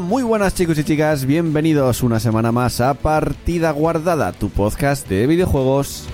Muy 0.00 0.22
buenas 0.22 0.54
chicos 0.54 0.78
y 0.78 0.84
chicas, 0.84 1.26
bienvenidos 1.26 2.02
una 2.02 2.18
semana 2.20 2.52
más 2.52 2.80
a 2.80 2.94
Partida 2.94 3.70
Guardada, 3.70 4.32
tu 4.32 4.48
podcast 4.48 5.06
de 5.08 5.26
videojuegos. 5.26 6.06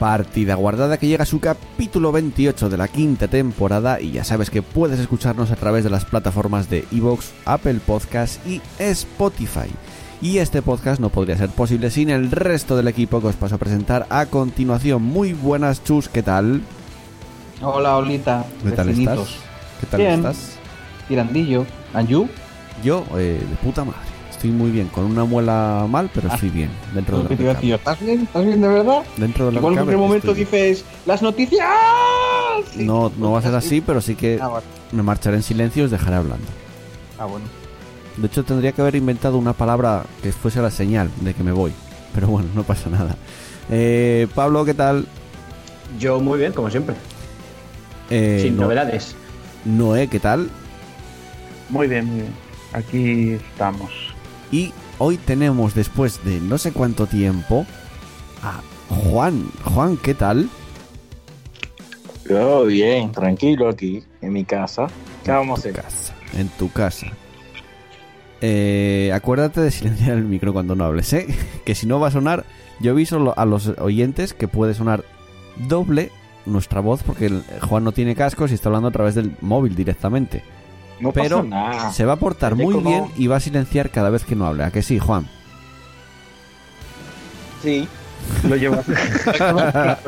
Partida 0.00 0.56
Guardada 0.56 0.98
que 0.98 1.06
llega 1.06 1.22
a 1.22 1.26
su 1.26 1.38
capítulo 1.38 2.10
28 2.10 2.68
de 2.68 2.76
la 2.76 2.88
quinta 2.88 3.28
temporada 3.28 4.00
y 4.00 4.10
ya 4.10 4.24
sabes 4.24 4.50
que 4.50 4.62
puedes 4.62 4.98
escucharnos 4.98 5.50
a 5.50 5.56
través 5.56 5.84
de 5.84 5.90
las 5.90 6.04
plataformas 6.04 6.68
de 6.68 6.84
Evox, 6.90 7.32
Apple 7.44 7.80
Podcast 7.86 8.44
y 8.46 8.60
Spotify. 8.78 9.70
Y 10.20 10.38
este 10.38 10.60
podcast 10.60 11.00
no 11.00 11.10
podría 11.10 11.36
ser 11.36 11.50
posible 11.50 11.90
sin 11.90 12.10
el 12.10 12.30
resto 12.30 12.76
del 12.76 12.88
equipo 12.88 13.20
que 13.20 13.28
os 13.28 13.36
paso 13.36 13.54
a 13.54 13.58
presentar 13.58 14.06
a 14.10 14.26
continuación. 14.26 15.02
Muy 15.02 15.32
buenas 15.34 15.84
chus, 15.84 16.08
¿qué 16.08 16.22
tal? 16.22 16.62
Hola, 17.64 17.96
Olita. 17.96 18.44
¿Qué 18.62 18.70
tal 18.72 18.88
vecinitos. 18.88 19.28
estás? 19.30 19.44
¿Qué 19.80 19.86
tal 19.86 20.00
Bien. 20.00 20.14
estás? 20.14 20.36
Tirandillo. 21.08 21.66
¿And 21.94 22.08
you? 22.08 22.28
Yo, 22.82 23.04
eh, 23.16 23.40
de 23.48 23.56
puta 23.56 23.84
madre. 23.84 23.98
Estoy 24.30 24.50
muy 24.50 24.70
bien, 24.70 24.88
con 24.88 25.04
una 25.04 25.24
muela 25.24 25.86
mal, 25.88 26.10
pero 26.12 26.28
Ah. 26.30 26.34
estoy 26.34 26.50
bien. 26.50 26.70
Dentro 26.92 27.16
de 27.18 27.22
Lo 27.22 27.24
lo 27.24 27.28
que 27.30 27.34
que 27.34 27.36
te 27.38 27.42
iba 27.44 27.52
a 27.52 27.54
cabe. 27.54 27.66
decir, 27.66 27.74
¿Estás 27.78 28.00
bien? 28.00 28.20
¿Estás 28.22 28.44
bien 28.44 28.60
de 28.60 28.68
verdad? 28.68 29.02
Dentro 29.16 29.46
de 29.46 29.52
lo 29.52 29.58
Igual 29.60 29.78
en 29.78 29.88
un 29.94 30.00
momento 30.00 30.34
dices 30.34 30.84
las 31.06 31.22
noticias. 31.22 31.66
Sí. 32.72 32.84
No, 32.84 33.10
no 33.16 33.32
va 33.32 33.38
a 33.38 33.42
ser 33.42 33.54
así, 33.54 33.80
pero 33.80 34.00
sí 34.00 34.14
que 34.14 34.38
Ah, 34.40 34.48
bueno. 34.48 34.66
me 34.92 35.02
marcharé 35.02 35.36
en 35.36 35.42
silencio 35.42 35.82
y 35.82 35.84
os 35.86 35.90
dejaré 35.90 36.16
hablando. 36.16 36.46
Ah, 37.18 37.24
bueno. 37.24 37.46
De 38.16 38.26
hecho, 38.26 38.44
tendría 38.44 38.72
que 38.72 38.80
haber 38.82 38.94
inventado 38.96 39.38
una 39.38 39.54
palabra 39.54 40.04
que 40.22 40.32
fuese 40.32 40.60
la 40.60 40.70
señal 40.70 41.10
de 41.20 41.32
que 41.34 41.42
me 41.42 41.52
voy. 41.52 41.72
Pero 42.14 42.28
bueno, 42.28 42.48
no 42.54 42.62
pasa 42.62 42.90
nada. 42.90 43.16
Eh, 43.70 44.28
Pablo, 44.34 44.64
¿qué 44.64 44.74
tal? 44.74 45.06
Yo 45.98 46.20
muy 46.20 46.38
bien, 46.38 46.52
como 46.52 46.70
siempre. 46.70 46.94
Eh, 48.10 48.40
Sin 48.42 48.56
No- 48.56 48.62
novedades. 48.62 49.14
Noé, 49.64 50.08
¿qué 50.08 50.20
tal? 50.20 50.50
Muy 51.70 51.88
bien, 51.88 52.06
muy 52.06 52.16
bien. 52.20 52.32
Aquí 52.72 53.30
estamos. 53.32 53.90
Y 54.52 54.72
hoy 54.98 55.16
tenemos, 55.16 55.74
después 55.74 56.22
de 56.24 56.40
no 56.40 56.58
sé 56.58 56.72
cuánto 56.72 57.06
tiempo, 57.06 57.66
a 58.42 58.60
Juan. 58.92 59.46
Juan, 59.64 59.96
¿qué 59.96 60.14
tal? 60.14 60.48
Yo 62.28 62.64
bien, 62.66 63.12
tranquilo 63.12 63.68
aquí, 63.68 64.02
en 64.22 64.32
mi 64.32 64.44
casa. 64.44 64.86
¿Qué 65.24 65.30
vamos 65.30 65.60
a 65.60 65.62
tu 65.62 65.68
hacer? 65.70 65.82
casa, 65.82 66.14
en 66.36 66.48
tu 66.48 66.70
casa. 66.70 67.06
Eh, 68.40 69.10
acuérdate 69.14 69.60
de 69.60 69.70
silenciar 69.70 70.18
el 70.18 70.24
micro 70.24 70.52
cuando 70.52 70.74
no 70.74 70.84
hables, 70.84 71.12
¿eh? 71.12 71.26
Que 71.64 71.74
si 71.74 71.86
no 71.86 72.00
va 72.00 72.08
a 72.08 72.10
sonar, 72.10 72.44
yo 72.80 72.92
aviso 72.92 73.32
a 73.38 73.44
los 73.46 73.68
oyentes 73.78 74.34
que 74.34 74.48
puede 74.48 74.74
sonar 74.74 75.04
doble 75.68 76.10
nuestra 76.46 76.80
voz 76.80 77.02
porque 77.02 77.26
el- 77.26 77.42
Juan 77.62 77.84
no 77.84 77.92
tiene 77.92 78.14
cascos 78.14 78.50
y 78.50 78.54
está 78.54 78.68
hablando 78.68 78.88
a 78.88 78.92
través 78.92 79.14
del 79.14 79.36
móvil 79.40 79.74
directamente. 79.74 80.42
No 81.00 81.12
Pero 81.12 81.38
pasa 81.38 81.48
nada. 81.48 81.92
Se 81.92 82.04
va 82.04 82.12
a 82.14 82.16
portar 82.16 82.54
muy 82.54 82.74
bien 82.82 83.06
y 83.16 83.26
va 83.26 83.36
a 83.36 83.40
silenciar 83.40 83.90
cada 83.90 84.10
vez 84.10 84.24
que 84.24 84.36
no 84.36 84.46
hable. 84.46 84.64
¿A 84.64 84.70
que 84.70 84.82
sí, 84.82 84.98
Juan? 84.98 85.26
Sí. 87.62 87.88
Lo 88.48 88.56
llevas. 88.56 88.84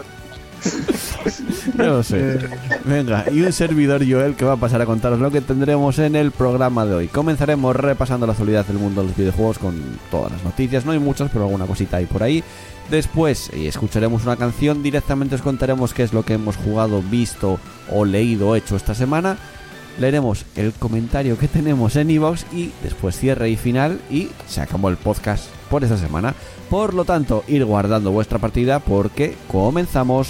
No 1.76 1.84
lo 1.84 2.02
sé. 2.02 2.38
Venga, 2.84 3.24
y 3.30 3.40
un 3.42 3.52
servidor 3.52 4.02
Joel 4.08 4.34
que 4.34 4.44
va 4.44 4.52
a 4.54 4.56
pasar 4.56 4.80
a 4.80 4.86
contaros 4.86 5.18
lo 5.20 5.30
que 5.30 5.40
tendremos 5.40 5.98
en 5.98 6.16
el 6.16 6.30
programa 6.30 6.86
de 6.86 6.94
hoy. 6.94 7.08
Comenzaremos 7.08 7.76
repasando 7.76 8.26
la 8.26 8.32
actualidad 8.32 8.64
del 8.66 8.78
mundo 8.78 9.02
de 9.02 9.08
los 9.08 9.16
videojuegos 9.16 9.58
con 9.58 9.74
todas 10.10 10.32
las 10.32 10.42
noticias, 10.44 10.84
no 10.84 10.92
hay 10.92 10.98
muchas, 10.98 11.30
pero 11.30 11.44
alguna 11.44 11.66
cosita 11.66 11.98
hay 11.98 12.06
por 12.06 12.22
ahí. 12.22 12.42
Después 12.90 13.50
eh, 13.50 13.66
escucharemos 13.66 14.24
una 14.24 14.36
canción, 14.36 14.82
directamente 14.82 15.34
os 15.34 15.42
contaremos 15.42 15.92
qué 15.92 16.04
es 16.04 16.12
lo 16.12 16.24
que 16.24 16.34
hemos 16.34 16.56
jugado, 16.56 17.02
visto 17.02 17.58
o 17.90 18.04
leído 18.04 18.48
o 18.48 18.56
hecho 18.56 18.76
esta 18.76 18.94
semana. 18.94 19.36
Leeremos 19.98 20.44
el 20.56 20.72
comentario 20.72 21.38
que 21.38 21.48
tenemos 21.48 21.96
en 21.96 22.10
iVoox 22.10 22.44
y 22.52 22.70
después 22.82 23.18
cierre 23.18 23.48
y 23.48 23.56
final 23.56 24.00
y 24.10 24.28
se 24.46 24.60
acabó 24.60 24.90
el 24.90 24.98
podcast 24.98 25.48
por 25.70 25.84
esta 25.84 25.96
semana. 25.96 26.34
Por 26.70 26.94
lo 26.94 27.04
tanto, 27.04 27.44
ir 27.48 27.64
guardando 27.64 28.10
vuestra 28.10 28.38
partida 28.38 28.78
porque 28.78 29.36
comenzamos. 29.50 30.28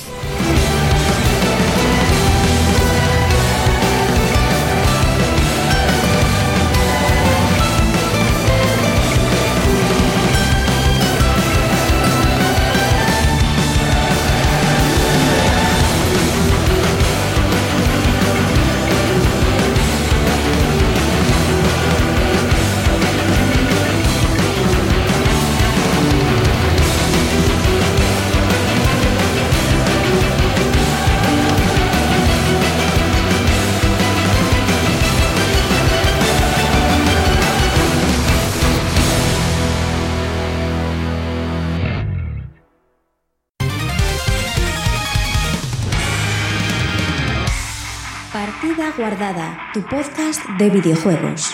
De 50.59 50.71
videojuegos. 50.71 51.53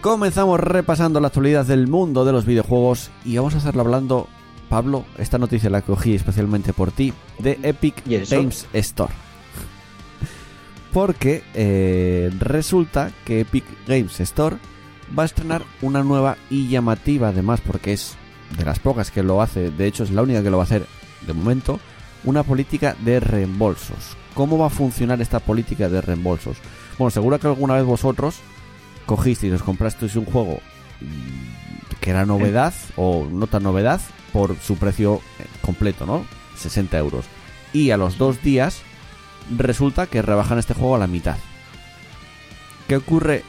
Comenzamos 0.00 0.58
repasando 0.58 1.20
la 1.20 1.28
actualidad 1.28 1.66
del 1.66 1.86
mundo 1.86 2.24
de 2.24 2.32
los 2.32 2.46
videojuegos 2.46 3.10
y 3.24 3.36
vamos 3.36 3.54
a 3.54 3.58
hacerlo 3.58 3.82
hablando, 3.82 4.26
Pablo, 4.68 5.04
esta 5.18 5.38
noticia 5.38 5.70
la 5.70 5.82
cogí 5.82 6.14
especialmente 6.14 6.72
por 6.72 6.92
ti, 6.92 7.12
de 7.38 7.58
Epic. 7.62 8.02
Games 8.06 8.66
Store. 8.72 9.12
Porque 10.92 11.42
eh, 11.54 12.30
resulta 12.38 13.12
que 13.24 13.40
Epic 13.40 13.64
Games 13.86 14.18
Store 14.20 14.56
va 15.16 15.24
a 15.24 15.26
estrenar 15.26 15.62
una 15.80 16.02
nueva 16.02 16.36
y 16.50 16.68
llamativa 16.68 17.28
además 17.28 17.60
porque 17.60 17.92
es 17.92 18.14
de 18.56 18.64
las 18.64 18.78
pocas 18.78 19.10
que 19.10 19.22
lo 19.22 19.40
hace, 19.40 19.70
de 19.70 19.86
hecho 19.86 20.04
es 20.04 20.10
la 20.10 20.22
única 20.22 20.42
que 20.42 20.50
lo 20.50 20.58
va 20.58 20.64
a 20.64 20.66
hacer 20.66 20.86
de 21.26 21.32
momento, 21.32 21.80
una 22.24 22.42
política 22.42 22.96
de 23.00 23.20
reembolsos. 23.20 24.16
¿Cómo 24.34 24.58
va 24.58 24.66
a 24.66 24.70
funcionar 24.70 25.20
esta 25.20 25.40
política 25.40 25.88
de 25.88 26.00
reembolsos? 26.00 26.56
Bueno, 26.98 27.10
seguro 27.10 27.38
que 27.38 27.46
alguna 27.46 27.74
vez 27.74 27.84
vosotros 27.84 28.36
cogisteis 29.06 29.52
os 29.52 29.62
comprasteis 29.62 30.16
un 30.16 30.24
juego 30.24 30.60
mm, 31.00 31.96
que 32.00 32.10
era 32.10 32.26
novedad 32.26 32.74
o 32.96 33.26
no 33.30 33.46
tan 33.46 33.62
novedad 33.62 34.00
por 34.32 34.56
su 34.58 34.76
precio 34.76 35.20
eh, 35.38 35.46
completo, 35.60 36.06
¿no? 36.06 36.24
60 36.56 36.98
euros. 36.98 37.26
Y 37.72 37.90
a 37.90 37.96
los 37.96 38.18
dos 38.18 38.42
días 38.42 38.82
resulta 39.56 40.06
que 40.06 40.22
rebajan 40.22 40.58
este 40.58 40.74
juego 40.74 40.96
a 40.96 40.98
la 40.98 41.06
mitad. 41.06 41.36
¿Qué 42.88 42.96
ocurre 42.96 43.44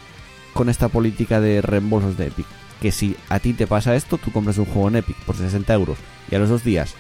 con 0.54 0.70
esta 0.70 0.88
política 0.90 1.42
de 1.42 1.62
reembolsos 1.62 2.18
de 2.18 2.28
Epic? 2.28 2.46
Que 2.82 2.92
si 2.92 3.16
a 3.30 3.40
ti 3.40 3.54
te 3.54 3.68
pasa 3.68 3.96
esto, 3.96 4.18
tú 4.18 4.32
compras 4.32 4.58
un 4.58 4.66
juego 4.66 4.88
en 4.90 4.98
Epic 4.98 5.18
por 5.26 5.36
60 5.36 5.74
euros 5.74 5.98
y 6.30 6.36
a 6.36 6.40
los 6.40 6.50
dos 6.50 6.64
días 6.64 6.94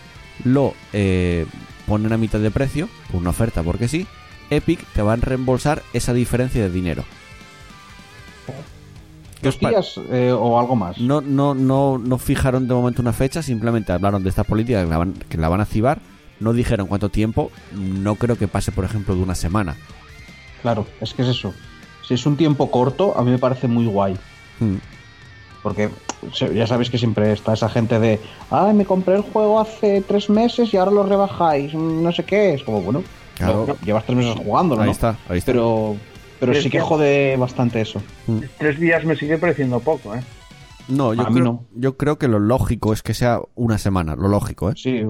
lo 0.43 0.73
eh, 0.93 1.45
ponen 1.87 2.11
a 2.13 2.17
mitad 2.17 2.39
de 2.39 2.49
precio, 2.51 2.89
por 3.11 3.21
una 3.21 3.29
oferta 3.31 3.61
porque 3.63 3.87
sí, 3.87 4.07
Epic 4.49 4.83
te 4.93 5.01
va 5.01 5.13
a 5.13 5.17
reembolsar 5.17 5.83
esa 5.93 6.13
diferencia 6.13 6.61
de 6.61 6.69
dinero. 6.69 7.03
¿Qué 9.41 9.49
os 9.49 9.55
¿Dos 9.55 9.61
pa- 9.61 9.69
días 9.69 9.99
eh, 10.09 10.31
o 10.31 10.57
algo 10.59 10.75
más? 10.75 10.97
no, 10.99 11.19
no, 11.21 11.53
no, 11.53 11.97
no 11.97 12.17
fijaron 12.17 12.67
de 12.67 12.73
momento 12.73 13.01
una 13.01 13.11
fecha, 13.13 13.41
simplemente 13.43 13.91
hablaron 13.91 14.23
de 14.23 14.29
esta 14.29 14.43
política 14.45 14.81
que 14.83 14.89
la 14.89 14.97
van, 14.97 15.13
que 15.13 15.37
la 15.37 15.49
van 15.49 15.59
a 15.59 15.63
activar. 15.63 15.99
no 16.39 16.53
dijeron 16.53 16.87
cuánto 16.87 17.09
tiempo, 17.09 17.51
no 17.73 18.15
creo 18.15 18.37
que 18.37 18.47
pase, 18.47 18.71
por 18.71 18.85
ejemplo, 18.85 19.15
de 19.15 19.21
una 19.21 19.35
semana. 19.35 19.75
Claro, 20.61 20.87
es 21.01 21.13
que 21.13 21.23
es 21.23 21.27
eso. 21.27 21.53
Si 22.03 22.13
es 22.13 22.25
un 22.25 22.37
tiempo 22.37 22.69
corto, 22.69 23.17
a 23.17 23.23
mí 23.23 23.31
me 23.31 23.39
parece 23.39 23.67
muy 23.67 23.85
guay. 23.85 24.15
Mm. 24.59 24.75
Porque 25.61 25.89
se- 26.33 26.53
ya 26.53 26.67
sabéis 26.67 26.89
que 26.89 26.97
siempre 26.97 27.31
está 27.31 27.53
esa 27.53 27.69
gente 27.69 27.99
de, 27.99 28.19
ay, 28.49 28.73
me 28.73 28.85
compré 28.85 29.15
el 29.15 29.21
juego 29.21 29.59
hace 29.59 30.01
tres 30.01 30.29
meses 30.29 30.73
y 30.73 30.77
ahora 30.77 30.91
lo 30.91 31.03
rebajáis, 31.03 31.73
no 31.73 32.11
sé 32.11 32.23
qué. 32.23 32.53
Es 32.55 32.63
como, 32.63 32.81
bueno, 32.81 33.03
Claro. 33.37 33.65
no, 33.67 33.75
llevas 33.85 34.05
tres 34.05 34.17
meses 34.17 34.35
jugándolo, 34.35 34.81
Ahí 34.81 34.87
¿no? 34.87 34.91
está, 34.91 35.17
ahí 35.29 35.37
está. 35.39 35.51
Pero, 35.51 35.95
pero 36.39 36.53
sí 36.53 36.69
que 36.69 36.81
jode 36.81 37.35
bastante 37.37 37.79
eso. 37.81 38.01
Tres 38.57 38.79
días 38.79 39.05
me 39.05 39.15
sigue 39.15 39.37
pareciendo 39.37 39.79
poco, 39.79 40.13
¿eh? 40.13 40.19
No, 40.89 41.13
yo 41.13 41.21
A 41.25 41.29
mí 41.29 41.35
creo, 41.39 41.45
no. 41.45 41.63
yo 41.75 41.95
creo 41.95 42.17
que 42.19 42.27
lo 42.27 42.39
lógico 42.39 42.91
es 42.91 43.01
que 43.01 43.13
sea 43.13 43.39
una 43.55 43.77
semana, 43.77 44.17
lo 44.17 44.27
lógico, 44.27 44.69
¿eh? 44.69 44.73
Sí, 44.75 45.01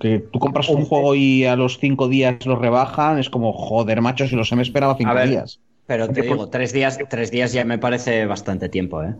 que 0.00 0.18
tú 0.18 0.40
compras 0.40 0.68
un 0.68 0.84
juego 0.84 1.14
y 1.14 1.44
a 1.44 1.54
los 1.54 1.78
cinco 1.78 2.08
días 2.08 2.44
lo 2.44 2.56
rebajan, 2.56 3.20
es 3.20 3.30
como, 3.30 3.52
joder, 3.52 4.00
macho, 4.02 4.26
si 4.26 4.34
los 4.34 4.50
he 4.50 4.60
esperado 4.60 4.96
cinco 4.98 5.12
A 5.12 5.14
ver, 5.14 5.28
días. 5.28 5.60
Pero 5.90 6.06
te 6.08 6.22
digo, 6.22 6.48
tres 6.48 6.72
días, 6.72 7.00
tres 7.10 7.32
días 7.32 7.52
ya 7.52 7.64
me 7.64 7.76
parece 7.76 8.24
bastante 8.24 8.68
tiempo, 8.68 9.02
¿eh? 9.02 9.16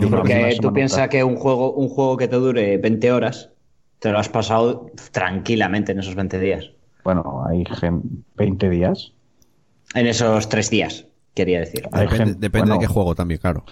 Yo 0.00 0.08
Porque 0.08 0.56
tú 0.62 0.72
piensas 0.72 1.10
que 1.10 1.22
un 1.22 1.36
juego, 1.36 1.74
un 1.74 1.90
juego 1.90 2.16
que 2.16 2.26
te 2.26 2.36
dure 2.36 2.78
20 2.78 3.12
horas, 3.12 3.50
te 3.98 4.10
lo 4.10 4.18
has 4.18 4.30
pasado 4.30 4.90
tranquilamente 5.12 5.92
en 5.92 5.98
esos 5.98 6.14
20 6.14 6.40
días. 6.40 6.70
Bueno, 7.04 7.44
hay 7.46 7.66
gen- 7.66 8.24
20 8.34 8.70
días. 8.70 9.12
En 9.94 10.06
esos 10.06 10.48
tres 10.48 10.70
días, 10.70 11.06
quería 11.34 11.60
decir. 11.60 11.82
Depende, 11.82 12.08
gente- 12.08 12.34
depende 12.40 12.70
bueno. 12.70 12.80
de 12.80 12.80
qué 12.80 12.86
juego 12.86 13.14
también, 13.14 13.40
claro. 13.40 13.62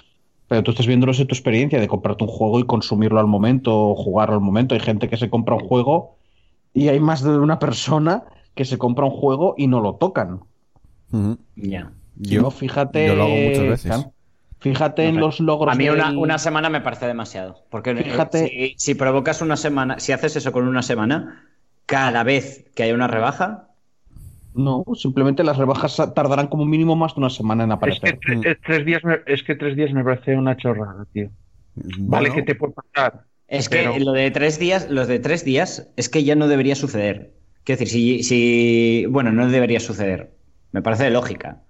Pero 0.48 0.62
tú 0.62 0.72
estás 0.72 0.86
viéndolo 0.86 1.12
en 1.16 1.26
tu 1.26 1.34
experiencia 1.34 1.80
de 1.80 1.88
comprarte 1.88 2.24
un 2.24 2.30
juego 2.30 2.60
y 2.60 2.66
consumirlo 2.66 3.20
al 3.20 3.26
momento 3.26 3.74
o 3.74 3.94
jugarlo 3.96 4.34
al 4.34 4.42
momento. 4.42 4.74
Hay 4.74 4.82
gente 4.82 5.08
que 5.08 5.16
se 5.16 5.30
compra 5.30 5.54
un 5.54 5.66
juego 5.66 6.18
y 6.74 6.88
hay 6.88 7.00
más 7.00 7.22
de 7.22 7.38
una 7.38 7.58
persona 7.58 8.24
que 8.54 8.66
se 8.66 8.76
compra 8.76 9.06
un 9.06 9.12
juego 9.12 9.54
y 9.56 9.66
no 9.66 9.80
lo 9.80 9.94
tocan. 9.94 10.40
Ya. 11.56 11.92
No, 12.16 12.50
fíjate. 12.50 13.06
yo 13.06 13.14
lo 13.16 13.24
hago 13.24 13.34
muchas 13.36 13.62
veces. 13.68 13.86
claro, 13.86 14.12
Fíjate 14.60 15.08
en 15.08 15.16
los 15.16 15.40
logros. 15.40 15.74
A 15.74 15.76
mí 15.76 15.88
una, 15.88 16.08
del- 16.08 16.18
una 16.18 16.38
semana 16.38 16.70
me 16.70 16.80
parece 16.80 17.06
demasiado. 17.06 17.64
Porque 17.70 17.90
eh, 17.90 18.04
Fíjate- 18.04 18.48
si, 18.48 18.74
si 18.78 18.94
provocas 18.94 19.42
una 19.42 19.56
semana, 19.56 19.98
si 19.98 20.12
haces 20.12 20.36
eso 20.36 20.52
con 20.52 20.68
una 20.68 20.82
semana, 20.82 21.48
cada 21.86 22.22
vez 22.22 22.70
que 22.74 22.84
haya 22.84 22.94
una 22.94 23.08
rebaja, 23.08 23.68
No, 24.54 24.84
simplemente 24.94 25.42
las 25.42 25.56
rebajas 25.56 25.96
tardarán 26.14 26.46
como 26.48 26.64
mínimo 26.66 26.94
más 26.94 27.14
de 27.14 27.20
una 27.20 27.30
semana 27.30 27.64
en 27.64 27.72
Es 27.72 27.78
que, 27.78 28.08
aparecer. 28.10 28.18
es 28.44 28.56
tres 28.64 28.84
días 28.86 29.02
me, 29.02 29.20
es 29.26 29.42
que 29.42 29.54
tres 29.56 29.74
días 29.76 29.92
me 29.92 30.04
parece 30.04 30.36
una 30.36 30.56
chorrada, 30.56 31.06
tío. 31.12 31.30
Vale 31.74 32.30
que 32.32 32.42
te 32.42 32.54
puede 32.54 32.74
pasar. 32.74 33.24
Es 33.48 33.68
que 33.68 33.98
lo 33.98 34.12
de 34.12 34.30
tres 34.30 34.58
días, 34.58 34.88
los 34.90 35.08
de 35.08 35.18
tres 35.18 35.44
días, 35.44 35.88
es 35.96 36.08
que 36.08 36.22
ya 36.22 36.34
no 36.36 36.48
debería 36.48 36.74
suceder. 36.76 37.32
Quiero 37.64 37.80
decir, 37.80 37.88
si, 37.88 38.22
si 38.22 39.06
bueno, 39.06 39.32
no 39.32 39.48
debería 39.48 39.80
suceder. 39.80 40.34
Me 40.72 40.82
parece 40.82 41.04
de 41.04 41.10
lógica. 41.10 41.62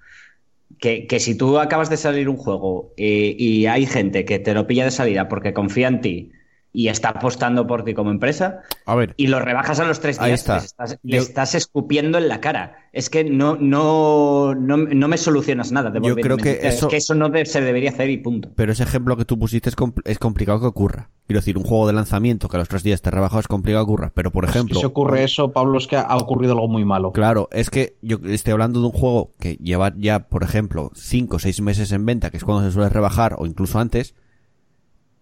Que, 0.82 1.06
que 1.06 1.20
si 1.20 1.36
tú 1.36 1.58
acabas 1.58 1.90
de 1.90 1.96
salir 1.96 2.28
un 2.28 2.36
juego 2.36 2.92
eh, 2.96 3.36
y 3.38 3.66
hay 3.66 3.86
gente 3.86 4.24
que 4.24 4.38
te 4.40 4.52
lo 4.52 4.66
pilla 4.66 4.84
de 4.84 4.90
salida 4.90 5.28
porque 5.28 5.54
confía 5.54 5.88
en 5.88 6.00
ti 6.00 6.32
y 6.74 6.88
está 6.88 7.10
apostando 7.10 7.66
por 7.66 7.84
ti 7.84 7.92
como 7.92 8.10
empresa 8.10 8.60
A 8.86 8.94
ver, 8.94 9.12
y 9.18 9.26
lo 9.26 9.40
rebajas 9.40 9.78
a 9.78 9.84
los 9.84 10.00
tres 10.00 10.16
días, 10.16 10.26
Ahí 10.26 10.32
está. 10.32 10.56
estás, 10.56 10.98
le 11.02 11.16
Yo- 11.18 11.22
estás 11.22 11.54
escupiendo 11.54 12.16
en 12.18 12.28
la 12.28 12.40
cara. 12.40 12.76
Es 12.94 13.08
que 13.10 13.24
no, 13.24 13.56
no, 13.56 14.54
no, 14.54 14.76
no 14.78 15.08
me 15.08 15.16
solucionas 15.18 15.70
nada. 15.72 15.92
Yo 16.02 16.14
creo 16.16 16.36
que 16.36 16.60
eso- 16.62 16.86
Es 16.86 16.90
que 16.90 16.96
eso 16.96 17.14
no 17.14 17.28
de- 17.28 17.44
se 17.46 17.60
debería 17.60 17.90
hacer 17.90 18.08
y 18.10 18.18
punto. 18.18 18.50
pero 18.54 18.72
ese 18.72 18.82
ejemplo 18.84 19.16
que 19.16 19.24
tú 19.24 19.38
pusiste 19.38 19.68
es, 19.68 19.76
compl- 19.76 20.02
es 20.04 20.18
complicado 20.18 20.60
que 20.60 20.66
ocurra. 20.66 21.10
Quiero 21.26 21.40
decir, 21.40 21.56
un 21.56 21.64
juego 21.64 21.86
de 21.86 21.92
lanzamiento 21.94 22.48
que 22.48 22.56
a 22.56 22.60
los 22.60 22.68
tres 22.68 22.82
días 22.82 23.00
te 23.02 23.08
ha 23.08 23.12
rebajado 23.12 23.40
es 23.40 23.48
complicado 23.48 23.84
que 23.86 23.90
ocurra. 23.92 24.12
Pero, 24.14 24.30
por 24.30 24.44
ejemplo, 24.44 24.78
si 24.78 24.84
ocurre 24.84 25.24
eso, 25.24 25.52
Pablo, 25.52 25.78
es 25.78 25.86
que 25.86 25.96
ha 25.96 26.16
ocurrido 26.16 26.52
algo 26.52 26.68
muy 26.68 26.84
malo. 26.84 27.12
Claro, 27.12 27.48
es 27.52 27.70
que 27.70 27.96
yo 28.02 28.18
estoy 28.24 28.52
hablando 28.52 28.80
de 28.80 28.86
un 28.86 28.92
juego 28.92 29.32
que 29.38 29.54
lleva 29.56 29.92
ya, 29.96 30.28
por 30.28 30.42
ejemplo, 30.42 30.90
5 30.94 31.36
o 31.36 31.38
6 31.38 31.60
meses 31.62 31.92
en 31.92 32.04
venta, 32.04 32.30
que 32.30 32.36
es 32.38 32.44
cuando 32.44 32.64
se 32.64 32.72
suele 32.72 32.88
rebajar, 32.90 33.36
o 33.38 33.46
incluso 33.46 33.78
antes, 33.78 34.14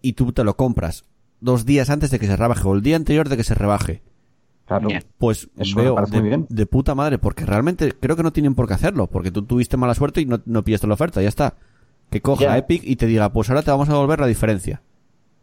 y 0.01 0.13
tú 0.13 0.31
te 0.33 0.43
lo 0.43 0.55
compras 0.57 1.05
dos 1.41 1.65
días 1.65 1.89
antes 1.89 2.11
de 2.11 2.19
que 2.19 2.27
se 2.27 2.37
rebaje, 2.37 2.65
o 2.67 2.73
el 2.73 2.81
día 2.81 2.95
anterior 2.95 3.27
de 3.27 3.35
que 3.37 3.43
se 3.43 3.55
rebaje. 3.55 4.01
Claro. 4.65 4.87
Pues 5.17 5.49
Eso 5.57 5.75
veo 5.75 5.95
de, 5.95 6.21
muy 6.21 6.29
bien. 6.29 6.45
de 6.49 6.65
puta 6.65 6.95
madre, 6.95 7.17
porque 7.17 7.45
realmente 7.45 7.91
creo 7.99 8.15
que 8.15 8.23
no 8.23 8.31
tienen 8.31 8.55
por 8.55 8.67
qué 8.67 8.75
hacerlo, 8.75 9.07
porque 9.07 9.29
tú 9.31 9.41
tuviste 9.43 9.75
mala 9.75 9.93
suerte 9.95 10.21
y 10.21 10.25
no, 10.25 10.39
no 10.45 10.63
pillaste 10.63 10.87
la 10.87 10.93
oferta, 10.93 11.21
ya 11.21 11.27
está. 11.27 11.55
Que 12.09 12.21
coja. 12.21 12.57
Epic 12.57 12.81
y 12.85 12.95
te 12.95 13.05
diga, 13.05 13.33
pues 13.33 13.49
ahora 13.49 13.63
te 13.63 13.71
vamos 13.71 13.89
a 13.89 13.93
devolver 13.93 14.19
la 14.19 14.27
diferencia. 14.27 14.81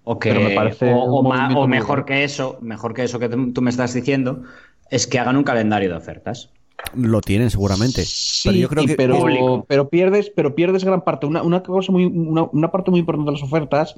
O, 0.05 0.19
que, 0.19 0.31
Pero 0.31 0.41
me 0.49 0.55
parece 0.55 0.91
o, 0.95 1.23
ma- 1.23 1.67
mejor 1.67 2.07
que 2.07 2.25
eso, 2.25 2.59
mejor 2.63 2.95
que 2.95 3.05
eso 3.05 3.19
que 3.19 3.29
tú 3.29 3.53
tú 3.53 3.61
me 3.61 3.69
estás 3.69 3.93
diciendo, 3.93 4.45
es 4.91 5.07
que 5.07 5.19
hagan 5.19 5.37
un 5.37 5.45
calendario 5.45 5.91
de 5.91 5.97
ofertas. 5.97 6.51
Lo 6.95 7.21
tienen 7.21 7.51
seguramente. 7.51 8.05
Sí, 8.07 8.49
pero 8.49 8.59
yo 8.59 8.69
creo 8.69 8.87
que 8.87 8.95
pero, 8.95 9.65
pero 9.69 9.91
pierdes, 9.91 10.31
pero 10.35 10.55
pierdes 10.55 10.85
gran 10.85 11.03
parte. 11.03 11.27
Una, 11.27 11.43
una 11.43 11.63
cosa 11.63 11.93
muy, 11.93 12.07
una, 12.07 12.45
una 12.45 12.71
parte 12.71 12.91
muy 12.91 13.01
importante 13.01 13.31
de 13.31 13.37
las 13.37 13.43
ofertas 13.43 13.97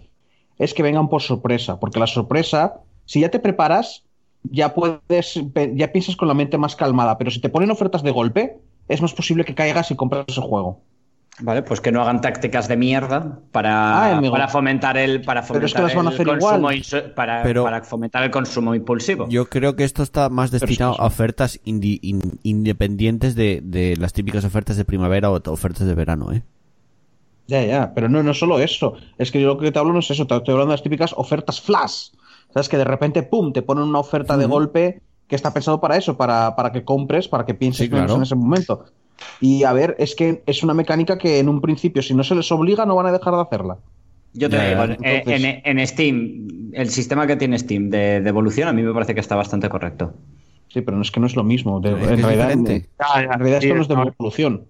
es 0.61 0.75
que 0.75 0.83
vengan 0.85 1.09
por 1.09 1.23
sorpresa, 1.23 1.81
porque 1.81 1.99
la 1.99 2.07
sorpresa, 2.07 2.75
si 3.07 3.21
ya 3.21 3.31
te 3.31 3.41
preparas, 3.41 4.05
ya 4.45 4.75
puedes, 4.75 5.41
ya 5.75 5.91
piensas 5.93 6.15
con 6.17 6.29
la 6.29 6.35
mente 6.35 6.57
más 6.59 6.77
calmada, 6.77 7.19
pero 7.19 7.31
si 7.31 7.41
te 7.41 7.49
ponen 7.49 7.71
ofertas 7.71 8.03
de 8.03 8.11
golpe, 8.13 8.59
es 8.89 9.03
más 9.03 9.13
posible 9.13 9.45
que 9.45 9.55
caigas 9.55 9.91
y 9.91 9.97
compras 9.97 10.25
ese 10.29 10.41
juego. 10.41 10.81
Vale, 11.43 11.63
pues 11.63 11.81
que 11.81 11.91
no 11.91 12.03
hagan 12.03 12.21
tácticas 12.21 12.69
de 12.69 12.77
mierda 12.77 13.39
para, 13.51 14.19
Ah, 14.19 14.21
para 14.31 14.49
fomentar 14.49 14.99
el 14.99 15.23
para 15.23 15.41
Pero 15.47 15.65
es 15.65 15.73
que 15.73 15.79
fomentar 15.79 15.83
las 15.85 15.95
van 15.95 16.07
a 16.07 16.09
el 16.11 16.15
hacer 16.15 16.27
consumo 16.27 16.57
igual. 16.73 16.75
insu- 16.77 17.15
para, 17.15 17.43
Pero- 17.43 17.65
para 17.65 17.83
fomentar 17.83 18.23
el 18.25 18.31
consumo 18.31 18.75
impulsivo. 18.75 19.27
Yo 19.29 19.47
creo 19.47 19.75
que 19.75 19.85
esto 19.85 20.03
está 20.03 20.29
más 20.29 20.51
destinado 20.51 21.01
a 21.01 21.07
ofertas 21.07 21.59
indi- 21.65 21.99
in- 22.03 22.39
independientes 22.43 23.35
de, 23.37 23.61
de 23.65 23.97
las 23.97 24.13
típicas 24.13 24.45
ofertas 24.45 24.77
de 24.77 24.85
primavera 24.85 25.31
o 25.31 25.41
ofertas 25.51 25.87
de 25.87 25.95
verano, 25.95 26.31
¿eh? 26.33 26.43
Ya, 27.51 27.65
ya, 27.65 27.93
pero 27.95 28.09
no, 28.09 28.23
no 28.23 28.33
solo 28.33 28.61
eso. 28.61 28.95
Es 29.19 29.31
que 29.33 29.41
yo 29.41 29.49
lo 29.49 29.59
que 29.59 29.73
te 29.73 29.79
hablo 29.79 29.93
no 29.93 29.99
es 29.99 30.11
eso, 30.11 30.27
te 30.27 30.37
estoy 30.37 30.53
hablando 30.53 30.71
de 30.71 30.75
las 30.77 30.83
típicas 30.85 31.13
ofertas 31.17 31.61
flash. 31.61 32.11
Sabes 32.55 32.69
que 32.69 32.77
de 32.79 32.85
repente, 32.85 33.23
pum, 33.25 33.53
te 33.53 33.63
ponen 33.63 33.85
una 33.85 33.99
oferta 33.99 34.37
de 34.37 34.47
golpe 34.47 35.01
que 35.27 35.37
está 35.37 35.53
pensado 35.53 35.81
para 35.81 35.97
eso, 35.97 36.17
para, 36.17 36.55
para 36.57 36.71
que 36.73 36.85
compres, 36.85 37.27
para 37.29 37.45
que 37.45 37.55
pienses 37.55 37.87
Sí, 37.87 37.91
claro. 37.91 38.15
en 38.15 38.23
ese 38.23 38.35
momento. 38.37 38.85
Y 39.41 39.65
a 39.65 39.73
ver, 39.73 39.97
es 39.99 40.15
que 40.15 40.43
es 40.47 40.63
una 40.63 40.75
mecánica 40.75 41.19
que 41.19 41.39
en 41.41 41.49
un 41.49 41.61
principio, 41.61 42.03
si 42.03 42.15
no 42.15 42.23
se 42.25 42.35
les 42.35 42.51
obliga, 42.53 42.87
no 42.87 42.95
van 42.95 43.07
a 43.07 43.13
dejar 43.13 43.35
de 43.35 43.41
hacerla. 43.41 43.79
Yo 44.33 44.49
te 44.49 44.57
digo, 44.69 44.85
entonces- 44.85 45.45
en, 45.65 45.79
en 45.79 45.87
Steam, 45.87 46.71
el 46.73 46.89
sistema 46.89 47.27
que 47.27 47.35
tiene 47.37 47.59
Steam 47.59 47.91
de 47.91 48.21
devolución 48.21 48.69
a 48.69 48.73
mí 48.73 48.83
me 48.83 48.93
parece 48.93 49.15
que 49.15 49.21
está 49.21 49.35
bastante 49.35 49.69
correcto. 49.69 50.15
Sí, 50.69 50.83
pero 50.83 50.97
no 50.97 51.03
es 51.03 51.11
que 51.11 51.19
no 51.19 51.27
es 51.27 51.35
lo 51.35 51.43
mismo. 51.43 51.81
De- 51.81 51.91
Es 51.93 52.11
en, 52.11 52.23
realidad, 52.23 52.51
en 52.53 52.67
realidad 53.39 53.59
esto 53.63 53.75
no 53.75 53.83
es 53.83 53.89
devolución. 53.89 54.67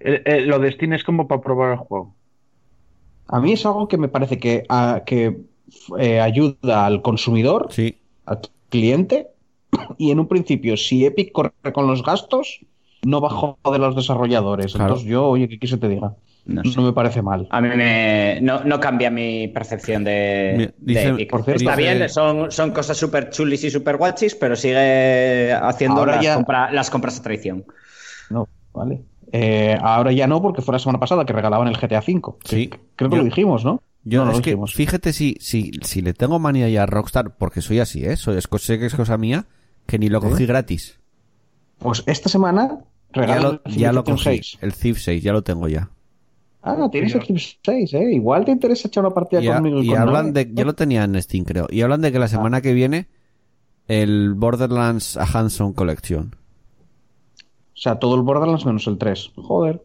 Eh, 0.00 0.22
eh, 0.24 0.40
lo 0.42 0.58
de 0.58 0.72
Steam 0.72 0.92
es 0.94 1.04
como 1.04 1.26
para 1.28 1.40
probar 1.40 1.72
el 1.72 1.78
juego. 1.78 2.14
A 3.28 3.40
mí 3.40 3.52
es 3.52 3.64
algo 3.64 3.88
que 3.88 3.96
me 3.96 4.08
parece 4.08 4.38
que, 4.38 4.64
a- 4.68 5.02
que 5.06 5.38
eh, 5.98 6.20
ayuda 6.20 6.86
al 6.86 7.00
consumidor, 7.02 7.68
Sí. 7.70 7.98
al 8.26 8.40
cliente, 8.68 9.28
y 9.98 10.10
en 10.10 10.20
un 10.20 10.28
principio, 10.28 10.76
si 10.76 11.04
Epic 11.06 11.32
corre 11.32 11.52
con 11.72 11.86
los 11.86 12.02
gastos, 12.04 12.60
no 13.02 13.20
va 13.20 13.28
a 13.28 13.32
joder 13.32 13.80
a 13.82 13.86
los 13.86 13.96
desarrolladores. 13.96 14.72
Claro. 14.72 14.88
Entonces 14.88 15.08
yo, 15.08 15.26
oye, 15.28 15.48
¿qué 15.48 15.58
quise 15.58 15.76
te 15.78 15.88
diga? 15.88 16.14
No 16.46 16.60
No, 16.76 16.82
me 16.82 16.92
parece 16.92 17.22
mal. 17.22 17.46
A 17.50 17.60
mí 17.62 17.68
me, 17.68 18.38
no, 18.42 18.62
no 18.64 18.78
cambia 18.78 19.10
mi 19.10 19.48
percepción 19.48 20.04
de, 20.04 20.74
de 20.76 21.08
Epic. 21.08 21.30
por 21.30 21.42
cierto, 21.42 21.62
Está 21.64 21.76
dice- 21.76 21.94
bien, 21.94 22.08
son, 22.10 22.50
son 22.50 22.70
cosas 22.72 22.98
súper 22.98 23.30
chulis 23.30 23.64
y 23.64 23.70
súper 23.70 23.96
guachis, 23.96 24.34
pero 24.34 24.54
sigue 24.54 25.52
haciendo 25.54 26.00
Ahora 26.00 26.16
las, 26.16 26.24
ya- 26.24 26.34
compra- 26.36 26.70
las 26.70 26.90
compras 26.90 27.18
a 27.18 27.22
traición. 27.22 27.64
No, 28.28 28.46
¿vale? 28.74 29.00
Eh, 29.32 29.76
ahora 29.80 30.12
ya 30.12 30.26
no, 30.26 30.40
porque 30.42 30.62
fue 30.62 30.72
la 30.72 30.78
semana 30.78 30.98
pasada 31.00 31.24
que 31.24 31.32
regalaban 31.32 31.68
el 31.68 31.76
GTA 31.76 32.00
V. 32.00 32.20
Sí. 32.44 32.70
Creo 32.96 33.10
que 33.10 33.16
Yo- 33.16 33.22
lo 33.22 33.24
dijimos, 33.24 33.64
¿no? 33.64 33.82
Yo 34.06 34.18
No, 34.20 34.26
no 34.26 34.30
es 34.32 34.36
lo 34.38 34.42
que, 34.42 34.50
dijimos. 34.50 34.74
fíjate 34.74 35.12
si, 35.14 35.36
si, 35.40 35.70
si 35.82 36.02
le 36.02 36.12
tengo 36.12 36.38
manía 36.38 36.68
ya 36.68 36.82
a 36.82 36.86
Rockstar, 36.86 37.36
porque 37.38 37.62
soy 37.62 37.78
así, 37.80 38.04
¿eh? 38.04 38.16
Soy, 38.16 38.36
es, 38.36 38.48
sé 38.60 38.78
que 38.78 38.86
es 38.86 38.94
cosa 38.94 39.16
mía, 39.16 39.46
que 39.86 39.98
ni 39.98 40.08
lo 40.10 40.20
cogí 40.20 40.44
gratis. 40.46 41.00
Pues 41.78 42.02
esta 42.06 42.28
semana 42.28 42.80
Ya 43.14 43.22
regalan 43.22 43.42
lo, 43.42 43.62
el 43.64 43.74
ya 43.76 43.92
lo 43.92 44.04
cogí. 44.04 44.22
6. 44.24 44.58
El 44.60 44.74
Thief 44.74 44.98
6, 45.00 45.22
ya 45.22 45.32
lo 45.32 45.42
tengo 45.42 45.68
ya. 45.68 45.88
Ah, 46.62 46.76
tienes 46.90 47.14
el 47.14 47.22
Civilization 47.22 47.60
6, 47.64 47.94
¿eh? 47.94 48.12
Igual 48.14 48.44
te 48.44 48.50
interesa 48.52 48.88
echar 48.88 49.04
una 49.04 49.14
partida 49.14 49.40
conmigo 49.54 49.82
y, 49.82 49.86
y 49.86 49.88
con 49.90 49.98
hablan 49.98 50.32
de, 50.32 50.50
ya 50.52 50.64
lo 50.64 50.74
tenía 50.74 51.04
en 51.04 51.20
Steam, 51.22 51.44
creo. 51.44 51.66
Y 51.70 51.80
hablan 51.82 52.00
de 52.02 52.08
Ah. 52.08 52.12
que 52.12 52.18
la 52.18 52.28
semana 52.28 52.60
que 52.60 52.72
viene 52.74 53.08
el 53.88 54.34
Borderlands 54.34 55.16
a 55.16 55.24
Hanson 55.24 55.72
Collection. 55.72 56.36
O 57.74 57.76
sea, 57.76 57.96
todo 57.98 58.14
el 58.14 58.22
Borderlands 58.22 58.64
menos 58.66 58.86
el 58.86 58.98
3. 58.98 59.32
Joder. 59.36 59.82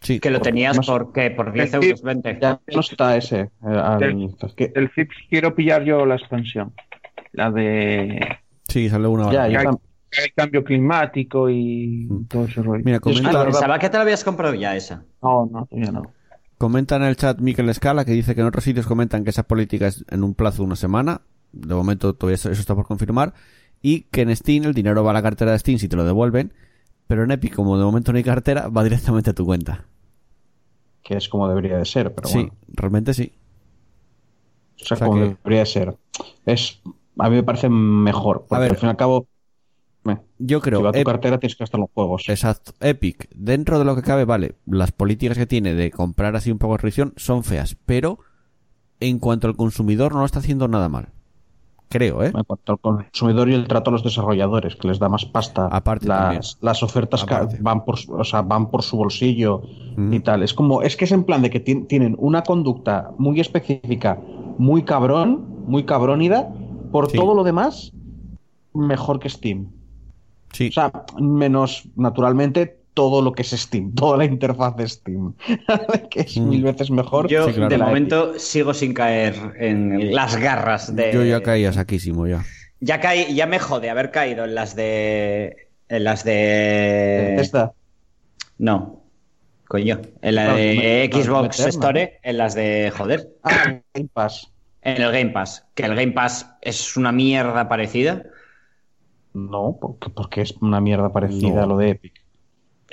Sí. 0.00 0.20
Que 0.20 0.30
lo 0.30 0.38
Porque 0.38 0.50
tenías 0.50 0.76
más- 0.76 0.86
por, 0.86 1.12
¿qué? 1.12 1.30
por 1.30 1.52
10 1.52 1.70
Sí. 1.70 1.76
euros 1.76 2.02
20. 2.02 2.38
Ya 2.40 2.60
no 2.74 2.80
está 2.80 3.16
ese. 3.16 3.40
eh, 3.40 4.28
que- 4.56 4.72
El 4.74 4.90
Zips 4.90 5.14
quiero 5.30 5.54
pillar 5.54 5.82
yo 5.84 6.04
la 6.04 6.16
expansión. 6.16 6.72
La 7.32 7.50
de 7.50 8.20
Sí, 8.68 8.88
sale 8.88 9.06
una 9.08 9.32
ya, 9.32 9.44
hora. 9.46 9.70
el 10.12 10.32
cambio 10.34 10.62
climático 10.62 11.48
y 11.48 12.06
Mm. 12.10 12.24
todo 12.26 12.44
ese 12.44 12.62
rollo. 12.62 12.82
Mira, 12.84 12.98
Ah, 12.98 13.00
comenta, 13.00 13.44
pensaba 13.44 13.78
que 13.78 13.88
te 13.88 13.96
la 13.96 14.02
habías 14.02 14.22
comprado 14.24 14.54
ya 14.54 14.76
esa. 14.76 15.04
No, 15.22 15.48
no, 15.50 15.66
todavía 15.66 15.92
no. 15.92 16.02
comenta 16.58 16.96
en 16.96 17.02
el 17.02 17.16
chat 17.16 17.38
Miquel 17.40 17.68
Escala 17.70 18.04
que 18.04 18.12
dice 18.12 18.34
que 18.34 18.40
en 18.42 18.46
otros 18.46 18.64
sitios 18.64 18.86
comentan 18.86 19.24
que 19.24 19.30
esa 19.30 19.42
política 19.44 19.86
es 19.86 20.04
en 20.10 20.22
un 20.22 20.34
plazo 20.34 20.58
de 20.62 20.66
una 20.66 20.76
semana. 20.76 21.22
De 21.52 21.74
momento 21.74 22.14
todavía 22.14 22.34
eso 22.34 22.50
eso 22.50 22.60
está 22.60 22.74
por 22.74 22.84
confirmar. 22.86 23.32
Y 23.84 24.04
que 24.04 24.22
en 24.22 24.34
Steam 24.34 24.64
el 24.64 24.72
dinero 24.72 25.04
va 25.04 25.10
a 25.10 25.12
la 25.12 25.20
cartera 25.20 25.52
de 25.52 25.58
Steam 25.58 25.78
si 25.78 25.88
te 25.88 25.96
lo 25.96 26.06
devuelven, 26.06 26.54
pero 27.06 27.22
en 27.22 27.30
Epic, 27.30 27.54
como 27.54 27.76
de 27.76 27.84
momento 27.84 28.12
no 28.12 28.16
hay 28.16 28.24
cartera, 28.24 28.68
va 28.68 28.82
directamente 28.82 29.28
a 29.28 29.34
tu 29.34 29.44
cuenta. 29.44 29.84
Que 31.02 31.18
es 31.18 31.28
como 31.28 31.46
debería 31.50 31.76
de 31.76 31.84
ser, 31.84 32.14
pero 32.14 32.26
sí, 32.26 32.38
bueno. 32.38 32.54
realmente 32.68 33.12
sí. 33.12 33.34
O 34.80 34.84
sea, 34.86 34.94
o 34.94 34.98
sea 34.98 35.06
como 35.06 35.20
que- 35.20 35.36
debería 35.42 35.60
de 35.60 35.66
ser. 35.66 35.98
Es, 36.46 36.80
a 37.18 37.28
mí 37.28 37.36
me 37.36 37.42
parece 37.42 37.68
mejor. 37.68 38.46
Porque 38.48 38.62
ver. 38.62 38.70
al 38.70 38.76
fin 38.78 38.86
y 38.86 38.90
al 38.90 38.96
cabo, 38.96 39.28
Yo 40.38 40.62
creo 40.62 40.78
si 40.78 40.82
va 40.82 40.88
a 40.88 40.92
tu 40.94 41.04
cartera 41.04 41.38
tienes 41.38 41.54
que 41.54 41.64
gastar 41.64 41.80
los 41.80 41.90
juegos. 41.92 42.24
Exacto. 42.28 42.72
Epic, 42.80 43.28
dentro 43.34 43.78
de 43.78 43.84
lo 43.84 43.94
que 43.96 44.02
cabe, 44.02 44.24
vale, 44.24 44.54
las 44.64 44.92
políticas 44.92 45.36
que 45.36 45.46
tiene 45.46 45.74
de 45.74 45.90
comprar 45.90 46.36
así 46.36 46.50
un 46.50 46.58
poco 46.58 46.72
de 46.72 46.78
restricción 46.78 47.12
son 47.16 47.44
feas, 47.44 47.76
pero 47.84 48.18
en 49.00 49.18
cuanto 49.18 49.46
al 49.46 49.56
consumidor 49.56 50.14
no 50.14 50.20
lo 50.20 50.24
está 50.24 50.38
haciendo 50.38 50.68
nada 50.68 50.88
mal. 50.88 51.13
Creo, 51.88 52.22
¿eh? 52.24 52.32
En 52.34 52.44
cuanto 52.44 52.72
al 52.72 52.78
consumidor 52.80 53.48
y 53.48 53.54
el 53.54 53.68
trato 53.68 53.90
a 53.90 53.92
los 53.92 54.02
desarrolladores, 54.02 54.74
que 54.76 54.88
les 54.88 54.98
da 54.98 55.08
más 55.08 55.24
pasta. 55.24 55.68
Aparte 55.70 56.06
las, 56.08 56.58
las 56.60 56.82
ofertas 56.82 57.22
Aparte. 57.22 57.58
van 57.60 57.84
por, 57.84 57.98
su- 57.98 58.12
o 58.14 58.24
sea, 58.24 58.42
van 58.42 58.70
por 58.70 58.82
su 58.82 58.96
bolsillo 58.96 59.62
Mm. 59.96 60.12
y 60.12 60.20
tal. 60.20 60.42
Es 60.42 60.54
como, 60.54 60.82
es 60.82 60.96
que 60.96 61.04
es 61.04 61.12
en 61.12 61.22
plan 61.24 61.42
de 61.42 61.50
que 61.50 61.60
ti- 61.60 61.84
tienen 61.84 62.16
una 62.18 62.42
conducta 62.42 63.12
muy 63.18 63.38
específica, 63.38 64.18
muy 64.58 64.82
cabrón, 64.82 65.44
muy 65.66 65.84
cabrónida. 65.84 66.48
Por 66.90 67.10
Sí. 67.10 67.16
todo 67.16 67.34
lo 67.34 67.44
demás, 67.44 67.92
mejor 68.72 69.20
que 69.20 69.28
Steam. 69.28 69.68
Sí. 70.52 70.68
O 70.68 70.72
sea, 70.72 70.90
menos, 71.20 71.88
naturalmente, 71.96 72.80
todo 72.94 73.20
lo 73.22 73.32
que 73.32 73.42
es 73.42 73.50
Steam, 73.50 73.92
toda 73.94 74.16
la 74.16 74.24
interfaz 74.24 74.76
de 74.76 74.88
Steam, 74.88 75.34
que 76.10 76.20
es 76.20 76.36
Mm. 76.38 76.48
mil 76.48 76.62
veces 76.62 76.90
mejor. 76.90 77.28
Yo, 77.28 77.46
Sí, 77.48 77.52
claro. 77.54 77.68
de 77.68 77.78
momento, 77.78 78.38
sigo 78.38 78.72
sin 78.72 78.94
caer 78.94 79.34
en 79.58 80.14
las 80.14 80.36
garras 80.36 80.94
de. 80.94 81.12
Yo 81.12 81.24
ya 81.24 81.42
caía 81.42 81.72
saquísimo 81.72 82.26
ya. 82.26 82.44
Ya 82.80 83.00
caí, 83.00 83.34
ya 83.34 83.46
me 83.46 83.58
jode 83.58 83.90
haber 83.90 84.10
caído 84.10 84.44
en 84.44 84.54
las 84.54 84.74
de. 84.76 85.68
En 85.88 86.04
las 86.04 86.24
de. 86.24 87.36
Esta. 87.36 87.72
No. 88.58 89.02
Coño. 89.68 90.00
En 90.22 90.34
la 90.34 90.54
de 90.54 91.10
Xbox. 91.12 91.58
Store, 91.60 92.18
en 92.22 92.38
las 92.38 92.54
de. 92.54 92.92
Joder. 92.96 93.28
Ah, 93.42 93.80
Game 93.94 94.08
Pass. 94.12 94.50
En 94.82 95.00
el 95.00 95.10
Game 95.12 95.30
Pass. 95.30 95.64
Que 95.74 95.84
el 95.84 95.94
Game 95.94 96.12
Pass 96.12 96.50
es 96.60 96.96
una 96.96 97.10
mierda 97.12 97.68
parecida. 97.68 98.22
No, 99.32 99.78
porque, 99.80 100.10
porque 100.10 100.42
es 100.42 100.52
una 100.60 100.80
mierda 100.80 101.12
parecida 101.12 101.54
No. 101.56 101.62
a 101.62 101.66
lo 101.66 101.76
de 101.78 101.90
Epic. 101.90 102.23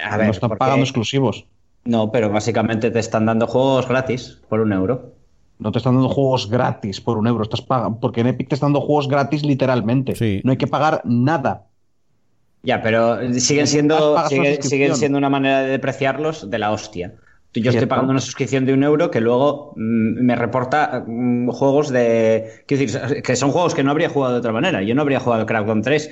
A 0.04 0.18
ver, 0.18 0.28
no 0.28 0.32
están 0.32 0.50
porque- 0.50 0.60
pagando 0.60 0.84
exclusivos. 0.84 1.46
No, 1.84 2.12
pero 2.12 2.30
básicamente 2.30 2.92
te 2.92 3.00
están 3.00 3.26
dando 3.26 3.48
juegos 3.48 3.88
gratis 3.88 4.40
por 4.50 4.60
un 4.60 4.72
euro. 4.72 5.14
No 5.58 5.72
te 5.72 5.80
están 5.80 5.94
dando 5.96 6.10
juegos 6.10 6.50
gratis 6.50 7.02
por 7.02 7.18
un 7.18 7.28
euro. 7.28 7.44
Estás 7.44 7.62
pagando, 7.62 8.00
porque 8.00 8.22
en 8.22 8.28
Epic 8.28 8.50
te 8.50 8.56
están 8.56 8.68
dando 8.74 8.82
juegos 8.86 9.08
gratis 9.08 9.44
literalmente. 9.44 10.16
Sí. 10.16 10.42
No 10.44 10.52
hay 10.52 10.58
que 10.58 10.68
pagar 10.68 11.02
nada. 11.06 11.66
Ya, 12.64 12.82
pero 12.84 13.18
siguen 13.40 13.66
siendo, 13.68 14.16
sigue- 14.28 14.62
siguen 14.62 14.96
siendo 14.96 15.18
una 15.18 15.30
manera 15.30 15.62
de 15.62 15.70
depreciarlos 15.70 16.50
de 16.52 16.60
la 16.60 16.72
hostia. 16.72 17.16
Yo 17.54 17.70
estoy 17.72 17.88
pagando 17.88 18.12
una 18.12 18.22
suscripción 18.22 18.66
de 18.66 18.74
un 18.74 18.84
euro 18.84 19.12
que 19.12 19.20
luego 19.20 19.74
mm, 19.76 20.24
me 20.24 20.36
reporta 20.36 21.04
mm, 21.06 21.50
juegos 21.50 21.90
de. 21.90 22.64
Quiero 22.68 22.86
decir, 22.86 23.24
que 23.24 23.36
son 23.36 23.52
juegos 23.52 23.74
que 23.76 23.84
no 23.84 23.92
habría 23.92 24.08
jugado 24.10 24.34
de 24.34 24.40
otra 24.40 24.54
manera. 24.54 24.84
Yo 24.84 24.96
no 24.96 25.02
habría 25.02 25.20
jugado 25.20 25.46
Crackdown 25.46 25.82
3, 25.82 26.10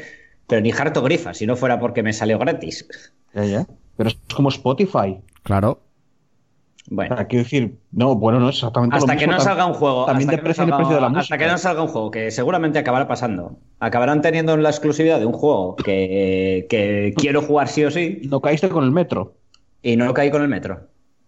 pero 0.48 0.62
ni 0.62 0.72
Harto 0.72 1.02
Grifa, 1.04 1.34
si 1.34 1.46
no 1.48 1.56
fuera 1.56 1.80
porque 1.80 2.04
me 2.04 2.12
salió 2.12 2.40
gratis. 2.40 2.88
Ya, 3.34 3.46
ya. 3.46 3.68
Pero 4.00 4.10
es 4.12 4.18
como 4.34 4.48
Spotify. 4.48 5.18
Claro. 5.44 5.72
O 6.92 6.96
Bueno. 6.96 7.18
sea, 7.18 7.28
quiero 7.28 7.44
decir, 7.44 7.78
no, 7.92 8.16
bueno, 8.16 8.40
no 8.40 8.48
es 8.50 8.56
exactamente 8.56 8.96
Hasta 8.96 9.14
lo 9.14 9.20
que 9.20 9.28
mismo. 9.28 9.34
no 9.38 9.44
tam- 9.44 9.44
salga 9.46 9.66
un 9.66 9.74
juego. 9.74 10.06
También 10.06 10.30
hasta 10.30 10.32
que 10.32 10.36
no 10.38 10.42
deprecian 10.42 10.68
el 10.68 10.72
salga- 10.74 10.78
precio 10.78 10.96
de 10.96 11.02
la 11.02 11.08
Hasta 11.08 11.18
música. 11.20 11.38
que 11.38 11.48
no 11.48 11.58
salga 11.58 11.82
un 11.84 11.88
juego, 11.90 12.12
que 12.12 12.32
seguramente 12.32 12.80
acabará 12.80 13.08
pasando. 13.10 13.58
Acabarán 13.82 14.22
teniendo 14.22 14.56
la 14.56 14.70
exclusividad 14.70 15.20
de 15.20 15.26
un 15.26 15.34
juego 15.34 15.76
que, 15.76 16.66
que 16.70 17.14
quiero 17.18 17.42
jugar 17.42 17.68
sí 17.68 17.84
o 17.84 17.92
sí. 17.92 18.22
No 18.30 18.40
caíste 18.40 18.70
con 18.70 18.86
el 18.86 18.92
metro. 18.92 19.34
Y 19.84 19.98
no 19.98 20.14
caí 20.14 20.32
con 20.32 20.42
el 20.42 20.48
metro. 20.48 20.88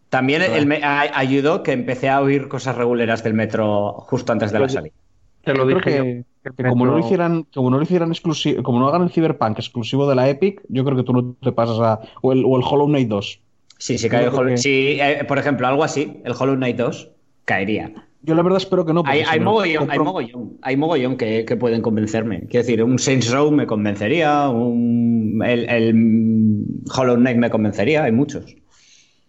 También 0.09 0.41
el 0.41 0.65
me- 0.65 0.81
ayudó 0.83 1.61
que 1.63 1.73
empecé 1.73 2.07
a 2.09 2.21
oír 2.21 2.47
cosas 2.47 2.75
reguleras 2.77 3.21
del 3.23 3.33
metro 3.33 3.93
justo 4.07 4.31
antes 4.31 4.51
de 4.53 4.59
la 4.59 4.69
salida. 4.69 4.95
Te 5.43 5.53
lo 5.53 5.69
Yo 5.69 5.75
dije 5.77 6.23
como 6.69 6.85
no 6.85 6.93
lo 6.93 6.99
hicieran, 6.99 7.45
como 7.53 7.69
no 7.69 7.77
lo 7.77 7.83
hicieran 7.83 8.09
exclusivo, 8.11 8.63
como 8.63 8.79
no 8.79 8.87
hagan 8.87 9.03
el 9.03 9.09
Cyberpunk 9.11 9.59
exclusivo 9.59 10.09
de 10.09 10.15
la 10.15 10.29
Epic, 10.29 10.61
yo 10.69 10.83
creo 10.83 10.97
que 10.97 11.03
tú 11.03 11.13
no 11.13 11.35
te 11.41 11.51
pasas 11.51 11.79
a. 11.79 11.99
O 12.21 12.31
el, 12.31 12.43
o 12.45 12.57
el 12.57 12.63
Hollow 12.63 12.87
Knight 12.87 13.07
2. 13.07 13.41
Sí, 13.77 13.97
sí, 13.97 14.09
cae 14.09 14.25
el 14.25 14.31
Hollow- 14.31 14.49
que- 14.49 14.57
sí, 14.57 14.97
eh, 14.99 15.23
por 15.27 15.37
ejemplo, 15.39 15.67
algo 15.67 15.83
así, 15.83 16.21
el 16.23 16.33
Hollow 16.37 16.55
Knight 16.55 16.77
2 16.77 17.11
caería. 17.45 17.91
Yo 18.23 18.35
la 18.35 18.43
verdad 18.43 18.57
espero 18.57 18.85
que 18.85 18.93
no. 18.93 19.01
Hay, 19.05 19.23
si 19.23 19.29
hay 19.29 19.39
mogollón, 19.39 19.89
hay 19.89 19.97
mogollón, 19.97 20.57
hay 20.61 20.77
mogollón 20.77 21.17
que, 21.17 21.43
que 21.43 21.55
pueden 21.57 21.81
convencerme. 21.81 22.41
Quiero 22.41 22.63
decir, 22.63 22.83
un 22.83 22.99
Saints 22.99 23.31
Row 23.31 23.51
me 23.51 23.65
convencería, 23.65 24.47
un, 24.49 25.41
el, 25.43 25.67
el 25.67 26.65
Hollow 26.95 27.15
Knight 27.15 27.37
me 27.37 27.49
convencería, 27.49 28.03
hay 28.03 28.11
muchos. 28.11 28.55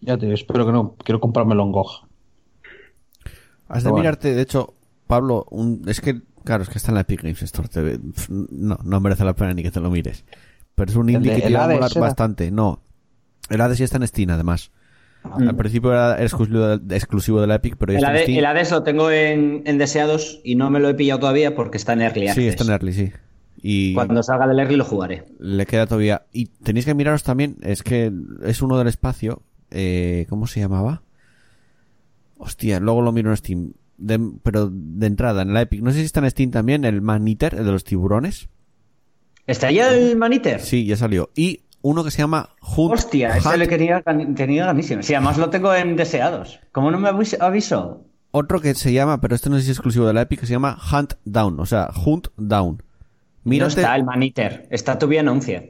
Ya 0.01 0.15
te 0.17 0.25
digo, 0.27 0.35
espero 0.35 0.65
que 0.65 0.71
no. 0.71 0.95
Quiero 1.03 1.19
comprármelo 1.19 1.63
en 1.63 1.71
GOG. 1.71 2.07
Has 3.67 3.83
de 3.83 3.89
bueno. 3.89 4.03
mirarte, 4.03 4.35
de 4.35 4.41
hecho, 4.43 4.75
Pablo, 5.07 5.45
un, 5.49 5.81
es 5.87 6.01
que, 6.01 6.21
claro, 6.43 6.63
es 6.63 6.69
que 6.69 6.77
está 6.77 6.91
en 6.91 6.95
la 6.95 7.01
Epic 7.01 7.21
Games 7.23 7.41
Store. 7.43 7.67
te- 7.67 7.99
no, 8.29 8.77
no 8.83 8.99
merece 8.99 9.23
la 9.25 9.35
pena 9.35 9.53
ni 9.53 9.63
que 9.63 9.71
te 9.71 9.79
lo 9.79 9.89
mires. 9.89 10.23
Pero 10.75 10.89
es 10.91 10.97
un 10.97 11.09
indie 11.09 11.35
que 11.35 11.41
te 11.41 11.53
va 11.53 11.65
a 11.65 11.67
molar 11.69 11.91
era. 11.91 12.01
bastante. 12.01 12.51
No, 12.51 12.81
el 13.49 13.61
Hades 13.61 13.77
ya 13.77 13.85
está 13.85 13.97
en 13.97 14.07
Steam, 14.07 14.29
además. 14.31 14.71
Mm. 15.23 15.49
Al 15.49 15.55
principio 15.55 15.91
era 15.91 16.21
exclusivo 16.21 17.39
de, 17.41 17.47
la 17.47 17.55
Epic, 17.55 17.77
pero 17.77 17.93
ya 17.93 17.99
El, 17.99 18.03
está 18.05 18.17
en 18.17 18.23
Steam. 18.23 18.37
el 18.39 18.45
Hades 18.45 18.71
lo 18.71 18.83
tengo 18.83 19.09
en, 19.11 19.61
en 19.65 19.77
deseados 19.77 20.41
y 20.43 20.55
no 20.55 20.69
me 20.69 20.79
lo 20.79 20.89
he 20.89 20.93
pillado 20.95 21.19
todavía 21.21 21.55
porque 21.55 21.77
está 21.77 21.93
en 21.93 22.01
Early 22.01 22.21
Sí, 22.23 22.27
Access. 22.29 22.45
está 22.47 22.63
en 22.65 22.69
Early, 22.71 22.93
sí. 22.93 23.11
Y 23.65 23.93
Cuando 23.93 24.21
salga 24.23 24.45
del 24.47 24.59
Early 24.59 24.75
lo 24.75 24.83
jugaré. 24.83 25.23
le 25.39 25.65
queda 25.65 25.85
todavía. 25.87 26.23
Y 26.33 26.47
tenéis 26.47 26.85
que 26.85 26.93
miraros 26.93 27.23
también, 27.23 27.55
es 27.61 27.81
que 27.83 28.11
es 28.43 28.61
uno 28.61 28.77
del 28.77 28.87
espacio. 28.89 29.41
Eh, 29.71 30.25
¿Cómo 30.29 30.47
se 30.47 30.59
llamaba? 30.59 31.03
Hostia, 32.37 32.79
luego 32.79 33.01
lo 33.01 33.11
miro 33.11 33.29
en 33.29 33.37
Steam. 33.37 33.73
De- 33.97 34.19
pero 34.43 34.69
de 34.71 35.07
entrada, 35.07 35.41
en 35.43 35.53
la 35.53 35.61
Epic. 35.61 35.81
No 35.81 35.91
sé 35.91 35.99
si 35.99 36.05
está 36.05 36.19
en 36.19 36.29
Steam 36.31 36.51
también, 36.51 36.83
el 36.85 37.01
Man 37.01 37.27
Eater, 37.27 37.55
el 37.55 37.65
de 37.65 37.71
los 37.71 37.83
tiburones. 37.83 38.49
¿Está 39.47 39.71
ya 39.71 39.93
el 39.93 40.15
Maniter? 40.17 40.61
Sí, 40.61 40.85
ya 40.85 40.95
salió. 40.95 41.29
Y 41.35 41.61
uno 41.81 42.03
que 42.03 42.11
se 42.11 42.19
llama 42.19 42.49
Hunt. 42.61 42.93
Hostia, 42.93 43.35
ese 43.37 43.67
quería, 43.67 44.03
gan- 44.03 44.35
tenía 44.35 44.65
ganísimo. 44.65 45.03
Sí, 45.03 45.13
además 45.13 45.37
lo 45.37 45.49
tengo 45.49 45.73
en 45.75 45.95
deseados. 45.97 46.59
¿Cómo 46.71 46.91
no 46.91 46.99
me 46.99 47.09
avis- 47.09 47.37
avisó? 47.39 48.05
Otro 48.31 48.61
que 48.61 48.73
se 48.73 48.93
llama, 48.93 49.19
pero 49.21 49.35
este 49.35 49.49
no 49.49 49.57
es 49.57 49.67
exclusivo 49.69 50.07
de 50.07 50.13
la 50.13 50.21
Epic, 50.21 50.39
que 50.39 50.45
se 50.47 50.53
llama 50.53 50.77
Hunt 50.91 51.13
Down. 51.25 51.59
O 51.59 51.65
sea, 51.65 51.89
Hunt 52.05 52.27
Down. 52.37 52.77
No 52.77 53.49
Mírate. 53.49 53.81
está 53.81 53.95
el 53.95 54.05
Maniter. 54.05 54.67
Está 54.71 54.97
todavía 54.97 55.19
anuncia. 55.19 55.65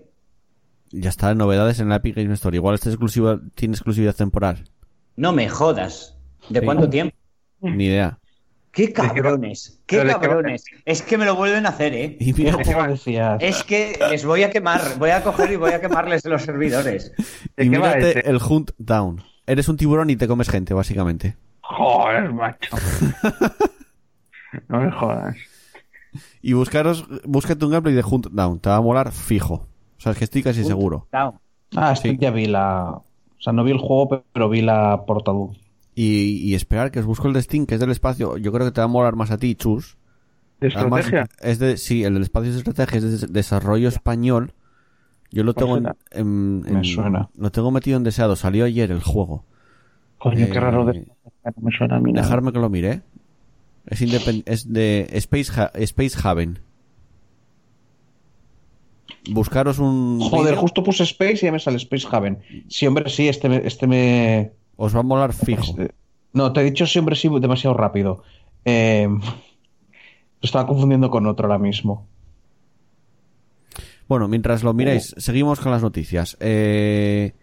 Ya 0.91 1.09
está 1.09 1.33
novedades 1.33 1.79
en 1.79 1.89
la 1.89 1.95
Epic 1.95 2.15
Games 2.15 2.33
Store. 2.35 2.55
Igual 2.55 2.75
este 2.75 2.89
exclusivo 2.89 3.39
tiene 3.55 3.73
exclusividad 3.73 4.15
temporal. 4.15 4.69
No 5.15 5.33
me 5.33 5.49
jodas. 5.49 6.15
¿De 6.49 6.59
Sí. 6.59 6.65
cuánto 6.65 6.87
tiempo? 6.89 7.15
Ni 7.63 7.85
idea. 7.85 8.19
¡Qué 8.71 8.91
cabrones! 8.91 9.79
¡Qué 9.85 9.97
pero 9.99 10.19
cabrones! 10.19 10.65
Es 10.85 11.03
que 11.03 11.17
me 11.17 11.25
lo 11.25 11.35
vuelven 11.35 11.65
a 11.67 11.69
hacer, 11.69 11.93
¿eh? 11.93 12.17
Y 12.19 12.33
mira, 12.33 12.57
¿Qué 12.57 12.73
juego 12.73 12.87
decías? 12.87 13.37
Es 13.39 13.63
que 13.63 13.99
les 14.09 14.25
voy 14.25 14.41
a 14.43 14.49
quemar. 14.49 14.81
Voy 14.97 15.11
a 15.11 15.23
coger 15.23 15.51
y 15.51 15.55
voy 15.57 15.71
a 15.71 15.79
quemarles 15.79 16.25
los 16.25 16.41
servidores. 16.41 17.11
¿De 17.55 17.65
y 17.65 17.69
mírate 17.69 18.09
ese? 18.19 18.29
el 18.29 18.37
Hunt 18.37 18.71
Down. 18.79 19.21
Eres 19.45 19.69
un 19.69 19.77
tiburón 19.77 20.09
y 20.09 20.15
te 20.15 20.27
comes 20.27 20.49
gente, 20.49 20.73
básicamente. 20.73 21.35
Joder, 21.61 22.33
macho. 22.33 22.75
no 24.67 24.81
me 24.81 24.91
jodas. 24.91 25.35
Y 26.41 26.53
buscaros, 26.53 27.05
búscate 27.25 27.63
un 27.65 27.71
gameplay 27.71 27.93
de 27.95 28.03
Hunt 28.03 28.27
Down. 28.31 28.59
Te 28.59 28.69
va 28.69 28.77
a 28.77 28.81
molar 28.81 29.11
fijo. 29.11 29.53
O 29.97 30.01
sea, 30.01 30.11
es 30.13 30.17
que 30.17 30.23
estoy 30.25 30.43
casi 30.43 30.63
seguro. 30.63 31.07
Down. 31.11 31.39
Ah, 31.75 31.93
este 31.93 32.09
Sí. 32.11 32.17
ya 32.19 32.31
vi 32.31 32.45
la. 32.45 32.89
O 32.91 33.41
sea, 33.43 33.53
no 33.53 33.63
vi 33.63 33.71
el 33.71 33.77
juego, 33.79 34.23
pero 34.31 34.49
vi 34.49 34.61
la 34.61 35.03
portadura. 35.05 35.53
Y, 35.95 36.37
y 36.37 36.55
esperar 36.55 36.89
que 36.91 36.99
os 36.99 37.05
busco 37.05 37.27
el 37.27 37.33
de 37.33 37.41
Steam, 37.41 37.65
que 37.65 37.75
es 37.75 37.79
del 37.79 37.91
espacio. 37.91 38.37
Yo 38.37 38.51
creo 38.51 38.65
que 38.65 38.71
te 38.71 38.81
va 38.81 38.85
a 38.85 38.87
molar 38.87 39.15
más 39.15 39.29
a 39.31 39.37
ti, 39.37 39.53
Chus. 39.55 39.97
¿De 40.59 40.71
Además, 40.75 41.05
estrategia? 41.05 41.35
es 41.41 41.59
de, 41.59 41.77
sí, 41.77 42.03
el 42.03 42.13
del 42.15 42.23
espacio 42.23 42.49
es 42.49 42.55
de 42.55 42.59
estrategia, 42.59 42.97
es 42.99 43.21
de 43.21 43.27
desarrollo 43.27 43.89
español. 43.89 44.53
Yo 45.31 45.43
lo 45.43 45.53
tengo 45.53 45.77
en, 46.11 46.61
Me 46.61 46.69
en- 46.69 46.83
suena. 46.85 47.29
Lo 47.37 47.51
tengo 47.51 47.69
metido 47.71 47.97
en 47.97 48.03
deseado. 48.03 48.35
Salió 48.35 48.65
ayer 48.65 48.91
el 48.91 49.01
juego. 49.01 49.43
Coño, 50.19 50.45
qué 50.47 50.57
Eh, 50.57 50.59
raro 50.59 50.85
de... 50.85 51.05
No 51.45 51.51
me 51.61 51.71
suena 51.77 51.97
a 51.97 51.99
mí 51.99 52.13
nada. 52.13 52.25
Dejarme 52.25 52.53
que 52.53 52.59
lo 52.59 52.69
mire. 52.69 52.91
¿eh? 52.91 53.01
Es, 53.87 54.01
independ- 54.01 54.43
es 54.45 54.71
de 54.71 55.07
Space, 55.13 55.51
Ha- 55.59 55.71
Space 55.75 56.17
Haven. 56.23 56.59
Buscaros 59.31 59.79
un. 59.79 60.19
Joder, 60.21 60.55
justo 60.55 60.83
puse 60.83 61.03
Space 61.03 61.37
y 61.41 61.45
ya 61.45 61.51
me 61.51 61.59
sale 61.59 61.77
Space 61.77 62.07
Haven. 62.11 62.39
Sí, 62.67 62.85
hombre, 62.87 63.09
sí, 63.09 63.27
este 63.27 63.47
me. 63.49 63.57
Este 63.65 63.87
me... 63.87 64.51
Os 64.75 64.95
va 64.95 64.99
a 64.99 65.03
molar 65.03 65.33
fijo. 65.33 65.63
este- 65.63 65.93
No, 66.33 66.51
te 66.53 66.61
he 66.61 66.63
dicho 66.63 66.85
siempre 66.87 67.15
sí 67.15 67.29
demasiado 67.39 67.75
rápido. 67.75 68.23
Eh, 68.65 69.07
Lo 70.41 70.45
estaba 70.45 70.67
confundiendo 70.67 71.09
con 71.09 71.25
otro 71.27 71.47
ahora 71.47 71.57
mismo. 71.59 72.05
Bueno, 74.07 74.27
mientras 74.27 74.63
lo 74.63 74.73
miráis, 74.73 75.15
seguimos 75.17 75.59
con 75.61 75.71
las 75.71 75.81
noticias. 75.81 76.35
Eh, 76.39 77.33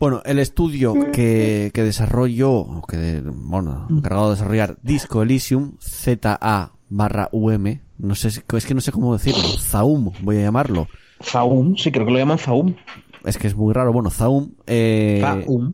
Bueno, 0.00 0.22
el 0.24 0.38
estudio 0.40 0.94
que, 1.12 1.70
que 1.72 1.82
desarrolló, 1.82 2.82
que, 2.88 3.22
bueno, 3.24 3.86
encargado 3.90 4.26
de 4.26 4.34
desarrollar 4.34 4.76
Disco 4.82 5.22
Elysium, 5.22 5.76
ZA 5.80 6.72
barra 6.88 7.28
UM, 7.32 7.80
No 7.98 8.14
sé, 8.14 8.28
es 8.28 8.66
que 8.66 8.74
no 8.74 8.80
sé 8.80 8.92
cómo 8.92 9.12
decirlo. 9.16 9.42
Zaum, 9.60 10.10
voy 10.22 10.36
a 10.38 10.42
llamarlo. 10.42 10.86
Zaum, 11.22 11.76
sí, 11.76 11.90
creo 11.90 12.06
que 12.06 12.12
lo 12.12 12.18
llaman 12.18 12.38
Zaum. 12.38 12.74
Es 13.24 13.38
que 13.38 13.46
es 13.48 13.56
muy 13.56 13.72
raro. 13.74 13.92
Bueno, 13.92 14.10
Zaum. 14.10 14.52
eh, 14.66 15.20
Zaum. 15.20 15.72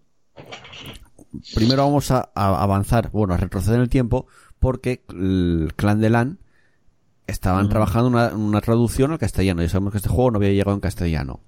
Primero 1.54 1.84
vamos 1.84 2.10
a, 2.10 2.30
a 2.34 2.62
avanzar, 2.62 3.10
bueno, 3.10 3.34
a 3.34 3.36
retroceder 3.36 3.76
en 3.76 3.82
el 3.82 3.88
tiempo, 3.88 4.26
porque 4.58 5.02
el 5.10 5.72
clan 5.76 6.00
de 6.00 6.10
LAN 6.10 6.38
estaban 7.26 7.68
trabajando 7.68 8.08
una, 8.08 8.34
una 8.34 8.60
traducción 8.60 9.12
al 9.12 9.18
castellano. 9.18 9.62
Ya 9.62 9.68
sabemos 9.68 9.92
que 9.92 9.98
este 9.98 10.10
juego 10.10 10.30
no 10.30 10.36
había 10.38 10.50
llegado 10.52 10.74
en 10.74 10.80
castellano. 10.80 11.40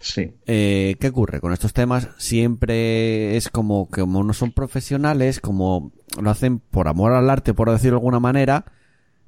Sí. 0.00 0.32
Eh, 0.46 0.96
¿Qué 1.00 1.08
ocurre? 1.08 1.40
Con 1.40 1.52
estos 1.54 1.72
temas 1.72 2.10
siempre 2.18 3.36
es 3.36 3.48
como 3.48 3.88
que 3.88 4.02
como 4.02 4.22
no 4.22 4.34
son 4.34 4.52
profesionales, 4.52 5.40
como 5.40 5.92
lo 6.20 6.30
hacen 6.30 6.58
por 6.58 6.88
amor 6.88 7.12
al 7.12 7.30
arte, 7.30 7.54
por 7.54 7.70
decirlo 7.70 7.96
de 7.96 8.00
alguna 8.00 8.20
manera, 8.20 8.66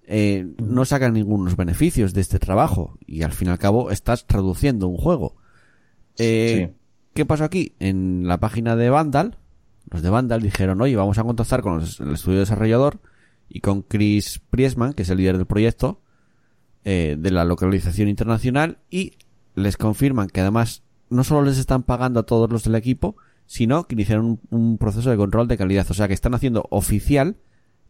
eh, 0.06 0.47
no 0.59 0.85
sacan 0.85 1.14
ningunos 1.14 1.56
beneficios 1.56 2.12
de 2.12 2.21
este 2.21 2.38
trabajo. 2.38 2.99
Y 3.06 3.23
al 3.23 3.33
fin 3.33 3.49
y 3.49 3.52
al 3.52 3.59
cabo 3.59 3.90
estás 3.90 4.26
traduciendo 4.26 4.87
un 4.88 4.99
juego. 4.99 5.37
Eh, 6.18 6.68
Sí. 6.68 6.76
¿Qué 7.16 7.26
pasó 7.26 7.44
aquí? 7.44 7.73
En 7.80 8.28
la 8.28 8.38
página 8.38 8.76
de 8.76 8.90
Vandal, 8.90 9.38
los 9.90 10.02
de 10.02 10.11
Vandal 10.11 10.42
dijeron, 10.42 10.80
oye, 10.80 10.94
vamos 10.96 11.18
a 11.18 11.25
contactar 11.25 11.62
con 11.62 11.78
los- 11.80 11.99
el 12.00 12.12
estudio 12.12 12.38
desarrollador 12.40 13.00
y 13.49 13.61
con 13.61 13.82
Chris 13.82 14.40
Priesman, 14.50 14.92
que 14.92 15.02
es 15.02 15.11
el 15.11 15.18
líder 15.18 15.37
del 15.38 15.46
proyecto, 15.46 16.00
eh, 16.85 17.16
de 17.18 17.30
la 17.30 17.44
localización 17.44 18.08
internacional, 18.08 18.78
y 18.90 19.12
les 19.54 19.76
confirman 19.76 20.28
que 20.28 20.40
además 20.42 20.82
no 21.08 21.25
solo 21.25 21.42
les 21.46 21.58
están 21.58 21.82
pagando 21.85 22.20
a 22.20 22.23
todos 22.25 22.50
los 22.50 22.64
del 22.64 22.75
equipo, 22.75 23.16
sino 23.46 23.87
que 23.87 23.94
iniciaron 23.94 24.26
un, 24.26 24.40
un 24.50 24.78
proceso 24.78 25.08
de 25.11 25.16
control 25.16 25.49
de 25.49 25.56
calidad. 25.56 25.87
O 25.90 25.94
sea, 25.94 26.08
que 26.08 26.14
están 26.14 26.35
haciendo 26.35 26.66
oficial 26.70 27.37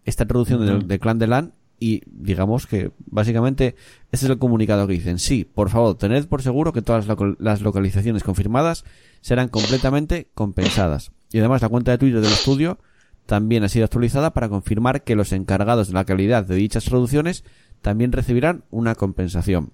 esta 0.04 0.26
traducción 0.26 0.64
del, 0.64 0.86
del 0.86 1.00
clan 1.00 1.18
de 1.18 1.26
LAN 1.26 1.54
y 1.78 2.02
digamos 2.06 2.66
que 2.66 2.90
básicamente 3.06 3.76
ese 4.12 4.26
es 4.26 4.30
el 4.30 4.38
comunicado 4.38 4.86
que 4.86 4.94
dicen. 4.94 5.18
Sí, 5.18 5.44
por 5.44 5.68
favor, 5.70 5.96
tened 5.96 6.26
por 6.26 6.42
seguro 6.42 6.72
que 6.72 6.82
todas 6.82 7.06
las 7.06 7.08
local- 7.08 7.36
las 7.38 7.60
localizaciones 7.60 8.22
confirmadas 8.22 8.84
serán 9.20 9.48
completamente 9.48 10.28
compensadas. 10.34 11.12
Y 11.32 11.38
además 11.38 11.62
la 11.62 11.68
cuenta 11.68 11.90
de 11.90 11.98
Twitter 11.98 12.20
del 12.20 12.32
estudio 12.32 12.78
también 13.26 13.64
ha 13.64 13.68
sido 13.68 13.84
actualizada 13.84 14.32
para 14.32 14.48
confirmar 14.48 15.02
que 15.02 15.16
los 15.16 15.32
encargados 15.32 15.88
de 15.88 15.94
la 15.94 16.04
calidad 16.04 16.44
de 16.44 16.54
dichas 16.54 16.84
traducciones 16.84 17.44
también 17.82 18.12
recibirán 18.12 18.62
una 18.70 18.94
compensación. 18.94 19.70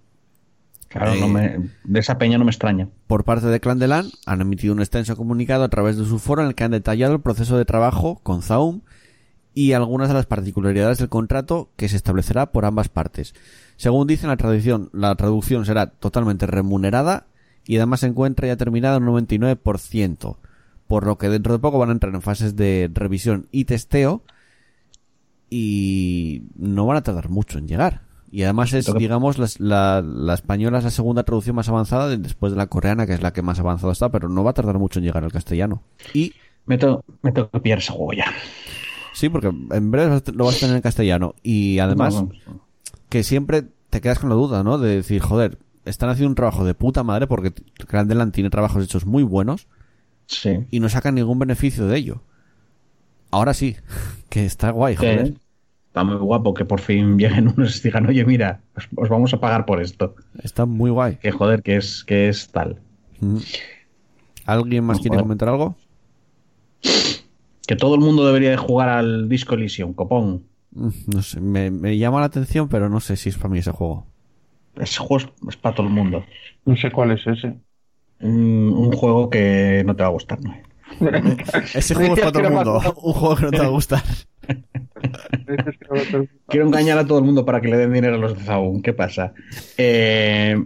Claro, 0.88 1.12
Eh, 1.14 1.20
no 1.20 1.28
me- 1.28 1.70
de 1.84 2.00
esa 2.00 2.18
peña 2.18 2.36
no 2.36 2.44
me 2.44 2.50
extraña. 2.50 2.88
Por 3.06 3.24
parte 3.24 3.46
de 3.46 3.60
Clan 3.60 3.78
de 3.78 3.88
LAN 3.88 4.06
han 4.26 4.40
emitido 4.42 4.74
un 4.74 4.80
extenso 4.80 5.16
comunicado 5.16 5.64
a 5.64 5.68
través 5.68 5.96
de 5.96 6.04
su 6.04 6.18
foro 6.18 6.42
en 6.42 6.48
el 6.48 6.54
que 6.54 6.64
han 6.64 6.72
detallado 6.72 7.14
el 7.14 7.20
proceso 7.20 7.56
de 7.56 7.64
trabajo 7.64 8.20
con 8.22 8.42
Zaum 8.42 8.80
y 9.54 9.72
algunas 9.72 10.08
de 10.08 10.14
las 10.14 10.26
particularidades 10.26 10.98
del 10.98 11.08
contrato 11.08 11.70
que 11.76 11.88
se 11.88 11.96
establecerá 11.96 12.52
por 12.52 12.64
ambas 12.64 12.88
partes. 12.88 13.34
Según 13.76 14.06
dicen 14.06 14.28
la 14.30 14.36
traducción, 14.36 14.88
la 14.92 15.14
traducción 15.14 15.66
será 15.66 15.86
totalmente 15.86 16.46
remunerada 16.46 17.26
y 17.66 17.76
además 17.76 18.00
se 18.00 18.06
encuentra 18.06 18.48
ya 18.48 18.56
terminada 18.56 18.96
en 18.96 19.04
un 19.08 19.26
99%, 19.26 20.36
por 20.86 21.06
lo 21.06 21.18
que 21.18 21.28
dentro 21.28 21.52
de 21.52 21.58
poco 21.58 21.78
van 21.78 21.90
a 21.90 21.92
entrar 21.92 22.14
en 22.14 22.22
fases 22.22 22.56
de 22.56 22.90
revisión 22.92 23.46
y 23.50 23.64
testeo 23.66 24.22
y 25.50 26.44
no 26.56 26.86
van 26.86 26.96
a 26.98 27.02
tardar 27.02 27.28
mucho 27.28 27.58
en 27.58 27.68
llegar. 27.68 28.02
Y 28.30 28.44
además 28.44 28.72
es, 28.72 28.86
digamos, 28.94 29.38
las- 29.38 29.60
la, 29.60 30.00
la 30.02 30.32
española 30.34 30.78
es 30.78 30.84
la 30.84 30.90
segunda 30.90 31.22
traducción 31.24 31.54
más 31.56 31.68
avanzada 31.68 32.08
de- 32.08 32.16
después 32.16 32.52
de 32.52 32.56
la 32.58 32.66
coreana, 32.66 33.06
que 33.06 33.12
es 33.12 33.20
la 33.22 33.32
que 33.34 33.42
más 33.42 33.60
avanzada 33.60 33.92
está, 33.92 34.08
pero 34.10 34.30
no 34.30 34.42
va 34.42 34.52
a 34.52 34.54
tardar 34.54 34.78
mucho 34.78 34.98
en 34.98 35.04
llegar 35.04 35.22
al 35.24 35.32
castellano. 35.32 35.82
Y 36.14 36.32
Me 36.64 36.78
tengo, 36.78 37.04
me 37.22 37.32
tengo 37.32 37.50
que 37.50 37.60
pillar. 37.60 37.80
Sí, 39.12 39.28
porque 39.28 39.48
en 39.48 39.90
breve 39.90 40.20
lo 40.34 40.44
vas 40.44 40.56
a 40.56 40.60
tener 40.60 40.76
en 40.76 40.82
castellano. 40.82 41.34
Y 41.42 41.78
además, 41.78 42.14
No, 42.14 42.30
no. 42.46 42.60
que 43.08 43.22
siempre 43.22 43.64
te 43.90 44.00
quedas 44.00 44.18
con 44.18 44.28
la 44.30 44.34
duda, 44.36 44.62
¿no? 44.62 44.78
De 44.78 44.96
decir, 44.96 45.20
joder, 45.20 45.58
están 45.84 46.08
haciendo 46.10 46.30
un 46.30 46.34
trabajo 46.34 46.64
de 46.64 46.74
puta 46.74 47.02
madre 47.02 47.26
porque 47.26 47.52
Grandeland 47.88 48.32
tiene 48.32 48.50
trabajos 48.50 48.84
hechos 48.84 49.04
muy 49.06 49.22
buenos 49.22 49.66
Sí. 50.26 50.60
y 50.70 50.80
no 50.80 50.88
sacan 50.88 51.14
ningún 51.16 51.38
beneficio 51.38 51.86
de 51.86 51.96
ello. 51.98 52.22
Ahora 53.30 53.52
sí, 53.54 53.76
que 54.28 54.44
está 54.46 54.70
guay, 54.70 54.96
joder. 54.96 55.34
Está 55.88 56.04
muy 56.04 56.16
guapo 56.16 56.54
que 56.54 56.64
por 56.64 56.80
fin 56.80 57.18
lleguen 57.18 57.48
unos 57.48 57.78
y 57.78 57.82
digan, 57.82 58.06
oye, 58.06 58.24
mira, 58.24 58.60
os, 58.76 58.88
os 58.96 59.08
vamos 59.10 59.34
a 59.34 59.40
pagar 59.40 59.66
por 59.66 59.82
esto. 59.82 60.14
Está 60.42 60.64
muy 60.64 60.90
guay. 60.90 61.16
Que 61.16 61.32
joder, 61.32 61.62
que 61.62 61.76
es, 61.76 62.04
que 62.04 62.28
es 62.28 62.48
tal. 62.48 62.80
Mm. 63.20 63.36
¿Alguien 64.46 64.84
más 64.84 64.98
quiere 64.98 65.10
joder. 65.16 65.24
comentar 65.24 65.48
algo? 65.50 65.76
Que 67.72 67.76
todo 67.76 67.94
el 67.94 68.02
mundo 68.02 68.26
debería 68.26 68.50
de 68.50 68.58
jugar 68.58 68.90
al 68.90 69.30
Disco 69.30 69.54
Elysium, 69.54 69.94
copón. 69.94 70.42
Mm, 70.72 70.88
No 71.06 71.22
sé, 71.22 71.40
me, 71.40 71.70
me 71.70 71.96
llama 71.96 72.20
la 72.20 72.26
atención, 72.26 72.68
pero 72.68 72.90
no 72.90 73.00
sé 73.00 73.16
si 73.16 73.30
es 73.30 73.38
para 73.38 73.48
mí 73.48 73.60
ese 73.60 73.70
juego. 73.70 74.06
Ese 74.78 74.98
juego 74.98 75.16
es, 75.16 75.48
es 75.48 75.56
para 75.56 75.74
todo 75.74 75.86
el 75.86 75.92
mundo. 75.94 76.22
No 76.66 76.76
sé 76.76 76.90
cuál 76.90 77.12
es 77.12 77.26
ese. 77.26 77.54
Un, 78.20 78.74
un 78.76 78.92
juego 78.92 79.30
que 79.30 79.82
no 79.86 79.96
te 79.96 80.02
va 80.02 80.10
a 80.10 80.12
gustar, 80.12 80.38
¿no? 80.42 80.54
Ese 81.74 81.94
juego 81.94 82.12
es 82.12 82.20
para 82.20 82.32
todo 82.32 82.42
el 82.46 82.52
mundo. 82.52 82.78
Un 83.02 83.12
juego 83.14 83.36
que 83.36 83.44
no 83.44 83.50
te 83.52 83.58
va 83.60 83.64
a 83.64 83.68
gustar. 83.68 84.02
Quiero 86.48 86.66
engañar 86.66 86.98
a 86.98 87.06
todo 87.06 87.18
el 87.20 87.24
mundo 87.24 87.46
para 87.46 87.62
que 87.62 87.68
le 87.68 87.78
den 87.78 87.94
dinero 87.94 88.16
a 88.16 88.18
los 88.18 88.36
de 88.36 88.44
Zaun. 88.44 88.82
¿Qué 88.82 88.92
pasa? 88.92 89.32
Eh, 89.78 90.56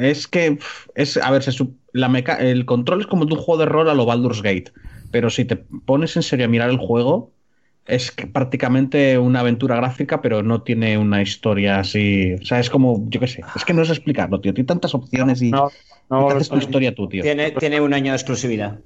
es 0.00 0.26
que, 0.26 0.58
es, 0.96 1.16
a 1.18 1.30
ver, 1.30 1.44
se 1.44 1.52
sup- 1.52 1.76
la 1.92 2.08
meca- 2.08 2.38
el 2.40 2.64
control 2.66 3.00
es 3.02 3.06
como 3.06 3.26
de 3.26 3.34
un 3.34 3.40
juego 3.40 3.60
de 3.60 3.66
rol 3.66 3.88
a 3.88 3.94
lo 3.94 4.06
Baldur's 4.06 4.42
Gate. 4.42 4.72
Pero 5.10 5.30
si 5.30 5.44
te 5.44 5.56
pones 5.56 6.16
en 6.16 6.22
serio 6.22 6.46
a 6.46 6.48
mirar 6.48 6.70
el 6.70 6.78
juego, 6.78 7.32
es 7.86 8.10
que 8.12 8.26
prácticamente 8.26 9.18
una 9.18 9.40
aventura 9.40 9.76
gráfica, 9.76 10.20
pero 10.20 10.42
no 10.42 10.62
tiene 10.62 10.98
una 10.98 11.22
historia 11.22 11.80
así. 11.80 12.34
O 12.34 12.44
sea, 12.44 12.60
es 12.60 12.70
como, 12.70 13.06
yo 13.08 13.18
qué 13.20 13.26
sé. 13.26 13.44
Es 13.56 13.64
que 13.64 13.72
no 13.74 13.84
sé 13.84 13.92
explicarlo, 13.92 14.40
tío. 14.40 14.52
Tiene 14.54 14.66
tantas 14.66 14.94
opciones 14.94 15.40
y, 15.42 15.50
No, 15.50 15.70
y 16.10 16.20
no, 16.20 16.26
te 16.26 16.34
lo 16.34 16.40
haces 16.40 16.50
tu 16.50 16.58
estás, 16.58 16.64
historia 16.64 16.94
tú, 16.94 17.08
tío. 17.08 17.22
Tiene, 17.22 17.50
tiene 17.52 17.80
un 17.80 17.94
año 17.94 18.12
de 18.12 18.16
exclusividad. 18.16 18.78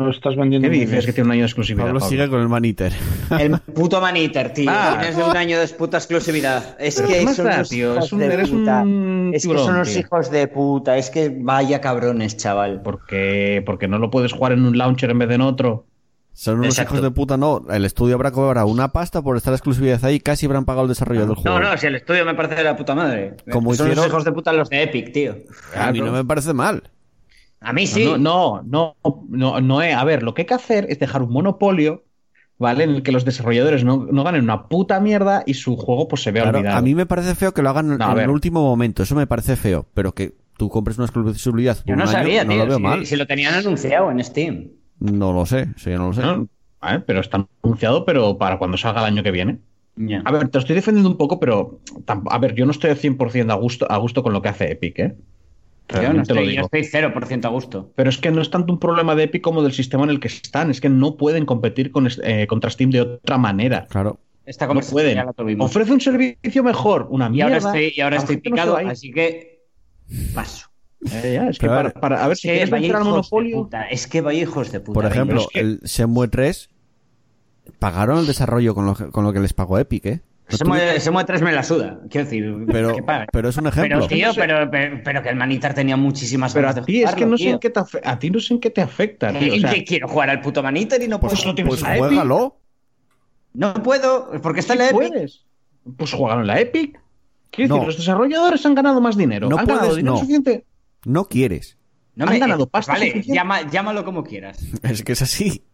No 0.00 0.06
lo 0.06 0.10
estás 0.10 0.34
vendiendo. 0.36 0.68
¿Qué 0.68 0.74
dices? 0.74 1.06
Que 1.06 1.12
tiene 1.12 1.26
un 1.28 1.32
año 1.32 1.40
de 1.42 1.46
exclusividad. 1.46 1.84
Pablo 1.86 2.00
Pablo. 2.00 2.10
sigue 2.10 2.28
con 2.28 2.40
el 2.40 2.48
maniter. 2.48 2.92
El 3.38 3.58
puto 3.74 4.00
Maniter, 4.00 4.52
tío. 4.52 4.70
Ah. 4.72 4.96
Tienes 5.00 5.16
un 5.24 5.36
año 5.36 5.60
de 5.60 5.68
puta 5.68 5.98
exclusividad. 5.98 6.76
Es 6.80 7.00
que 7.00 7.06
¿qué 7.18 7.24
más 7.24 7.36
son 7.36 7.46
da, 7.46 7.54
unos 7.56 7.68
tío? 7.68 7.92
hijos 7.92 8.04
Es 8.06 8.12
un- 8.12 8.18
de 8.18 8.26
eres 8.26 8.50
puta. 8.50 8.82
un 8.82 9.30
Es 9.34 9.42
que 9.42 9.48
tiburón, 9.48 9.64
son 9.66 9.74
unos 9.76 9.88
tío. 9.90 10.00
hijos 10.00 10.30
de 10.30 10.48
puta. 10.48 10.96
Es 10.98 11.10
que 11.10 11.32
vaya 11.38 11.80
cabrones, 11.80 12.36
chaval. 12.36 12.80
Porque, 12.82 13.62
porque 13.64 13.86
no 13.88 13.98
lo 13.98 14.10
puedes 14.10 14.32
jugar 14.32 14.52
en 14.52 14.64
un 14.64 14.76
launcher 14.76 15.10
en 15.10 15.18
vez 15.18 15.28
de 15.28 15.34
en 15.36 15.40
otro. 15.42 15.86
Son 16.32 16.54
unos 16.54 16.68
Exacto. 16.68 16.94
hijos 16.94 17.02
de 17.02 17.10
puta, 17.10 17.36
no. 17.36 17.62
El 17.70 17.84
estudio 17.84 18.14
habrá 18.14 18.30
cobrado 18.30 18.66
una 18.68 18.88
pasta 18.92 19.20
por 19.20 19.36
estar 19.36 19.52
exclusividad 19.52 20.02
ahí. 20.04 20.20
Casi 20.20 20.46
habrán 20.46 20.64
pagado 20.64 20.84
el 20.84 20.88
desarrollo 20.88 21.26
del 21.26 21.34
juego. 21.34 21.58
No, 21.60 21.70
no, 21.70 21.76
si 21.76 21.86
el 21.86 21.96
estudio 21.96 22.24
me 22.24 22.34
parece 22.34 22.54
de 22.54 22.64
la 22.64 22.76
puta 22.76 22.94
madre. 22.94 23.36
Como 23.50 23.74
son 23.74 23.88
hicieron- 23.88 23.96
los 23.96 24.06
hijos 24.06 24.24
de 24.24 24.32
puta 24.32 24.52
los 24.52 24.70
de 24.70 24.82
Epic, 24.84 25.12
tío. 25.12 25.34
A 25.76 25.92
mí 25.92 26.00
no 26.00 26.12
me 26.12 26.24
parece 26.24 26.52
mal. 26.54 26.84
A 27.60 27.72
mí 27.72 27.86
sí. 27.86 28.04
No, 28.04 28.18
no, 28.18 28.62
no, 28.64 28.96
no, 29.28 29.60
no, 29.60 29.82
eh. 29.82 29.92
A 29.92 30.04
ver, 30.04 30.22
lo 30.22 30.34
que 30.34 30.42
hay 30.42 30.46
que 30.46 30.54
hacer 30.54 30.86
es 30.88 30.98
dejar 30.98 31.22
un 31.22 31.30
monopolio, 31.32 32.04
¿vale? 32.58 32.84
En 32.84 32.90
el 32.90 33.02
que 33.02 33.12
los 33.12 33.24
desarrolladores 33.24 33.84
no, 33.84 34.06
no 34.10 34.24
ganen 34.24 34.42
una 34.44 34.68
puta 34.68 34.98
mierda 35.00 35.42
y 35.46 35.54
su 35.54 35.76
juego 35.76 36.08
pues 36.08 36.22
se 36.22 36.32
vea 36.32 36.44
Claro, 36.44 36.58
olvidado. 36.58 36.78
a 36.78 36.82
mí 36.82 36.94
me 36.94 37.06
parece 37.06 37.34
feo 37.34 37.52
que 37.52 37.62
lo 37.62 37.70
hagan 37.70 37.98
No, 37.98 38.12
en 38.12 38.18
el 38.18 38.30
último 38.30 38.62
momento. 38.62 39.02
Eso 39.02 39.14
me 39.14 39.26
parece 39.26 39.56
feo. 39.56 39.86
Pero 39.94 40.12
que 40.14 40.32
tú 40.56 40.68
compres 40.70 40.96
una 40.98 41.06
exclusividad 41.06 41.76
por 41.78 41.86
Yo 41.86 41.96
no 41.96 42.02
un 42.04 42.08
año, 42.08 42.12
sabía, 42.18 42.44
no 42.44 42.50
tío. 42.52 42.58
lo 42.60 42.66
veo 42.66 42.76
si, 42.78 42.82
mal. 42.82 43.06
si 43.06 43.16
lo 43.16 43.26
tenían 43.26 43.54
anunciado 43.54 44.10
en 44.10 44.24
Steam. 44.24 44.68
No 44.98 45.32
lo 45.32 45.44
sé. 45.46 45.68
Sí, 45.76 45.90
no 45.90 46.08
lo 46.08 46.12
sé. 46.14 46.22
Pero 47.06 47.20
está 47.20 47.46
anunciado, 47.62 48.04
pero 48.06 48.38
para 48.38 48.58
cuando 48.58 48.76
salga 48.78 49.00
el 49.00 49.06
año 49.06 49.22
que 49.22 49.30
viene. 49.30 49.58
A 50.24 50.32
ver, 50.32 50.48
te 50.48 50.56
lo 50.56 50.60
estoy 50.60 50.76
defendiendo 50.76 51.10
un 51.10 51.18
poco, 51.18 51.38
pero 51.38 51.80
a 52.30 52.38
ver, 52.38 52.54
yo 52.54 52.64
no 52.64 52.70
estoy 52.70 52.90
al 52.90 52.96
100% 52.98 53.50
a 53.50 53.54
gusto, 53.54 53.86
a 53.90 53.98
gusto 53.98 54.22
con 54.22 54.32
lo 54.32 54.40
que 54.40 54.48
hace 54.48 54.72
Epic, 54.72 54.98
¿eh? 54.98 55.16
Yo, 55.92 56.12
no 56.12 56.22
estoy, 56.22 56.54
yo 56.54 56.62
estoy 56.62 56.82
0% 56.82 57.44
a 57.44 57.48
gusto. 57.48 57.92
Pero 57.94 58.10
es 58.10 58.18
que 58.18 58.30
no 58.30 58.40
es 58.42 58.50
tanto 58.50 58.72
un 58.72 58.78
problema 58.78 59.14
de 59.14 59.24
Epic 59.24 59.42
como 59.42 59.62
del 59.62 59.72
sistema 59.72 60.04
en 60.04 60.10
el 60.10 60.20
que 60.20 60.28
están. 60.28 60.70
Es 60.70 60.80
que 60.80 60.88
no 60.88 61.16
pueden 61.16 61.46
competir 61.46 61.90
con, 61.90 62.08
eh, 62.22 62.46
contra 62.46 62.70
Steam 62.70 62.90
de 62.90 63.00
otra 63.02 63.38
manera. 63.38 63.86
Claro. 63.88 64.18
Esta 64.46 64.66
No 64.66 64.80
pueden. 64.80 65.14
ya 65.14 65.24
la 65.24 65.32
tuvimos. 65.32 65.70
Ofrece 65.70 65.92
un 65.92 66.00
servicio 66.00 66.62
mejor, 66.64 67.06
una 67.10 67.26
Y 67.26 67.30
mierda. 67.30 67.56
ahora 67.56 67.68
estoy, 67.68 67.92
y 67.96 68.00
ahora 68.00 68.16
estoy 68.16 68.36
no 68.36 68.42
picado, 68.42 68.80
ir. 68.80 68.88
así 68.88 69.10
que 69.12 69.60
paso. 70.34 70.66
Eh, 71.12 71.32
ya, 71.34 71.48
es 71.48 71.58
que 71.58 71.66
para, 71.66 71.82
ver, 71.84 71.92
para- 71.94 72.24
a 72.24 72.28
ver 72.28 72.32
Es 72.34 72.40
si 72.40 72.48
que 72.48 72.54
quieres 72.54 72.70
vencer 72.70 72.90
al 72.96 73.02
hijos 73.02 73.04
de 73.06 73.10
monopolio. 73.10 73.56
puta. 73.64 73.84
Es 73.84 74.06
que 74.06 74.20
vaya 74.20 74.42
hijos 74.42 74.72
de 74.72 74.80
puta. 74.80 74.94
Por 74.94 75.06
ejemplo, 75.06 75.40
es 75.42 75.46
que- 75.52 75.60
el 75.60 75.80
Shenmue 75.84 76.28
3 76.28 76.68
pagaron 77.78 78.18
el 78.18 78.26
desarrollo 78.26 78.74
con 78.74 78.86
lo, 78.86 78.94
con 78.94 79.24
lo 79.24 79.32
que 79.32 79.40
les 79.40 79.52
pagó 79.52 79.78
Epic, 79.78 80.06
¿eh? 80.06 80.20
No 80.50 80.56
Se 80.58 80.64
mueve, 80.64 81.00
se 81.00 81.10
mueve 81.10 81.26
tres 81.26 81.42
me 81.42 81.52
la 81.52 81.62
suda. 81.62 82.00
Quiero 82.10 82.24
decir, 82.24 82.54
pero, 82.70 82.94
pero 83.32 83.48
es 83.48 83.56
un 83.56 83.66
ejemplo. 83.68 83.96
Pero, 83.98 84.08
tío, 84.08 84.26
No 84.28 84.32
sé. 84.34 84.40
pero, 84.40 84.70
pero, 84.70 85.00
pero 85.04 85.22
que 85.22 85.28
el 85.28 85.36
Manitar 85.36 85.74
tenía 85.74 85.96
muchísimas 85.96 86.52
Pero 86.52 86.66
ganas 86.68 86.76
a 86.76 86.80
de 86.80 86.86
ti 86.86 87.02
es 87.02 87.10
que 87.10 87.24
jugarlo, 87.24 87.26
no 87.30 87.38
sé 87.38 87.50
en 87.50 87.58
qué 87.58 87.70
te 87.70 87.80
afe- 87.80 88.00
a 88.04 88.18
ti 88.18 88.30
no 88.30 88.40
sé 88.40 88.54
en 88.54 88.60
qué 88.60 88.70
te 88.70 88.80
afecta, 88.82 89.32
tío. 89.32 89.52
O 89.52 89.56
¿Y 89.56 89.60
sea, 89.60 89.70
que 89.72 89.84
quiero 89.84 90.08
jugar 90.08 90.30
al 90.30 90.40
puto 90.40 90.62
Manitar 90.62 91.02
y 91.02 91.08
no 91.08 91.20
puedo. 91.20 91.32
Pues 91.34 91.44
lo 91.46 91.54
tienes 91.54 91.70
Pues 91.78 91.82
Epic. 91.82 91.98
juégalo. 91.98 92.56
No 93.52 93.74
puedo, 93.74 94.30
porque 94.42 94.60
está 94.60 94.74
sí 94.74 94.78
en 94.80 94.84
la 94.84 94.90
Epic. 94.90 95.08
puedes. 95.12 95.44
Pues 95.96 96.12
jugaron 96.12 96.42
en 96.42 96.46
la 96.46 96.60
Epic. 96.60 97.00
Quiero 97.50 97.68
No. 97.68 97.74
decir, 97.76 97.86
los 97.88 97.96
desarrolladores 97.98 98.64
han 98.66 98.74
ganado 98.74 99.00
más 99.00 99.16
dinero. 99.16 99.48
No 99.48 99.58
han 99.58 99.66
ganado 99.66 99.80
puedes, 99.88 99.96
dinero 99.96 100.12
no. 100.14 100.18
suficiente. 100.20 100.64
No 101.04 101.24
quieres. 101.26 101.76
No 102.14 102.26
Han 102.26 102.38
ganado 102.38 102.68
pasta 102.68 102.92
Vale, 102.92 103.06
suficiente. 103.12 103.34
llama- 103.36 103.68
llámalo 103.70 104.04
como 104.04 104.22
quieras. 104.24 104.58
Es 104.82 105.02
que 105.02 105.12
es 105.12 105.22
así. 105.22 105.64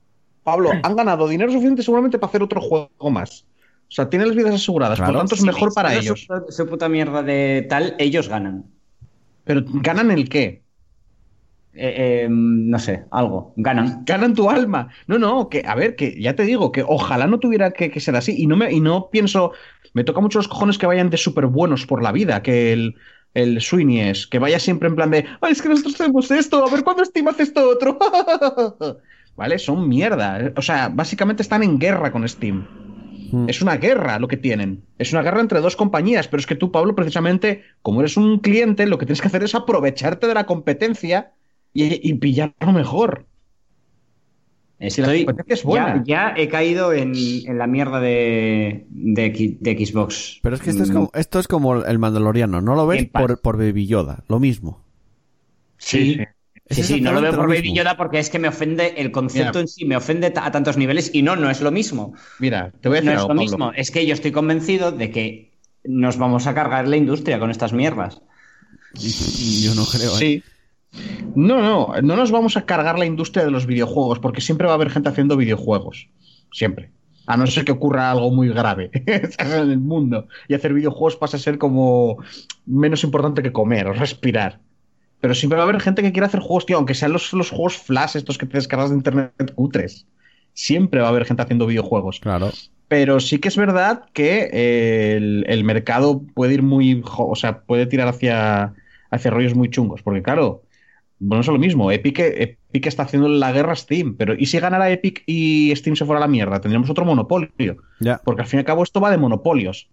Pablo, 0.42 0.70
han 0.82 0.94
ganado 0.96 1.26
dinero 1.28 1.50
suficiente 1.50 1.82
seguramente 1.82 2.18
para 2.18 2.28
hacer 2.28 2.42
otro 2.42 2.60
juego 2.60 3.10
más. 3.10 3.44
O 3.88 3.92
sea, 3.92 4.08
tienen 4.10 4.28
las 4.28 4.36
vidas 4.36 4.54
aseguradas, 4.54 4.98
Claro. 4.98 5.12
por 5.12 5.14
lo 5.14 5.20
tanto 5.20 5.34
es 5.36 5.40
Sí, 5.40 5.46
mejor 5.46 5.72
para 5.74 5.90
pero 5.90 6.00
ellos. 6.00 6.26
Su, 6.26 6.52
su 6.52 6.66
puta 6.66 6.88
mierda 6.88 7.22
de 7.22 7.66
tal, 7.68 7.94
ellos 7.98 8.28
ganan. 8.28 8.64
Pero 9.44 9.62
¿ganan 9.64 10.10
el 10.10 10.28
qué? 10.28 10.62
Eh, 11.78 12.24
eh, 12.24 12.28
no 12.30 12.78
sé, 12.78 13.04
algo. 13.10 13.52
Ganan. 13.56 14.02
Ganan 14.06 14.34
tu 14.34 14.48
alma. 14.50 14.88
No, 15.06 15.18
no, 15.18 15.48
que, 15.50 15.62
a 15.66 15.74
ver, 15.74 15.94
que 15.94 16.20
ya 16.20 16.34
te 16.34 16.44
digo, 16.44 16.72
que 16.72 16.82
ojalá 16.82 17.26
no 17.26 17.38
tuviera 17.38 17.70
que, 17.72 17.90
que 17.90 18.00
ser 18.00 18.16
así. 18.16 18.34
Y 18.36 18.46
no, 18.46 18.56
me, 18.56 18.72
y 18.72 18.80
no 18.80 19.10
pienso, 19.10 19.52
me 19.92 20.02
toca 20.02 20.20
mucho 20.20 20.38
los 20.38 20.48
cojones 20.48 20.78
que 20.78 20.86
vayan 20.86 21.10
de 21.10 21.18
súper 21.18 21.46
buenos 21.46 21.86
por 21.86 22.02
la 22.02 22.12
vida, 22.12 22.42
que 22.42 22.72
el, 22.72 22.96
el 23.34 23.60
Sweeney 23.60 24.00
es, 24.00 24.26
que 24.26 24.38
vaya 24.38 24.58
siempre 24.58 24.88
en 24.88 24.96
plan 24.96 25.10
de, 25.10 25.26
ay, 25.42 25.52
es 25.52 25.60
que 25.60 25.68
nosotros 25.68 25.96
tenemos 25.96 26.30
esto, 26.30 26.64
a 26.66 26.70
ver 26.70 26.82
cuándo 26.82 27.04
Steam 27.04 27.28
hace 27.28 27.42
esto 27.44 27.68
otro. 27.68 27.98
¿Vale? 29.36 29.58
Son 29.58 29.86
mierda. 29.86 30.52
O 30.56 30.62
sea, 30.62 30.88
básicamente 30.88 31.42
están 31.42 31.62
en 31.62 31.78
guerra 31.78 32.10
con 32.10 32.26
Steam. 32.26 32.66
Mm. 33.32 33.48
Es 33.48 33.62
una 33.62 33.76
guerra 33.76 34.18
lo 34.18 34.28
que 34.28 34.36
tienen. 34.36 34.84
Es 34.98 35.12
una 35.12 35.22
guerra 35.22 35.40
entre 35.40 35.60
dos 35.60 35.76
compañías, 35.76 36.28
pero 36.28 36.40
es 36.40 36.46
que 36.46 36.54
tú, 36.54 36.70
Pablo, 36.70 36.94
precisamente, 36.94 37.62
como 37.82 38.00
eres 38.00 38.16
un 38.16 38.38
cliente, 38.38 38.86
lo 38.86 38.98
que 38.98 39.06
tienes 39.06 39.20
que 39.20 39.28
hacer 39.28 39.42
es 39.42 39.54
aprovecharte 39.54 40.26
de 40.26 40.34
la 40.34 40.46
competencia 40.46 41.32
y, 41.72 42.08
y 42.08 42.14
pillar 42.14 42.54
lo 42.60 42.72
mejor. 42.72 43.26
Estoy, 44.78 45.20
la 45.20 45.26
competencia 45.26 45.54
es 45.54 45.62
buena. 45.62 46.04
Ya, 46.04 46.34
ya 46.34 46.42
he 46.42 46.48
caído 46.48 46.92
en, 46.92 47.14
en 47.14 47.58
la 47.58 47.66
mierda 47.66 47.98
de, 48.00 48.86
de, 48.90 49.86
Xbox. 49.86 50.40
Pero 50.42 50.56
es 50.56 50.62
que 50.62 50.70
esto 50.70 50.82
es 50.82 50.90
como, 50.90 51.10
esto 51.14 51.38
es 51.38 51.48
como 51.48 51.82
el 51.82 51.98
Mandaloriano, 51.98 52.60
no 52.60 52.74
lo 52.74 52.86
ves 52.86 53.06
por, 53.06 53.40
por 53.40 53.56
Baby 53.56 53.86
Yoda, 53.86 54.24
lo 54.28 54.38
mismo. 54.38 54.84
Sí, 55.78 56.14
sí. 56.14 56.20
Es 56.68 56.78
sí, 56.78 56.82
sí, 56.82 57.00
no 57.00 57.12
lo 57.12 57.20
veo 57.20 57.34
por 57.34 57.48
Baby. 57.48 57.74
Yoda 57.74 57.96
porque 57.96 58.18
es 58.18 58.28
que 58.28 58.38
me 58.40 58.48
ofende 58.48 58.94
el 58.96 59.12
concepto 59.12 59.50
Mira. 59.50 59.60
en 59.60 59.68
sí, 59.68 59.84
me 59.84 59.96
ofende 59.96 60.32
a 60.34 60.50
tantos 60.50 60.76
niveles 60.76 61.10
y 61.14 61.22
no, 61.22 61.36
no 61.36 61.48
es 61.48 61.60
lo 61.60 61.70
mismo. 61.70 62.14
Mira, 62.40 62.72
te 62.80 62.88
voy 62.88 62.98
a 62.98 63.00
No 63.02 63.04
decir 63.10 63.12
es 63.12 63.18
algo, 63.18 63.22
lo 63.22 63.28
Pablo. 63.28 63.40
mismo. 63.42 63.72
Es 63.76 63.90
que 63.92 64.04
yo 64.04 64.14
estoy 64.14 64.32
convencido 64.32 64.90
de 64.90 65.10
que 65.10 65.52
nos 65.84 66.16
vamos 66.18 66.46
a 66.48 66.54
cargar 66.54 66.88
la 66.88 66.96
industria 66.96 67.38
con 67.38 67.50
estas 67.52 67.72
mierdas. 67.72 68.20
Yo 68.94 69.74
no 69.74 69.84
creo, 69.84 70.12
¿eh? 70.16 70.18
Sí. 70.18 70.42
No, 71.34 71.60
no, 71.62 72.00
no 72.02 72.16
nos 72.16 72.30
vamos 72.30 72.56
a 72.56 72.64
cargar 72.64 72.98
la 72.98 73.04
industria 73.06 73.44
de 73.44 73.50
los 73.50 73.66
videojuegos, 73.66 74.18
porque 74.18 74.40
siempre 74.40 74.66
va 74.66 74.72
a 74.72 74.76
haber 74.76 74.90
gente 74.90 75.08
haciendo 75.08 75.36
videojuegos. 75.36 76.08
Siempre. 76.52 76.90
A 77.26 77.36
no 77.36 77.46
ser 77.46 77.64
que 77.64 77.72
ocurra 77.72 78.10
algo 78.10 78.30
muy 78.30 78.48
grave 78.48 78.90
en 79.38 79.70
el 79.70 79.78
mundo. 79.78 80.28
Y 80.48 80.54
hacer 80.54 80.72
videojuegos 80.72 81.16
pasa 81.16 81.36
a 81.36 81.40
ser 81.40 81.58
como 81.58 82.16
menos 82.64 83.04
importante 83.04 83.42
que 83.42 83.52
comer 83.52 83.88
o 83.88 83.92
respirar. 83.92 84.60
Pero 85.20 85.34
siempre 85.34 85.56
va 85.56 85.64
a 85.64 85.68
haber 85.68 85.80
gente 85.80 86.02
que 86.02 86.12
quiera 86.12 86.26
hacer 86.26 86.40
juegos, 86.40 86.66
tío, 86.66 86.76
aunque 86.76 86.94
sean 86.94 87.12
los, 87.12 87.32
los 87.32 87.50
juegos 87.50 87.78
flash, 87.78 88.16
estos 88.16 88.38
que 88.38 88.46
te 88.46 88.58
descargas 88.58 88.90
de 88.90 88.96
internet 88.96 89.32
cutres. 89.54 90.06
Siempre 90.52 91.00
va 91.00 91.06
a 91.06 91.10
haber 91.10 91.24
gente 91.24 91.42
haciendo 91.42 91.66
videojuegos. 91.66 92.20
Claro. 92.20 92.50
Pero 92.88 93.18
sí 93.18 93.38
que 93.38 93.48
es 93.48 93.56
verdad 93.56 94.04
que 94.12 94.48
eh, 94.52 95.16
el, 95.16 95.44
el 95.48 95.64
mercado 95.64 96.22
puede 96.34 96.54
ir 96.54 96.62
muy. 96.62 97.02
O 97.18 97.34
sea, 97.34 97.60
puede 97.62 97.86
tirar 97.86 98.08
hacia, 98.08 98.74
hacia 99.10 99.30
rollos 99.30 99.54
muy 99.54 99.70
chungos. 99.70 100.02
Porque, 100.02 100.22
claro, 100.22 100.62
bueno, 101.18 101.40
es 101.40 101.46
lo 101.48 101.58
mismo. 101.58 101.90
Epic, 101.90 102.20
Epic 102.20 102.86
está 102.86 103.02
haciendo 103.02 103.28
la 103.28 103.52
guerra 103.52 103.72
a 103.72 103.76
Steam. 103.76 104.16
Pero 104.16 104.34
¿y 104.38 104.46
si 104.46 104.60
ganara 104.60 104.90
Epic 104.90 105.24
y 105.26 105.74
Steam 105.74 105.96
se 105.96 106.04
fuera 106.04 106.18
a 106.18 106.26
la 106.26 106.28
mierda? 106.28 106.60
Tendríamos 106.60 106.88
otro 106.88 107.04
monopolio. 107.04 107.76
Ya. 108.00 108.20
Porque 108.24 108.42
al 108.42 108.48
fin 108.48 108.58
y 108.58 108.60
al 108.60 108.66
cabo 108.66 108.82
esto 108.82 109.00
va 109.00 109.10
de 109.10 109.18
monopolios. 109.18 109.88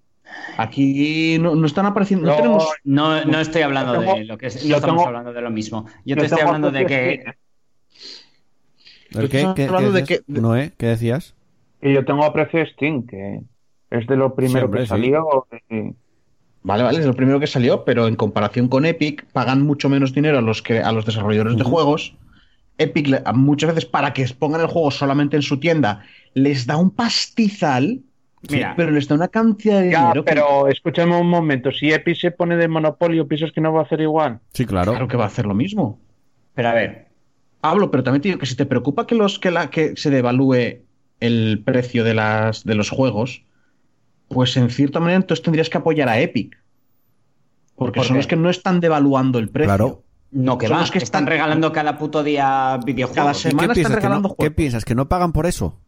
Aquí 0.58 1.38
no, 1.40 1.56
no 1.56 1.66
están 1.66 1.86
apareciendo. 1.86 2.26
No, 2.28 2.32
No, 2.34 2.38
tenemos. 2.38 2.68
No, 2.84 3.26
no 3.26 3.40
estoy 3.40 3.62
hablando 3.64 4.00
tengo- 4.00 4.16
de 4.16 4.26
lo 4.26 4.38
que 4.38 4.48
es, 4.48 4.56
no 4.66 4.76
estamos 4.76 4.96
tengo- 4.98 5.08
hablando 5.08 5.34
de 5.34 5.42
lo 5.42 5.50
mismo. 5.52 5.86
Yo 6.06 6.16
te 6.16 6.26
estoy 6.26 6.42
hablando 6.42 6.70
de 6.72 6.86
que 6.86 7.24
¿El 9.12 9.30
qué? 9.30 9.48
¿Qué, 9.56 9.64
hablando 9.66 9.90
qué 9.92 9.94
de 9.96 10.02
decías? 10.02 10.22
que- 10.28 10.42
Noé, 10.42 10.74
¿qué 10.78 10.86
decías? 10.88 11.36
Y 11.82 11.94
yo 11.94 12.06
tengo 12.06 12.24
aprecio 12.24 12.60
de 12.60 12.66
Steam, 12.68 13.06
que 13.06 13.42
es 13.92 14.08
de 14.08 14.16
lo 14.16 14.34
primero 14.36 14.66
hombre, 14.66 14.82
que 14.82 14.86
sí. 14.86 14.90
salió. 14.90 15.48
y- 15.70 15.94
Vale, 16.66 16.84
vale, 16.84 17.00
es 17.00 17.06
lo 17.06 17.14
primero 17.14 17.40
que 17.42 17.48
salió, 17.48 17.84
pero 17.84 18.08
en 18.08 18.16
comparación 18.16 18.70
con 18.70 18.86
Epic, 18.86 19.26
pagan 19.34 19.64
mucho 19.64 19.90
menos 19.90 20.14
dinero 20.14 20.38
a 20.38 20.42
los, 20.42 20.62
que, 20.62 20.80
a 20.80 20.92
los 20.94 21.06
desarrolladores 21.06 21.58
de 21.58 21.64
juegos. 21.64 22.16
Epic, 22.78 23.22
muchas 23.34 23.76
veces, 23.76 23.86
para 23.86 24.14
que 24.14 24.26
pongan 24.40 24.62
el 24.62 24.68
juego 24.68 24.90
solamente 24.90 25.36
en 25.36 25.42
su 25.42 25.60
tienda, 25.60 26.06
les 26.34 26.66
da 26.66 26.78
un 26.78 26.90
pastizal, 26.90 28.00
Mira, 28.52 28.74
pero 28.76 28.92
les 28.92 29.08
da 29.08 29.16
una 29.16 29.28
cantidad 29.30 29.80
de 29.82 29.92
Ya, 29.92 30.00
dinero 30.02 30.26
que- 30.26 30.30
pero 30.34 30.68
escúchame 30.68 31.16
un 31.20 31.30
momento. 31.30 31.72
Si 31.72 31.92
Epic 31.92 32.18
se 32.18 32.32
pone 32.32 32.58
de 32.58 32.68
monopolio, 32.68 33.28
¿piensas 33.28 33.52
que 33.52 33.62
no 33.62 33.72
va 33.72 33.82
a 33.82 33.84
hacer 33.84 34.02
igual? 34.02 34.40
Sí, 34.54 34.66
claro. 34.66 34.92
claro 34.92 35.08
que 35.08 35.18
va 35.18 35.24
a 35.24 35.28
hacer 35.28 35.46
lo 35.46 35.54
mismo. 35.54 36.00
pero 36.54 36.70
a 36.70 36.74
ver, 36.74 37.08
Pablo, 37.62 37.90
pero 37.90 38.04
también 38.04 38.22
te 38.22 38.28
digo 38.28 38.40
que 38.40 38.46
si 38.46 38.56
te 38.56 38.66
preocupa 38.66 39.08
que, 39.08 39.16
los, 39.16 39.40
que, 39.40 39.50
la, 39.50 39.70
que 39.70 39.96
se 39.96 40.10
devalúe 40.10 40.82
el 41.22 41.62
precio 41.66 42.04
de, 42.04 42.14
las, 42.14 42.64
de 42.66 42.76
los 42.76 42.90
juegos, 42.90 43.44
pues 44.28 44.58
en 44.58 44.70
cierta 44.70 45.00
manera 45.00 45.16
entonces 45.18 45.42
tendrías 45.44 45.70
que 45.70 45.78
apoyar 45.78 46.10
a 46.10 46.20
Epic. 46.20 46.58
Porque 47.76 48.00
¿Por 48.00 48.06
son 48.08 48.18
los 48.18 48.28
que 48.28 48.36
no 48.36 48.50
están 48.50 48.80
devaluando 48.82 49.40
el 49.40 49.50
precio. 49.50 49.68
Claro. 49.70 50.04
no 50.32 50.58
que 50.58 50.68
Son 50.68 50.76
va, 50.78 50.82
los 50.82 50.92
que 50.92 50.98
están 51.00 51.24
están- 51.24 51.28
regalando 51.28 51.72
cada 51.72 51.98
puto 51.98 52.24
día 52.24 52.78
videojuegos. 52.86 53.16
Cada 53.16 53.32
¿Y 53.32 53.36
semana 53.36 53.60
qué 53.60 53.64
están 53.64 53.74
piensas, 53.76 53.96
regalando 53.96 54.28
no, 54.30 54.36
juegos. 54.36 54.46
¿Qué 54.46 54.52
piensas? 54.56 54.86
¿Que 54.86 54.96
no 54.96 55.08
pagan 55.10 55.32
por 55.32 55.46
eso? 55.46 55.80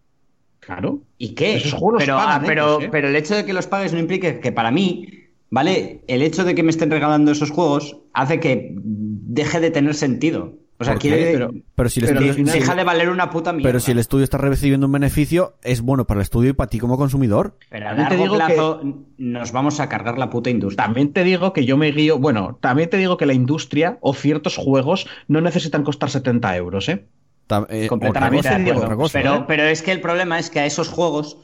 Claro. 0.65 0.99
¿Y 1.17 1.35
qué? 1.35 1.55
Esos 1.57 1.73
juegos 1.73 1.93
los 1.93 2.03
pero, 2.03 2.17
pagan 2.17 2.41
ah, 2.41 2.43
pero, 2.45 2.63
ellos, 2.73 2.83
¿eh? 2.83 2.89
pero 2.91 3.07
el 3.09 3.15
hecho 3.15 3.35
de 3.35 3.45
que 3.45 3.53
los 3.53 3.67
pagues 3.67 3.93
no 3.93 3.99
implica 3.99 4.39
que 4.39 4.51
para 4.51 4.71
mí, 4.71 5.07
¿vale? 5.49 6.01
El 6.07 6.21
hecho 6.21 6.43
de 6.43 6.55
que 6.55 6.63
me 6.63 6.71
estén 6.71 6.89
regalando 6.91 7.31
esos 7.31 7.51
juegos 7.51 7.97
hace 8.13 8.39
que 8.39 8.73
deje 8.75 9.59
de 9.59 9.71
tener 9.71 9.93
sentido. 9.93 10.53
O 10.77 10.83
sea, 10.83 10.95
quiere 10.95 11.31
Pero- 11.31 11.51
Pero 11.75 11.89
si 11.89 12.01
el 12.01 12.07
Pero 12.07 12.19
estudio, 12.19 12.33
si- 12.51 12.59
deja 12.59 12.75
de 12.75 12.83
valer 12.83 13.09
una 13.09 13.29
puta 13.29 13.53
mierda. 13.53 13.69
pero 13.69 13.79
si 13.79 13.91
el 13.91 13.99
estudio 13.99 14.25
está 14.25 14.37
recibiendo 14.37 14.87
un 14.87 14.91
beneficio, 14.91 15.55
es 15.63 15.79
bueno 15.79 16.05
para 16.05 16.19
el 16.19 16.23
estudio 16.23 16.49
y 16.49 16.53
para 16.53 16.69
ti 16.69 16.79
como 16.79 16.97
consumidor. 16.97 17.57
Pero 17.69 17.87
a 17.87 17.91
te 17.95 18.01
largo 18.01 18.23
digo 18.23 18.35
plazo 18.35 18.81
nos 19.17 19.51
vamos 19.53 19.79
a 19.79 19.87
cargar 19.87 20.17
la 20.17 20.29
puta 20.29 20.49
industria. 20.49 20.83
También 20.85 21.13
te 21.13 21.23
digo 21.23 21.53
que 21.53 21.63
yo 21.63 21.77
me 21.77 21.91
guío. 21.91 22.19
Bueno, 22.19 22.57
también 22.59 22.89
te 22.89 22.97
digo 22.97 23.15
que 23.15 23.25
la 23.25 23.33
industria 23.33 23.99
o 24.01 24.13
ciertos 24.13 24.57
juegos 24.57 25.07
no 25.29 25.39
necesitan 25.39 25.83
costar 25.83 26.09
70 26.09 26.57
euros, 26.57 26.89
¿eh? 26.89 27.05
Ta- 27.47 27.67
eh, 27.69 27.87
Completamente 27.87 28.39
otra 28.39 28.51
cosa, 28.57 28.63
de 28.63 28.71
acuerdo. 28.71 28.97
cosa, 28.97 29.19
pero, 29.19 29.35
¿eh? 29.35 29.43
pero 29.47 29.63
es 29.63 29.81
que 29.81 29.91
el 29.91 30.01
problema 30.01 30.39
es 30.39 30.49
que 30.49 30.59
a 30.59 30.65
esos 30.65 30.87
juegos, 30.89 31.37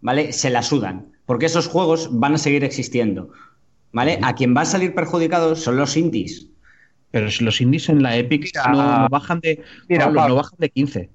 ¿vale? 0.00 0.32
Se 0.32 0.50
la 0.50 0.62
sudan. 0.62 1.12
Porque 1.26 1.46
esos 1.46 1.66
juegos 1.68 2.08
van 2.12 2.34
a 2.34 2.38
seguir 2.38 2.64
existiendo. 2.64 3.30
¿Vale? 3.92 4.18
A 4.22 4.34
quien 4.34 4.56
va 4.56 4.62
a 4.62 4.64
salir 4.64 4.94
perjudicado 4.94 5.54
son 5.54 5.76
los 5.76 5.96
indies. 5.98 6.46
Pero 7.10 7.30
si 7.30 7.44
los 7.44 7.60
indies 7.60 7.90
en 7.90 8.02
la 8.02 8.16
Epic 8.16 8.44
Mira, 8.44 8.68
no, 8.72 8.98
no 9.02 9.08
bajan 9.10 9.40
de. 9.40 9.62
mira, 9.88 10.04
Pablo, 10.06 10.20
Pablo. 10.20 10.34
no 10.34 10.40
bajan 10.42 10.58
de 10.58 10.70
15. 10.70 11.10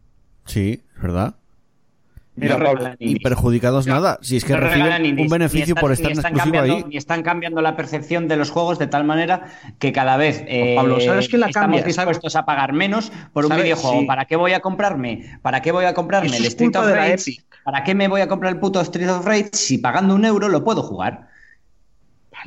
Sí, 0.45 0.81
verdad. 1.01 1.35
Mira, 2.39 2.53
No 2.57 2.63
Pablo, 2.65 2.77
regalan 2.79 2.97
Y 2.99 3.19
perjudicados 3.19 3.87
nada. 3.87 4.19
Si 4.21 4.37
es 4.37 4.45
que 4.45 4.53
No 4.53 4.59
reciben 4.59 5.05
indies, 5.05 5.25
un 5.25 5.31
beneficio 5.31 5.73
están- 5.73 5.81
por 5.81 5.91
estar 5.91 6.11
en 6.11 6.21
cambiando- 6.21 6.75
ahí. 6.75 6.85
Ni 6.87 6.95
están 6.97 7.23
cambiando 7.23 7.61
la 7.63 7.75
percepción 7.75 8.27
de 8.27 8.37
los 8.37 8.51
juegos 8.51 8.77
de 8.77 8.85
tal 8.85 9.03
manera 9.05 9.45
que 9.79 9.91
cada 9.91 10.17
vez 10.17 10.43
eh, 10.47 10.75
Pablo, 10.75 10.99
¿sabes 11.01 11.27
quién 11.29 11.41
la 11.41 11.47
estamos 11.47 11.77
cambia? 11.81 11.83
dispuestos 11.83 12.35
a 12.35 12.45
pagar 12.45 12.73
menos 12.73 13.11
por 13.33 13.45
un 13.45 13.49
¿Sabes? 13.49 13.63
videojuego. 13.63 14.01
Sí. 14.01 14.05
¿Para 14.05 14.25
qué 14.25 14.35
voy 14.35 14.53
a 14.53 14.59
comprarme? 14.59 15.39
¿Para 15.41 15.61
qué 15.63 15.71
voy 15.71 15.85
a 15.85 15.93
comprarme 15.95 16.27
Eso 16.29 16.37
el 16.37 16.45
Street 16.45 16.75
of 16.75 16.85
Rage? 16.91 17.37
¿Para 17.63 17.83
qué 17.83 17.95
me 17.95 18.07
voy 18.07 18.21
a 18.21 18.27
comprar 18.27 18.53
el 18.53 18.59
puto 18.59 18.79
Street 18.81 19.09
of 19.09 19.25
Rage 19.25 19.49
si 19.53 19.79
pagando 19.79 20.13
un 20.13 20.23
euro 20.23 20.47
lo 20.47 20.63
puedo 20.63 20.83
jugar? 20.83 21.27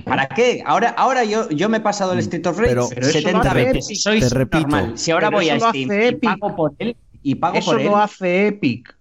¿Para 0.05 0.29
qué? 0.29 0.63
Ahora, 0.65 0.91
ahora 0.97 1.25
yo, 1.25 1.49
yo 1.51 1.69
me 1.69 1.79
he 1.79 1.81
pasado 1.81 2.13
el 2.13 2.21
Street 2.21 2.47
of 2.47 2.57
Rage 2.59 2.69
Pero- 2.71 2.89
Pero 2.89 3.01
eso 3.03 3.11
70 3.19 3.43
lo 3.43 3.51
hace 3.51 3.65
veces. 3.73 4.03
Soy 4.03 4.21
normal. 4.53 4.93
Si 4.97 5.11
ahora 5.11 5.31
voy 5.31 5.49
a 5.51 5.57
eso 5.57 5.69
Steam 5.71 5.91
y 5.91 6.13
pago 6.15 6.55
por 6.57 6.73
él 6.79 6.97
y 7.23 7.35
pago 7.35 7.59
Eso 7.59 7.73
por 7.73 7.81
él. 7.81 7.87
lo 7.89 7.97
hace 7.97 8.47
Epic. 8.47 8.97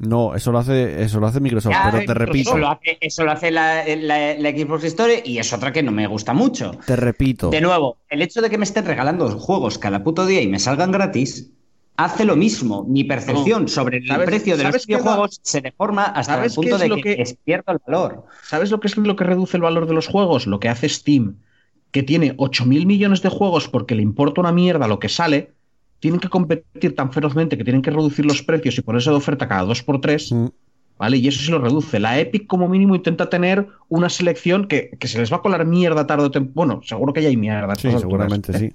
No, 0.00 0.34
eso 0.34 0.50
lo 0.50 0.58
hace, 0.58 1.02
eso 1.02 1.20
lo 1.20 1.26
hace 1.26 1.40
Microsoft, 1.40 1.72
Ya, 1.72 1.90
pero 1.90 1.98
te 1.98 2.04
eso 2.04 2.14
repito, 2.14 2.56
lo 2.58 2.68
hace, 2.70 2.96
eso 3.02 3.22
lo 3.24 3.32
hace 3.32 3.50
la, 3.50 3.84
la- 3.86 4.34
la 4.34 4.50
Xbox 4.50 4.84
Store 4.84 5.22
y 5.24 5.36
es 5.38 5.52
otra 5.52 5.72
que 5.72 5.82
no 5.82 5.92
me 5.92 6.06
gusta 6.06 6.32
mucho. 6.32 6.70
te 6.86 6.96
repito. 6.96 7.50
De 7.50 7.60
nuevo, 7.60 7.98
el 8.08 8.22
hecho 8.22 8.40
de 8.40 8.48
que 8.48 8.56
me 8.56 8.64
estén 8.64 8.86
regalando 8.86 9.28
juegos 9.38 9.76
cada 9.78 10.02
puto 10.02 10.24
día 10.26 10.40
y 10.40 10.48
me 10.48 10.58
salgan 10.58 10.90
gratis 10.90 11.50
hace 11.98 12.24
lo 12.24 12.34
mismo. 12.34 12.84
Mi 12.88 13.04
percepción 13.04 13.68
sobre 13.68 13.98
el 13.98 14.06
¿Sabes- 14.06 14.26
precio 14.26 14.56
de 14.56 14.64
los 14.64 14.86
videojuegos 14.86 15.38
se 15.42 15.60
deforma 15.60 16.04
hasta 16.04 16.32
el 16.32 16.38
¿Sabes 16.38 16.52
qué 16.52 16.56
punto 16.56 16.76
es 16.76 16.80
de 16.80 16.88
lo 16.88 16.96
que, 16.96 17.02
que- 17.02 17.16
les 17.16 17.34
pierdo 17.34 17.72
el 17.72 17.78
valor. 17.86 18.24
¿Sabes 18.42 18.70
lo 18.70 18.80
que 18.80 18.86
es 18.88 18.96
lo 18.96 19.16
que 19.16 19.24
reduce 19.24 19.58
el 19.58 19.62
valor 19.62 19.86
de 19.86 19.92
los 19.92 20.06
juegos? 20.06 20.46
Lo 20.46 20.60
que 20.60 20.70
hace 20.70 20.88
Steam, 20.88 21.36
que 21.90 22.02
tiene 22.02 22.34
8.000 22.38 22.86
millones 22.86 23.20
de 23.20 23.28
juegos 23.28 23.68
porque 23.68 23.94
le 23.94 24.02
importa 24.02 24.40
una 24.40 24.52
mierda 24.52 24.88
lo 24.88 24.98
que 24.98 25.10
sale, 25.10 25.52
tienen 26.00 26.18
que 26.20 26.28
competir 26.28 26.94
tan 26.94 27.12
ferozmente 27.12 27.56
que 27.56 27.64
tienen 27.64 27.82
que 27.82 27.90
reducir 27.90 28.26
los 28.26 28.42
precios 28.42 28.76
y 28.78 28.82
ponerse 28.82 29.10
de 29.10 29.16
oferta 29.16 29.46
cada 29.48 29.64
2x3, 29.64 30.34
Mm, 30.34 30.48
¿vale? 30.98 31.16
Y 31.18 31.28
eso 31.28 31.40
sí 31.42 31.50
lo 31.50 31.58
reduce. 31.60 31.98
La 32.00 32.18
Epic 32.18 32.46
como 32.46 32.68
mínimo 32.68 32.94
intenta 32.94 33.30
tener 33.30 33.68
una 33.88 34.08
selección 34.10 34.66
que, 34.66 34.90
que 34.98 35.08
se 35.08 35.18
les 35.18 35.32
va 35.32 35.36
a 35.36 35.42
colar 35.42 35.64
mierda 35.66 36.06
tarde 36.06 36.24
o 36.24 36.30
temprano. 36.30 36.54
Bueno, 36.54 36.82
seguro 36.84 37.12
que 37.12 37.22
ya 37.22 37.28
hay 37.28 37.36
mierda. 37.36 37.72
a 37.72 37.76
Sí, 37.76 37.86
alturas, 37.88 38.00
seguramente 38.02 38.52
¿eh? 38.52 38.58
sí. 38.58 38.72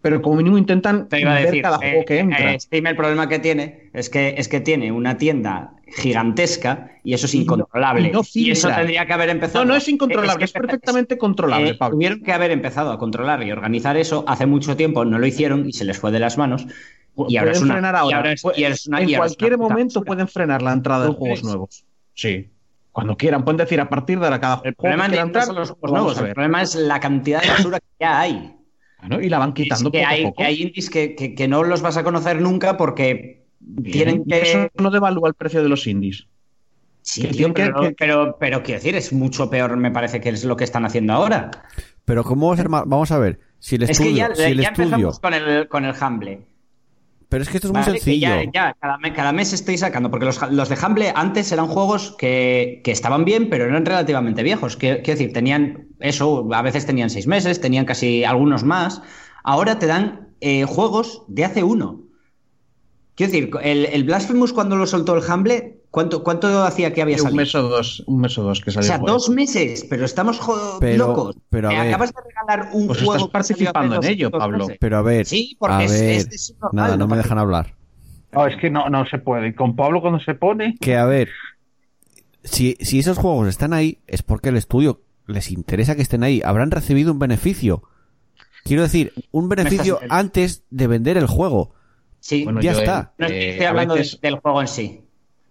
Pero 0.00 0.20
como 0.20 0.36
mínimo 0.36 0.58
intentan 0.58 1.08
Te 1.08 1.20
iba 1.20 1.30
a 1.30 1.34
ver 1.36 1.46
decir, 1.46 1.62
cada 1.62 1.76
eh, 1.76 1.90
juego 1.90 2.04
que 2.04 2.18
entra. 2.18 2.54
eh, 2.54 2.60
Steam 2.60 2.86
el 2.88 2.96
problema 2.96 3.28
que 3.28 3.38
tiene 3.38 3.90
es 3.92 4.10
que, 4.10 4.34
es 4.36 4.48
que 4.48 4.60
tiene 4.60 4.90
una 4.90 5.16
tienda 5.16 5.74
gigantesca 5.94 6.92
y 7.04 7.14
eso 7.14 7.26
es 7.26 7.34
no- 7.34 7.40
incontrolable. 7.42 8.08
y 8.08 8.12
no 8.12 8.22
Y 8.34 8.50
eso 8.50 8.68
tendría 8.68 9.06
que 9.06 9.12
haber 9.12 9.30
empezado. 9.30 9.64
no, 9.64 9.72
no 9.72 9.76
es 9.76 9.88
incontrolable, 9.88 10.44
Es 10.44 10.50
es, 10.50 10.52
perfectamente 10.60 11.18
controlable, 11.18 11.70
Eh, 11.70 11.74
Pablo. 11.74 11.96
tuvieron 11.96 12.20
que 12.22 12.32
haber 12.32 12.50
empezado 12.50 12.92
a 12.92 12.98
controlar 12.98 13.42
y 13.42 13.52
organizar 13.52 13.96
eso 13.96 14.24
hace 14.26 14.46
mucho 14.46 14.76
tiempo, 14.76 15.04
no 15.04 15.18
lo 15.18 15.26
hicieron 15.26 15.68
y 15.68 15.72
se 15.72 15.84
les 15.84 15.98
fue 15.98 16.10
de 16.12 16.18
las 16.20 16.38
manos. 16.38 16.66
Y 17.28 17.36
ahora 17.36 17.52
es 17.52 17.60
una, 17.60 17.74
frenar 17.74 17.94
y 17.94 18.12
ahora. 18.14 18.32
es- 18.32 18.42
y 18.56 18.64
es 18.64 18.86
una- 18.86 19.00
en 19.02 19.08
y 19.10 19.14
ahora 19.14 19.26
es 19.26 19.36
cualquier 19.36 19.58
una 19.58 19.68
momento 19.68 20.02
pueden 20.02 20.28
frenar 20.28 20.62
la 20.62 20.72
entrada 20.72 21.04
de 21.04 21.10
¿Tú 21.10 21.16
juegos 21.16 21.44
nuevos. 21.44 21.84
Sí. 22.14 22.48
Cuando 22.90 23.16
quieran, 23.16 23.44
pueden 23.44 23.58
decir 23.58 23.80
a 23.80 23.88
partir 23.88 24.18
de 24.18 24.26
ahora 24.26 24.40
cada 24.40 24.54
El 24.56 24.60
juego 24.74 24.76
problema 24.76 25.08
que 25.08 25.18
entrar, 25.18 25.44
son 25.44 25.54
los 25.56 25.68
lo 25.70 25.74
juegos 25.76 25.92
vamos 25.92 26.06
nuevos, 26.14 26.22
a 26.22 26.28
el 26.28 26.34
problema 26.34 26.62
es 26.62 26.74
la 26.74 27.00
cantidad 27.00 27.42
de 27.42 27.48
basura 27.48 27.78
que 27.80 27.86
ya 28.00 28.20
hay. 28.20 28.54
Bueno, 29.00 29.20
y 29.20 29.28
la 29.28 29.38
van 29.38 29.48
Es 29.50 29.54
quitando 29.54 29.90
que 29.90 29.98
poco 29.98 30.10
hay, 30.10 30.20
a 30.22 30.24
poco. 30.26 30.36
que 30.38 30.44
hay 30.44 30.62
indies 30.62 30.88
que, 30.90 31.14
que- 31.14 31.34
que 31.34 31.48
no 31.48 31.64
los 31.64 31.82
vas 31.82 31.96
a 31.96 32.04
conocer 32.04 32.40
nunca 32.40 32.76
porque 32.76 33.41
Bien, 33.64 33.92
tienen 33.92 34.22
y 34.26 34.30
que... 34.30 34.42
Eso 34.42 34.68
no 34.78 34.90
devalúa 34.90 35.28
el 35.28 35.34
precio 35.34 35.62
de 35.62 35.68
los 35.68 35.86
indies. 35.86 36.26
Sí, 37.02 37.22
que 37.22 37.28
tío, 37.28 37.52
tienen 37.52 37.54
que- 37.54 37.62
pero, 37.62 37.80
que- 37.80 37.94
pero, 37.98 38.36
pero 38.38 38.62
quiero 38.62 38.78
decir, 38.80 38.94
es 38.94 39.12
mucho 39.12 39.48
peor, 39.50 39.76
me 39.76 39.90
parece 39.90 40.20
que 40.20 40.28
es 40.28 40.44
lo 40.44 40.56
que 40.56 40.64
están 40.64 40.84
haciendo 40.84 41.12
ahora. 41.12 41.50
Pero 42.04 42.22
¿cómo 42.24 42.48
va 42.48 42.54
a 42.54 42.56
ser 42.56 42.68
más? 42.68 42.84
Vamos 42.86 43.10
a 43.10 43.18
ver. 43.18 43.40
Si 43.58 43.76
el 43.76 43.84
es 43.84 43.90
estudio, 43.90 44.10
que 44.12 44.16
ya, 44.18 44.34
si 44.34 44.42
el 44.42 44.60
ya 44.60 44.68
estudio, 44.68 44.84
empezamos 44.86 45.20
con 45.20 45.34
el, 45.34 45.68
con 45.68 45.84
el 45.84 45.94
Humble. 46.00 46.40
pero 47.28 47.42
es 47.44 47.48
que 47.48 47.56
esto 47.56 47.68
es 47.68 47.72
muy 47.74 47.82
sencillo. 47.84 48.28
ya, 48.28 48.44
ya, 48.52 48.76
cada, 48.80 48.98
mes, 48.98 49.12
cada 49.14 49.32
mes 49.32 49.52
estoy 49.52 49.78
sacando, 49.78 50.10
porque 50.10 50.26
los, 50.26 50.40
los 50.52 50.68
de 50.68 50.76
Humble 50.84 51.12
antes 51.14 51.50
eran 51.52 51.66
juegos 51.68 52.14
que, 52.18 52.82
que 52.84 52.90
estaban 52.92 53.24
bien, 53.24 53.48
pero 53.48 53.64
eran 53.64 53.86
relativamente 53.86 54.42
viejos. 54.42 54.76
Quiero 54.76 55.00
decir, 55.02 55.32
tenían 55.32 55.86
eso, 56.00 56.48
a 56.52 56.62
veces 56.62 56.84
tenían 56.86 57.08
seis 57.10 57.26
meses, 57.26 57.60
tenían 57.60 57.84
casi 57.84 58.24
algunos 58.24 58.64
más. 58.64 59.00
Ahora 59.44 59.78
te 59.78 59.86
dan 59.86 60.28
eh, 60.40 60.64
juegos 60.64 61.22
de 61.28 61.44
hace 61.44 61.62
uno. 61.62 62.00
Quiero 63.14 63.32
decir, 63.32 63.50
el, 63.62 63.86
el 63.86 64.04
Blasphemous 64.04 64.52
cuando 64.52 64.76
lo 64.76 64.86
soltó 64.86 65.14
el 65.16 65.22
Humble, 65.30 65.80
¿cuánto, 65.90 66.22
cuánto 66.24 66.62
hacía 66.64 66.94
que 66.94 67.02
había 67.02 67.16
un 67.16 67.22
salido? 67.22 67.36
mes 67.36 67.54
o 67.54 67.62
dos, 67.62 68.02
un 68.06 68.20
mes 68.22 68.38
o 68.38 68.42
dos 68.42 68.60
que 68.62 68.70
O 68.70 68.72
salió. 68.72 68.86
sea, 68.86 68.96
el 68.96 69.00
juego. 69.02 69.14
dos 69.14 69.28
meses, 69.30 69.86
pero 69.90 70.04
estamos 70.06 70.40
Pero- 70.80 71.08
locos. 71.08 71.36
pero 71.50 71.68
a 71.68 71.72
Me 71.72 71.78
ver. 71.78 71.88
acabas 71.88 72.12
de 72.14 72.20
regalar 72.26 72.70
un 72.72 72.86
Pues 72.86 72.98
juego 73.00 73.16
estás 73.16 73.30
participando 73.30 73.96
en 73.96 74.04
ello, 74.04 74.30
Pablo. 74.30 74.58
meses. 74.66 74.76
Pero 74.80 74.96
a 74.96 75.02
ver, 75.02 75.26
Sí, 75.26 75.56
porque 75.58 75.74
a 75.74 75.82
es- 75.84 75.92
ver, 75.92 76.10
es- 76.10 76.28
es 76.32 76.54
normal, 76.60 76.70
nada, 76.72 76.96
no 76.96 77.06
no 77.06 77.08
me 77.08 77.16
dejan 77.18 77.38
hablar. 77.38 77.74
No, 78.32 78.46
es 78.46 78.56
que 78.56 78.70
no, 78.70 78.88
no 78.88 79.04
se 79.06 79.18
puede. 79.18 79.48
Y 79.48 79.54
con 79.54 79.76
Pablo 79.76 80.00
cuando 80.00 80.18
se 80.18 80.34
pone, 80.34 80.76
Que 80.80 80.96
a 80.96 81.04
ver, 81.04 81.28
si, 82.44 82.76
si 82.80 82.98
esos 82.98 83.18
juegos 83.18 83.46
están 83.48 83.72
ahí, 83.74 83.98
es 84.06 84.22
porque 84.22 84.48
el 84.48 84.56
estudio 84.56 85.02
les 85.26 85.50
interesa 85.50 85.94
que 85.96 86.02
estén 86.02 86.22
ahí. 86.24 86.40
Habrán 86.44 86.70
recibido 86.70 87.12
un 87.12 87.18
beneficio. 87.18 87.82
Quiero 88.64 88.82
decir, 88.82 89.12
un 89.32 89.48
beneficio 89.48 90.00
antes 90.08 90.64
de 90.70 90.86
vender 90.86 91.16
el 91.18 91.26
juego. 91.26 91.74
Sí, 92.22 92.44
Bueno, 92.44 92.60
Ya 92.60 92.72
yo, 92.72 92.78
está. 92.78 93.12
no 93.18 93.26
eh, 93.26 93.50
estoy 93.50 93.66
hablando 93.66 93.94
de- 93.96 94.08
del 94.22 94.36
juego 94.36 94.60
en 94.60 94.68
sí. 94.68 95.00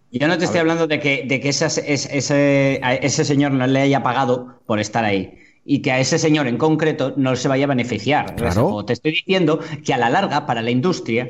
Yo 0.09 0.27
no 0.29 0.37
te 0.37 0.43
A 0.43 0.45
estoy 0.45 0.59
ver. 0.59 0.61
hablando 0.61 0.87
de 0.87 0.99
que, 1.01 1.25
de 1.27 1.39
que 1.41 1.49
esas- 1.49 1.77
es- 1.79 2.05
ese, 2.11 2.79
a 2.81 2.95
ese 2.95 3.25
señor 3.25 3.51
no 3.51 3.67
le 3.67 3.81
haya 3.81 4.01
pagado 4.01 4.61
por 4.65 4.79
estar 4.79 5.03
ahí. 5.03 5.37
Y 5.65 5.81
que 5.81 5.91
a 5.91 5.99
ese 5.99 6.17
señor 6.17 6.47
en 6.47 6.57
concreto 6.57 7.13
no 7.17 7.35
se 7.35 7.49
vaya 7.49 7.65
a 7.65 7.67
beneficiar. 7.67 8.35
Claro. 8.37 8.53
juego. 8.63 8.85
Te 8.85 8.93
estoy 8.93 9.11
diciendo 9.11 9.59
que 9.85 9.93
a 9.93 9.97
la 9.97 10.09
larga, 10.09 10.45
para 10.45 10.61
la 10.61 10.71
industria, 10.71 11.29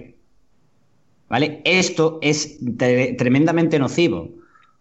¿vale? 1.28 1.62
Esto 1.66 2.20
es 2.22 2.60
tre- 2.62 3.18
tremendamente 3.18 3.80
nocivo. 3.80 4.30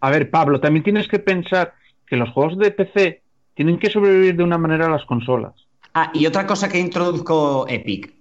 a 0.03 0.09
ver, 0.09 0.29
Pablo, 0.31 0.59
también 0.59 0.83
tienes 0.83 1.07
que 1.07 1.19
pensar 1.19 1.73
que 2.07 2.15
los 2.17 2.29
juegos 2.31 2.57
de 2.57 2.71
PC 2.71 3.21
tienen 3.53 3.77
que 3.79 3.89
sobrevivir 3.91 4.35
de 4.35 4.43
una 4.43 4.57
manera 4.57 4.87
a 4.87 4.89
las 4.89 5.05
consolas. 5.05 5.53
Ah, 5.93 6.11
y 6.15 6.25
otra 6.25 6.47
cosa 6.47 6.67
que 6.69 6.79
introduzco 6.79 7.67
Epic, 7.67 8.11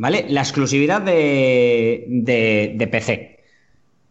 ¿vale? 0.00 0.24
La 0.28 0.40
exclusividad 0.40 1.02
de, 1.02 2.04
de, 2.08 2.72
de 2.76 2.86
PC. 2.86 3.40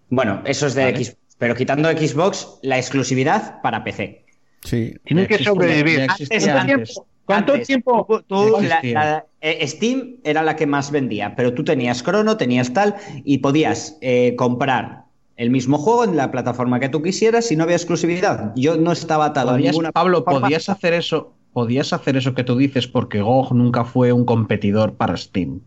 Bueno, 0.09 0.41
eso 0.45 0.67
es 0.67 0.75
de 0.75 0.83
Vale. 0.91 1.03
Xbox, 1.03 1.17
pero 1.37 1.55
quitando 1.55 1.89
Xbox, 1.89 2.59
la 2.61 2.77
exclusividad 2.77 3.61
para 3.61 3.83
PC. 3.83 4.23
Sí. 4.63 4.93
Tienen 5.05 5.25
que 5.27 5.43
sobrevivir. 5.43 5.97
ya 5.97 6.03
Antes, 6.03 6.21
existía 6.31 6.61
antes, 6.61 6.73
antes. 6.75 7.01
¿Cuánto 7.25 7.53
antes, 7.53 7.67
tiempo? 7.67 8.23
tú- 8.27 8.57
la- 8.61 8.81
la- 8.83 9.25
eh, 9.41 9.67
Steam 9.67 10.17
era 10.23 10.43
la 10.43 10.55
que 10.55 10.65
más 10.67 10.91
vendía, 10.91 11.35
pero 11.35 11.53
tú 11.53 11.63
tenías 11.63 12.03
Chrono, 12.03 12.37
tenías 12.37 12.73
tal, 12.73 12.95
y 13.23 13.37
podías 13.39 13.97
eh, 14.01 14.35
comprar 14.35 15.05
el 15.37 15.49
mismo 15.51 15.77
juego 15.77 16.03
en 16.03 16.17
la 16.17 16.29
plataforma 16.31 16.79
que 16.79 16.89
tú 16.89 17.01
quisieras 17.01 17.51
y 17.51 17.55
no 17.55 17.63
había 17.63 17.77
exclusividad. 17.77 18.51
Yo 18.55 18.75
no 18.77 18.91
estaba 18.91 19.25
atado 19.25 19.51
a 19.51 19.57
ninguna 19.57 19.91
Pablo, 19.91 20.23
plataforma. 20.23 20.47
podías 20.47 20.67
hacer 20.69 20.93
eso, 20.93 21.33
podías 21.53 21.93
hacer 21.93 22.17
eso 22.17 22.33
que 22.35 22.43
tú 22.43 22.57
dices 22.57 22.87
porque 22.87 23.21
GOG 23.21 23.53
nunca 23.53 23.85
fue 23.85 24.11
un 24.11 24.25
competidor 24.25 24.95
para 24.95 25.15
Steam. 25.15 25.61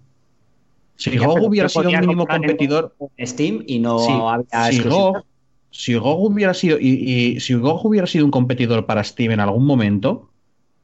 Si 0.97 1.17
GOG 1.17 1.43
hubiera 1.43 1.69
sido 1.69 1.91
un 1.91 2.01
mínimo 2.01 2.23
en 2.23 2.29
competidor, 2.29 2.97
Steam 3.19 3.65
y 3.67 3.79
no 3.79 3.99
si, 3.99 4.13
había 4.53 4.73
si. 4.83 4.89
GOG, 4.89 5.25
si 5.71 5.95
GOG 5.95 6.21
hubiera 6.31 6.55
sido 6.55 6.79
y, 6.81 6.89
y 7.35 7.41
si 7.41 7.55
GOG 7.55 7.87
hubiera 7.87 8.07
sido 8.07 8.25
un 8.25 8.31
competidor 8.31 8.87
para 8.87 9.03
Steam 9.03 9.33
en 9.33 9.41
algún 9.41 9.65
momento, 9.65 10.31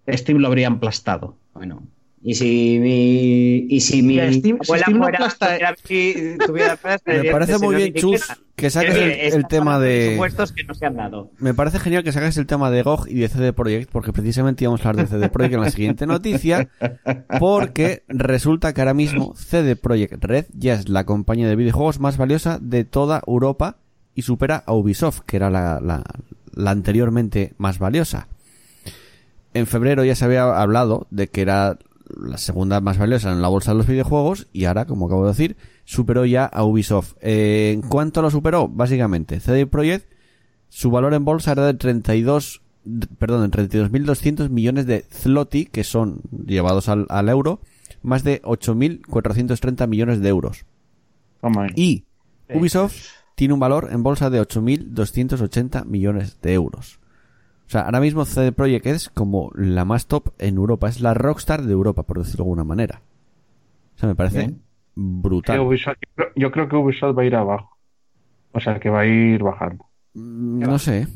Steam 0.08 0.38
lo 0.38 0.48
habría 0.48 0.68
aplastado. 0.68 1.36
Bueno, 1.54 1.82
y 2.22 2.34
si 2.34 2.78
mi, 2.80 3.66
y 3.68 3.80
si 3.80 4.02
mi 4.02 4.16
Steam- 4.16 4.58
si 4.62 4.78
Steam 4.78 4.98
no 4.98 5.04
fuera- 5.04 5.18
aplasta- 5.18 5.76
tuviera- 5.76 6.36
tuviera 6.46 6.78
Me 7.06 7.24
parece 7.24 7.58
muy 7.58 7.74
bien, 7.76 7.94
Chus. 7.94 8.26
Que 8.58 8.70
saques 8.70 8.94
Es 8.94 9.00
el, 9.02 9.10
estas 9.40 9.48
tema 9.48 9.78
de... 9.78 10.04
presupuestos 10.06 10.52
que 10.52 10.64
no 10.64 10.74
se 10.74 10.84
han 10.86 10.96
dado. 10.96 11.30
Me 11.38 11.54
parece 11.54 11.78
genial 11.78 12.04
que 12.04 12.12
saques 12.12 12.36
el 12.36 12.46
tema 12.46 12.70
de 12.70 12.82
GOG 12.82 13.08
y 13.08 13.14
de 13.20 13.28
CD 13.28 13.52
Projekt, 13.52 13.90
porque 13.90 14.12
precisamente 14.12 14.64
íbamos 14.64 14.84
a 14.84 14.90
hablar 14.90 15.06
de 15.08 15.16
CD 15.16 15.28
Projekt 15.30 15.54
en 15.54 15.60
la 15.62 15.70
siguiente 15.70 16.06
noticia, 16.06 16.68
porque 17.38 18.02
resulta 18.08 18.72
que 18.74 18.80
ahora 18.80 18.94
mismo 18.94 19.34
CD 19.36 19.76
Projekt 19.76 20.22
Red 20.24 20.46
ya 20.52 20.74
es 20.74 20.88
la 20.88 21.04
compañía 21.04 21.48
de 21.48 21.56
videojuegos 21.56 22.00
más 22.00 22.16
valiosa 22.16 22.58
de 22.60 22.84
toda 22.84 23.22
Europa 23.26 23.76
y 24.14 24.22
supera 24.22 24.62
a 24.66 24.72
Ubisoft, 24.74 25.20
que 25.20 25.36
era 25.36 25.48
la, 25.50 25.80
la- 25.80 26.04
la 26.54 26.70
anteriormente 26.72 27.54
más 27.56 27.78
valiosa. 27.78 28.26
En 29.54 29.66
febrero 29.66 30.04
ya 30.04 30.14
se 30.14 30.24
había 30.24 30.60
hablado 30.60 31.06
de 31.10 31.28
que 31.28 31.40
era 31.40 31.78
la 32.16 32.38
segunda 32.38 32.80
más 32.80 32.98
valiosa 32.98 33.32
en 33.32 33.42
la 33.42 33.48
bolsa 33.48 33.72
de 33.72 33.78
los 33.78 33.86
videojuegos 33.86 34.46
y 34.52 34.64
ahora, 34.64 34.86
como 34.86 35.06
acabo 35.06 35.24
de 35.24 35.30
decir, 35.32 35.56
superó 35.84 36.24
ya 36.24 36.44
a 36.46 36.64
Ubisoft. 36.64 37.14
Eh, 37.20 37.72
¿En 37.74 37.82
cuánto 37.82 38.22
lo 38.22 38.30
superó? 38.30 38.68
Básicamente, 38.68 39.40
CD 39.40 39.66
Projekt 39.66 40.10
su 40.68 40.90
valor 40.90 41.14
en 41.14 41.24
bolsa 41.24 41.52
era 41.52 41.64
de 41.66 41.74
32, 41.74 42.60
d- 42.84 43.06
perdón, 43.18 43.50
de 43.50 43.68
32.200 43.68 44.50
millones 44.50 44.86
de 44.86 45.04
zloty, 45.10 45.64
que 45.66 45.82
son 45.84 46.20
llevados 46.46 46.88
al, 46.90 47.06
al 47.08 47.28
euro, 47.30 47.60
más 48.02 48.22
de 48.22 48.42
8.430 48.42 49.86
millones 49.88 50.20
de 50.20 50.28
euros. 50.28 50.64
Ahí. 51.70 51.72
Y 51.76 52.04
Ubisoft 52.58 52.96
tiene 53.34 53.54
un 53.54 53.60
valor 53.60 53.88
en 53.92 54.02
bolsa 54.02 54.30
de 54.30 54.40
8.280 54.42 55.84
millones 55.86 56.40
de 56.42 56.52
euros. 56.54 56.97
O 57.68 57.70
sea, 57.70 57.82
ahora 57.82 58.00
mismo 58.00 58.24
CD 58.24 58.50
Projekt 58.50 58.86
es 58.86 59.08
como 59.10 59.50
la 59.54 59.84
más 59.84 60.06
top 60.06 60.30
en 60.38 60.56
Europa, 60.56 60.88
es 60.88 61.02
la 61.02 61.12
rockstar 61.12 61.62
de 61.62 61.72
Europa, 61.72 62.02
por 62.02 62.18
decirlo 62.18 62.38
de 62.44 62.48
alguna 62.48 62.64
manera. 62.64 63.02
O 63.94 63.98
sea, 63.98 64.08
me 64.08 64.14
parece 64.14 64.38
Bien. 64.38 64.62
Brutal. 64.96 65.60
Ubisoft- 65.60 65.96
yo 66.00 66.08
creo- 66.16 66.28
yo 66.34 66.50
creo 66.50 66.68
que 66.68 66.76
Ubisoft 66.76 67.16
va 67.16 67.22
a 67.22 67.26
ir 67.26 67.36
abajo. 67.36 67.76
O 68.52 68.58
sea, 68.60 68.80
que 68.80 68.88
va 68.88 69.00
a 69.00 69.06
ir 69.06 69.42
bajando. 69.42 69.84
Mm, 70.14 70.60
No 70.60 70.78
sé. 70.78 71.06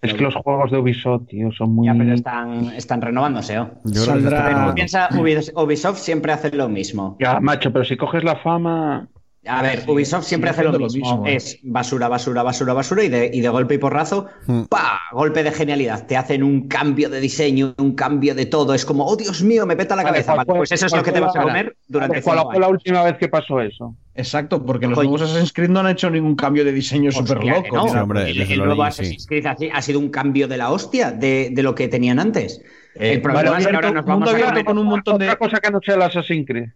Es 0.00 0.14
que 0.14 0.22
los 0.22 0.34
juegos 0.36 0.70
de 0.70 0.78
Ubisoft, 0.78 1.26
tío, 1.28 1.50
son 1.50 1.74
muy... 1.74 1.86
Ya, 1.86 1.94
pero 1.94 2.12
están, 2.14 2.66
están 2.74 3.00
renovándose. 3.02 3.54
Yo 3.54 3.64
creo 3.64 3.80
que 3.84 3.98
se 3.98 4.04
Saldrá- 4.04 4.24
está 4.36 4.46
renovando. 4.48 4.74
piensa, 4.74 5.08
Ubis- 5.10 5.52
Ubisoft 5.56 5.98
siempre 5.98 6.30
hace 6.32 6.50
lo 6.54 6.68
mismo. 6.68 7.16
Ya, 7.18 7.40
macho, 7.40 7.72
pero 7.72 7.84
si 7.84 7.96
coges 7.96 8.22
la 8.22 8.36
fama... 8.36 9.08
A 9.46 9.62
ver, 9.62 9.80
Sí, 9.82 9.90
Ubisoft 9.90 10.24
siempre 10.24 10.50
hace 10.50 10.62
lo 10.64 10.72
mismo. 10.72 10.86
lo 10.86 10.92
mismo, 10.92 11.26
¿eh? 11.26 11.36
Es 11.36 11.58
basura, 11.62 12.08
basura, 12.08 12.42
basura, 12.42 12.72
basura 12.72 13.04
y 13.04 13.08
de, 13.08 13.30
y 13.32 13.40
de 13.40 13.48
golpe 13.48 13.74
y 13.74 13.78
porrazo, 13.78 14.26
Hmm. 14.46 14.62
¡pa! 14.64 15.00
Golpe 15.12 15.42
de 15.42 15.52
genialidad. 15.52 16.06
Te 16.06 16.16
hacen 16.16 16.42
un 16.42 16.66
cambio 16.68 17.08
de 17.10 17.20
diseño, 17.20 17.74
un 17.78 17.94
cambio 17.94 18.34
de 18.34 18.46
todo. 18.46 18.74
Es 18.74 18.84
como, 18.84 19.04
oh 19.06 19.16
Dios 19.16 19.42
mío, 19.42 19.66
me 19.66 19.76
peta 19.76 19.94
la 19.96 20.02
Vale, 20.02 20.12
cabeza. 20.14 20.32
¿cuál 20.34 20.36
Vale, 20.38 20.46
fue- 20.46 20.56
pues 20.60 20.72
eso 20.72 20.86
es 20.86 20.96
lo 20.96 21.02
que 21.02 21.12
te 21.12 21.20
vas 21.20 21.34
a 21.36 21.38
la- 21.40 21.44
comer 21.44 21.76
durante 21.88 22.22
¿Cuál 22.22 22.38
fue 22.50 22.60
la 22.60 22.68
última 22.68 23.02
vez 23.04 23.16
que 23.18 23.28
pasó 23.28 23.60
eso? 23.60 23.94
Exacto, 24.14 24.64
porque 24.64 24.86
los 24.86 24.94
Coño. 24.96 25.10
nuevos 25.10 25.28
Assassin's 25.28 25.52
Creed 25.52 25.70
no 25.70 25.80
han 25.80 25.88
hecho 25.88 26.08
ningún 26.08 26.36
cambio 26.36 26.64
de 26.64 26.72
diseño 26.72 27.10
súper 27.10 27.44
loco. 27.44 27.76
no. 27.76 27.88
Sí, 27.88 27.96
hombre, 27.96 28.30
el, 28.30 28.40
el 28.40 28.58
nuevo. 28.58 28.82
Assassin's 28.84 29.26
Creed 29.26 29.44
ha, 29.46 29.56
ha 29.72 29.82
sido 29.82 29.98
un 29.98 30.08
cambio 30.10 30.46
de 30.48 30.56
la 30.56 30.70
hostia 30.70 31.10
de, 31.10 31.50
de 31.52 31.62
lo 31.62 31.74
que 31.74 31.88
tenían 31.88 32.18
antes. 32.18 32.62
Eh, 32.94 33.14
el 33.14 33.20
problema 33.22 33.58
es 33.58 33.66
que 33.66 33.74
ahora 33.74 33.90
nos 33.90 34.04
vamos 34.04 34.30
mundo 34.32 34.46
a 34.60 34.64
con 34.64 34.78
un 34.78 34.86
montón 34.86 35.18
de 35.18 35.26
Otra 35.26 35.36
cosa 35.36 35.58
que 35.60 35.70
no 35.70 35.80
sea 35.84 35.96
el 35.96 36.02
Assassin's 36.02 36.46
Creed. 36.46 36.68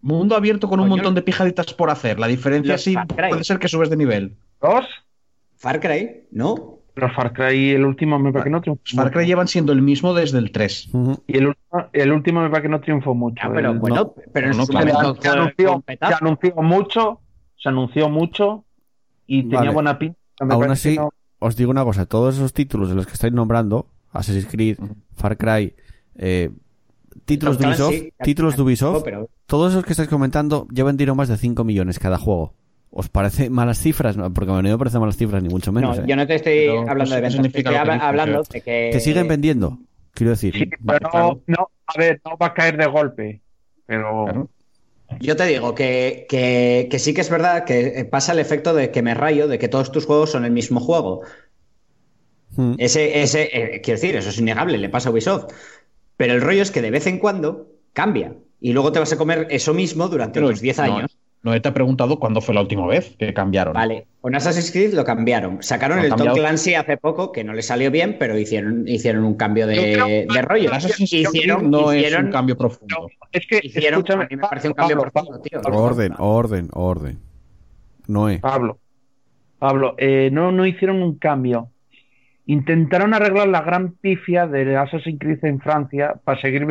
Mundo 0.00 0.36
abierto 0.36 0.68
con 0.68 0.80
un 0.80 0.86
Coño. 0.88 0.96
montón 0.96 1.14
de 1.14 1.22
pijaditas 1.22 1.72
por 1.74 1.90
hacer. 1.90 2.18
La 2.18 2.26
diferencia 2.26 2.74
Los 2.74 2.82
sí 2.82 2.94
Far 2.94 3.06
Cry. 3.08 3.28
puede 3.30 3.44
ser 3.44 3.58
que 3.58 3.68
subes 3.68 3.90
de 3.90 3.96
nivel. 3.96 4.36
¿Dos? 4.60 4.84
Far 5.56 5.80
Cry, 5.80 6.26
¿no? 6.30 6.78
Los 6.94 7.12
Far 7.14 7.32
Cry, 7.32 7.70
el 7.72 7.84
último 7.84 8.18
me 8.18 8.32
parece 8.32 8.44
que 8.44 8.50
no 8.50 8.60
triunfó 8.62 8.82
Los 8.84 8.94
Far 8.94 9.10
Cry 9.12 9.26
llevan 9.26 9.48
siendo 9.48 9.72
el 9.72 9.82
mismo 9.82 10.14
desde 10.14 10.38
el 10.38 10.50
3. 10.50 10.88
Ujú. 10.94 11.22
Y 11.26 11.36
el 11.38 11.46
último, 11.48 11.86
el 11.92 12.12
último 12.12 12.40
me 12.42 12.48
parece 12.48 12.62
que 12.62 12.68
no 12.70 12.80
triunfó 12.80 13.14
mucho. 13.14 13.42
Ah, 13.42 13.50
pero 13.54 13.72
El- 13.72 13.78
bueno, 13.78 14.14
pero 14.32 14.52
no, 14.54 14.66
claro. 14.66 14.86
momento 14.94 15.22
se, 15.22 15.28
anunció, 15.28 15.84
se 15.86 16.14
anunció 16.14 16.54
mucho, 16.62 17.20
se 17.58 17.68
anunció 17.68 18.08
mucho 18.08 18.64
y 19.26 19.42
tenía 19.42 19.58
Vale. 19.60 19.72
buena 19.72 19.98
pinta. 19.98 20.18
Me 20.40 20.54
Aún 20.54 20.70
así, 20.70 20.96
no- 20.96 21.10
os 21.38 21.56
digo 21.56 21.70
una 21.70 21.84
cosa, 21.84 22.06
todos 22.06 22.36
esos 22.36 22.52
títulos 22.54 22.88
de 22.88 22.94
los 22.94 23.06
que 23.06 23.12
estáis 23.12 23.32
nombrando, 23.32 23.86
Assassin's 24.12 24.46
Creed, 24.46 24.78
Far 25.14 25.36
Cry, 25.36 25.74
eh, 26.14 26.50
títulos 27.24 27.58
de 27.58 27.66
Ubisoft, 27.66 27.90
Clancy, 27.90 28.12
títulos 28.22 28.56
de 28.56 28.62
Ubisoft, 28.62 29.02
pero- 29.04 29.28
todos 29.46 29.72
esos 29.72 29.84
que 29.84 29.92
estáis 29.92 30.08
comentando 30.08 30.66
ya 30.70 30.84
vendieron 30.84 31.16
más 31.16 31.28
de 31.28 31.36
5 31.36 31.64
millones 31.64 31.98
cada 31.98 32.18
juego. 32.18 32.54
¿Os 32.90 33.08
parece 33.08 33.50
malas 33.50 33.78
cifras? 33.78 34.16
No, 34.16 34.32
porque 34.32 34.50
a 34.52 34.56
mí 34.56 34.62
no 34.62 34.70
me 34.70 34.78
parecen 34.78 35.00
malas 35.00 35.16
cifras, 35.16 35.42
ni 35.42 35.48
mucho 35.48 35.70
menos. 35.72 35.96
no, 35.98 36.02
¿eh? 36.04 36.06
yo 36.08 36.16
no 36.16 36.26
te 36.26 36.34
estoy 36.36 36.52
Pero 36.66 36.80
hablando 36.88 37.14
de 37.14 37.20
ventas, 37.20 37.44
estoy 37.46 37.62
que 37.62 37.76
hablando 37.76 38.40
¿eh? 38.40 38.44
de 38.50 38.60
que... 38.62 38.90
Que 38.92 39.00
siguen 39.00 39.28
vendiendo, 39.28 39.78
quiero 40.14 40.30
decir. 40.30 40.54
Sí, 40.56 40.64
pero 40.86 41.10
no, 41.12 41.40
no, 41.46 41.70
a 41.86 41.98
ver, 41.98 42.20
no 42.24 42.36
va 42.38 42.46
a 42.46 42.54
caer 42.54 42.76
de 42.76 42.86
golpe. 42.86 43.40
Pero 43.86 44.24
Claro. 44.24 44.48
Yo 45.20 45.36
te 45.36 45.46
digo 45.46 45.72
que, 45.74 46.26
que- 46.28 46.88
que 46.90 46.98
sí 46.98 47.14
que 47.14 47.20
es 47.20 47.30
verdad 47.30 47.64
que 47.64 48.08
pasa 48.10 48.32
el 48.32 48.40
efecto 48.40 48.74
de 48.74 48.90
que 48.90 49.02
me 49.02 49.14
rayo, 49.14 49.46
de 49.46 49.56
que 49.58 49.68
todos 49.68 49.92
tus 49.92 50.04
juegos 50.04 50.30
son 50.32 50.44
el 50.44 50.50
mismo 50.50 50.80
juego. 50.80 51.20
Mm. 52.56 52.74
Ese, 52.78 53.22
ese, 53.22 53.42
eh, 53.52 53.80
quiero 53.82 54.00
decir, 54.00 54.16
eso 54.16 54.30
es 54.30 54.38
innegable, 54.38 54.78
le 54.78 54.88
pasa 54.88 55.08
a 55.10 55.12
Ubisoft. 55.12 55.52
Pero 56.16 56.34
el 56.34 56.40
rollo 56.40 56.62
es 56.62 56.70
que 56.70 56.82
de 56.82 56.90
vez 56.90 57.06
en 57.06 57.18
cuando 57.18 57.68
cambia. 57.92 58.34
Y 58.60 58.72
luego 58.72 58.92
te 58.92 58.98
vas 58.98 59.12
a 59.12 59.18
comer 59.18 59.46
eso 59.50 59.74
mismo 59.74 60.08
durante 60.08 60.34
Pero 60.34 60.46
otros 60.46 60.60
10 60.60 60.78
no, 60.78 60.84
años. 60.84 61.18
No 61.42 61.60
te 61.60 61.68
he 61.68 61.72
preguntado 61.72 62.18
cuándo 62.18 62.40
fue 62.40 62.54
la 62.54 62.60
última 62.62 62.86
vez 62.86 63.14
que 63.18 63.32
cambiaron. 63.32 63.74
Vale, 63.74 64.08
con 64.20 64.34
Assassin's 64.34 64.72
Creed 64.72 64.94
lo 64.94 65.04
cambiaron. 65.04 65.62
Sacaron 65.62 66.00
el 66.00 66.12
Tom. 66.12 66.34
Clancy 66.34 66.74
hace 66.74 66.96
poco, 66.96 67.30
que 67.30 67.44
no 67.44 67.52
le 67.52 67.62
salió 67.62 67.90
bien, 67.92 68.16
pero 68.18 68.36
hicieron, 68.36 68.88
hicieron 68.88 69.24
un 69.24 69.34
cambio 69.34 69.66
de, 69.68 69.92
creo- 69.92 70.06
de 70.06 70.42
rollo. 70.42 70.72
Assassin's 70.72 71.08
Creed 71.10 71.26
Hicieron, 71.32 71.70
no 71.70 71.92
es 71.92 72.12
un 72.18 72.32
cambio 72.32 72.56
profundo. 72.56 73.08
Es 73.30 73.46
que, 73.46 73.60
hicieron- 73.62 74.00
escúchame, 74.00 74.24
a 74.24 74.28
mí 74.28 74.36
me 74.36 74.42
parece 74.42 74.68
un 74.68 74.74
cambio 74.74 74.96
Pablo, 74.96 75.12
profundo, 75.12 75.40
tío. 75.40 75.60
Orden, 75.72 76.14
orden, 76.18 76.68
orden. 76.72 77.20
Noé. 78.08 78.38
Pablo, 78.38 78.78
Pablo, 79.58 79.94
eh, 79.98 80.30
no, 80.32 80.50
no 80.50 80.66
hicieron 80.66 81.02
un 81.02 81.16
cambio. 81.16 81.70
Intentaron 82.46 83.12
arreglar 83.12 83.48
la 83.48 83.60
gran 83.62 83.92
pifia 83.92 84.46
de 84.46 84.76
Assassin's 84.76 85.18
Creed 85.18 85.44
en 85.44 85.60
Francia 85.60 86.14
para 86.24 86.40
seguir, 86.40 86.66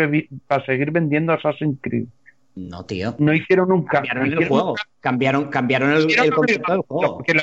para 0.48 0.66
seguir 0.66 0.92
vendiendo 0.92 1.34
Assassin's 1.34 1.78
Creed. 1.82 2.06
No, 2.56 2.86
tío. 2.86 3.16
No 3.20 3.34
hicieron 3.34 3.72
un 3.72 3.84
cambio. 3.84 4.12
Cambiaron 4.14 4.42
el 4.44 4.48
juego. 4.48 4.76
Cambiaron, 5.02 5.46
cambiaron 5.50 5.92
el, 5.92 6.08
el 6.18 6.34
concepto 6.34 6.72
del 6.72 6.82
juego. 6.82 7.18
Porque 7.18 7.34
lo 7.34 7.42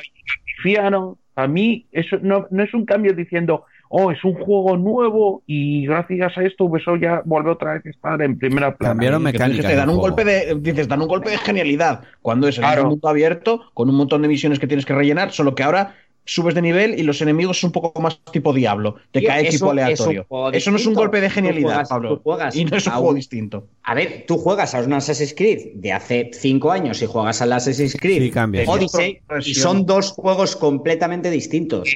pifiaron. 0.57 1.17
A 1.37 1.47
mí 1.47 1.87
eso 1.93 2.17
no, 2.23 2.47
no 2.51 2.63
es 2.63 2.73
un 2.75 2.85
cambio 2.87 3.15
diciendo, 3.15 3.65
oh, 3.89 4.11
es 4.11 4.23
un 4.25 4.35
juego 4.35 4.77
nuevo 4.77 5.43
y 5.47 5.87
gracias 5.87 6.37
a 6.37 6.43
esto 6.45 6.65
Ubisoft 6.65 7.01
ya 7.01 7.23
vuelve 7.27 7.51
otra 7.51 7.75
vez 7.75 7.87
a 7.87 7.91
estar 7.91 8.23
en 8.23 8.39
primera 8.39 8.75
plana. 8.75 8.93
Cambiaron 8.93 9.23
mecánicas. 9.23 9.67
te 9.67 9.75
dan 9.77 9.91
un 9.91 9.99
golpe 9.99 10.25
de, 10.25 10.55
dices, 10.61 10.89
dan 10.89 11.01
un 11.03 11.09
golpe 11.09 11.31
de 11.31 11.39
genialidad. 11.39 12.03
Cuando 12.23 12.49
es 12.49 12.57
el 12.57 12.65
Claro. 12.65 12.87
mundo 12.89 13.09
abierto, 13.09 13.63
con 13.75 13.89
un 13.91 13.97
montón 13.97 14.23
de 14.23 14.29
misiones 14.29 14.59
que 14.59 14.67
tienes 14.67 14.87
que 14.87 14.95
rellenar, 14.95 15.31
solo 15.33 15.55
que 15.55 15.63
ahora 15.63 15.95
subes 16.25 16.55
de 16.55 16.63
nivel 16.63 16.99
y 16.99 17.03
los 17.03 17.21
enemigos 17.21 17.59
son 17.61 17.69
un 17.69 17.73
poco 17.73 18.01
más 18.01 18.21
tipo 18.31 18.53
Diablo. 18.53 18.97
Te 19.11 19.21
Tío, 19.21 19.29
cae 19.29 19.41
eso 19.43 19.49
equipo 19.57 19.71
aleatorio. 19.71 20.27
Eso 20.53 20.71
no 20.71 20.77
es 20.77 20.87
un 20.87 20.95
golpe 20.95 21.21
de 21.21 21.29
genialidad, 21.29 21.69
juegas- 21.71 21.89
Pablo. 21.89 22.21
juegas 22.23 22.55
y 22.57 22.65
no 22.65 22.77
es 22.77 22.87
un 22.87 22.93
juego 22.93 23.09
un- 23.09 23.17
distinto. 23.17 23.67
A 23.83 23.95
ver, 23.95 24.25
tú 24.29 24.39
juegas 24.39 24.75
a 24.75 24.81
un 24.83 24.93
Assassin's 24.93 25.35
Creed 25.37 25.73
de 25.75 25.93
hace 25.93 26.31
5 26.33 26.71
años 26.71 27.03
y 27.03 27.07
juegas 27.07 27.43
al 27.43 27.53
Assassin's 27.53 27.97
Creed 28.01 28.23
Sí, 28.23 28.31
cambia. 28.31 28.61
de 28.63 28.69
Odyssey 28.69 29.21
y 29.45 29.55
son 29.55 29.85
dos 29.85 30.13
juegos 30.13 30.55
completamente 30.57 31.31
distintos. 31.31 31.89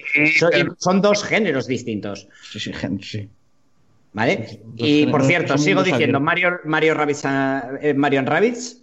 Son, 0.79 1.01
dos 1.01 1.23
géneros 1.23 1.67
distintos. 1.67 2.27
Sí, 2.51 2.59
sí, 2.59 2.73
sí. 3.03 3.29
¿Vale? 4.13 4.61
Y 4.77 5.07
por 5.07 5.25
cierto, 5.25 5.59
sigo 5.59 5.83
diciendo. 5.83 6.21
Mario, 6.21 6.59
Mario 6.65 6.95
Rabbids, 6.95 7.23
eh, 7.83 7.95
Mario 7.95 8.23
Rabbids 8.23 8.83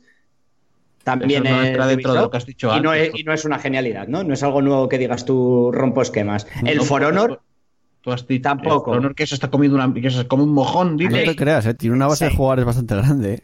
también 1.04 1.46
Eso 1.46 1.54
no 1.56 1.62
es 1.62 1.68
entra 1.70 1.86
de 1.88 1.96
dentro 1.96 2.14
de 2.14 2.20
lo 2.20 2.26
Ubisoft, 2.26 2.32
que 2.32 2.38
has 2.38 2.46
dicho 2.46 2.68
y 2.78 2.82
no, 2.82 2.90
antes, 2.92 3.04
es, 3.06 3.10
pues. 3.12 3.22
y 3.22 3.24
no 3.26 3.34
es 3.34 3.46
una 3.46 3.60
genialidad, 3.60 4.08
¿no? 4.08 4.24
No 4.24 4.34
es 4.34 4.44
algo 4.44 4.62
nuevo 4.62 4.88
que 4.90 4.98
digas 4.98 5.26
tú 5.26 5.72
rompo 5.72 6.02
esquemas. 6.02 6.48
El 6.66 6.78
No, 6.78 6.84
For 6.84 7.04
Honor 7.04 7.42
Tú 8.02 8.12
has 8.12 8.28
dicho 8.28 8.42
Tampoco. 8.44 8.92
el 8.92 8.96
For 8.96 8.98
Honor 8.98 9.16
que 9.16 9.26
se 9.28 9.36
está 9.36 9.50
comiendo 9.50 9.76
una, 9.78 9.94
que 9.94 10.10
se 10.12 10.28
come 10.28 10.44
un 10.44 10.54
mojón, 10.54 10.92
No 10.92 10.98
dice. 10.98 11.24
te 11.24 11.36
creas, 11.36 11.66
¿eh? 11.66 11.74
Tiene 11.74 11.96
una 11.96 12.08
base 12.08 12.26
de 12.26 12.32
Sí. 12.32 12.38
jugadores 12.38 12.66
bastante 12.66 12.96
grande. 12.96 13.34
¿eh? 13.36 13.44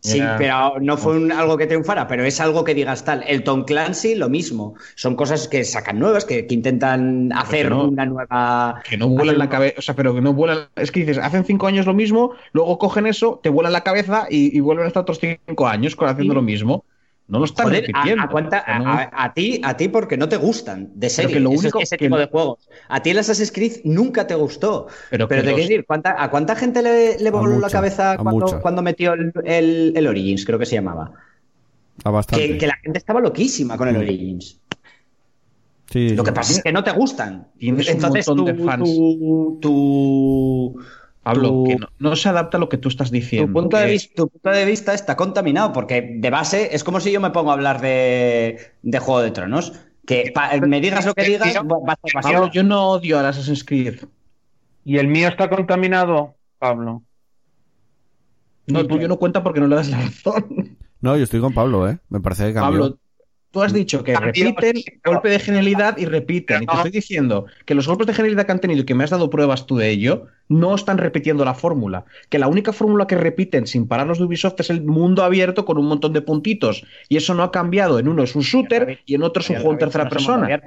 Sí, 0.00 0.18
Ya. 0.18 0.36
pero 0.38 0.74
no 0.80 0.96
fue 0.96 1.16
un- 1.16 1.32
algo 1.32 1.58
que 1.58 1.66
triunfara, 1.66 2.06
pero 2.06 2.22
es 2.24 2.40
algo 2.40 2.62
que 2.64 2.72
digas 2.72 3.04
tal. 3.04 3.24
El 3.26 3.42
Tom 3.42 3.64
Clancy, 3.64 4.14
lo 4.14 4.28
mismo. 4.28 4.74
Son 4.94 5.16
cosas 5.16 5.48
que 5.48 5.64
sacan 5.64 5.98
nuevas, 5.98 6.24
que, 6.24 6.46
que 6.46 6.54
intentan 6.54 7.32
hacer 7.32 7.68
no. 7.68 7.88
una 7.88 8.06
nueva. 8.06 8.80
Que 8.88 8.96
no 8.96 9.08
vuelan 9.08 9.38
la 9.38 9.48
cabeza, 9.48 9.74
o 9.78 9.82
sea, 9.82 9.94
pero 9.96 10.14
que 10.14 10.20
no 10.20 10.32
vuelan. 10.32 10.68
Es 10.76 10.92
que 10.92 11.00
dices, 11.00 11.18
hacen 11.18 11.44
cinco 11.44 11.66
años 11.66 11.84
lo 11.84 11.94
mismo, 11.94 12.32
luego 12.52 12.78
cogen 12.78 13.06
eso, 13.08 13.40
te 13.42 13.48
vuelan 13.50 13.72
la 13.72 13.82
cabeza 13.82 14.26
y, 14.30 14.56
y 14.56 14.60
vuelven 14.60 14.86
hasta 14.86 15.00
otros 15.00 15.18
cinco 15.20 15.66
años 15.66 15.96
haciendo 15.98 16.32
Sí. 16.32 16.36
lo 16.36 16.42
mismo. 16.42 16.84
No 17.28 17.38
lo 17.38 17.44
están 17.44 17.66
Joder, 17.66 17.84
a, 17.84 17.86
repitiendo. 17.86 18.22
a 18.24 18.28
cuánta- 18.30 18.60
O 18.60 18.64
sea, 18.64 18.78
no- 18.78 18.90
a- 18.90 19.10
a 19.12 19.34
ti, 19.34 19.60
a 19.62 19.76
ti 19.76 19.88
porque 19.88 20.16
no 20.16 20.28
te 20.30 20.36
gustan, 20.38 20.90
de 20.94 21.10
serie, 21.10 21.34
que 21.34 21.40
lo 21.40 21.50
ese- 21.52 21.58
único 21.66 21.80
ese 21.80 21.96
que 21.98 22.06
tipo 22.06 22.16
no- 22.16 22.20
de 22.20 22.26
juegos. 22.28 22.68
A 22.88 23.02
ti 23.02 23.10
el 23.10 23.18
Assassin's 23.18 23.52
Creed 23.52 23.72
nunca 23.84 24.26
te 24.26 24.34
gustó. 24.34 24.86
Pero 25.10 25.28
Pero, 25.28 25.42
que 25.42 25.44
te 25.46 25.50
los- 25.50 25.54
quiero 25.56 25.68
decir, 25.68 25.84
¿cuánta- 25.86 26.22
¿a 26.22 26.30
cuánta 26.30 26.56
gente 26.56 26.82
le, 26.82 27.18
le 27.18 27.30
voló 27.30 27.58
la 27.60 27.68
cabeza 27.68 28.16
cuando, 28.16 28.82
metió 28.82 29.12
el, 29.12 29.30
el- 29.44 29.92
el 29.94 30.06
Origins, 30.06 30.46
creo 30.46 30.58
que 30.58 30.64
se 30.66 30.76
llamaba? 30.76 31.12
A 32.04 32.10
bastante. 32.10 32.46
Que, 32.48 32.58
que 32.58 32.66
la 32.66 32.76
gente 32.82 32.98
estaba 32.98 33.20
loquísima 33.20 33.76
con 33.76 33.88
el 33.88 33.96
Mm. 33.96 34.00
Origins. 34.00 34.60
Sí, 35.90 36.10
Lo 36.10 36.22
que 36.24 36.32
pasa 36.32 36.52
es 36.52 36.62
que 36.62 36.70
no 36.72 36.84
te 36.84 36.92
gustan. 36.92 37.48
Tienes 37.58 37.88
un 37.88 37.94
Entonces 37.94 38.28
montón 38.28 38.46
tú, 38.46 38.52
de 38.62 38.64
fans. 38.64 38.84
tú- 38.84 39.58
tú- 39.60 40.80
Pablo, 41.34 41.48
tu- 41.48 41.64
que 41.64 41.76
no, 41.76 41.88
no 41.98 42.16
se 42.16 42.28
adapta 42.28 42.56
a 42.56 42.60
lo 42.60 42.68
que 42.68 42.76
tú 42.78 42.88
estás 42.88 43.10
diciendo. 43.10 43.46
tu 43.48 43.52
punto, 43.52 43.76
de 43.76 43.84
que- 43.86 43.92
vista, 43.92 44.14
tu 44.16 44.28
punto 44.28 44.50
de 44.50 44.64
vista 44.64 44.94
está 44.94 45.16
contaminado, 45.16 45.72
porque 45.72 46.14
de 46.16 46.30
base 46.30 46.74
es 46.74 46.84
como 46.84 47.00
si 47.00 47.12
yo 47.12 47.20
me 47.20 47.30
pongo 47.30 47.50
a 47.50 47.54
hablar 47.54 47.80
de, 47.80 48.58
de 48.82 48.98
Juego 48.98 49.20
de 49.20 49.30
Tronos. 49.30 49.72
Que 50.06 50.32
pa- 50.34 50.56
me 50.56 50.80
digas 50.80 51.04
lo 51.04 51.12
que 51.14 51.24
digas, 51.24 51.54
va 51.56 51.92
a 51.92 51.98
estar 52.06 52.22
Pablo, 52.22 52.50
yo 52.50 52.62
no 52.62 52.88
odio 52.90 53.18
al 53.18 53.26
Assassin's 53.26 53.62
Creed. 53.62 54.00
¿Y 54.84 54.96
el 54.96 55.06
mío 55.08 55.28
está 55.28 55.50
contaminado, 55.50 56.34
Pablo? 56.58 57.02
No, 58.66 58.86
tú 58.86 58.98
yo 58.98 59.08
no 59.08 59.18
cuenta 59.18 59.42
porque 59.42 59.60
no 59.60 59.66
le 59.66 59.76
das 59.76 59.88
la 59.90 60.00
razón. 60.00 60.76
No, 61.00 61.16
yo 61.16 61.24
estoy 61.24 61.40
con 61.40 61.52
Pablo, 61.54 61.88
¿eh? 61.88 61.98
Me 62.08 62.20
parece 62.20 62.46
que 62.48 62.54
cambió. 62.54 62.80
Pablo, 62.80 62.98
tú 63.50 63.62
has 63.62 63.72
dicho 63.72 64.04
que 64.04 64.14
repiten 64.14 64.82
golpe 65.04 65.30
de 65.30 65.38
genialidad 65.38 65.96
y 65.98 66.04
repiten. 66.04 66.62
Y 66.62 66.66
te 66.66 66.74
estoy 66.74 66.90
diciendo 66.90 67.46
que 67.64 67.74
los 67.74 67.86
golpes 67.86 68.06
de 68.06 68.14
genialidad 68.14 68.46
que 68.46 68.52
han 68.52 68.60
tenido 68.60 68.82
y 68.82 68.84
que 68.84 68.94
me 68.94 69.04
has 69.04 69.10
dado 69.10 69.30
pruebas 69.30 69.66
tú 69.66 69.76
de 69.76 69.88
ello, 69.88 70.26
no 70.48 70.74
están 70.74 70.98
repitiendo 70.98 71.44
la 71.44 71.54
fórmula. 71.54 72.04
Que 72.28 72.38
la 72.38 72.48
única 72.48 72.72
fórmula 72.72 73.06
que 73.06 73.16
repiten 73.16 73.66
sin 73.66 73.88
parar 73.88 74.06
los 74.06 74.18
de 74.18 74.24
Ubisoft 74.24 74.60
es 74.60 74.70
el 74.70 74.82
mundo 74.82 75.24
abierto 75.24 75.64
con 75.64 75.78
un 75.78 75.86
montón 75.86 76.12
de 76.12 76.22
puntitos. 76.22 76.84
Y 77.08 77.16
eso 77.16 77.34
no 77.34 77.42
ha 77.42 77.50
cambiado. 77.50 77.98
En 77.98 78.08
uno 78.08 78.22
es 78.22 78.34
un 78.34 78.42
shooter 78.42 79.00
y 79.06 79.14
en 79.14 79.22
otro 79.22 79.40
es 79.40 79.50
un 79.50 79.56
juego 79.56 79.72
en 79.72 79.78
tercera 79.78 80.08
persona. 80.08 80.60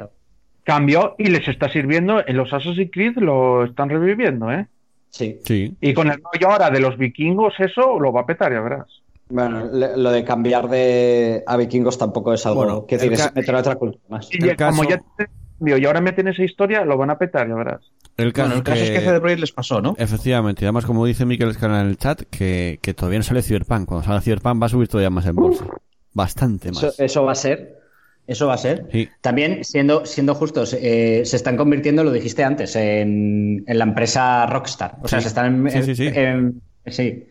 Cambió 0.63 1.15
y 1.17 1.25
les 1.25 1.47
está 1.47 1.69
sirviendo. 1.69 2.25
En 2.25 2.37
los 2.37 2.53
Assassin's 2.53 2.89
Creed 2.91 3.17
lo 3.17 3.65
están 3.65 3.89
reviviendo, 3.89 4.51
¿eh? 4.51 4.67
Sí. 5.09 5.39
Sí. 5.43 5.75
Y 5.81 5.93
con 5.93 6.09
el 6.09 6.21
rollo 6.21 6.49
ahora 6.49 6.69
de 6.69 6.79
los 6.79 6.97
vikingos, 6.97 7.53
eso 7.59 7.99
lo 7.99 8.13
va 8.13 8.21
a 8.21 8.25
petar, 8.25 8.53
ya 8.53 8.61
verás. 8.61 9.00
Bueno, 9.31 9.69
le- 9.71 9.97
lo 9.97 10.11
de 10.11 10.23
cambiar 10.23 10.69
de 10.69 11.43
a 11.47 11.57
vikingos 11.57 11.97
tampoco 11.97 12.33
es 12.33 12.45
algo 12.45 12.63
Bueno, 12.63 12.85
que 12.85 12.95
el 12.95 13.01
decir, 13.01 13.17
ca- 13.17 13.25
es 13.27 13.35
meter 13.35 13.55
otra 13.55 13.75
cultura 13.75 14.03
más. 14.09 14.27
Y 14.31 14.37
El 14.37 14.49
ya- 14.49 14.55
como 14.67 14.81
caso- 14.83 14.89
ya 14.89 14.97
tienen 15.17 15.33
cambio 15.57 15.77
y 15.77 15.85
ahora 15.85 16.01
meten 16.01 16.27
esa 16.27 16.43
historia, 16.43 16.83
lo 16.85 16.97
van 16.97 17.09
a 17.11 17.17
petar, 17.17 17.47
ya 17.47 17.55
verás. 17.55 17.81
El 18.17 18.33
caso, 18.33 18.47
Bueno, 18.49 18.57
el 18.59 18.63
caso 18.63 18.83
es 18.83 18.91
que 18.91 18.99
CD 18.99 19.19
Projekt 19.19 19.39
les 19.39 19.51
pasó, 19.51 19.81
¿no? 19.81 19.95
Efectivamente, 19.97 20.63
y 20.63 20.65
además 20.65 20.85
como 20.85 21.05
dice 21.05 21.25
Miquel 21.25 21.49
Escala 21.49 21.81
en 21.81 21.87
el 21.87 21.97
chat, 21.97 22.21
que, 22.29 22.77
que 22.81 22.93
todavía 22.93 23.19
no 23.19 23.23
sale 23.23 23.41
Cyberpunk. 23.41 23.87
Cuando 23.87 24.03
salga 24.05 24.21
Cyberpunk 24.21 24.61
va 24.61 24.65
a 24.65 24.69
subir 24.69 24.87
todavía 24.87 25.09
más 25.09 25.25
en 25.25 25.35
bolsa. 25.35 25.65
Bastante 26.13 26.69
más. 26.71 26.83
Eso, 26.83 27.03
eso 27.03 27.23
va 27.23 27.31
a 27.31 27.35
ser. 27.35 27.79
Eso 28.27 28.47
va 28.47 28.53
a 28.53 28.57
ser. 28.57 28.87
Sí. 28.91 29.09
También, 29.21 29.63
siendo, 29.63 30.05
siendo 30.05 30.35
justos, 30.35 30.73
eh, 30.79 31.23
se 31.25 31.35
están 31.35 31.57
convirtiendo, 31.57 32.03
lo 32.03 32.11
dijiste 32.11 32.43
antes, 32.43 32.75
en, 32.75 33.63
en 33.65 33.77
la 33.77 33.83
empresa 33.83 34.45
Rockstar. 34.45 34.97
O 35.01 35.07
sea, 35.07 35.19
Sí. 35.19 35.23
se 35.23 35.27
están 35.29 35.45
en, 35.67 35.71
Sí, 35.71 35.83
sí, 35.83 35.95
sí. 35.95 36.07
en- 36.13 36.61
sí. 36.85 37.27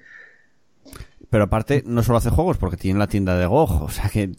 Pero 1.31 1.45
aparte, 1.45 1.83
no 1.87 2.03
solo 2.03 2.19
hace 2.19 2.31
juegos, 2.31 2.59
porque 2.59 2.77
tiene 2.77 2.99
la 2.99 3.07
tienda 3.07 3.37
de 3.37 3.47
GOG. 3.47 3.83
O 3.85 3.89
sea 3.89 4.09
que 4.09 4.31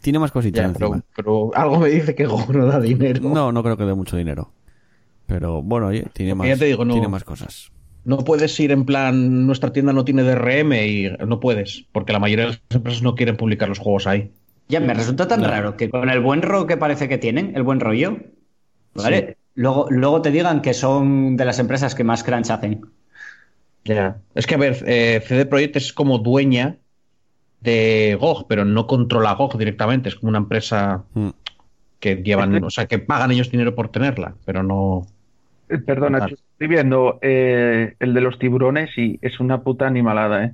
tiene 0.00 0.18
más 0.18 0.32
cositas 0.32 0.66
Ya, 0.66 0.72
pero, 0.72 0.86
encima. 0.88 1.04
pero 1.14 1.50
algo 1.54 1.78
me 1.78 1.88
dice 1.88 2.14
que 2.14 2.26
GOG 2.26 2.50
no 2.54 2.66
da 2.66 2.80
dinero. 2.80 3.20
No, 3.28 3.52
no 3.52 3.62
creo 3.62 3.76
que 3.76 3.84
dé 3.84 3.94
mucho 3.94 4.16
dinero. 4.16 4.50
Pero 5.26 5.62
bueno, 5.62 5.86
oye, 5.86 6.04
tiene 6.12 6.34
más, 6.34 6.48
ya 6.48 6.56
te 6.56 6.64
digo, 6.66 6.84
no- 6.84 6.92
tiene 6.94 7.08
más 7.08 7.24
cosas. 7.24 7.70
No 8.04 8.18
puedes 8.18 8.58
ir 8.58 8.72
en 8.72 8.84
plan, 8.84 9.46
nuestra 9.46 9.72
tienda 9.72 9.92
no 9.92 10.04
tiene 10.04 10.24
DRM 10.24 10.72
y 10.84 11.08
no 11.24 11.38
puedes, 11.38 11.84
porque 11.92 12.12
la 12.12 12.18
mayoría 12.18 12.46
de 12.46 12.50
las 12.52 12.60
empresas 12.70 13.02
no 13.02 13.14
quieren 13.14 13.36
publicar 13.36 13.68
los 13.68 13.78
juegos 13.78 14.08
ahí. 14.08 14.32
Ya, 14.68 14.80
me 14.80 14.92
resulta 14.92 15.28
tan 15.28 15.44
raro 15.44 15.76
que 15.76 15.88
con 15.88 16.10
el 16.10 16.18
buen 16.20 16.42
rollo 16.42 16.66
que 16.66 16.76
parece 16.76 17.08
que 17.08 17.18
tienen, 17.18 17.52
el 17.54 17.62
buen 17.62 17.78
rollo, 17.78 18.16
¿vale? 18.94 19.36
Luego, 19.54 19.86
luego 19.90 20.20
te 20.22 20.32
digan 20.32 20.62
que 20.62 20.74
son 20.74 21.36
de 21.36 21.44
las 21.44 21.60
empresas 21.60 21.94
que 21.94 22.02
más 22.04 22.24
crunch 22.24 22.50
hacen. 22.50 22.86
Ya. 23.84 24.18
Es 24.34 24.46
que, 24.46 24.54
a 24.54 24.58
ver, 24.58 24.82
eh, 24.86 25.20
CD 25.26 25.46
Projekt 25.46 25.76
es 25.76 25.92
como 25.92 26.18
dueña 26.18 26.76
de 27.60 28.16
GOG, 28.20 28.46
pero 28.48 28.64
no 28.64 28.86
controla 28.86 29.34
GOG 29.34 29.58
directamente. 29.58 30.08
Es 30.08 30.16
como 30.16 30.30
una 30.30 30.38
empresa 30.38 31.04
Mm. 31.14 31.28
que 32.00 32.16
llevan, 32.16 32.62
o 32.64 32.70
sea, 32.70 32.86
que 32.86 32.98
pagan 32.98 33.30
ellos 33.30 33.50
dinero 33.50 33.74
por 33.74 33.90
tenerla, 33.90 34.34
pero 34.44 34.62
no. 34.64 35.06
Eh, 35.68 35.78
Perdona, 35.78 36.18
Total. 36.18 36.34
estoy 36.34 36.66
viendo 36.66 37.18
eh, 37.22 37.94
el 38.00 38.14
de 38.14 38.20
los 38.20 38.38
tiburones 38.38 38.90
y 38.98 39.18
es 39.22 39.38
una 39.40 39.62
puta 39.62 39.86
animalada, 39.86 40.44
¿eh? 40.44 40.52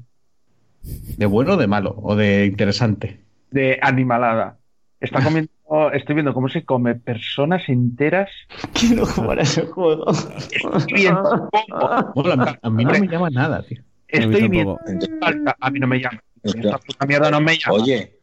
De 1.16 1.26
bueno 1.26 1.54
o 1.54 1.56
de 1.56 1.66
malo, 1.66 1.94
o 2.02 2.14
de 2.16 2.44
interesante. 2.46 3.20
De 3.50 3.78
animalada. 3.82 4.57
Está 5.00 5.22
comiendo, 5.22 5.50
estoy 5.92 6.14
viendo 6.16 6.34
cómo 6.34 6.48
se 6.48 6.64
come 6.64 6.94
personas 6.94 7.68
enteras. 7.68 8.30
Quiero 8.72 9.06
jugar 9.06 9.38
a 9.38 9.42
ese 9.42 9.66
juego. 9.66 10.10
Estoy 10.10 10.92
viendo 10.94 11.48
a, 12.62 12.70
mí, 12.70 12.84
no 12.84 12.90
me 12.92 13.06
llama 13.08 13.30
nada, 13.30 13.62
tío. 13.62 13.82
estoy 14.08 14.48
viendo. 14.48 14.78
A 15.60 15.70
mí 15.70 15.78
no 15.80 15.86
me 15.86 15.98
llama. 16.00 16.20
Esta 16.42 16.78
puta 16.78 17.06
mierda 17.06 17.30
no 17.30 17.40
me 17.40 17.56
llama. 17.58 17.76
Oye, 17.82 18.18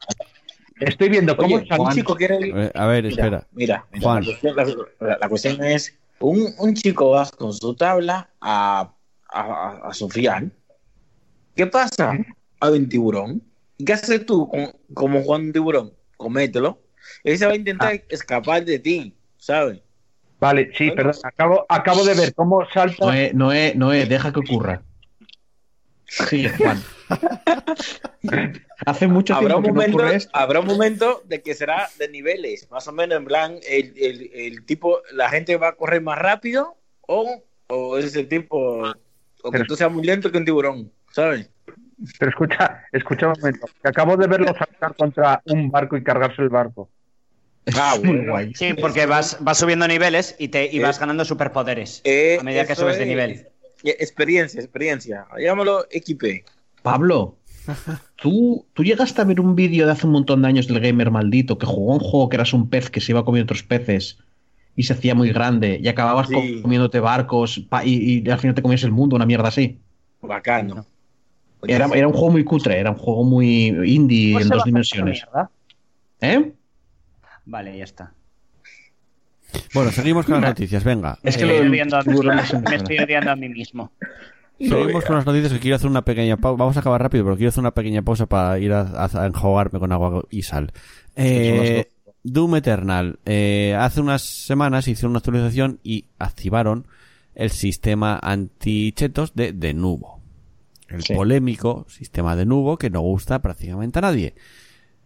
Estoy 0.80 1.08
viendo 1.08 1.38
cómo 1.38 1.56
oye, 1.56 1.68
un 1.72 1.78
Juan- 1.78 1.96
chico 1.96 2.16
quiere. 2.16 2.38
Eh, 2.66 2.72
A 2.76 2.86
ver, 2.88 3.06
espera. 3.06 3.48
mira, 3.54 3.86
mira, 3.94 4.04
Juan. 4.04 4.24
La, 4.24 4.26
cuestión, 4.26 4.56
la- 4.58 5.08
la- 5.08 5.18
la 5.22 5.30
cuestión 5.30 5.64
es: 5.64 5.98
un, 6.20 6.54
un 6.60 6.74
chico 6.74 7.12
va 7.12 7.26
con 7.30 7.54
su 7.54 7.74
tabla 7.76 8.30
a, 8.42 8.92
a, 9.34 9.42
a. 9.42 9.92
¿Qué 11.56 11.68
pasa? 11.68 12.18
Hay 12.60 12.74
un 12.74 12.90
tiburón. 12.90 13.42
¿Y 13.78 13.86
qué 13.86 13.94
haces 13.94 14.26
tú 14.26 14.50
con, 14.50 14.72
como 14.94 15.22
Juan 15.24 15.44
un 15.48 15.54
tiburón? 15.54 15.94
Comételo. 16.18 16.82
Él 17.24 17.38
se 17.38 17.46
va 17.46 17.52
a 17.54 17.56
intentar 17.56 18.04
escapar 18.10 18.64
de 18.66 18.80
ti, 18.80 19.16
¿sabes? 19.38 19.80
Vale, 20.40 20.72
sí, 20.78 20.88
Bueno. 20.88 20.96
perdón. 20.96 21.22
Acabo, 21.24 21.66
acabo 21.70 22.04
de 22.04 22.14
ver 22.14 22.34
cómo 22.34 22.68
salta. 22.74 23.06
Noé, 23.06 23.32
Noé, 23.34 23.74
Noé, 23.76 24.06
deja 24.06 24.32
que 24.34 24.40
ocurra. 24.40 24.82
Sigue, 26.08 26.50
Juan. 26.50 26.82
Hace 28.86 29.08
mucho 29.08 29.34
Habrá 29.36 29.56
tiempo 29.56 29.60
un, 29.60 29.64
que 29.64 29.70
no 29.70 29.76
momento, 29.76 29.98
ocurre 29.98 30.16
esto. 30.16 30.30
habrá 30.34 30.60
un 30.60 30.68
momento 30.68 31.22
de 31.26 31.42
que 31.42 31.54
será 31.54 31.90
de 31.98 32.10
niveles, 32.10 32.70
más 32.70 32.88
o 32.88 32.92
menos 32.92 33.18
en 33.18 33.26
plan, 33.26 33.60
el, 33.68 33.94
el- 33.98 34.30
el 34.34 34.66
tipo, 34.66 35.00
la 35.14 35.30
gente 35.30 35.56
va 35.58 35.70
a 35.70 35.76
correr 35.76 36.02
más 36.02 36.18
rápido 36.20 36.78
o, 37.02 37.44
o 37.68 37.98
es 37.98 38.16
el 38.16 38.28
tipo, 38.28 38.58
o 38.82 38.94
que 39.52 39.52
Pero- 39.52 39.66
tú 39.66 39.76
seas 39.76 39.92
muy 39.92 40.04
lento 40.04 40.32
que 40.32 40.38
un 40.38 40.46
tiburón, 40.46 40.92
¿sabes? 41.12 41.50
Pero 42.20 42.30
escucha, 42.32 42.84
escucha 42.92 43.28
un 43.28 43.34
momento. 43.40 43.68
Que 43.82 43.90
acabo 43.90 44.18
de 44.18 44.28
verlo 44.28 44.54
saltar 44.58 44.96
contra 44.96 45.42
un 45.46 45.70
barco 45.70 45.96
y 45.98 46.04
cargarse 46.04 46.42
el 46.42 46.50
barco. 46.50 46.90
Ah, 47.76 47.96
bueno. 48.04 48.32
guay. 48.32 48.54
Sí, 48.54 48.74
porque 48.80 49.06
vas, 49.06 49.38
vas 49.42 49.58
subiendo 49.58 49.88
niveles 49.88 50.36
y, 50.38 50.50
te, 50.50 50.70
y 50.72 50.80
vas 50.80 50.98
Eh, 50.98 51.00
ganando 51.00 51.26
superpoderes 51.26 52.02
Eh, 52.04 52.38
a 52.40 52.44
medida 52.44 52.66
que 52.68 52.76
subes 52.76 52.98
de 53.00 53.06
nivel. 53.06 53.32
eh, 53.84 53.96
Experiencia, 54.00 54.62
experiencia. 54.62 55.26
Llámalo 55.40 55.86
XP. 55.92 56.44
Pablo, 56.84 57.38
¿tú, 58.16 58.68
tú 58.74 58.84
llegaste 58.84 59.22
a 59.22 59.26
ver 59.26 59.40
un 59.40 59.56
vídeo 59.56 59.86
de 59.88 59.92
hace 59.94 60.06
un 60.06 60.14
montón 60.14 60.42
de 60.44 60.48
años 60.48 60.68
del 60.68 60.80
gamer 60.80 61.10
maldito 61.10 61.58
que 61.58 61.66
jugó 61.66 61.94
un 61.94 62.00
juego 62.00 62.30
que 62.30 62.36
eras 62.36 62.54
un 62.54 62.70
pez 62.70 62.90
que 62.90 63.02
se 63.02 63.12
iba 63.14 63.26
comiendo 63.26 63.46
otros 63.46 63.64
peces 63.64 64.20
y 64.76 64.84
se 64.84 64.94
hacía 64.94 65.16
muy 65.16 65.32
grande 65.32 65.80
y 65.82 65.88
acababas 65.88 66.28
Sí. 66.28 66.60
comiéndote 66.62 67.00
barcos 67.00 67.58
y, 67.84 68.22
y 68.28 68.30
al 68.30 68.38
final 68.40 68.54
te 68.56 68.62
comías 68.62 68.84
el 68.84 68.92
mundo, 68.92 69.16
una 69.16 69.26
mierda 69.26 69.48
así. 69.48 69.80
Bacano. 70.22 70.86
Era, 71.68 71.88
era 71.94 72.08
un 72.08 72.14
juego 72.14 72.32
muy 72.32 72.44
cutre, 72.44 72.78
era 72.80 72.92
un 72.92 72.98
juego 72.98 73.24
muy 73.24 73.68
indie 73.86 74.34
¿Cómo 74.34 74.42
en 74.44 74.50
dos 74.50 74.64
dimensiones. 74.64 75.24
¿Eh? 76.22 76.52
Vale, 77.46 77.78
ya 77.78 77.84
está. 77.84 78.14
Bueno, 79.74 79.92
seguimos 79.92 80.26
con 80.26 80.42
las 80.42 80.50
noticias, 80.50 80.84
venga. 80.84 81.18
Es 81.24 81.38
que 81.38 81.44
Eh, 81.44 81.48
lo 81.64 81.74
Estoy 81.74 81.80
a 82.00 82.04
mí- 82.04 82.64
me 82.70 82.76
estoy 82.76 82.98
odiando 83.00 83.32
a 83.32 83.36
mí 83.36 83.50
mismo. 83.50 83.92
Seguimos 84.60 85.04
con 85.04 85.18
las 85.18 85.26
noticias 85.26 85.52
que 85.52 85.60
quiero 85.60 85.76
hacer 85.76 85.90
una 85.90 86.04
pequeña 86.04 86.38
pausa. 86.38 86.58
Vamos 86.58 86.78
a 86.78 86.80
acabar 86.80 87.02
rápido, 87.02 87.26
pero 87.26 87.36
quiero 87.36 87.50
hacer 87.50 87.60
una 87.60 87.72
pequeña 87.72 88.02
pausa 88.02 88.26
para 88.26 88.58
ir 88.58 88.72
a, 88.72 88.82
a- 88.82 89.24
a 89.24 89.26
enjuagarme 89.26 89.80
con 89.80 89.92
agua 89.92 90.24
y 90.30 90.44
sal. 90.44 90.72
Eh, 91.18 91.90
Doom 92.24 92.56
Eternal. 92.56 93.20
Eh, 93.26 93.76
hace 93.78 94.00
unas 94.02 94.22
semanas 94.24 94.88
hicieron 94.88 95.12
una 95.12 95.20
actualización 95.20 95.80
y 95.84 96.06
activaron 96.20 96.88
el 97.36 97.50
sistema 97.52 98.18
anti-chetos 98.22 99.36
de 99.36 99.52
Denuvo. 99.52 100.22
El 100.88 101.04
Sí. 101.04 101.14
polémico 101.14 101.86
sistema 101.90 102.36
de 102.36 102.46
Nubo 102.46 102.78
que 102.78 102.90
no 102.90 103.02
gusta 103.02 103.42
prácticamente 103.42 104.00
a 104.00 104.04
nadie. 104.04 104.36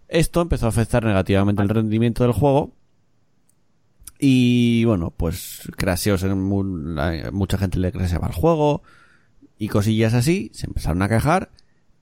Esto 0.08 0.42
empezó 0.42 0.66
a 0.66 0.70
afectar 0.70 1.04
negativamente 1.04 1.62
el 1.62 1.70
rendimiento 1.70 2.24
del 2.24 2.34
juego. 2.34 2.74
Y 4.20 4.84
bueno, 4.86 5.12
pues 5.16 5.70
crasheos 5.78 6.24
en 6.24 6.38
mucha 7.32 7.58
gente 7.58 7.80
le 7.80 7.92
crasheaba 7.92 8.28
el 8.28 8.34
juego 8.34 8.84
y 9.58 9.70
cosillas 9.70 10.14
así, 10.14 10.52
se 10.54 10.68
empezaron 10.68 11.02
a 11.02 11.08
quejar 11.10 11.52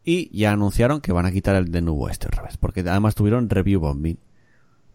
y 0.03 0.35
ya 0.35 0.51
anunciaron 0.53 1.01
que 1.01 1.11
van 1.11 1.25
a 1.25 1.31
quitar 1.31 1.55
el 1.55 1.71
de 1.71 1.81
nuevo 1.81 2.09
este 2.09 2.27
otra 2.27 2.43
vez, 2.43 2.57
porque 2.57 2.79
además 2.79 3.13
tuvieron 3.13 3.49
review 3.49 3.79
bombing. 3.81 4.17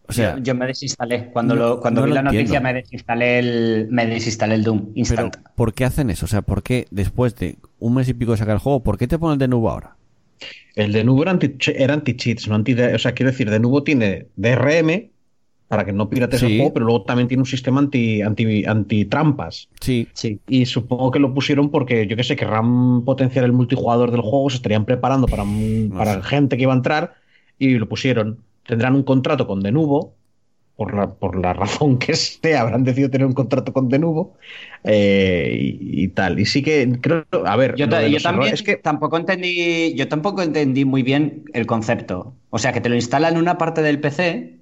O 0.09 0.13
sea, 0.13 0.37
yo, 0.37 0.43
yo 0.43 0.55
me 0.55 0.67
desinstalé. 0.67 1.31
Cuando, 1.33 1.55
no- 1.55 1.61
lo, 1.69 1.81
cuando 1.81 2.01
no 2.01 2.05
vi 2.07 2.11
lo 2.11 2.15
la 2.17 2.23
noticia 2.23 2.41
entiendo. 2.59 2.69
me 2.69 2.75
desinstalé 2.75 3.39
el, 3.39 3.89
me 3.91 4.07
desinstalé 4.07 4.55
el 4.57 4.65
Doom 4.65 4.79
pero 4.81 4.93
instant. 4.95 5.37
¿por 5.55 5.73
qué 5.75 5.85
hacen 5.85 6.11
eso? 6.11 6.27
O 6.27 6.29
sea, 6.29 6.43
¿por 6.43 6.63
qué 6.63 6.87
después 6.91 7.37
de 7.37 7.57
un 7.79 7.95
mes 7.95 8.09
y 8.09 8.15
pico 8.15 8.33
de 8.33 8.39
sacar 8.39 8.55
el 8.55 8.61
juego, 8.61 8.83
¿por 8.83 8.99
qué 8.99 9.07
te 9.07 9.19
ponen 9.19 9.35
el 9.35 9.39
de 9.39 9.49
nuevo 9.49 9.71
ahora? 9.71 9.97
El 10.75 10.93
de 10.93 11.05
nuevo 11.05 11.23
era 11.23 11.31
anti- 11.31 11.55
era 11.77 11.95
anti-cheats, 11.95 12.49
no 12.49 12.55
anti 12.57 12.73
o 12.75 12.99
sea, 12.99 13.13
quiero 13.13 13.31
decir, 13.31 13.49
de 13.51 13.61
nuevo 13.61 13.83
tiene 13.85 14.27
DRM 14.37 15.11
para 15.69 15.85
que 15.87 15.93
no 15.93 16.11
pirates 16.11 16.41
Sí. 16.41 16.47
el 16.47 16.57
juego, 16.59 16.75
pero 16.75 16.85
luego 16.87 17.05
también 17.05 17.29
tiene 17.29 17.41
un 17.43 17.47
sistema 17.47 17.79
anti, 17.81 18.21
anti, 18.23 18.65
anti-trampas. 18.67 19.69
Sí, 19.81 20.09
Sí. 20.13 20.39
Y 20.49 20.67
supongo 20.67 21.11
que 21.11 21.19
lo 21.19 21.33
pusieron 21.33 21.71
porque, 21.71 22.07
yo 22.07 22.17
qué 22.17 22.25
sé, 22.25 22.37
querrán 22.37 23.05
potenciar 23.05 23.45
el 23.47 23.53
multijugador 23.53 24.11
del 24.11 24.21
juego, 24.21 24.51
se 24.51 24.57
estarían 24.57 24.85
preparando 24.85 25.27
para, 25.29 25.45
No 25.45 25.97
para 25.97 26.15
sé. 26.17 26.23
gente 26.25 26.57
que 26.57 26.65
iba 26.65 26.73
a 26.73 26.77
entrar 26.77 27.15
y 27.59 27.71
lo 27.79 27.89
pusieron. 27.89 28.39
Tendrán 28.67 28.95
un 28.95 29.03
contrato 29.05 29.47
con 29.47 29.61
Denuvo, 29.61 30.17
por 30.77 30.95
la, 30.95 31.15
por 31.15 31.39
la 31.41 31.53
razón 31.55 31.99
que 31.99 32.15
sea, 32.17 32.63
habrán 32.63 32.85
decidido 32.85 33.11
tener 33.11 33.27
un 33.27 33.35
contrato 33.35 33.73
con 33.73 33.89
Denuvo 33.89 34.37
eh, 34.85 35.59
y, 35.81 36.05
y 36.05 36.09
tal. 36.09 36.39
Y 36.41 36.47
sí 36.47 36.63
que 36.63 36.99
creo, 37.01 37.25
a 37.47 37.57
ver, 37.57 37.77
Yo, 37.77 37.89
también 37.89 38.55
es 38.55 38.63
que 38.63 38.77
tampoco 38.77 39.17
entendí, 39.17 39.95
yo 39.95 40.09
tampoco 40.09 40.43
entendí 40.43 40.85
muy 40.85 41.03
bien 41.03 41.45
el 41.53 41.67
concepto. 41.67 42.35
O 42.51 42.59
sea, 42.59 42.73
que 42.73 42.81
te 42.81 42.89
lo 42.89 42.95
instala 42.95 43.29
en 43.29 43.39
una 43.39 43.59
parte 43.59 43.83
del 43.83 44.01
PC, 44.01 44.61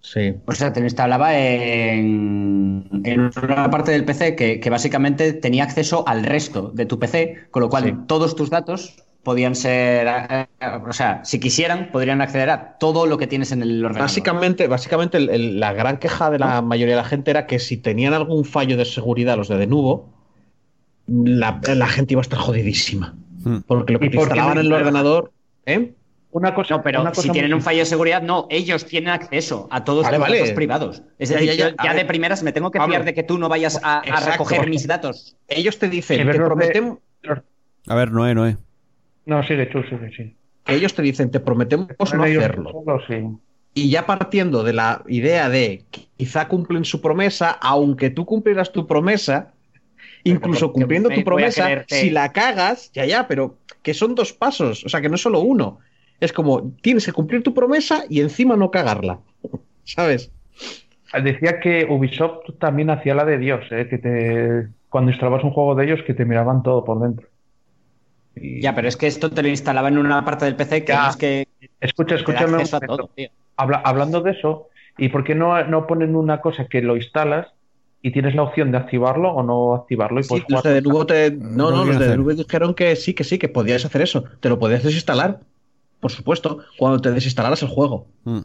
sí. 0.00 0.34
o 0.46 0.52
sea, 0.52 0.72
te 0.72 0.80
lo 0.80 0.86
instalaba 0.86 1.38
en, 1.38 2.88
en 3.04 3.20
una 3.42 3.70
parte 3.70 3.92
del 3.92 4.04
PC 4.04 4.34
que, 4.36 4.60
que 4.60 4.70
básicamente 4.70 5.32
tenía 5.34 5.64
acceso 5.64 6.06
al 6.08 6.24
resto 6.24 6.70
de 6.70 6.86
tu 6.86 6.98
PC, 6.98 7.48
con 7.50 7.62
lo 7.62 7.68
cual 7.70 7.84
Sí. 7.84 7.92
todos 8.06 8.34
tus 8.36 8.50
datos 8.50 8.96
podían 9.28 9.54
ser, 9.54 10.06
eh, 10.08 10.46
o 10.88 10.92
sea, 10.94 11.22
si 11.22 11.38
quisieran, 11.38 11.90
podrían 11.92 12.22
acceder 12.22 12.48
a 12.48 12.78
todo 12.78 13.04
lo 13.04 13.18
que 13.18 13.26
tienes 13.26 13.52
en 13.52 13.60
el 13.60 13.84
ordenador. 13.84 14.08
Básicamente, 14.08 14.66
básicamente 14.68 15.18
el- 15.18 15.28
el- 15.28 15.60
la 15.60 15.74
gran 15.74 15.98
queja 15.98 16.30
de 16.30 16.38
la 16.38 16.62
mayoría 16.62 16.94
de 16.96 17.02
la 17.02 17.06
gente 17.06 17.30
era 17.30 17.46
que 17.46 17.58
si 17.58 17.76
tenían 17.76 18.14
algún 18.14 18.46
fallo 18.46 18.78
de 18.78 18.86
seguridad 18.86 19.36
los 19.36 19.48
de 19.48 19.58
Denuvo, 19.58 20.08
la, 21.06 21.60
la 21.62 21.86
gente 21.88 22.14
iba 22.14 22.22
a 22.22 22.22
estar 22.22 22.38
jodidísima. 22.38 23.16
Mm. 23.44 23.58
Porque 23.66 23.92
lo 23.92 24.00
que 24.00 24.06
¿Y 24.06 24.10
te 24.12 24.16
instalaban 24.16 24.54
no 24.54 24.60
en 24.62 24.66
el 24.66 24.72
ordenador. 24.72 25.30
¿eh? 25.66 25.92
Una 26.30 26.54
cosa, 26.54 26.76
No, 26.76 26.82
pero 26.82 27.02
una 27.02 27.12
si 27.12 27.28
tienen 27.28 27.52
un 27.52 27.60
fallo 27.60 27.80
de 27.80 27.84
seguridad, 27.84 28.22
no, 28.22 28.46
ellos 28.48 28.86
tienen 28.86 29.10
acceso 29.10 29.68
a 29.70 29.84
todos 29.84 30.04
Vale, 30.04 30.16
los 30.16 30.26
vale. 30.26 30.38
datos 30.38 30.54
privados. 30.54 31.02
Es 31.18 31.28
decir, 31.28 31.52
ya, 31.52 31.74
ya. 31.84 31.92
de 31.92 32.06
primeras 32.06 32.42
me 32.42 32.52
tengo 32.52 32.70
que 32.70 32.80
fiar 32.80 33.04
de 33.04 33.12
que 33.12 33.24
tú 33.24 33.36
no 33.36 33.50
vayas 33.50 33.78
a, 33.82 34.00
recoger 34.32 34.70
mis 34.70 34.86
datos. 34.86 35.36
Ellos 35.48 35.78
te 35.78 35.90
dicen, 35.90 36.26
te 36.26 36.34
prometemos, 36.34 37.00
a 37.86 37.94
ver, 37.94 38.10
Noé, 38.10 38.34
Noé. 38.34 38.56
No, 39.28 39.42
sigue 39.42 39.66
tú, 39.66 39.82
sigue, 39.82 40.10
sí. 40.16 40.34
que 40.64 40.74
ellos 40.74 40.94
te 40.94 41.02
dicen, 41.02 41.30
te 41.30 41.38
prometemos 41.38 41.90
no 42.14 42.22
hacerlo. 42.22 42.72
solo, 42.72 42.98
sí. 43.06 43.26
Y 43.74 43.90
ya 43.90 44.06
partiendo 44.06 44.64
de 44.64 44.72
la 44.72 45.02
idea 45.06 45.50
de 45.50 45.84
que 45.90 46.06
quizá 46.16 46.48
cumplen 46.48 46.86
su 46.86 47.02
promesa, 47.02 47.50
aunque 47.50 48.08
tú 48.08 48.24
cumplieras 48.24 48.72
tu 48.72 48.86
promesa, 48.86 49.52
incluso 50.24 50.72
cumpliendo 50.72 51.10
tu 51.10 51.22
promesa, 51.24 51.84
si 51.88 52.08
la 52.08 52.32
cagas, 52.32 52.90
ya, 52.94 53.04
ya, 53.04 53.28
pero 53.28 53.58
que 53.82 53.92
son 53.92 54.14
dos 54.14 54.32
pasos, 54.32 54.82
o 54.86 54.88
sea, 54.88 55.02
que 55.02 55.10
no 55.10 55.16
es 55.16 55.20
solo 55.20 55.40
uno. 55.40 55.78
Es 56.20 56.32
como, 56.32 56.72
tienes 56.80 57.04
que 57.04 57.12
cumplir 57.12 57.42
tu 57.42 57.52
promesa 57.52 58.04
y 58.08 58.22
encima 58.22 58.56
no 58.56 58.70
cagarla. 58.70 59.20
¿Sabes? 59.84 60.32
Decía 61.22 61.60
que 61.60 61.86
Ubisoft 61.88 62.58
también 62.58 62.88
hacía 62.88 63.14
la 63.14 63.26
de 63.26 63.36
Dios, 63.36 63.60
¿eh? 63.72 63.88
que 63.90 63.98
te, 63.98 64.68
cuando 64.88 65.10
instalabas 65.10 65.44
un 65.44 65.50
juego 65.50 65.74
de 65.74 65.84
ellos, 65.84 66.00
que 66.06 66.14
te 66.14 66.24
miraban 66.24 66.62
todo 66.62 66.82
por 66.82 66.98
dentro. 66.98 67.27
Y- 68.40 68.60
Ya, 68.60 68.74
pero 68.74 68.88
es 68.88 68.96
que 68.96 69.06
esto 69.06 69.30
te 69.30 69.42
lo 69.42 69.48
instalaba 69.48 69.88
en 69.88 69.98
una 69.98 70.24
parte 70.24 70.44
del 70.44 70.56
PC 70.56 70.84
que 70.84 70.92
Ya. 70.92 71.08
es 71.08 71.16
que 71.16 71.48
Escucha, 71.80 72.14
escúchame. 72.16 72.62
a 72.62 72.80
todo, 72.80 73.10
tío. 73.14 73.28
Habla- 73.56 73.82
hablando 73.84 74.20
de 74.20 74.32
eso, 74.32 74.68
¿y 74.96 75.08
por 75.08 75.24
qué 75.24 75.34
no, 75.34 75.62
no 75.66 75.86
ponen 75.86 76.14
una 76.16 76.40
cosa 76.40 76.66
que 76.68 76.80
lo 76.82 76.96
instalas 76.96 77.48
y 78.02 78.12
tienes 78.12 78.34
la 78.34 78.42
opción 78.42 78.70
de 78.70 78.78
activarlo 78.78 79.30
o 79.32 79.42
no 79.42 79.74
activarlo? 79.74 80.20
Y 80.20 80.24
Sí, 80.24 80.42
los 80.48 80.62
de 80.62 80.74
Denuvo 80.74 81.06
te... 81.06 81.30
No, 81.32 81.70
No 81.70 81.76
no, 81.78 81.84
los 81.84 81.98
de. 81.98 82.08
Denuvo 82.08 82.32
dijeron 82.34 82.74
que 82.74 82.94
sí, 82.96 83.14
que 83.14 83.24
sí, 83.24 83.38
que 83.38 83.48
podías 83.48 83.84
hacer 83.84 84.02
eso. 84.02 84.24
Te 84.40 84.48
lo 84.48 84.58
podías 84.58 84.82
desinstalar, 84.82 85.40
por 86.00 86.10
supuesto, 86.12 86.58
cuando 86.78 87.00
te 87.00 87.10
desinstalaras 87.10 87.62
el 87.62 87.68
juego. 87.68 88.06
Mm. 88.24 88.40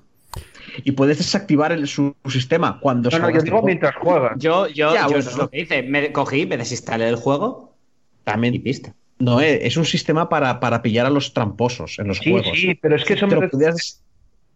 Y 0.84 0.91
puedes 0.94 1.20
desactivar 1.20 1.72
el- 1.72 1.88
su, 1.88 2.16
su 2.24 2.32
sistema 2.32 2.80
cuando 2.80 3.12
No, 3.12 3.20
no, 3.20 3.30
yo 3.30 3.41
digo 3.41 3.62
mientras 3.62 3.96
juegas. 3.96 4.34
Yo, 4.39 4.68
yo, 4.68 4.91
Ya, 4.96 5.02
yo 5.02 5.06
bueno, 5.06 5.20
eso 5.20 5.30
es 5.30 5.38
lo 5.38 5.50
que 5.50 5.60
hice. 5.62 5.84
Me 5.84 6.12
cogí, 6.12 6.48
me 6.48 6.58
desinstalé 6.58 7.08
el 7.10 7.16
juego 7.18 7.76
y 8.22 8.24
También, 8.24 8.64
pista. 8.64 8.96
No, 9.20 9.39
eh, 9.41 9.66
es 9.66 9.78
un 9.78 9.86
sistema 9.86 10.28
para, 10.30 10.59
para 10.59 10.82
pillar 10.82 11.05
a 11.05 11.09
los 11.09 11.34
tramposos 11.34 11.97
en 11.99 12.07
los 12.07 12.18
Sí, 12.18 12.32
juegos. 12.32 12.59
sí, 12.59 12.76
pero 12.76 12.95
es 12.95 13.05
que 13.05 13.14
eso 13.14 13.28
me, 13.28 13.47
podías- 13.47 14.03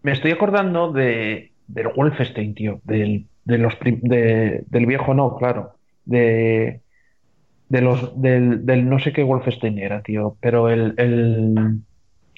me 0.03 0.11
estoy 0.11 0.31
acordando 0.31 0.91
de, 0.91 1.51
del 1.67 1.87
Wolfenstein, 1.95 2.53
tío. 2.55 2.81
Del, 2.83 3.27
de 3.45 3.57
los 3.57 3.75
prim- 3.75 4.01
de- 4.01 4.63
del 4.67 4.85
viejo 4.85 5.13
no, 5.13 5.35
claro. 5.37 5.73
De, 6.05 6.81
de 7.69 7.81
los, 7.81 8.19
del, 8.21 8.65
del 8.65 8.89
no 8.89 8.99
sé 8.99 9.11
qué 9.13 9.23
Wolfenstein 9.23 9.77
era, 9.79 10.01
tío. 10.01 10.37
Pero 10.41 10.69
el, 10.69 10.93
el, 10.97 11.79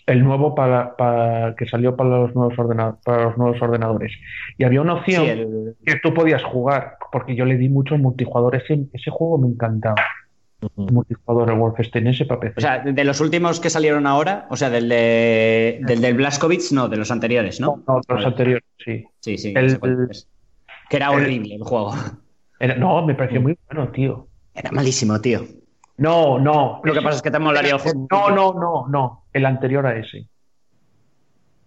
el 0.06 0.24
nuevo 0.24 0.56
para, 0.56 0.96
para, 0.96 1.56
que 1.56 1.66
salió 1.68 1.96
para 1.96 2.10
los 2.10 2.36
nuevos 2.36 2.56
para 3.04 3.24
los 3.26 3.38
nuevos 3.38 3.62
ordenadores. 3.62 4.12
Y 4.58 4.64
había 4.64 4.82
una 4.82 5.04
Sí, 5.06 5.16
opción 5.16 5.28
el- 5.28 5.76
que 5.86 6.00
tú 6.00 6.14
podías 6.14 6.44
jugar, 6.44 6.98
porque 7.12 7.36
yo 7.36 7.46
le 7.46 7.58
di 7.58 7.70
mucho 7.70 7.96
al 7.96 8.02
multijugador. 8.02 8.56
Ese, 8.56 8.86
ese 8.94 9.12
juego 9.12 9.38
me 9.38 9.48
encantaba. 9.48 10.02
Multijugador, 10.76 11.50
el 11.52 11.58
Wolfenstein, 11.58 12.08
ese 12.08 12.26
para 12.26 12.42
PC. 12.42 12.54
o 12.58 12.62
sea, 12.62 12.80
de 12.80 13.04
los 13.06 13.22
últimos 13.22 13.60
que 13.60 13.70
salieron 13.70 14.06
ahora, 14.06 14.46
o 14.50 14.58
sea, 14.58 14.70
del 14.70 14.90
de, 14.90 15.80
del, 15.84 16.02
del 16.02 16.14
Blazkowicz, 16.16 16.72
no, 16.74 16.90
de 16.90 16.98
los 16.98 17.12
anteriores, 17.12 17.60
¿no? 17.62 17.82
no, 17.88 18.02
no, 18.08 18.16
los 18.16 18.26
anteriores, 18.26 18.64
sí. 18.84 19.06
Sí, 19.20 19.38
sí. 19.38 19.54
El- 19.56 19.80
que 20.90 20.98
era 20.98 21.12
horrible 21.12 21.56
el 21.56 21.64
juego. 21.64 21.94
Era- 22.60 22.76
no, 22.76 23.06
me 23.06 23.16
pareció 23.16 23.42
muy 23.42 23.58
bueno, 23.68 23.90
tío. 23.92 24.28
Era 24.54 24.72
malísimo, 24.72 25.22
tío. 25.22 25.46
No, 25.98 26.40
no. 26.40 26.82
Lo 26.84 26.94
que 26.94 27.02
pasa 27.02 27.18
es 27.18 27.22
que 27.22 27.32
te 27.32 27.40
molaría 27.40 27.74
el 27.74 27.80
juego. 27.80 28.08
No, 28.12 28.30
no, 28.32 28.54
no, 28.54 28.88
no. 28.90 29.24
El 29.32 29.46
anterior 29.46 29.86
a 29.86 29.98
ese. 29.98 30.28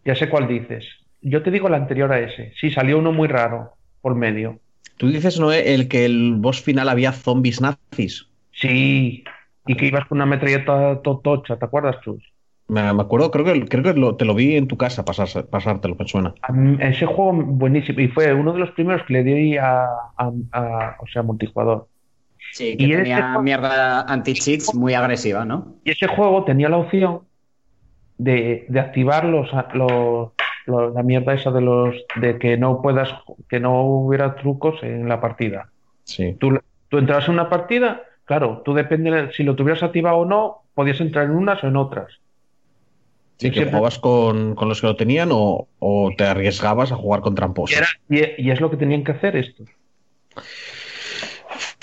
Ya 0.05 0.15
sé 0.15 0.29
cuál 0.29 0.49
dices. 0.49 0.85
Yo 1.21 1.43
te 1.43 1.51
digo 1.51 1.69
el 1.69 1.75
anterior 1.75 2.13
a 2.13 2.19
ese. 2.21 2.53
Sí, 2.61 2.71
salió 2.71 2.99
uno 2.99 3.13
muy 3.13 3.29
raro 3.29 3.75
por 4.01 4.15
medio. 4.15 4.59
Tú 4.97 5.09
dices, 5.09 5.39
¿no? 5.39 5.53
El 5.53 5.89
que 5.89 6.05
el 6.05 6.35
boss 6.39 6.61
final 6.61 6.89
había 6.89 7.13
zombies 7.13 7.61
nazis. 7.61 8.29
Sí, 8.63 9.25
y 9.67 9.75
que 9.77 9.87
ibas 9.87 10.07
con 10.07 10.19
una 10.19 10.27
metralleta 10.27 11.03
to- 11.03 11.21
tocha, 11.23 11.57
¿te 11.59 11.65
acuerdas, 11.65 12.01
Chus? 12.03 12.23
Me, 12.69 12.91
me 12.95 13.03
acuerdo, 13.03 13.31
creo 13.31 13.45
que, 13.45 13.65
creo 13.67 13.83
que 13.83 13.93
lo- 14.01 14.17
te 14.17 14.25
lo 14.25 14.35
vi 14.35 14.57
en 14.57 14.67
tu 14.69 14.77
casa 14.79 15.05
pasarse- 15.05 15.43
pasártelo, 15.43 15.97
me 15.99 16.07
suena. 16.09 16.33
Ese 16.79 17.05
juego 17.07 17.33
buenísimo, 17.35 18.01
y 18.01 18.09
fue 18.09 18.33
uno 18.33 18.53
de 18.53 18.61
los 18.61 18.71
primeros 18.71 19.03
que 19.07 19.13
le 19.15 19.25
di 19.25 19.57
a, 19.59 19.85
a- 20.17 20.33
a- 20.53 20.97
o 21.01 21.07
sea, 21.13 21.23
multijugador. 21.23 21.89
Sí, 22.53 22.77
que 22.77 22.85
Y 22.85 22.91
tenía 22.91 23.03
este 23.03 23.23
juego- 23.23 23.43
mierda 23.43 24.01
anti-cheats 24.03 24.75
muy 24.75 24.95
agresiva, 24.95 25.45
¿no? 25.45 25.75
Y 25.85 25.91
ese 25.91 26.07
juego 26.07 26.45
tenía 26.45 26.69
la 26.69 26.79
opción 26.79 27.21
de, 28.19 28.67
de 28.69 28.81
activar 28.81 29.25
los, 29.25 29.51
los- 29.75 30.31
los- 30.67 30.95
la 30.95 31.03
mierda 31.03 31.35
esa 31.35 31.51
de 31.51 31.61
los 31.61 31.95
de 32.17 32.39
que 32.39 32.57
no 32.57 32.81
puedas, 32.83 33.11
que 33.49 33.59
no 33.61 33.83
hubiera 33.83 34.37
trucos 34.37 34.83
en 34.83 35.09
la 35.09 35.21
partida. 35.21 35.71
Sí. 36.05 36.37
Tú, 36.39 36.59
tú 36.89 36.99
entrabas 36.99 37.27
en 37.29 37.35
una 37.35 37.49
partida, 37.49 38.03
claro, 38.25 38.63
tú 38.65 38.75
depende 38.75 39.11
de 39.11 39.33
si 39.33 39.43
lo 39.43 39.55
tuvieras 39.57 39.83
activado 39.83 40.19
o 40.19 40.25
no, 40.25 40.63
podías 40.75 41.01
entrar 41.01 41.25
en 41.27 41.33
unas 41.33 41.63
o 41.65 41.69
en 41.69 41.77
otras. 41.77 42.09
Sí, 43.39 43.49
Yo 43.49 43.51
que 43.51 43.55
siempre- 43.61 43.71
jugabas 43.79 43.99
con, 43.99 44.55
con 44.55 44.69
los 44.69 44.81
que 44.81 44.87
lo 44.87 44.97
tenían 44.97 45.31
o, 45.33 45.67
o 45.81 46.11
te 46.17 46.25
arriesgabas 46.25 46.93
a 46.93 46.97
jugar 46.97 47.21
con 47.23 47.33
Y, 47.33 47.37
tramposos. 47.37 47.77
era- 47.79 47.89
y- 48.09 48.43
y 48.47 48.51
es 48.51 48.61
lo 48.61 48.71
que 48.71 48.77
tenían 48.77 49.03
que 49.05 49.13
hacer 49.13 49.37
estos. 49.37 49.67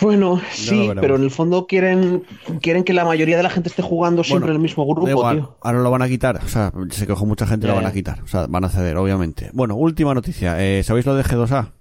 Bueno, 0.02 0.40
sí, 0.52 0.90
pero 1.02 1.18
en 1.18 1.24
el 1.24 1.32
fondo 1.32 1.68
quieren, 1.68 2.24
quieren 2.62 2.86
que 2.86 2.94
la 2.94 3.04
mayoría 3.04 3.36
de 3.36 3.44
la 3.44 3.50
gente 3.50 3.68
esté 3.68 3.82
jugando 3.82 4.24
siempre 4.24 4.46
Bueno, 4.46 4.52
en 4.54 4.56
el 4.56 4.62
mismo 4.62 4.86
grupo, 4.86 5.10
igual, 5.10 5.38
tío. 5.38 5.58
ahora 5.62 5.80
lo 5.80 5.92
van 5.92 6.02
a 6.02 6.08
quitar. 6.08 6.38
O 6.38 6.48
sea, 6.48 6.72
se 6.92 7.06
quejó 7.06 7.26
mucha 7.26 7.46
gente, 7.46 7.68
lo 7.68 7.74
Ya, 7.74 7.80
van 7.82 7.86
a 7.90 7.92
quitar. 7.94 8.22
O 8.22 8.28
sea, 8.28 8.46
van 8.48 8.64
a 8.64 8.70
ceder, 8.70 8.96
obviamente. 8.96 9.50
Bueno, 9.52 9.76
última 9.76 10.14
noticia. 10.14 10.56
Eh, 10.64 10.84
¿Sabéis 10.84 11.06
lo 11.06 11.16
de 11.16 11.24
G2A? 11.24 11.72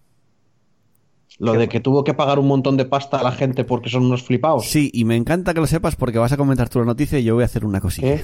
Lo 1.40 1.52
de 1.52 1.68
que 1.68 1.78
tuvo 1.78 2.02
que 2.02 2.14
pagar 2.14 2.40
un 2.40 2.48
montón 2.48 2.76
de 2.76 2.84
pasta 2.84 3.18
a 3.18 3.22
la 3.22 3.30
gente 3.30 3.62
porque 3.64 3.88
son 3.90 4.04
unos 4.06 4.24
flipados. 4.24 4.66
Sí, 4.66 4.90
y 4.92 5.04
me 5.04 5.14
encanta 5.14 5.54
que 5.54 5.60
lo 5.60 5.68
sepas 5.68 5.94
porque 5.94 6.18
vas 6.18 6.32
a 6.32 6.36
comentar 6.36 6.68
tú 6.68 6.80
la 6.80 6.84
noticia 6.84 7.18
y 7.20 7.24
yo 7.24 7.34
voy 7.34 7.42
a 7.42 7.46
hacer 7.46 7.64
una 7.64 7.80
cosilla. 7.80 8.16
¿Qué? 8.16 8.22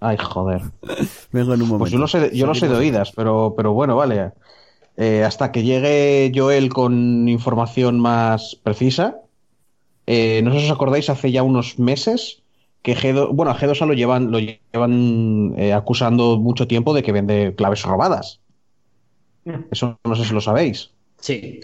Ay, 0.00 0.16
joder. 0.16 0.62
Vengo 1.32 1.52
en 1.52 1.60
un 1.62 1.68
momento. 1.68 1.78
Pues 1.80 1.92
yo 1.92 1.98
lo 1.98 2.08
sé, 2.08 2.30
yo 2.34 2.46
lo 2.46 2.54
sé 2.54 2.68
de 2.68 2.74
oídas, 2.74 3.12
pero, 3.14 3.52
pero 3.54 3.74
bueno, 3.74 3.96
vale. 3.96 4.32
Eh, 4.96 5.24
hasta 5.24 5.52
que 5.52 5.62
llegue 5.62 6.32
Joel 6.34 6.72
con 6.72 7.28
información 7.28 8.00
más 8.00 8.56
precisa. 8.62 9.18
eh, 10.06 10.40
no 10.42 10.52
sé 10.52 10.60
si 10.60 10.66
os 10.66 10.72
acordáis, 10.72 11.10
hace 11.10 11.32
ya 11.32 11.42
unos 11.42 11.78
meses 11.78 12.42
que 12.82 12.94
G2, 12.96 13.30
bueno, 13.34 13.50
a 13.50 13.58
G2A 13.58 13.86
lo 13.86 13.94
llevan, 13.94 14.30
lo 14.30 14.38
llevan 14.38 15.54
eh, 15.56 15.72
acusando 15.72 16.38
mucho 16.38 16.66
tiempo 16.66 16.94
de 16.94 17.02
que 17.02 17.12
vende 17.12 17.54
claves 17.56 17.82
robadas. 17.82 18.40
Eso 19.70 19.98
no 20.04 20.14
sé 20.14 20.24
si 20.24 20.32
lo 20.32 20.40
sabéis. 20.40 20.90
Sí. 21.18 21.60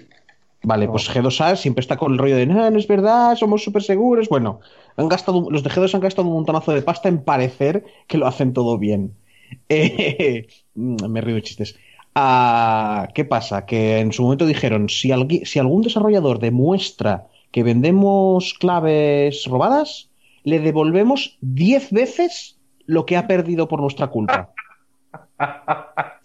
Vale, 0.62 0.88
pues 0.88 1.08
G2A 1.08 1.56
siempre 1.56 1.80
está 1.80 1.96
con 1.96 2.12
el 2.12 2.18
rollo 2.18 2.36
de 2.36 2.46
no, 2.46 2.70
no 2.70 2.78
es 2.78 2.86
verdad, 2.86 3.34
somos 3.36 3.64
súper 3.64 3.82
seguros. 3.82 4.28
Bueno, 4.28 4.60
han 4.96 5.08
gastado, 5.08 5.50
los 5.50 5.62
de 5.62 5.70
G2 5.70 5.94
han 5.94 6.00
gastado 6.02 6.28
un 6.28 6.34
montonazo 6.34 6.72
de 6.72 6.82
pasta 6.82 7.08
en 7.08 7.22
parecer 7.24 7.84
que 8.06 8.18
lo 8.18 8.26
hacen 8.26 8.52
todo 8.52 8.78
bien. 8.78 9.14
Eh, 9.68 10.46
me 10.74 11.20
río 11.20 11.34
de 11.34 11.42
chistes. 11.42 11.76
Ah, 12.14 13.08
¿Qué 13.14 13.24
pasa? 13.24 13.66
Que 13.66 13.98
en 13.98 14.12
su 14.12 14.22
momento 14.22 14.46
dijeron, 14.46 14.88
si, 14.88 15.08
algui- 15.10 15.44
si 15.44 15.58
algún 15.58 15.82
desarrollador 15.82 16.38
demuestra 16.38 17.26
que 17.50 17.64
vendemos 17.64 18.54
claves 18.60 19.44
robadas, 19.46 20.08
le 20.44 20.60
devolvemos 20.60 21.36
10 21.40 21.90
veces 21.90 22.58
lo 22.86 23.06
que 23.06 23.16
ha 23.16 23.26
perdido 23.26 23.66
por 23.66 23.80
nuestra 23.80 24.06
culpa. 24.08 24.50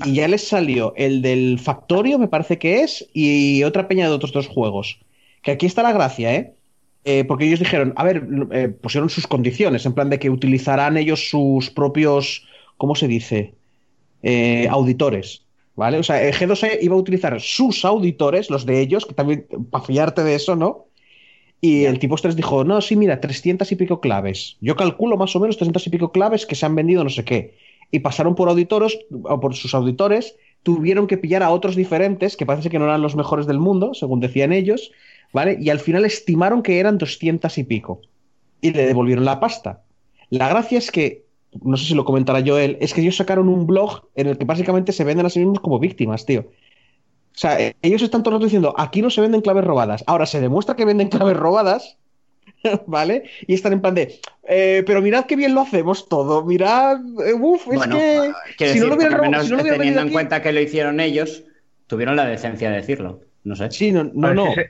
Y 0.06 0.16
ya 0.16 0.28
les 0.28 0.48
salió 0.48 0.94
el 0.96 1.22
del 1.22 1.60
Factorio, 1.60 2.20
me 2.20 2.28
parece 2.28 2.58
que 2.58 2.82
es, 2.82 3.08
y 3.14 3.64
otra 3.64 3.88
peña 3.88 4.08
de 4.08 4.14
otros 4.14 4.34
dos 4.34 4.48
juegos. 4.48 5.00
Que 5.42 5.52
aquí 5.52 5.66
está 5.66 5.84
la 5.84 5.94
gracia, 5.94 6.36
¿eh? 6.36 6.54
Eh, 7.06 7.24
porque 7.24 7.46
ellos 7.46 7.60
dijeron, 7.60 7.94
a 7.96 8.04
ver, 8.04 8.28
eh, 8.52 8.68
pusieron 8.70 9.10
sus 9.10 9.28
condiciones, 9.28 9.86
en 9.86 9.94
plan 9.94 10.10
de 10.10 10.20
que 10.20 10.30
utilizarán 10.30 10.98
ellos 10.98 11.30
sus 11.30 11.70
propios, 11.70 12.48
¿cómo 12.78 12.96
se 12.96 13.08
dice? 13.08 13.54
Eh, 14.24 14.68
auditores, 14.70 15.44
¿vale? 15.76 16.00
O 16.00 16.04
sea, 16.04 16.22
el 16.24 16.34
G2E 16.34 16.80
iba 16.82 16.96
a 16.96 17.00
utilizar 17.00 17.40
sus 17.40 17.86
auditores, 17.86 18.50
los 18.50 18.66
de 18.66 18.82
ellos, 18.82 19.06
que 19.06 19.14
también, 19.14 19.46
para 19.70 19.86
fiarte 19.86 20.24
de 20.24 20.36
eso, 20.36 20.56
¿no? 20.56 20.88
Y 21.62 21.86
el 21.86 22.00
tipo 22.00 22.16
este 22.16 22.28
les 22.28 22.38
dijo, 22.38 22.64
no, 22.64 22.82
sí, 22.82 22.96
mira, 22.96 23.22
300 23.22 23.72
y 23.72 23.76
pico 23.76 24.02
claves. 24.02 24.58
Yo 24.62 24.76
calculo 24.76 25.18
más 25.18 25.36
o 25.36 25.40
menos 25.40 25.58
300 25.58 25.86
y 25.88 25.90
pico 25.90 26.12
claves 26.12 26.46
que 26.46 26.56
se 26.56 26.66
han 26.66 26.76
vendido 26.76 27.04
no 27.04 27.10
sé 27.10 27.24
qué. 27.24 27.56
Y 27.92 28.00
pasaron 28.00 28.36
por 28.36 28.50
auditores, 28.50 28.98
o 29.24 29.40
por 29.40 29.56
sus 29.56 29.74
auditores, 29.74 30.36
tuvieron 30.64 31.08
que 31.08 31.18
pillar 31.18 31.44
a 31.44 31.52
otros 31.52 31.76
diferentes, 31.76 32.36
que 32.36 32.46
parece 32.46 32.70
que 32.70 32.80
no 32.80 32.86
eran 32.86 33.02
los 33.02 33.16
mejores 33.16 33.46
del 33.46 33.60
mundo, 33.60 33.94
según 33.94 34.20
decían 34.20 34.52
ellos, 34.52 34.92
¿vale? 35.32 35.58
Y 35.62 35.70
al 35.70 35.80
final 35.80 36.06
estimaron 36.06 36.64
que 36.64 36.80
eran 36.80 36.98
200 36.98 37.58
y 37.58 37.64
pico. 37.64 38.02
Y 38.62 38.72
le 38.72 38.88
devolvieron 38.88 39.26
la 39.26 39.40
pasta. 39.40 39.84
La 40.30 40.50
gracia 40.50 40.78
es 40.78 40.92
que, 40.92 41.26
no 41.62 41.78
sé 41.78 41.86
si 41.86 41.94
lo 41.94 42.04
comentará 42.04 42.44
Joel, 42.46 42.78
es 42.82 42.94
que 42.94 43.02
ellos 43.02 43.16
sacaron 43.16 43.48
un 43.48 43.68
blog 43.68 44.08
en 44.16 44.28
el 44.28 44.38
que 44.38 44.46
básicamente 44.46 44.92
se 44.92 45.04
venden 45.04 45.26
a 45.28 45.30
sí 45.30 45.40
mismos 45.40 45.60
como 45.60 45.80
víctimas, 45.80 46.26
tío. 46.26 46.42
O 46.42 47.38
sea, 47.38 47.58
ellos 47.82 48.02
están 48.02 48.24
todo 48.24 48.32
el 48.32 48.40
rato 48.40 48.46
diciendo, 48.46 48.74
aquí 48.78 49.02
no 49.02 49.10
se 49.10 49.22
venden 49.22 49.42
claves 49.42 49.66
robadas. 49.66 50.04
Ahora 50.08 50.26
se 50.26 50.42
demuestra 50.42 50.76
que 50.76 50.86
venden 50.86 51.10
claves 51.10 51.38
robadas, 51.38 51.98
¿vale? 52.88 53.24
Y 53.48 53.54
están 53.54 53.74
en 53.74 53.82
plan 53.82 53.96
de, 53.96 54.20
"Eh, 54.48 54.84
pero 54.86 55.02
mirad 55.02 55.26
qué 55.26 55.36
bien 55.36 55.54
lo 55.54 55.62
hacemos 55.62 56.08
todo, 56.10 56.44
mirad, 56.46 56.98
eh, 57.26 57.34
uf, 57.34 57.62
es 57.70 57.76
Bueno, 57.76 57.98
que... 57.98 58.32
quiero 58.58 58.74
si 58.74 58.80
decir, 58.80 58.82
no 58.84 58.88
lo 58.90 58.96
hubieran 58.96 59.22
menos 59.22 59.44
si 59.46 59.50
no 59.52 59.56
lo 59.58 59.62
hubieran 59.64 59.78
teniendo 59.80 60.02
en 60.02 60.08
aquí- 60.08 60.14
cuenta 60.14 60.42
que 60.42 60.52
lo 60.52 60.60
hicieron 60.62 61.00
ellos, 61.00 61.44
tuvieron 61.88 62.16
la 62.16 62.26
decencia 62.26 62.70
de 62.70 62.78
decirlo. 62.78 63.22
No 63.44 63.56
sé. 63.56 63.70
Sí, 63.72 63.92
no, 63.92 64.04
no, 64.04 64.34
no. 64.34 64.48
si 64.48 64.54
se- 64.56 64.70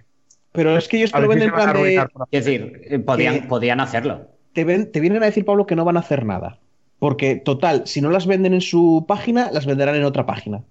Pero 0.52 0.78
es 0.78 0.88
que 0.88 0.98
ellos 0.98 1.12
te 1.12 1.20
lo 1.22 1.28
venden 1.28 1.50
en 1.50 1.54
plan 1.56 1.74
de... 1.74 1.82
Quiero 1.84 2.06
decir, 2.32 2.82
eh, 2.89 3.00
podían, 3.00 3.41
Que- 3.41 3.48
podían 3.48 3.80
hacerlo. 3.80 4.28
Te, 4.54 4.64
ven- 4.64 4.91
te 4.91 5.00
vienen 5.02 5.22
a 5.22 5.26
decir, 5.26 5.43
Pablo, 5.46 5.66
que 5.66 5.76
no 5.76 5.84
van 5.86 5.98
a 5.98 6.02
hacer 6.02 6.26
nada. 6.26 6.60
Porque, 7.00 7.36
total, 7.36 7.84
si 7.86 8.00
no 8.02 8.10
las 8.10 8.26
venden 8.26 8.54
en 8.54 8.62
su 8.62 9.06
página, 9.08 9.50
las 9.52 9.66
venderán 9.66 9.96
en 9.96 10.06
otra 10.06 10.26
página. 10.26 10.64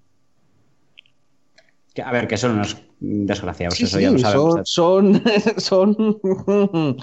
A 2.03 2.12
ver, 2.12 2.26
que 2.26 2.36
son 2.36 2.53
unos 2.53 2.76
desgraciados, 3.01 3.78
Sí, 3.78 3.84
eso 3.84 3.99
sí, 3.99 4.03
ya 4.03 4.11
lo 4.11 4.18
sabemos. 4.18 4.61
son, 4.64 4.64
son, 4.64 5.22
son, 5.59 5.97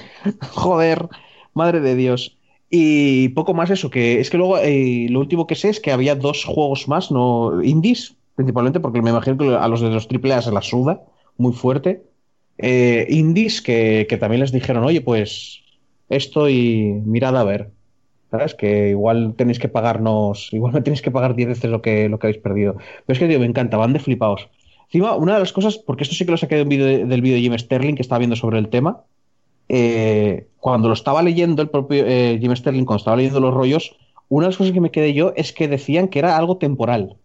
joder, 0.50 1.08
madre 1.54 1.80
de 1.80 1.96
Dios. 1.96 2.38
Y 2.70 3.30
poco 3.30 3.54
más 3.54 3.70
eso, 3.70 3.90
que 3.90 4.20
es 4.20 4.30
que 4.30 4.38
luego 4.38 4.58
eh, 4.58 5.08
lo 5.10 5.20
último 5.20 5.48
que 5.48 5.56
sé 5.56 5.70
es 5.70 5.80
que 5.80 5.92
había 5.92 6.16
dos 6.16 6.46
juegos 6.46 6.88
más, 6.88 7.12
no 7.12 7.62
indies, 7.64 8.16
principalmente 8.36 8.80
porque 8.80 9.02
me 9.02 9.10
imagino 9.12 9.38
que 9.38 9.56
a 9.56 9.68
los 9.68 9.82
de 9.82 9.90
los 9.90 10.08
AAA 10.08 10.42
se 10.42 10.52
la 10.52 10.62
suda 10.62 11.02
muy 11.38 11.54
fuerte. 11.54 12.04
Eh, 12.58 13.08
indies 13.10 13.62
que, 13.62 14.06
que 14.10 14.18
también 14.18 14.42
les 14.42 14.52
dijeron, 14.52 14.84
oye, 14.84 15.02
pues 15.02 15.64
esto 16.10 16.50
y 16.50 16.94
mirad 17.06 17.38
a 17.38 17.44
ver. 17.44 17.72
¿Sabes? 18.32 18.56
Que 18.56 18.90
igual 18.92 19.36
tenéis 19.36 19.60
que 19.60 19.68
pagarnos, 19.68 20.50
igual 20.54 20.74
me 20.74 20.82
tenéis 20.82 21.02
que 21.02 21.12
pagar 21.12 21.36
10 21.36 21.50
veces 21.50 21.70
lo 21.70 21.82
que, 21.82 22.08
lo 22.08 22.18
que 22.18 22.28
habéis 22.28 22.42
perdido. 22.42 22.76
Pero 23.06 23.14
es 23.14 23.20
que, 23.20 23.28
tío, 23.28 23.40
me 23.40 23.46
encanta, 23.46 23.76
van 23.78 23.92
de 23.94 24.00
flipaos. 24.00 24.50
Encima, 24.92 25.16
una 25.16 25.36
de 25.36 25.40
las 25.40 25.54
cosas, 25.54 25.78
porque 25.78 26.04
esto 26.04 26.16
sí 26.16 26.26
que 26.26 26.32
lo 26.32 26.38
saqué 26.38 26.56
de 26.56 26.64
un 26.64 26.70
vídeo 26.70 26.86
de- 26.86 27.06
del 27.06 27.22
vídeo 27.22 27.36
de 27.38 27.42
Jim 27.42 27.58
Sterling 27.58 27.96
que 27.96 28.02
estaba 28.02 28.20
viendo 28.20 28.36
sobre 28.36 28.60
el 28.60 28.68
tema, 28.68 29.02
eh, 29.70 30.48
cuando 30.60 30.90
lo 30.90 30.94
estaba 30.94 31.22
leyendo 31.24 31.62
el 31.62 31.70
propio 31.70 32.04
eh, 32.06 32.38
Jim 32.42 32.54
Sterling, 32.56 32.84
cuando 32.84 32.98
estaba 33.00 33.16
leyendo 33.18 33.40
los 33.40 33.54
rollos, 33.54 33.96
una 34.28 34.48
de 34.48 34.50
las 34.52 34.58
cosas 34.58 34.74
que 34.74 34.82
me 34.82 34.92
quedé 34.92 35.14
yo 35.14 35.32
es 35.38 35.54
que 35.54 35.68
decían 35.70 36.10
que 36.10 36.20
era 36.20 36.38
algo 36.38 36.58
temporal. 36.58 37.16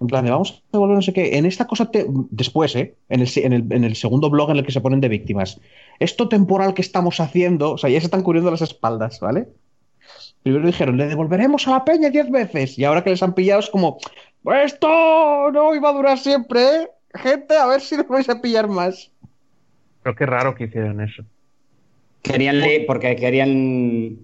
En 0.00 0.06
plan 0.06 0.24
de 0.24 0.30
vamos 0.30 0.50
a 0.52 0.72
devolver 0.72 0.96
no 0.96 1.02
sé 1.02 1.12
qué. 1.12 1.36
En 1.38 1.44
esta 1.46 1.66
cosa, 1.66 1.90
te- 1.90 2.06
después, 2.08 2.74
¿eh? 2.74 2.94
En 3.10 3.20
el, 3.20 3.28
en, 3.36 3.52
el, 3.52 3.64
en 3.72 3.84
el 3.84 3.96
segundo 3.96 4.28
blog 4.30 4.50
en 4.50 4.56
el 4.58 4.64
que 4.66 4.72
se 4.72 4.80
ponen 4.80 5.00
de 5.00 5.08
víctimas. 5.08 5.60
Esto 6.00 6.28
temporal 6.28 6.72
que 6.74 6.82
estamos 6.82 7.20
haciendo, 7.20 7.72
o 7.72 7.78
sea, 7.78 7.90
ya 7.90 8.00
se 8.00 8.06
están 8.06 8.22
cubriendo 8.22 8.50
las 8.50 8.62
espaldas, 8.62 9.20
¿vale? 9.20 9.48
Primero 10.42 10.66
dijeron, 10.66 10.96
le 10.96 11.06
devolveremos 11.06 11.66
a 11.68 11.72
la 11.72 11.84
peña 11.84 12.10
diez 12.10 12.30
veces. 12.30 12.78
Y 12.78 12.84
ahora 12.84 13.04
que 13.04 13.10
les 13.10 13.22
han 13.22 13.34
pillado 13.34 13.60
es 13.60 13.70
como, 13.70 13.98
"Pues 14.42 14.72
esto 14.74 14.88
no 15.52 15.74
iba 15.74 15.88
a 15.88 15.92
durar 15.94 16.18
siempre, 16.18 16.60
¿eh? 16.60 16.88
Gente, 17.14 17.56
a 17.56 17.66
ver 17.66 17.80
si 17.80 17.96
nos 17.96 18.08
vais 18.08 18.28
a 18.28 18.40
pillar 18.40 18.68
más. 18.68 19.10
Pero 20.02 20.16
qué 20.16 20.26
raro 20.26 20.54
que 20.54 20.64
hicieron 20.64 21.00
eso. 21.00 21.22
Querían 22.22 22.60
le- 22.60 22.84
porque 22.86 23.16
querían. 23.16 24.18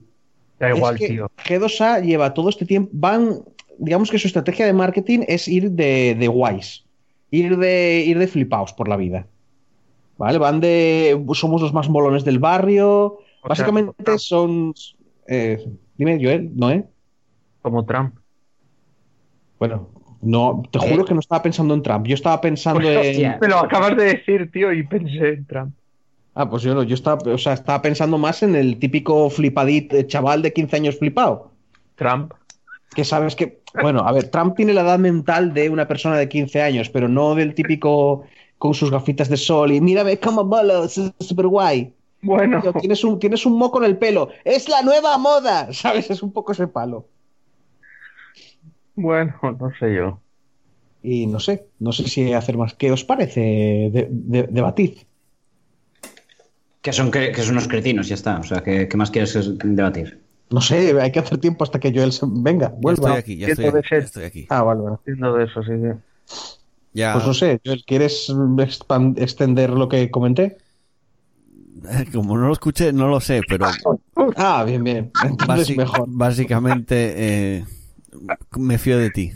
Da 0.59 0.71
igual, 0.75 0.95
es 0.97 1.01
que 1.01 1.09
tío. 1.09 1.31
G2A 1.45 2.03
lleva 2.03 2.35
todo 2.35 2.49
este 2.49 2.67
tiempo, 2.67 2.91
van, 2.93 3.41
digamos 3.79 4.11
que 4.11 4.19
su 4.19 4.27
estrategia 4.27 4.67
de 4.67 4.73
marketing 4.73 5.21
es 5.27 5.49
ir 5.49 5.71
de, 5.71 6.15
de 6.19 6.29
guays, 6.29 6.85
ir 7.31 7.57
de, 7.57 8.05
ir 8.07 8.19
de 8.19 8.27
flipaos 8.27 8.73
por 8.73 8.89
la 8.89 8.97
vida. 8.97 9.27
¿Vale? 10.19 10.37
Van 10.37 10.61
de, 10.61 11.25
somos 11.33 11.63
los 11.63 11.73
más 11.73 11.89
molones 11.89 12.25
del 12.25 12.39
barrio. 12.39 12.89
O 12.97 13.19
sea, 13.41 13.49
Básicamente 13.49 14.19
son, 14.19 14.75
eh, 15.27 15.67
dime, 15.97 16.19
Joel, 16.23 16.51
¿no, 16.55 16.71
eh? 16.71 16.85
Como 17.63 17.87
Trump. 17.87 18.17
Bueno, 19.59 19.89
no, 20.23 20.63
te 20.71 20.79
juro 20.79 21.05
que 21.05 21.15
no 21.15 21.21
estaba 21.21 21.43
pensando 21.43 21.75
en 21.75 21.83
Trump, 21.83 22.07
yo 22.07 22.15
estaba 22.15 22.41
pensando 22.41 22.81
Pues, 22.81 22.95
en... 22.95 23.11
hostia. 23.11 23.39
Me 23.41 23.49
lo 23.49 23.59
acabas 23.59 23.97
de 23.97 24.05
decir, 24.05 24.51
tío, 24.53 24.73
y 24.73 24.83
pensé 24.87 25.29
en 25.35 25.47
Trump. 25.47 25.75
Ah, 26.35 26.49
pues 26.49 26.63
yo 26.63 26.75
no, 26.75 26.83
yo 26.83 26.95
estaba, 26.95 27.19
o 27.33 27.39
sea, 27.39 27.55
estaba 27.55 27.83
pensando 27.83 28.17
más 28.19 28.43
en 28.43 28.55
el 28.55 28.79
típico 28.79 29.29
flipadit, 29.31 29.93
eh, 29.93 30.07
chaval 30.07 30.43
de 30.43 30.53
15 30.53 30.77
años 30.77 30.99
flipado. 30.99 31.51
Trump. 31.97 32.33
Que 32.95 33.05
sabes 33.05 33.37
que, 33.37 33.61
bueno, 33.81 34.01
a 34.01 34.13
ver, 34.13 34.29
Trump 34.31 34.57
tiene 34.57 34.73
la 34.73 34.83
edad 34.83 34.99
mental 34.99 35.55
de 35.55 35.69
una 35.71 35.87
persona 35.89 36.17
de 36.17 36.29
15 36.29 36.63
años, 36.63 36.89
pero 36.89 37.09
no 37.09 37.35
del 37.35 37.55
típico 37.55 38.25
con 38.59 38.75
sus 38.75 38.91
gafitas 38.91 39.29
de 39.29 39.37
sol 39.37 39.73
y 39.73 39.81
mírame 39.81 40.19
cómo 40.19 40.45
molo, 40.45 40.85
es 40.85 41.01
súper 41.21 41.47
guay. 41.47 41.93
Bueno, 42.23 42.61
Tío, 42.61 42.73
tienes 42.75 43.03
un, 43.05 43.19
tienes 43.19 43.47
un 43.47 43.57
moco 43.57 43.79
en 43.79 43.85
el 43.85 43.97
pelo, 43.97 44.29
es 44.45 44.69
la 44.69 44.83
nueva 44.83 45.17
moda, 45.19 45.69
¿sabes? 45.73 46.11
Es 46.11 46.23
un 46.23 46.33
poco 46.33 46.53
ese 46.53 46.67
palo. 46.67 47.07
Bueno, 49.01 49.35
no 49.59 49.73
sé 49.79 49.95
yo. 49.95 50.21
Y 51.03 51.27
no 51.27 51.41
sé, 51.41 51.67
no 51.79 51.93
sé 51.93 52.09
si 52.09 52.33
hacer 52.33 52.57
más. 52.59 52.75
¿Qué 52.75 52.93
os 52.93 53.05
parece? 53.05 53.41
De, 53.41 54.09
de- 54.11 54.49
debatid. 54.51 54.99
Que 56.85 56.93
son, 56.99 57.11
que, 57.15 57.21
que 57.35 57.43
son 57.43 57.53
unos 57.57 57.69
cretinos, 57.69 58.09
ya 58.09 58.15
está. 58.15 58.39
O 58.39 58.43
sea, 58.43 58.63
¿qué, 58.63 58.89
qué 58.89 58.97
más 58.97 59.11
quieres 59.11 59.33
debatir? 59.63 60.21
No 60.51 60.61
sé, 60.61 61.01
hay 61.01 61.13
que 61.13 61.21
hacer 61.21 61.39
tiempo 61.39 61.65
hasta 61.65 61.79
que 61.79 61.93
Joel 61.95 62.13
se... 62.13 62.27
venga, 62.27 62.69
Ya 62.69 62.81
vuelva. 62.83 63.09
estoy 63.09 63.19
aquí, 63.19 63.37
ya 63.37 63.47
estoy 63.49 63.65
ya 63.67 63.99
estoy 63.99 64.25
aquí. 64.25 64.47
Ah, 64.51 64.63
vale, 64.63 64.81
vale. 64.83 64.97
Entiendo 64.97 65.35
de 65.35 65.45
eso, 65.45 65.63
sí. 65.63 65.73
sí. 65.73 65.89
Ya, 66.93 67.13
Pues 67.13 67.27
no 67.27 67.35
sé, 67.35 67.61
Joel, 67.65 67.85
¿quieres 67.87 68.33
extender 69.17 69.71
lo 69.71 69.89
que 69.89 70.11
comenté? 70.11 70.59
como 72.13 72.37
no 72.37 72.47
lo 72.49 72.53
escuché, 72.53 72.93
no 72.93 73.09
lo 73.09 73.21
sé, 73.21 73.43
pero 73.49 73.67
Ah, 74.37 74.65
bien, 74.65 74.83
bien. 74.85 75.13
Entonces 75.23 75.69
basi- 75.69 75.77
mejor. 75.77 76.05
básicamente 76.09 77.15
eh, 77.59 77.65
me 78.57 78.79
fío 78.79 78.99
de 78.99 79.11
ti. 79.11 79.33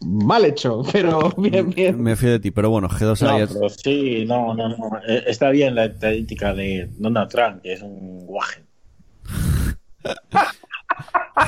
Mal 0.00 0.44
hecho, 0.44 0.82
pero 0.92 1.30
bien, 1.38 1.70
bien. 1.70 2.02
Me 2.02 2.16
fío 2.16 2.30
de 2.30 2.40
ti, 2.40 2.50
pero 2.50 2.70
bueno, 2.70 2.88
G2A 2.88 3.40
No, 3.40 3.54
pero 3.54 3.68
sí, 3.68 4.24
no, 4.26 4.54
no, 4.54 4.68
no. 4.68 4.76
Eh, 5.06 5.24
Está 5.26 5.50
bien 5.50 5.74
la 5.74 5.86
estadística 5.86 6.54
de 6.54 6.88
Donald 6.98 7.30
Trump, 7.30 7.62
que 7.62 7.74
es 7.74 7.82
un 7.82 8.26
guaje. 8.26 8.62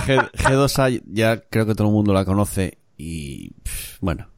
G, 0.06 0.30
G2A 0.32 1.02
ya 1.06 1.40
creo 1.40 1.66
que 1.66 1.74
todo 1.74 1.88
el 1.88 1.94
mundo 1.94 2.12
la 2.12 2.24
conoce 2.24 2.78
y 2.96 3.52
bueno, 4.00 4.28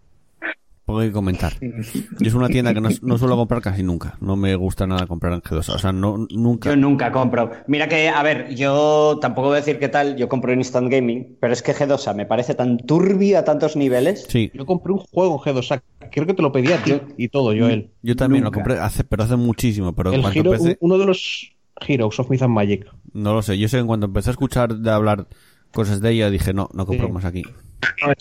poco 0.88 1.00
que 1.00 1.12
comentar. 1.12 1.52
Yo 1.60 2.26
es 2.28 2.34
una 2.34 2.48
tienda 2.48 2.74
que 2.74 2.80
no, 2.80 2.88
no 3.02 3.18
suelo 3.18 3.36
comprar 3.36 3.62
casi 3.62 3.82
nunca. 3.84 4.16
No 4.20 4.34
me 4.36 4.56
gusta 4.56 4.86
nada 4.86 5.06
comprar 5.06 5.32
en 5.34 5.40
G2A. 5.42 5.74
O 5.74 5.78
sea, 5.78 5.92
no, 5.92 6.26
nunca. 6.30 6.70
Yo 6.70 6.76
nunca 6.76 7.12
compro. 7.12 7.50
Mira 7.68 7.88
que, 7.88 8.08
a 8.08 8.22
ver, 8.22 8.54
yo 8.54 9.18
tampoco 9.20 9.48
voy 9.48 9.56
a 9.58 9.60
decir 9.60 9.78
qué 9.78 9.88
tal, 9.88 10.16
yo 10.16 10.28
compro 10.28 10.52
en 10.52 10.58
Instant 10.58 10.90
Gaming, 10.90 11.36
pero 11.40 11.52
es 11.52 11.62
que 11.62 11.74
G2A 11.74 12.14
me 12.14 12.26
parece 12.26 12.54
tan 12.54 12.78
turbia 12.78 13.40
a 13.40 13.44
tantos 13.44 13.76
niveles. 13.76 14.26
Sí, 14.28 14.50
Yo 14.54 14.66
compré 14.66 14.92
un 14.94 14.98
juego 14.98 15.40
en 15.46 15.54
G2A, 15.54 15.80
creo 16.10 16.26
que 16.26 16.34
te 16.34 16.42
lo 16.42 16.50
pedí 16.50 16.72
a 16.72 16.82
ti 16.82 16.94
y 17.16 17.28
todo, 17.28 17.46
Joel. 17.56 17.90
yo 18.02 18.16
también 18.16 18.42
Nunca. 18.42 18.58
lo 18.58 18.64
compré 18.64 18.80
hace, 18.80 19.04
pero 19.04 19.22
hace 19.22 19.36
muchísimo. 19.36 19.94
Pero 19.94 20.12
El 20.12 20.24
Hero- 20.24 20.54
empecé, 20.54 20.78
uno 20.80 20.98
de 20.98 21.06
los 21.06 21.54
Heroes 21.86 22.18
of 22.18 22.28
Myth 22.30 22.42
and 22.42 22.54
Magic. 22.54 22.86
no 23.12 23.34
lo 23.34 23.42
sé. 23.42 23.56
Yo 23.58 23.68
sé 23.68 23.76
que 23.76 23.80
en 23.82 23.86
cuanto 23.86 24.06
empecé 24.06 24.30
a 24.30 24.32
escuchar 24.32 24.74
de 24.74 24.90
hablar 24.90 25.28
cosas 25.72 26.00
de 26.00 26.10
ella, 26.12 26.30
dije, 26.30 26.54
no, 26.54 26.68
no 26.72 26.86
compro 26.86 27.06
Sí. 27.08 27.12
más 27.12 27.24
aquí. 27.26 27.42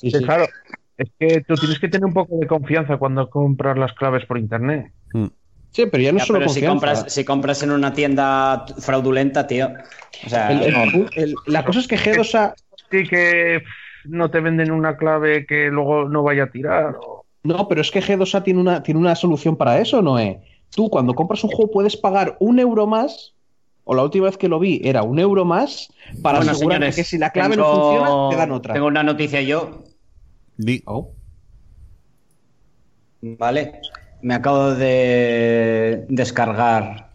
Sí, 0.01 0.11
sí. 0.11 0.19
claro, 0.23 0.45
es 0.97 1.09
que 1.19 1.41
tú 1.41 1.55
tienes 1.55 1.79
que 1.79 1.87
tener 1.87 2.05
un 2.05 2.13
poco 2.13 2.37
de 2.37 2.47
confianza 2.47 2.97
cuando 2.97 3.29
compras 3.29 3.77
las 3.77 3.93
claves 3.93 4.25
por 4.25 4.37
internet. 4.37 4.91
Mm. 5.13 5.27
Sí, 5.71 5.85
pero 5.91 6.01
ya 6.03 6.11
no 6.11 6.19
Ya, 6.19 6.25
solo 6.25 6.39
pero 6.39 6.49
si 6.49 6.65
compras, 6.65 7.05
si 7.07 7.23
compras 7.25 7.61
en 7.61 7.71
una 7.71 7.93
tienda 7.93 8.65
fraudulenta, 8.79 9.45
tío. 9.45 9.69
O 10.25 10.29
sea, 10.29 10.49
El- 10.51 10.63
el- 10.63 10.73
no. 10.73 10.83
el- 11.15 11.35
la 11.45 11.63
cosa 11.63 11.79
es 11.79 11.87
que 11.87 11.97
G2A 11.97 12.53
Sí 12.89 13.03
que 13.03 13.61
no 14.05 14.31
te 14.31 14.39
venden 14.39 14.71
una 14.71 14.95
clave 14.95 15.45
que 15.45 15.67
luego 15.67 16.07
no 16.07 16.23
vaya 16.23 16.43
a 16.43 16.49
tirar. 16.51 16.95
o- 17.01 17.25
No, 17.43 17.67
pero 17.67 17.81
es 17.81 17.91
que 17.91 18.01
G2A 18.01 18.43
tiene 18.43 18.59
una, 18.61 18.81
tiene 18.81 18.99
una 18.99 19.15
solución 19.15 19.55
para 19.57 19.79
eso, 19.79 20.01
Noé. 20.01 20.41
Tú 20.73 20.89
cuando 20.89 21.13
compras 21.13 21.43
un 21.43 21.49
juego 21.51 21.71
puedes 21.71 21.97
pagar 21.97 22.37
un 22.39 22.59
euro 22.59 22.87
más, 22.87 23.33
o 23.83 23.93
la 23.93 24.03
última 24.03 24.25
vez 24.25 24.37
que 24.37 24.47
lo 24.47 24.59
vi 24.59 24.81
era 24.83 25.03
un 25.03 25.19
euro 25.19 25.43
más, 25.45 25.89
para 26.21 26.39
Bueno, 26.39 26.51
asegurarte 26.53 26.85
señores, 26.85 26.95
que 26.95 27.03
si 27.03 27.17
la 27.17 27.29
clave 27.31 27.55
no 27.57 27.65
funciona, 27.65 28.29
te 28.29 28.35
dan 28.37 28.51
otra. 28.51 28.73
Tengo 28.73 28.87
una 28.87 29.03
noticia 29.03 29.41
yo, 29.41 29.83
Di. 30.57 30.81
Oh. 30.85 31.11
¿Vale? 33.21 33.81
Me 34.21 34.33
acabo 34.35 34.73
de 34.73 36.05
descargar 36.09 37.11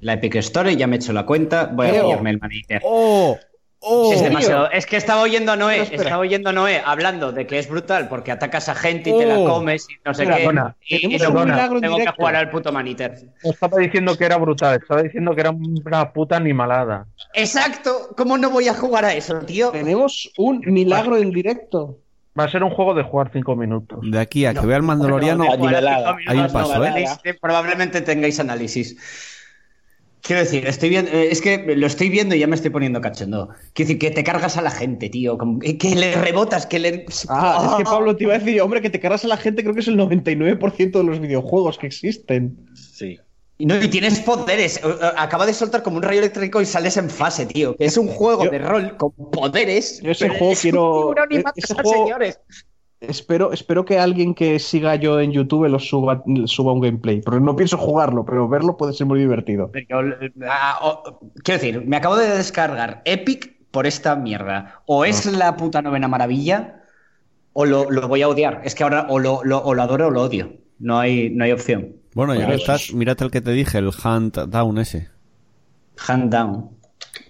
la 0.00 0.12
Epic 0.14 0.36
Store 0.36 0.72
y 0.72 0.76
ya 0.76 0.86
me 0.86 0.96
he 0.96 0.98
hecho 0.98 1.12
la 1.12 1.26
cuenta. 1.26 1.66
Voy 1.66 1.88
a 1.88 2.02
pillarme 2.02 2.30
el 2.30 2.38
Maniter. 2.38 2.82
¡Oh! 2.84 3.36
¡Oh! 3.78 4.12
Es 4.12 4.22
demasiado. 4.22 4.70
Es 4.70 4.86
que 4.86 4.96
estaba 4.96 5.20
oyendo 5.22 5.52
a 5.52 5.56
Noé, 5.56 5.82
estaba 5.82 6.18
oyendo 6.18 6.50
a 6.50 6.52
Noé 6.52 6.82
hablando 6.84 7.30
de 7.30 7.46
que 7.46 7.58
es 7.58 7.68
brutal 7.68 8.08
porque 8.08 8.32
atacas 8.32 8.68
a 8.68 8.74
gente 8.74 9.10
y 9.10 9.18
te 9.18 9.26
la 9.26 9.38
Oh. 9.38 9.44
comes 9.46 9.86
y 9.88 9.94
no 10.04 10.14
sé 10.14 10.26
qué. 10.26 10.48
Y, 10.88 11.14
y 11.14 11.18
luego 11.18 11.40
un 11.42 11.50
milagro 11.50 11.76
en 11.76 11.82
tengo 11.82 11.96
que 11.96 12.00
directo. 12.02 12.16
jugar 12.16 12.36
al 12.36 12.50
puto 12.50 12.72
Maniter. 12.72 13.14
No 13.44 13.50
estaba 13.50 13.78
diciendo 13.78 14.16
que 14.16 14.24
era 14.24 14.38
brutal, 14.38 14.80
estaba 14.82 15.02
diciendo 15.02 15.34
que 15.34 15.40
era 15.42 15.50
una 15.50 16.12
puta 16.12 16.36
animalada. 16.36 17.06
Exacto. 17.34 18.14
¿Cómo 18.16 18.36
no 18.38 18.50
voy 18.50 18.66
a 18.68 18.74
jugar 18.74 19.04
a 19.04 19.14
eso, 19.14 19.38
tío? 19.40 19.70
Tenemos 19.70 20.32
un 20.36 20.60
milagro 20.66 21.16
en 21.18 21.30
directo. 21.30 22.00
Va 22.38 22.44
a 22.44 22.48
ser 22.48 22.62
un 22.62 22.70
juego 22.70 22.94
de 22.94 23.02
jugar 23.02 23.30
cinco 23.32 23.56
minutos. 23.56 23.98
De 24.02 24.18
aquí 24.18 24.44
a 24.44 24.54
que 24.54 24.66
vea 24.66 24.76
el 24.76 24.82
Mandaloriano, 24.82 25.44
No, 25.44 26.16
Hay 26.26 26.38
un 26.38 26.52
paso, 26.52 26.78
no, 26.78 26.84
¿eh? 26.84 27.06
Probablemente 27.40 28.00
tengáis 28.02 28.38
análisis. 28.40 28.96
Quiero 30.26 30.42
decir, 30.42 30.66
estoy 30.66 30.88
viendo, 30.88 31.10
eh, 31.12 31.28
es 31.30 31.40
que 31.40 31.76
lo 31.76 31.86
estoy 31.86 32.08
viendo 32.08 32.34
y 32.34 32.40
ya 32.40 32.48
me 32.48 32.56
estoy 32.56 32.70
poniendo 32.70 33.00
cachondo. 33.00 33.48
Quiero 33.74 33.88
decir, 33.88 33.98
que 33.98 34.10
te 34.10 34.24
cargas 34.24 34.56
a 34.56 34.62
la 34.62 34.72
gente, 34.72 35.08
tío. 35.08 35.38
que 35.60 35.78
que 35.78 35.94
le 35.94 36.16
rebotas, 36.16 36.66
que 36.66 36.80
le. 36.80 37.06
Ah, 37.28 37.68
es 37.70 37.76
que 37.76 37.84
Pablo 37.84 38.16
te 38.16 38.24
iba 38.24 38.34
a 38.34 38.38
decir, 38.38 38.60
hombre, 38.60 38.82
que 38.82 38.90
te 38.90 38.98
cargas 38.98 39.24
a 39.24 39.28
la 39.28 39.36
gente, 39.36 39.62
creo 39.62 39.74
que 39.74 39.80
es 39.80 39.88
el 39.88 39.96
99% 39.96 40.90
de 40.90 41.04
los 41.04 41.20
videojuegos 41.20 41.78
que 41.78 41.86
existen. 41.86 42.56
Sí. 42.74 43.20
Y 43.58 43.64
No, 43.66 43.82
y 43.82 43.88
tienes 43.88 44.20
poderes. 44.20 44.76
Eh, 44.78 44.80
eh, 44.84 45.06
Acaba 45.16 45.46
de 45.46 45.54
soltar 45.54 45.82
como 45.82 45.96
un 45.96 46.02
rayo 46.02 46.18
eléctrico 46.20 46.60
y 46.60 46.66
sales 46.66 46.96
en 46.98 47.08
fase, 47.08 47.46
tío. 47.46 47.74
Que 47.76 47.86
es 47.86 47.96
un 47.96 48.08
juego 48.08 48.44
Yo- 48.44 48.50
de 48.50 48.58
rol 48.58 48.96
con 48.96 49.12
poderes. 49.12 50.00
Yo 50.02 50.10
ese 50.10 50.28
juego 50.28 50.52
es 50.52 50.64
un 50.64 50.70
quiero- 50.70 51.14
y 51.30 51.36
e- 51.36 51.44
ese 51.56 51.74
juego- 51.74 52.04
señores. 52.04 52.40
Espero, 53.00 53.52
espero 53.52 53.84
que 53.84 53.98
alguien 53.98 54.34
que 54.34 54.58
siga 54.58 54.96
yo 54.96 55.20
en 55.20 55.30
YouTube 55.30 55.68
lo 55.68 55.78
suba, 55.78 56.22
suba 56.46 56.72
un 56.72 56.80
gameplay. 56.80 57.20
Pero 57.22 57.40
no 57.40 57.54
pienso 57.54 57.76
jugarlo, 57.76 58.24
pero 58.24 58.48
verlo 58.48 58.76
puede 58.76 58.94
ser 58.94 59.06
muy 59.06 59.18
divertido. 59.20 59.70
Pero 59.70 59.86
yo, 59.88 60.08
eh, 60.26 60.32
ah, 60.48 60.78
oh, 60.82 61.18
quiero 61.44 61.60
decir, 61.60 61.84
me 61.86 61.96
acabo 61.98 62.16
de 62.16 62.28
descargar 62.28 63.02
Epic 63.04 63.54
por 63.70 63.86
esta 63.86 64.16
mierda. 64.16 64.80
O 64.86 65.04
es 65.04 65.26
la 65.26 65.56
puta 65.56 65.82
novena 65.82 66.08
maravilla, 66.08 66.82
o 67.52 67.66
lo, 67.66 67.90
lo 67.90 68.08
voy 68.08 68.22
a 68.22 68.28
odiar. 68.28 68.62
Es 68.64 68.74
que 68.74 68.82
ahora 68.82 69.06
o 69.10 69.18
lo, 69.18 69.40
lo- 69.44 69.62
o 69.62 69.74
lo 69.74 69.82
adoro 69.82 70.06
o 70.06 70.10
lo 70.10 70.22
odio. 70.22 70.54
No 70.78 70.98
hay, 70.98 71.28
no 71.30 71.44
hay 71.44 71.52
opción. 71.52 71.96
Bueno, 72.16 72.34
ya 72.34 72.46
Pues- 72.46 72.60
estás, 72.60 72.92
mírate 72.94 73.24
el 73.24 73.30
que 73.30 73.40
te 73.40 73.52
dije, 73.52 73.78
el 73.78 73.88
Hunt 73.88 74.36
Down 74.36 74.78
ese. 74.78 75.08
Hand 76.08 76.32
down. 76.32 76.70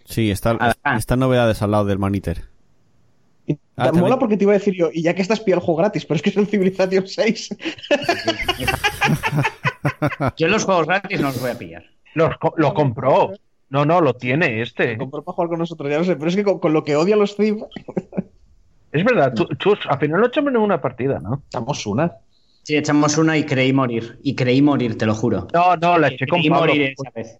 Sí, 0.04 0.30
está, 0.30 0.56
Ah. 0.84 0.96
está 0.96 1.16
novedades 1.16 1.62
al 1.62 1.72
lado 1.72 1.84
del 1.84 1.98
Maniter. 1.98 2.44
Y 3.48 3.54
Ah, 3.76 3.86
te 3.86 3.92
mola 3.92 4.00
también- 4.00 4.18
porque 4.18 4.36
te 4.36 4.44
iba 4.44 4.52
a 4.52 4.58
decir 4.58 4.74
yo, 4.74 4.88
y 4.92 5.02
ya 5.02 5.14
que 5.14 5.22
estás 5.22 5.40
pillado 5.40 5.60
el 5.60 5.64
juego 5.66 5.78
gratis, 5.78 6.04
pero 6.06 6.16
es 6.16 6.22
que 6.22 6.30
es 6.30 6.36
el 6.36 6.46
Civilization 6.46 7.06
6. 7.06 7.48
Yo 10.36 10.48
los 10.48 10.64
juegos 10.64 10.86
gratis 10.86 11.20
no 11.20 11.28
los 11.28 11.40
voy 11.40 11.50
a 11.50 11.58
pillar. 11.58 11.84
Los 12.14 12.36
co- 12.38 12.54
lo 12.56 12.74
compró. 12.74 13.32
No, 13.68 13.84
no, 13.84 14.00
lo 14.00 14.14
tiene 14.14 14.62
este. 14.62 14.96
Compró 14.96 15.22
para 15.22 15.34
jugar 15.34 15.48
con 15.50 15.58
nosotros, 15.58 15.90
ya 15.90 15.98
lo 15.98 16.04
sé, 16.04 16.16
pero 16.16 16.28
es 16.28 16.36
que 16.36 16.44
con, 16.44 16.58
con 16.60 16.72
lo 16.72 16.84
que 16.84 16.96
odia 16.96 17.16
los 17.16 17.36
Civ, 17.36 17.64
Es 18.92 19.04
verdad, 19.04 19.34
tú- 19.34 19.48
chus, 19.58 19.78
al 19.88 19.98
final 19.98 20.20
no 20.20 20.26
echamos 20.28 20.52
ninguna 20.52 20.80
partida, 20.80 21.18
¿no? 21.20 21.42
damos 21.52 21.84
una. 21.86 22.12
Sí, 22.66 22.76
echamos 22.76 23.16
una 23.16 23.38
y 23.38 23.44
creí 23.44 23.72
morir. 23.72 24.18
Y 24.24 24.34
creí 24.34 24.60
morir, 24.60 24.98
te 24.98 25.06
lo 25.06 25.14
juro. 25.14 25.46
No, 25.54 25.76
no, 25.76 25.98
la 25.98 26.08
eché 26.08 26.26
con 26.26 26.40
Creí 26.40 26.50
Pablo. 26.50 26.66
morir 26.66 26.94
esa 26.98 27.10
vez. 27.14 27.38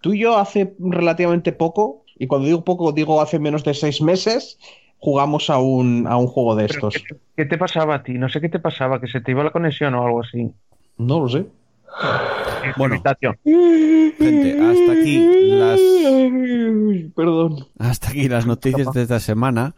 Tú 0.00 0.14
y 0.14 0.20
yo 0.20 0.38
hace 0.38 0.72
relativamente 0.78 1.52
poco, 1.52 2.06
y 2.18 2.26
cuando 2.26 2.46
digo 2.46 2.64
poco, 2.64 2.92
digo 2.92 3.20
hace 3.20 3.38
menos 3.38 3.62
de 3.62 3.74
seis 3.74 4.00
meses, 4.00 4.58
jugamos 4.96 5.50
a 5.50 5.58
un, 5.58 6.06
a 6.06 6.16
un 6.16 6.28
juego 6.28 6.56
de 6.56 6.64
estos. 6.64 6.94
¿qué, 6.94 7.16
qué 7.36 7.44
te 7.44 7.58
pasaba 7.58 7.96
a 7.96 8.02
ti? 8.02 8.14
No 8.14 8.30
sé 8.30 8.40
qué 8.40 8.48
te 8.48 8.58
pasaba, 8.58 9.02
que 9.02 9.06
se 9.06 9.20
te 9.20 9.32
iba 9.32 9.44
la 9.44 9.50
conexión 9.52 9.94
o 9.96 10.06
algo 10.06 10.22
así. 10.22 10.50
No 10.96 11.20
lo 11.20 11.28
sé. 11.28 11.44
Bueno. 12.78 12.94
Invitación. 12.94 13.36
Gente, 13.44 14.60
hasta 14.62 14.92
aquí 14.92 15.18
las, 15.42 15.80
Perdón. 17.14 17.66
hasta 17.78 18.08
aquí 18.08 18.30
las 18.30 18.46
noticias 18.46 18.90
de 18.94 19.02
esta 19.02 19.20
semana. 19.20 19.74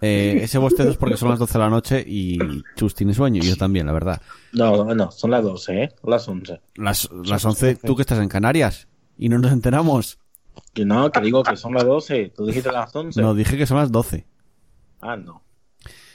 Eh, 0.00 0.40
ese 0.42 0.58
bostezo 0.58 0.90
es 0.90 0.96
porque 0.96 1.16
son 1.16 1.30
las 1.30 1.38
12 1.38 1.52
de 1.54 1.58
la 1.58 1.70
noche 1.70 2.04
y 2.06 2.38
Chus 2.76 2.94
tiene 2.94 3.12
sueño, 3.14 3.42
y 3.42 3.46
yo 3.46 3.56
también, 3.56 3.86
la 3.86 3.92
verdad. 3.92 4.20
No, 4.52 4.84
no, 4.94 5.10
son 5.10 5.30
las 5.30 5.42
12, 5.42 5.82
¿eh? 5.82 5.92
Las 6.04 6.26
11. 6.28 6.60
Las, 6.76 7.08
las 7.12 7.44
11, 7.44 7.76
tú 7.76 7.96
que 7.96 8.02
estás 8.02 8.18
en 8.20 8.28
Canarias 8.28 8.88
y 9.18 9.28
no 9.28 9.38
nos 9.38 9.52
enteramos. 9.52 10.18
Que 10.72 10.84
no, 10.84 11.10
que 11.10 11.20
digo 11.20 11.42
que 11.42 11.56
son 11.56 11.74
las 11.74 11.84
12. 11.84 12.32
Tú 12.36 12.46
dijiste 12.46 12.70
las 12.72 12.94
11. 12.94 13.20
No, 13.20 13.34
dije 13.34 13.56
que 13.56 13.66
son 13.66 13.76
las 13.78 13.90
12. 13.92 14.26
Ah, 15.00 15.16
no. 15.16 15.42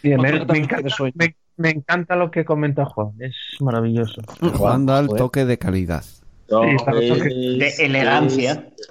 Bien, 0.02 0.20
me, 0.22 0.32
me 0.46 0.58
encanta, 0.60 0.96
me- 1.16 1.36
me 1.58 1.70
encanta 1.72 2.16
lo 2.16 2.32
que 2.32 2.46
comenta 2.46 2.86
Juan, 2.86 3.12
es 3.20 3.36
maravilloso. 3.60 4.22
Juan 4.56 4.86
da 4.86 5.00
el 5.00 5.08
toque 5.10 5.44
de 5.46 5.58
calidad. 5.58 6.06
De 6.48 7.74
elegancia. 7.80 8.52
Es, 8.78 8.90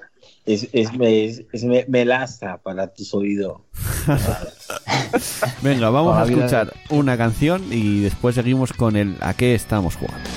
es, 0.54 0.68
es, 0.72 1.42
es 1.52 1.64
me- 1.64 1.84
melaza 1.88 2.58
para 2.58 2.86
tus 2.92 3.12
oídos. 3.14 3.60
Venga, 5.62 5.90
vamos 5.90 6.16
a 6.16 6.24
escuchar 6.24 6.72
una 6.90 7.16
canción 7.16 7.62
y 7.70 8.00
después 8.00 8.34
seguimos 8.34 8.72
con 8.72 8.96
el 8.96 9.16
a 9.20 9.34
qué 9.34 9.54
estamos 9.54 9.96
jugando. 9.96 10.28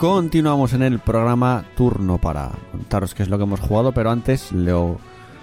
Continuamos 0.00 0.72
en 0.72 0.82
el 0.82 0.98
programa 0.98 1.62
turno 1.76 2.16
para 2.16 2.52
contaros 2.72 3.12
qué 3.14 3.22
es 3.22 3.28
lo 3.28 3.36
que 3.36 3.44
hemos 3.44 3.60
jugado, 3.60 3.92
pero 3.92 4.10
antes 4.10 4.50
lo, 4.50 4.96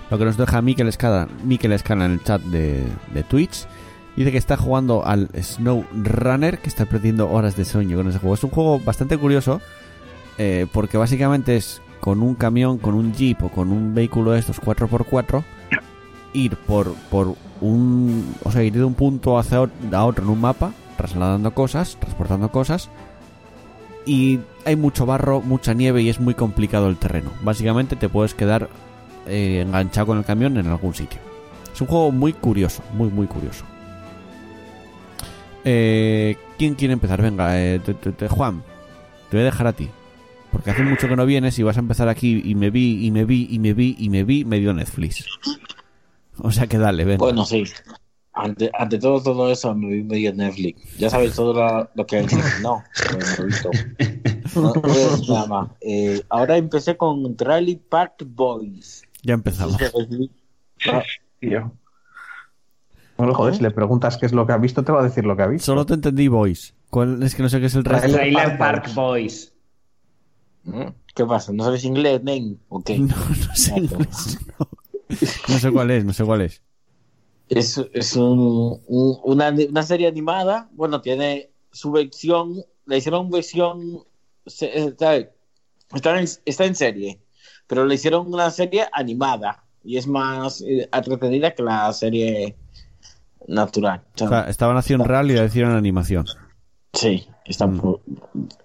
lo 0.09 0.17
que 0.17 0.25
nos 0.25 0.35
deja 0.35 0.63
Mikel 0.63 0.87
Escala, 0.87 1.27
Mikel 1.43 1.73
Escala 1.73 2.05
en 2.05 2.13
el 2.13 2.23
chat 2.23 2.41
de, 2.41 2.83
de 3.13 3.23
Twitch. 3.23 3.67
Dice 4.15 4.31
que 4.31 4.39
está 4.39 4.57
jugando 4.57 5.05
al 5.05 5.29
Snow 5.39 5.85
Runner, 5.93 6.57
que 6.57 6.69
está 6.69 6.85
perdiendo 6.87 7.29
horas 7.29 7.55
de 7.55 7.65
sueño 7.65 7.97
con 7.97 8.07
ese 8.07 8.17
juego. 8.17 8.33
Es 8.33 8.43
un 8.43 8.49
juego 8.49 8.79
bastante 8.79 9.15
curioso, 9.19 9.61
eh, 10.39 10.65
porque 10.73 10.97
básicamente 10.97 11.55
es 11.55 11.79
con 11.99 12.23
un 12.23 12.33
camión, 12.33 12.79
con 12.79 12.95
un 12.95 13.13
jeep 13.13 13.43
o 13.43 13.49
con 13.49 13.71
un 13.71 13.93
vehículo 13.93 14.31
de 14.31 14.39
estos 14.39 14.59
4x4, 14.59 15.43
ir 16.33 16.57
por, 16.57 16.95
por 17.11 17.35
un. 17.61 18.33
O 18.43 18.51
sea, 18.51 18.63
ir 18.63 18.73
de 18.73 18.83
un 18.83 18.95
punto 18.95 19.37
hacia 19.37 19.61
ot- 19.61 19.93
a 19.93 20.03
otro 20.03 20.23
en 20.23 20.31
un 20.31 20.41
mapa, 20.41 20.71
trasladando 20.97 21.53
cosas, 21.53 21.95
transportando 21.99 22.49
cosas. 22.51 22.89
Y 24.07 24.39
hay 24.65 24.77
mucho 24.77 25.05
barro, 25.05 25.41
mucha 25.41 25.73
nieve 25.73 26.01
y 26.01 26.09
es 26.09 26.19
muy 26.19 26.33
complicado 26.33 26.87
el 26.87 26.95
terreno. 26.97 27.29
Básicamente 27.43 27.97
te 27.97 28.07
puedes 28.07 28.33
quedar 28.33 28.69
eh, 29.27 29.63
enganchado 29.65 30.07
con 30.07 30.17
el 30.17 30.23
camión 30.25 30.57
en 30.57 30.67
algún 30.67 30.93
sitio. 30.93 31.19
Es 31.73 31.81
un 31.81 31.87
juego 31.87 32.11
muy 32.13 32.31
curioso, 32.31 32.81
muy, 32.93 33.09
muy 33.09 33.27
curioso. 33.27 33.65
Eh, 35.65 36.37
¿Quién 36.57 36.75
quiere 36.75 36.93
empezar? 36.93 37.21
Venga, 37.21 37.59
eh, 37.61 37.79
te- 37.79 37.93
te- 37.93 38.13
te- 38.13 38.27
Juan, 38.29 38.63
te 39.29 39.35
voy 39.37 39.41
a 39.41 39.45
dejar 39.45 39.67
a 39.67 39.73
ti. 39.73 39.89
Porque 40.51 40.71
hace 40.71 40.83
mucho 40.83 41.09
que 41.09 41.15
no 41.17 41.25
vienes 41.25 41.59
y 41.59 41.63
vas 41.63 41.75
a 41.75 41.81
empezar 41.81 42.07
aquí 42.07 42.41
y 42.45 42.55
me 42.55 42.69
vi, 42.69 43.05
y 43.05 43.11
me 43.11 43.25
vi, 43.25 43.47
y 43.51 43.59
me 43.59 43.73
vi, 43.73 43.95
y 43.99 44.09
me 44.09 44.23
vi 44.23 44.45
medio 44.45 44.73
Netflix. 44.73 45.25
O 46.39 46.51
sea 46.51 46.67
que 46.67 46.77
dale, 46.77 47.03
venga. 47.03 47.17
Bueno, 47.19 47.43
sí. 47.45 47.65
Ante, 48.37 48.69
ante 48.77 48.99
todo, 48.99 49.21
todo 49.21 49.51
eso 49.51 49.73
me 49.73 49.87
vi 49.87 50.03
medio 50.03 50.33
Netflix. 50.33 50.97
Ya 50.97 51.09
sabéis 51.09 51.35
todo 51.35 51.53
lo, 51.53 51.89
lo 51.95 52.05
que 52.05 52.17
hay. 52.17 52.27
No, 52.61 52.83
lo 53.11 53.43
he 53.43 53.45
visto. 53.47 53.69
No, 54.55 54.73
no 54.73 55.17
nada 55.27 55.45
más. 55.47 55.69
Eh, 55.81 56.21
ahora 56.29 56.57
empecé 56.57 56.95
con 56.97 57.37
Rally 57.37 57.75
Park 57.75 58.23
Boys. 58.25 59.03
ya 59.23 59.33
empezamos. 59.33 59.77
Tío. 61.39 61.71
Bueno, 63.17 63.33
joder, 63.33 63.55
si 63.55 63.63
le 63.63 63.71
preguntas 63.71 64.17
qué 64.17 64.27
es 64.27 64.33
lo 64.33 64.45
que 64.45 64.53
ha 64.53 64.57
visto, 64.57 64.83
te 64.83 64.91
va 64.91 65.01
a 65.01 65.03
decir 65.03 65.25
lo 65.25 65.35
que 65.35 65.43
ha 65.43 65.47
visto. 65.47 65.65
Solo 65.65 65.85
te 65.85 65.95
entendí, 65.95 66.27
boys. 66.27 66.75
¿Cuál 66.89 67.21
es 67.23 67.33
que 67.33 67.41
no 67.43 67.49
sé 67.49 67.59
qué 67.59 67.65
es 67.65 67.75
el 67.75 67.83
resto? 67.83 68.07
Trailer 68.07 68.33
Trailer 68.33 68.57
Park 68.57 68.83
Park 68.83 68.95
Boys. 68.95 69.53
¿Mm? 70.63 70.87
¿Qué 71.15 71.25
pasa? 71.25 71.51
¿No 71.51 71.63
sabes 71.63 71.83
inglés, 71.83 72.23
nen? 72.23 72.59
¿O 72.69 72.81
qué? 72.81 72.97
No, 72.99 73.15
no 73.15 73.55
sé 73.55 73.77
inglés, 73.77 74.37
no. 74.59 74.67
No 75.49 75.59
sé 75.59 75.71
cuál 75.71 75.91
es, 75.91 76.05
no 76.05 76.13
sé 76.13 76.23
cuál 76.23 76.41
es. 76.41 76.61
Es, 77.49 77.77
es 77.93 78.15
un- 78.15 78.81
un- 78.87 79.19
una, 79.23 79.49
una 79.69 79.83
serie 79.83 80.07
animada. 80.07 80.69
Bueno, 80.73 81.01
tiene 81.01 81.49
su 81.71 81.91
versión. 81.91 82.63
Le 82.85 82.97
hicieron 82.97 83.29
versión. 83.29 84.03
Está, 84.45 85.15
está 85.15 86.19
en, 86.19 86.27
está 86.45 86.65
en 86.65 86.75
serie. 86.75 87.21
Pero 87.67 87.85
le 87.85 87.95
hicieron 87.95 88.27
una 88.33 88.49
serie 88.51 88.85
animada. 88.91 89.63
Y 89.83 89.97
es 89.97 90.07
más 90.07 90.61
eh, 90.61 90.89
entretenida 90.91 91.51
que 91.55 91.63
la 91.63 91.91
serie 91.93 92.57
natural. 93.47 94.01
O 94.15 94.17
sea, 94.17 94.27
O 94.27 94.29
sea, 94.29 94.49
estaba 94.49 94.71
en 94.73 94.77
acción 94.79 95.03
real 95.05 95.31
y 95.31 95.35
la 95.35 95.45
hicieron 95.45 95.71
animación. 95.75 96.25
sí, 96.93 97.27
está 97.45 97.67
Mm. 97.67 97.79
pu- 97.79 98.01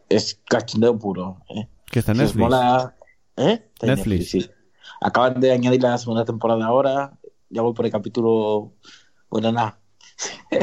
es 0.08 0.40
cachondeo 0.48 0.98
puro. 0.98 1.38
¿eh? 1.50 1.68
Que 1.86 1.98
está 2.00 2.12
en 2.12 2.18
Si 2.18 2.24
os 2.24 2.36
Netflix. 2.36 2.42
mola- 2.50 2.96
¿Eh? 3.36 3.62
Está 3.74 3.86
en 3.86 3.94
Netflix. 3.94 4.30
sí. 4.30 4.50
Acaban 5.00 5.40
de 5.40 5.52
añadir 5.52 5.82
la 5.82 5.96
segunda 5.98 6.24
temporada 6.24 6.64
ahora. 6.64 7.12
Ya 7.52 7.62
voy 7.62 7.74
por 7.74 7.84
el 7.86 7.92
capítulo. 7.92 8.72
Bueno, 9.30 9.52
nada. 9.52 9.78
Lo 10.50 10.58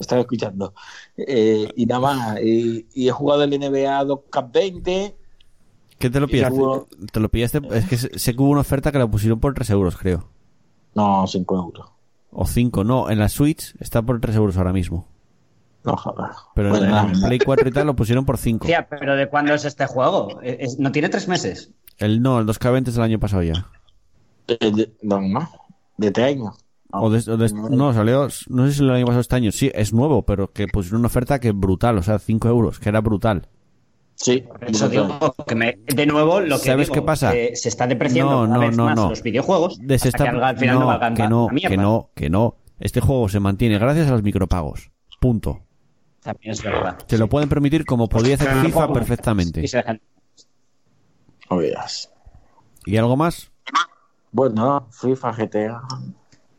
estaba 0.00 0.20
escuchando. 0.20 0.74
Eh, 1.16 1.68
y 1.76 1.86
nada 1.86 2.00
más. 2.00 2.40
Y, 2.42 2.86
y 2.94 3.08
he 3.08 3.10
jugado 3.10 3.42
el 3.44 3.50
NBA 3.50 4.04
2K20. 4.04 5.14
¿Qué 5.98 6.10
te 6.10 6.20
lo 6.20 6.26
pillaste? 6.28 6.60
Te 7.12 7.20
lo 7.20 7.28
pillaste. 7.30 7.60
Es 7.72 7.88
que 7.88 7.96
sé 7.96 8.34
que 8.34 8.42
hubo 8.42 8.50
una 8.50 8.60
oferta 8.60 8.92
que 8.92 8.98
la 8.98 9.06
pusieron 9.06 9.40
por 9.40 9.54
3 9.54 9.70
euros, 9.70 9.96
creo. 9.96 10.28
No, 10.94 11.26
5 11.26 11.56
euros. 11.56 11.90
O 12.30 12.46
5, 12.46 12.84
no. 12.84 13.08
En 13.10 13.18
la 13.18 13.28
Switch 13.28 13.74
está 13.80 14.02
por 14.02 14.20
3 14.20 14.36
euros 14.36 14.56
ahora 14.56 14.72
mismo. 14.72 15.06
No, 15.84 15.96
joder. 15.96 16.30
Pero 16.54 16.70
Bueno, 16.70 16.84
en, 16.86 16.90
nada. 16.90 17.12
en 17.12 17.20
Play 17.22 17.38
4 17.38 17.68
y 17.68 17.72
tal 17.72 17.86
lo 17.86 17.94
pusieron 17.96 18.24
por 18.26 18.38
5. 18.38 18.66
Tía, 18.66 18.86
pero 18.88 19.16
¿de 19.16 19.28
cuándo 19.28 19.54
es 19.54 19.64
este 19.64 19.86
juego? 19.86 20.40
¿No 20.78 20.92
tiene 20.92 21.08
tres 21.08 21.28
meses? 21.28 21.70
El 21.98 22.20
no, 22.22 22.40
el 22.40 22.46
2K20 22.46 22.88
es 22.88 22.94
del 22.94 23.04
año 23.04 23.20
pasado 23.20 23.42
ya. 23.42 23.70
Eh, 24.48 24.92
no, 25.02 25.20
no. 25.20 25.48
De 25.96 26.08
este 26.08 26.24
año. 26.24 26.52
No. 26.92 27.00
O 27.02 27.10
de- 27.10 27.30
o 27.32 27.36
de- 27.36 27.52
no, 27.52 27.92
salió, 27.92 28.28
no 28.48 28.66
sé 28.66 28.72
si 28.74 28.82
el 28.82 28.90
año 28.90 29.04
pasado 29.06 29.20
este 29.20 29.36
año. 29.36 29.50
Sí, 29.52 29.70
es 29.74 29.92
nuevo, 29.92 30.24
pero 30.24 30.52
que 30.52 30.66
pusieron 30.68 31.00
una 31.00 31.06
oferta 31.08 31.40
que 31.40 31.50
brutal, 31.52 31.98
o 31.98 32.02
sea, 32.02 32.18
5 32.18 32.48
euros, 32.48 32.78
que 32.78 32.88
era 32.88 33.00
brutal. 33.00 33.48
Sí. 34.16 34.44
Eso 34.60 34.88
digo 34.88 35.08
que 35.46 35.54
me- 35.56 35.78
de 35.86 36.06
nuevo 36.06 36.40
lo 36.40 36.58
que 36.60 36.66
¿Sabes 36.66 36.86
digo, 36.86 36.94
qué 36.94 37.02
pasa? 37.02 37.34
eh, 37.34 37.56
se 37.56 37.68
está 37.68 37.86
depreciando 37.88 38.46
No, 38.46 38.54
no, 38.54 38.60
vez 38.60 38.76
no, 38.76 38.84
más 38.84 38.96
no. 38.96 39.10
los 39.10 39.22
videojuegos 39.22 39.80
hasta 39.80 39.94
está- 40.08 40.24
que 40.24 40.30
al 40.30 40.56
final 40.56 40.74
no, 40.76 40.80
no, 40.82 40.86
valgan 40.86 41.14
que 41.14 41.28
no, 41.28 41.48
que 41.68 41.76
no, 41.76 42.10
que 42.14 42.30
no. 42.30 42.56
Este 42.78 43.00
juego 43.00 43.28
se 43.28 43.40
mantiene 43.40 43.78
gracias 43.78 44.06
a 44.08 44.12
los 44.12 44.22
micropagos. 44.22 44.92
Punto. 45.20 45.62
También 46.22 46.52
es 46.52 46.62
verdad. 46.62 46.96
Se 47.08 47.18
lo 47.18 47.28
pueden 47.28 47.48
permitir 47.48 47.84
como 47.84 48.08
podía 48.08 48.36
hacer 48.36 48.54
FIFA 48.62 48.92
perfectamente. 48.92 49.62
Y 49.62 49.68
se 49.68 49.78
dejan-. 49.78 50.00
¿Y 52.86 52.96
algo 52.96 53.16
más? 53.16 53.50
Bueno, 54.34 54.88
FIFA, 54.90 55.32
GTA. 55.32 55.80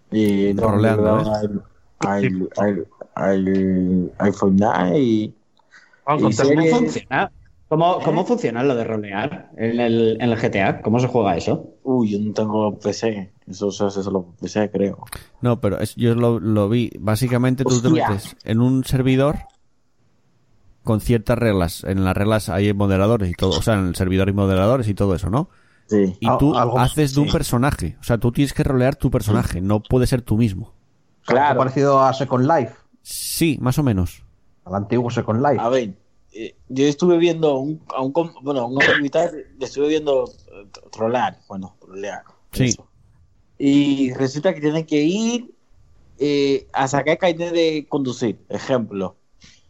Y 0.10 0.54
no, 0.54 0.62
Roleando, 0.72 1.18
hay, 1.18 1.50
hay, 2.00 2.48
hay, 2.58 2.84
hay, 3.16 4.12
hay 4.18 4.32
Fortnite 4.32 4.98
y, 5.00 5.36
contesta- 6.06 6.44
¿Cómo 6.44 6.56
series. 6.56 6.80
funciona? 6.80 7.32
¿Cómo, 7.68 8.00
cómo 8.02 8.26
funciona 8.26 8.64
lo 8.64 8.76
de 8.76 8.84
rolear 8.86 9.50
en 9.58 9.80
el, 9.82 10.18
en 10.22 10.30
el 10.32 10.38
GTA? 10.38 10.82
¿Cómo 10.82 11.00
se 11.02 11.08
juega 11.08 11.36
eso? 11.36 11.68
Uy, 11.84 12.12
yo 12.12 12.20
no 12.20 12.32
tengo 12.32 12.80
PC. 12.80 13.30
Eso 13.46 13.72
se 13.72 13.84
hace 13.84 14.04
solo 14.04 14.34
PC, 14.40 14.72
creo. 14.72 15.04
No, 15.42 15.60
pero 15.60 15.78
es- 15.80 15.96
yo 15.98 16.16
lo, 16.16 16.40
lo 16.40 16.70
vi. 16.70 16.92
Básicamente 16.98 17.66
tú 17.66 17.82
te 17.82 17.90
Hostia. 17.90 18.08
metes 18.08 18.38
en 18.46 18.62
un 18.62 18.86
servidor 18.86 19.36
con 20.84 21.02
ciertas 21.02 21.38
reglas. 21.38 21.84
En 21.84 22.06
las 22.06 22.16
reglas 22.16 22.48
hay 22.48 22.72
moderadores 22.74 23.30
y 23.30 23.34
todo. 23.34 23.50
O 23.58 23.62
sea, 23.62 23.74
en 23.74 23.88
el 23.88 23.96
servidor 23.96 24.30
hay 24.30 24.34
moderadores 24.34 24.88
y 24.88 24.94
todo 24.94 25.14
eso, 25.16 25.30
¿no? 25.30 25.50
Sí. 25.88 26.18
Y 26.20 26.28
tú 26.40 26.56
algo- 26.56 26.80
haces 26.80 27.14
de 27.14 27.22
un 27.22 27.28
sí. 27.28 27.32
personaje. 27.34 27.98
O 28.00 28.04
sea, 28.04 28.18
tú 28.18 28.32
tienes 28.32 28.54
que 28.54 28.64
rolear 28.64 28.96
tu 28.96 29.12
personaje. 29.12 29.62
No 29.62 29.82
puede 29.84 30.08
ser 30.08 30.22
tú 30.22 30.36
mismo. 30.38 30.74
Algo 31.28 31.40
Claro. 31.42 31.60
parecido 31.60 32.02
a 32.04 32.14
Second 32.14 32.48
Life, 32.48 32.74
Sí, 33.02 33.58
más 33.62 33.78
o 33.80 33.84
menos. 33.84 34.24
al 34.64 34.76
antiguo 34.76 35.10
Second 35.12 35.42
Life. 35.46 35.60
A 35.60 35.70
ver, 35.70 35.94
eh, 36.34 36.56
yo 36.70 36.86
estuve 36.86 37.18
viendo 37.18 37.58
un, 37.58 37.82
a 37.96 38.02
un, 38.02 38.12
bueno, 38.42 38.62
a 38.62 38.66
un 38.66 38.80
tal, 39.12 39.32
le 39.60 39.66
estuve 39.66 39.88
viendo 39.90 40.26
eh, 40.26 40.68
trolar, 40.92 41.40
bueno, 41.48 41.76
trolear. 41.80 42.24
Sí. 42.52 42.66
eso. 42.66 42.88
Y 43.60 44.12
resulta 44.14 44.54
que 44.54 44.62
tienen 44.62 44.86
que 44.86 45.02
ir 45.04 45.54
eh, 46.18 46.68
a 46.74 46.88
sacar 46.88 47.18
carnet 47.18 47.54
de 47.54 47.86
conducir, 47.90 48.40
ejemplo. 48.50 49.16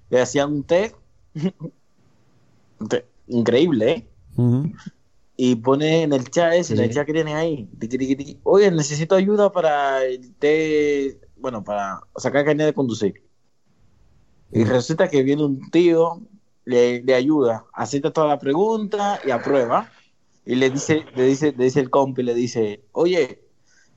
Le 0.09 0.21
hacían 0.21 0.53
un 0.53 0.63
test, 0.63 0.95
un 2.79 2.87
test 2.87 3.05
increíble, 3.27 3.91
¿eh? 3.91 4.07
Ujú. 4.37 4.71
Y 5.37 5.55
pone 5.55 6.03
en 6.03 6.13
el 6.13 6.29
chat 6.29 6.53
ese, 6.53 6.73
en 6.73 6.79
el 6.79 6.93
chat 6.93 7.05
que 7.05 7.13
tienen 7.13 7.35
ahí, 7.35 7.69
oye, 8.43 8.71
necesito 8.71 9.15
ayuda 9.15 9.51
para 9.51 10.03
el 10.05 10.33
bueno, 11.37 11.63
para 11.63 11.99
sacar 12.15 12.45
carnet 12.45 12.67
de 12.67 12.73
conducir. 12.73 13.21
Y 14.51 14.63
resulta 14.63 15.09
que 15.09 15.23
viene 15.23 15.43
un 15.43 15.69
tío, 15.69 16.21
le, 16.63 17.03
le 17.03 17.13
ayuda, 17.13 17.65
acepta 17.73 18.11
toda 18.11 18.27
la 18.27 18.39
pregunta 18.39 19.19
y 19.25 19.31
aprueba. 19.31 19.91
Y 20.45 20.55
le 20.55 20.69
dice, 20.69 21.05
le 21.15 21.25
dice, 21.25 21.53
le 21.57 21.65
dice 21.65 21.79
el 21.79 21.89
compi, 21.89 22.23
le 22.23 22.33
dice, 22.33 22.83
oye, 22.91 23.41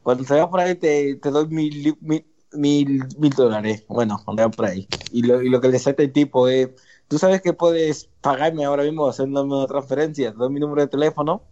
cuando 0.02 0.24
te 0.24 0.32
vayas 0.32 0.48
por 0.48 0.60
ahí 0.60 0.74
te, 0.74 1.16
te 1.16 1.30
doy 1.30 1.46
mil, 1.48 1.96
mil, 2.00 2.24
mil, 2.52 3.04
mil 3.18 3.30
dólares. 3.30 3.84
Bueno, 3.88 4.20
cuando 4.24 4.42
vayas 4.42 4.56
por 4.56 4.66
ahí. 4.66 4.88
Y 5.12 5.22
lo, 5.22 5.42
y 5.42 5.50
lo 5.50 5.60
que 5.60 5.68
le 5.68 5.76
acepta 5.76 6.02
el 6.02 6.12
tipo 6.12 6.48
es, 6.48 6.70
tú 7.08 7.18
sabes 7.18 7.42
que 7.42 7.52
puedes 7.54 8.10
pagarme 8.20 8.64
ahora 8.64 8.84
mismo 8.84 9.08
haciéndome 9.08 9.56
una 9.56 9.66
transferencia, 9.66 10.32
doy 10.32 10.50
mi 10.50 10.60
número 10.60 10.82
de 10.82 10.88
teléfono. 10.88 11.42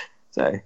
¿Sabes? 0.30 0.64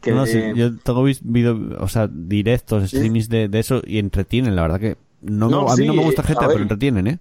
Que, 0.00 0.10
No, 0.10 0.26
sí, 0.26 0.50
eh, 0.50 0.54
yo 0.54 0.76
tengo 0.78 1.04
video, 1.22 1.58
o 1.78 1.88
sea, 1.88 2.08
directos, 2.10 2.88
streamings 2.90 3.28
de, 3.28 3.48
de 3.48 3.58
eso 3.60 3.82
y 3.86 3.98
entretienen, 3.98 4.56
la 4.56 4.62
verdad 4.62 4.80
que 4.80 4.96
no, 5.20 5.50
me- 5.50 5.56
No, 5.56 5.70
a 5.70 5.76
mí 5.76 5.86
no 5.86 5.94
me 5.94 6.02
gusta 6.02 6.22
GTA, 6.22 6.50
pero 6.50 6.62
entretienen, 6.62 7.06
¿eh? 7.06 7.18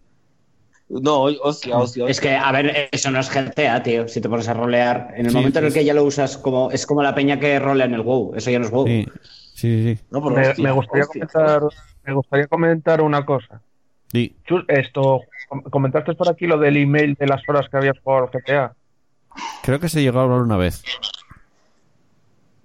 no, 0.90 1.24
hostia, 1.44 1.78
hostia. 1.78 2.08
Es 2.08 2.20
que, 2.22 2.32
a 2.36 2.52
ver, 2.52 2.90
eso 2.92 3.12
no 3.12 3.20
es 3.20 3.30
GTA, 3.30 3.84
tío. 3.84 4.08
Si 4.08 4.22
te 4.22 4.30
pones 4.30 4.48
a 4.48 4.54
rolear, 4.54 5.14
en 5.16 5.26
el 5.26 5.32
Sí, 5.32 5.32
momento 5.32 5.60
en 5.60 5.66
el 5.66 5.72
sí, 5.72 5.74
que 5.74 5.86
ya 5.86 5.94
lo 5.94 6.04
usas 6.04 6.38
como. 6.38 6.72
Es 6.72 6.86
como 6.86 7.04
la 7.04 7.16
peña 7.16 7.40
que 7.40 7.60
rolea 7.60 7.86
en 7.86 7.94
el 7.94 8.02
WoW. 8.02 8.34
Eso 8.36 8.50
ya 8.52 8.60
no 8.60 8.66
es 8.66 8.72
WoW. 8.72 9.02
Sí, 9.02 9.06
sí, 9.54 9.96
sí. 9.96 10.04
No, 10.10 10.22
me, 10.22 10.44
hostia, 10.44 10.56
me 10.58 10.72
gustaría 10.72 11.06
comentar, 11.08 11.62
me 12.04 12.14
gustaría 12.14 12.48
comentar 12.48 13.02
una 13.02 13.26
cosa. 13.26 13.64
Sí. 14.12 14.36
Chus, 14.46 14.64
Esto, 14.68 15.22
com- 15.48 15.62
comentaste 15.64 16.14
por 16.16 16.30
aquí 16.30 16.48
lo 16.48 16.58
del 16.58 16.78
email 16.78 17.14
de 17.16 17.28
las 17.28 17.42
horas 17.48 17.68
que 17.70 17.78
habías 17.78 18.00
jugado 18.00 18.24
al 18.26 18.32
GTA. 18.32 18.74
Creo 19.64 19.80
que 19.80 19.90
se 19.90 20.02
llegó 20.02 20.20
a 20.20 20.24
hablar 20.24 20.42
una 20.42 20.58
vez. 20.58 20.84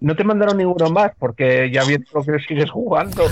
No 0.01 0.17
te 0.17 0.25
mandaron 0.25 0.57
ninguno 0.57 0.89
más 0.91 1.13
porque 1.19 1.71
ya 1.71 1.85
viendo 1.85 2.07
lo 2.15 2.23
que 2.25 2.39
sigues 2.41 2.71
jugando. 2.71 3.25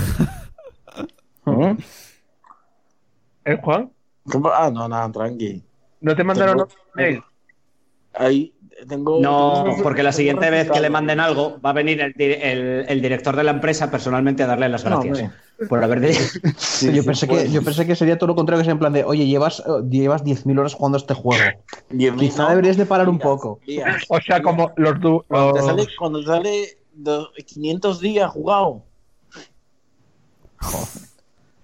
¿Mm? 1.45 1.71
¿Eh, 3.45 3.57
Juan? 3.61 3.91
¿Cómo? 4.31 4.49
Ah, 4.49 4.69
no, 4.71 4.87
nada, 4.87 5.11
tranqui. 5.11 5.61
¿No 6.01 6.15
te 6.15 6.23
mandaron 6.23 6.53
Tengo- 6.55 6.63
otro 6.65 6.77
mail? 6.95 7.23
Ahí 8.13 8.53
tengo. 8.87 9.19
No, 9.21 9.63
tengo- 9.63 9.83
porque 9.83 10.03
la 10.03 10.11
siguiente 10.11 10.49
vez 10.49 10.69
que 10.69 10.79
le 10.81 10.89
manden 10.89 11.19
algo, 11.19 11.59
va 11.65 11.71
a 11.71 11.73
venir 11.73 12.01
el, 12.01 12.13
di- 12.13 12.25
el- 12.33 12.85
el 12.87 13.01
director 13.01 13.35
de 13.35 13.43
la 13.43 13.51
empresa 13.51 13.89
personalmente 13.91 14.43
a 14.43 14.47
darle 14.47 14.69
las 14.69 14.83
gracias. 14.83 15.31
por 15.69 15.83
haber 15.83 16.13
Sí, 16.57 16.91
yo, 16.93 17.01
sí, 17.01 17.07
pensé 17.07 17.27
pues. 17.27 17.43
que, 17.45 17.51
yo 17.51 17.63
pensé 17.63 17.85
que 17.87 17.95
sería 17.95 18.17
todo 18.17 18.27
lo 18.27 18.35
contrario, 18.35 18.61
que 18.63 18.67
es 18.67 18.71
en 18.71 18.79
plan 18.79 18.91
de, 18.93 19.03
oye, 19.03 19.25
llevas, 19.27 19.59
eh, 19.61 19.63
llevas 19.89 20.23
10.000 20.23 20.59
horas 20.59 20.73
jugando 20.73 20.97
este 20.97 21.13
juego. 21.13 21.41
Quizá 22.17 22.43
no, 22.43 22.49
deberías 22.49 22.75
de 22.77 22.85
parar 22.85 23.07
un 23.09 23.19
poco. 23.19 23.59
días. 23.65 24.03
O 24.09 24.19
sea, 24.19 24.41
como 24.41 24.71
los... 24.75 24.93
Cuando 25.27 25.53
te 25.53 25.59
los- 25.59 25.65
sale, 25.67 25.87
cuando 25.97 26.19
te 26.19 26.25
sale 26.25 26.77
de 26.93 27.43
500 27.45 27.99
días 28.01 28.29
jugado. 28.31 28.83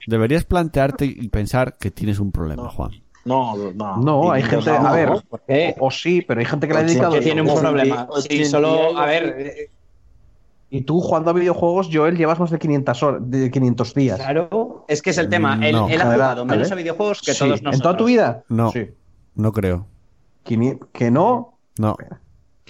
Deberías 0.07 0.43
plantearte 0.45 1.05
y 1.05 1.27
pensar 1.29 1.77
que 1.77 1.91
tienes 1.91 2.19
un 2.19 2.31
problema, 2.31 2.63
No. 2.63 2.69
Juan. 2.69 2.91
No, 3.29 3.55
no. 3.73 3.97
No, 3.97 4.31
hay 4.31 4.41
gente, 4.41 4.71
a 4.71 4.91
ver, 4.91 5.11
o 5.79 5.91
sí, 5.91 6.21
pero 6.21 6.39
hay 6.39 6.45
gente 6.47 6.67
que 6.67 6.73
le 6.73 6.79
ha 6.79 6.83
dedicado. 6.83 7.11
Porque 7.11 7.25
tiene 7.25 7.41
un 7.43 7.59
problema. 7.59 8.07
Sí, 8.27 8.43
solo, 8.45 8.97
a 8.97 9.05
ver, 9.05 9.69
Y 10.71 10.81
tú 10.81 10.99
jugando 10.99 11.29
a 11.29 11.33
videojuegos, 11.33 11.89
Joel, 11.91 12.17
llevas 12.17 12.39
más 12.39 12.49
de 12.49 12.57
500, 12.59 13.03
horas, 13.03 13.21
de 13.23 13.51
500 13.51 13.93
días. 13.93 14.19
claro, 14.19 14.85
es 14.87 15.01
que 15.01 15.11
es 15.11 15.17
el 15.19 15.29
tema. 15.29 15.59
Él, 15.61 15.73
No, 15.73 15.87
él 15.89 16.01
ha 16.01 16.11
jugado 16.11 16.45
menos 16.45 16.69
¿vale? 16.69 16.73
a 16.73 16.83
videojuegos 16.83 17.21
que 17.21 17.33
Sí, 17.33 17.39
todos 17.39 17.51
nosotros. 17.51 17.75
¿En 17.75 17.81
toda 17.81 17.97
tu 17.97 18.05
vida? 18.05 18.43
No. 18.49 18.71
Sí. 18.71 18.87
No 19.35 19.51
creo. 19.53 19.85
Que 20.43 21.11
no. 21.11 21.59
No. 21.77 21.95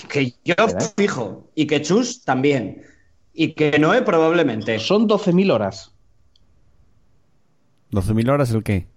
Que 0.10 0.34
yo 0.44 0.56
¿eh? 0.58 0.76
fijo. 0.98 1.50
Y 1.56 1.68
que 1.68 1.82
Chus 1.82 2.24
también. 2.24 2.82
Y 3.34 3.54
que 3.54 3.80
Noé 3.80 4.02
probablemente. 4.02 4.78
Son 4.80 5.08
12.000 5.08 5.52
horas. 5.54 5.94
¿12.000 7.92 8.30
horas 8.30 8.52
el 8.52 8.64
qué? 8.64 8.88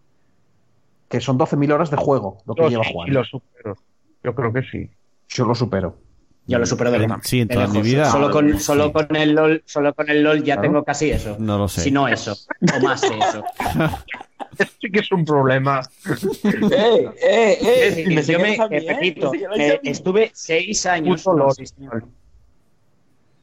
Que 1.12 1.20
son 1.20 1.38
12.000 1.38 1.70
horas 1.72 1.90
de 1.90 1.96
juego, 1.98 2.38
lo 2.46 2.54
que 2.54 2.62
los- 2.62 2.70
lleva 2.70 2.84
y 2.88 2.92
Juan. 2.92 3.12
los 3.12 3.28
supero. 3.28 3.76
Yo 4.24 4.34
creo 4.34 4.52
que 4.52 4.62
sí. 4.62 4.90
Yo 5.28 5.44
lo 5.44 5.54
supero. 5.54 5.98
Yo 6.46 6.58
lo 6.58 6.64
supero 6.66 6.90
de 6.90 6.98
lejos. 7.00 7.18
sí, 7.22 7.40
en 7.42 7.48
toda 7.48 7.66
mi 7.68 7.82
vida. 7.82 8.10
Solo 8.10 8.30
con, 8.30 8.58
solo 8.58 8.86
Sí. 8.86 8.92
con 8.92 9.14
el 9.16 9.32
LOL, 9.34 9.62
solo 9.66 9.94
con 9.94 10.08
el 10.10 10.22
LOL 10.22 10.38
ya 10.42 10.54
Claro. 10.54 10.62
tengo 10.62 10.84
casi 10.84 11.10
eso. 11.10 11.36
No 11.38 11.58
lo 11.58 11.68
sé. 11.68 11.82
Si 11.82 11.90
no 11.90 12.08
eso. 12.08 12.32
O 12.76 12.80
más 12.80 13.00
de 13.02 13.08
eso. 13.18 13.44
Sí 14.80 14.90
que 14.90 15.00
es 15.00 15.10
un 15.12 15.24
problema. 15.24 15.80
¡Eh, 16.44 17.08
eh, 17.22 17.58
eh! 17.62 18.04
Me 18.06 18.22
yo 18.22 18.38
me, 18.38 18.56
a 18.60 18.68
mí, 18.68 18.76
¿eh? 18.76 18.84
repito, 18.86 19.32
Me 19.32 19.68
eh, 19.68 19.80
estuve 19.84 20.30
seis 20.34 20.84
años. 20.84 21.26
No, 21.26 21.48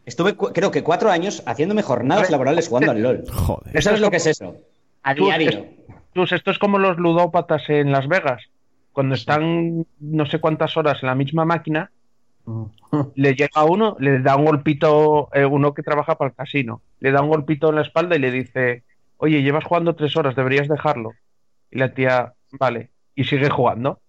Estuve, 0.05 0.35
creo 0.35 0.69
que 0.71 0.83
cuatro 0.83 1.09
años 1.11 1.41
haciéndome 1.45 1.81
jornadas 1.83 2.29
laborales 2.29 2.67
jugando 2.67 2.91
al 2.91 3.01
LOL. 3.01 3.23
Joder. 3.31 3.75
Eso 3.77 3.85
¿Sabes 3.85 3.97
es 3.97 4.01
lo 4.01 4.11
que 4.11 4.17
es 4.17 4.27
eso? 4.27 4.55
A 5.03 5.13
diario. 5.13 5.65
Esto 6.13 6.51
es 6.51 6.59
como 6.59 6.77
los 6.79 6.97
ludópatas 6.97 7.69
en 7.69 7.91
Las 7.91 8.07
Vegas. 8.07 8.43
Cuando 8.91 9.15
están 9.15 9.85
no 9.99 10.25
sé 10.25 10.39
cuántas 10.39 10.75
horas 10.77 11.01
en 11.01 11.07
la 11.07 11.15
misma 11.15 11.45
máquina, 11.45 11.91
le 13.15 13.35
llega 13.35 13.63
uno, 13.63 13.95
le 13.99 14.19
da 14.19 14.35
un 14.35 14.45
golpito, 14.45 15.29
eh, 15.33 15.45
uno 15.45 15.73
que 15.73 15.83
trabaja 15.83 16.17
para 16.17 16.29
el 16.29 16.35
casino, 16.35 16.81
le 16.99 17.11
da 17.11 17.21
un 17.21 17.29
golpito 17.29 17.69
en 17.69 17.75
la 17.75 17.81
espalda 17.81 18.15
y 18.15 18.19
le 18.19 18.31
dice, 18.31 18.83
oye, 19.17 19.41
llevas 19.41 19.63
jugando 19.63 19.95
tres 19.95 20.15
horas, 20.17 20.35
deberías 20.35 20.67
dejarlo. 20.67 21.11
Y 21.71 21.77
la 21.77 21.93
tía, 21.93 22.33
vale, 22.51 22.89
y 23.15 23.23
sigue 23.25 23.49
jugando. 23.49 23.99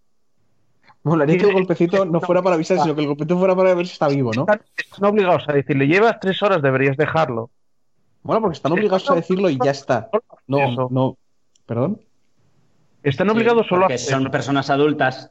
Molaría 1.02 1.38
que 1.38 1.46
el 1.46 1.54
golpecito 1.54 2.04
no 2.04 2.20
fuera 2.20 2.42
para 2.42 2.56
avisar, 2.56 2.78
sino 2.78 2.94
que 2.94 3.00
el 3.02 3.06
golpecito 3.06 3.38
fuera 3.38 3.56
para 3.56 3.74
ver 3.74 3.86
si 3.86 3.92
está 3.92 4.08
vivo, 4.08 4.32
¿no? 4.34 4.42
Están, 4.42 4.62
están 4.76 5.04
obligados 5.04 5.48
a 5.48 5.52
decirle, 5.52 5.86
llevas 5.86 6.20
tres 6.20 6.42
horas, 6.42 6.60
deberías 6.60 6.96
dejarlo. 6.96 7.50
Bueno, 8.22 8.42
porque 8.42 8.56
están 8.56 8.72
obligados 8.72 9.10
a 9.10 9.14
decirlo 9.14 9.48
y 9.48 9.58
ya 9.62 9.70
está. 9.70 10.10
No, 10.46 10.88
no. 10.90 11.16
¿Perdón? 11.70 12.00
Están 13.04 13.30
obligados 13.30 13.68
solo 13.68 13.86
a 13.86 13.96
son 13.96 14.28
personas 14.32 14.70
adultas. 14.70 15.30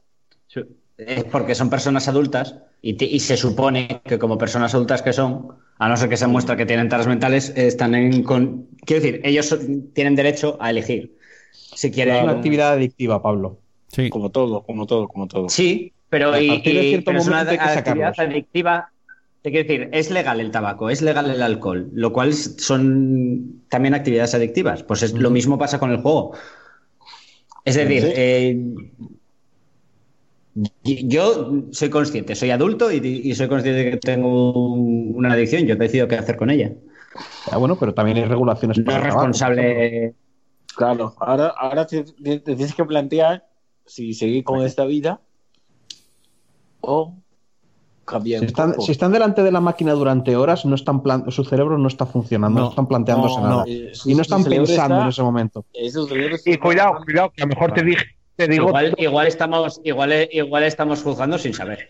Es 0.98 1.26
porque 1.26 1.54
son 1.54 1.70
personas 1.70 2.08
adultas 2.08 2.56
y, 2.82 2.94
te- 2.94 3.04
y 3.04 3.20
se 3.20 3.36
supone 3.36 4.00
que 4.06 4.18
como 4.18 4.38
personas 4.38 4.74
adultas 4.74 5.02
que 5.02 5.12
son, 5.12 5.50
a 5.78 5.90
no 5.90 5.98
ser 5.98 6.08
que 6.08 6.16
se 6.16 6.28
muestra 6.28 6.56
que 6.56 6.66
tienen 6.66 6.88
taras 6.88 7.08
mentales, 7.08 7.50
están 7.58 7.94
en... 7.94 8.24
Con... 8.24 8.68
Quiero 8.86 9.04
decir, 9.04 9.20
ellos 9.26 9.48
son- 9.48 9.92
tienen 9.92 10.16
derecho 10.16 10.56
a 10.62 10.70
elegir 10.70 11.18
si 11.52 11.88
Es 11.88 11.94
quieren... 11.94 12.24
una 12.24 12.32
actividad 12.32 12.72
adictiva, 12.72 13.22
Pablo. 13.22 13.60
Sí. 13.90 14.10
Como 14.10 14.30
todo, 14.30 14.64
como 14.64 14.88
todo, 14.88 15.10
como 15.10 15.28
todo. 15.28 15.50
Sí, 15.50 15.92
pero, 16.10 16.40
y, 16.40 16.50
y- 16.54 16.62
cierto 16.62 17.06
pero 17.08 17.20
es 17.20 17.28
una 17.28 17.46
que 17.46 17.56
actividad 17.60 18.14
adictiva. 18.18 18.94
Te 19.42 19.52
quiero 19.52 19.68
decir, 19.68 19.90
es 19.94 20.12
legal 20.12 20.40
el 20.42 20.52
tabaco, 20.52 20.90
es 20.90 21.02
legal 21.02 21.30
el 21.32 21.42
alcohol, 21.42 21.90
lo 21.94 22.12
cual 22.12 22.34
son 22.34 23.62
también 23.70 23.94
actividades 23.94 24.34
adictivas. 24.36 24.84
Pues 24.84 25.02
es, 25.04 25.14
lo 25.14 25.30
mismo 25.30 25.58
pasa 25.58 25.80
con 25.80 25.92
el 25.92 25.98
juego. 26.02 26.34
Es 27.64 27.76
decir, 27.76 28.04
Sí. 28.04 28.12
eh, 28.16 28.66
yo 30.84 31.54
soy 31.72 31.90
consciente, 31.90 32.36
soy 32.36 32.52
adulto 32.52 32.92
y, 32.92 32.98
y 32.98 33.34
soy 33.36 33.48
consciente 33.48 33.84
de 33.84 33.92
que 33.92 33.98
tengo 33.98 34.74
un- 34.74 35.14
una 35.16 35.32
adicción. 35.34 35.66
Yo 35.66 35.76
decido 35.76 36.08
qué 36.08 36.16
hacer 36.16 36.36
con 36.36 36.50
ella. 36.50 36.74
Ah, 37.52 37.58
bueno, 37.58 37.78
pero 37.80 37.94
también 37.94 38.18
hay 38.18 38.26
regulaciones 38.26 38.78
No 38.78 38.92
es 38.96 39.04
responsable. 39.04 40.14
Claro, 40.76 41.14
ahora, 41.20 41.48
ahora 41.58 41.86
te, 41.88 42.04
te- 42.04 42.40
te 42.40 42.56
tienes 42.56 42.74
que 42.74 42.86
plantear 42.86 43.48
si 43.86 44.14
seguir 44.14 44.44
con 44.44 44.62
esta 44.64 44.86
vida 44.86 45.20
o 46.82 47.14
Si 48.10 48.36
un 48.38 48.44
están, 48.46 48.72
poco. 48.72 48.82
si 48.84 48.92
están 48.92 49.12
delante 49.12 49.44
de 49.44 49.52
la 49.52 49.60
máquina 49.62 49.94
durante 49.94 50.36
horas, 50.36 50.66
no 50.66 50.76
están 50.76 51.02
su 51.30 51.44
cerebro 51.44 51.78
no 51.78 51.88
está 51.88 52.06
funcionando, 52.06 52.60
no, 52.60 52.66
No, 52.66 52.70
están 52.72 52.88
planteándose 52.88 53.40
No, 53.42 53.48
nada. 53.48 53.66
eh, 53.68 53.90
su- 53.94 54.10
y 54.10 54.16
no 54.16 54.22
están 54.22 54.44
pensando 54.44 54.96
está- 54.96 55.02
en 55.04 55.10
ese 55.10 55.22
momento. 55.24 55.66
Eso 55.74 56.08
Y 56.46 56.58
cuidado, 56.58 57.00
cuidado, 57.06 57.32
que 57.36 57.44
a 57.44 57.46
lo 57.46 57.50
mejor 57.50 57.74
te, 57.74 57.84
dije, 57.84 58.06
te 58.36 58.48
digo, 58.48 58.68
Igual, 58.70 58.96
igual 58.98 59.28
estamos, 59.28 59.80
igual, 59.84 60.28
igual 60.32 60.64
estamos 60.64 61.04
juzgando 61.04 61.38
sin 61.38 61.54
saber. 61.54 61.88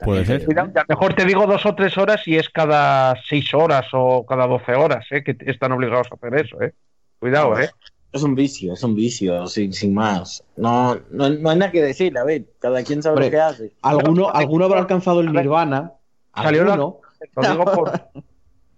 Puede 0.00 0.24
ser. 0.26 0.44
cuidado, 0.44 0.70
a 0.74 0.80
lo 0.80 0.84
mejor 0.88 1.14
te 1.14 1.24
digo 1.24 1.46
dos 1.46 1.64
o 1.64 1.74
tres 1.74 1.96
horas 1.96 2.20
y 2.26 2.36
es 2.36 2.48
cada 2.50 3.14
seis 3.28 3.54
horas 3.54 3.86
o 3.92 4.26
cada 4.26 4.46
doce 4.46 4.74
horas, 4.74 5.06
¿eh? 5.10 5.22
que 5.24 5.36
están 5.46 5.72
obligados 5.72 6.08
a 6.10 6.16
hacer 6.16 6.34
eso, 6.44 6.60
¿eh? 6.60 6.74
Cuidado, 7.20 7.58
¿eh? 7.58 7.70
Es 8.14 8.22
un 8.22 8.36
vicio, 8.36 8.74
es 8.74 8.82
un 8.84 8.94
vicio, 8.94 9.44
sin, 9.48 9.72
sin 9.72 9.92
más. 9.92 10.44
No, 10.56 10.94
no, 11.10 11.28
no 11.28 11.50
hay 11.50 11.58
nada 11.58 11.72
que 11.72 11.82
decir, 11.82 12.16
a 12.16 12.22
ver, 12.22 12.44
cada 12.60 12.84
quien 12.84 13.02
sabe 13.02 13.14
Hombre, 13.14 13.26
lo 13.26 13.30
que 13.32 13.40
hace. 13.40 13.72
Alguno, 13.82 14.30
alguno 14.30 14.66
habrá 14.66 14.78
alcanzado 14.78 15.18
el 15.20 15.32
nirvana. 15.32 15.94
Salió 16.32 16.62
la-. 16.64 16.76
Lo 16.76 17.00
digo 17.42 17.64
por, 17.64 17.92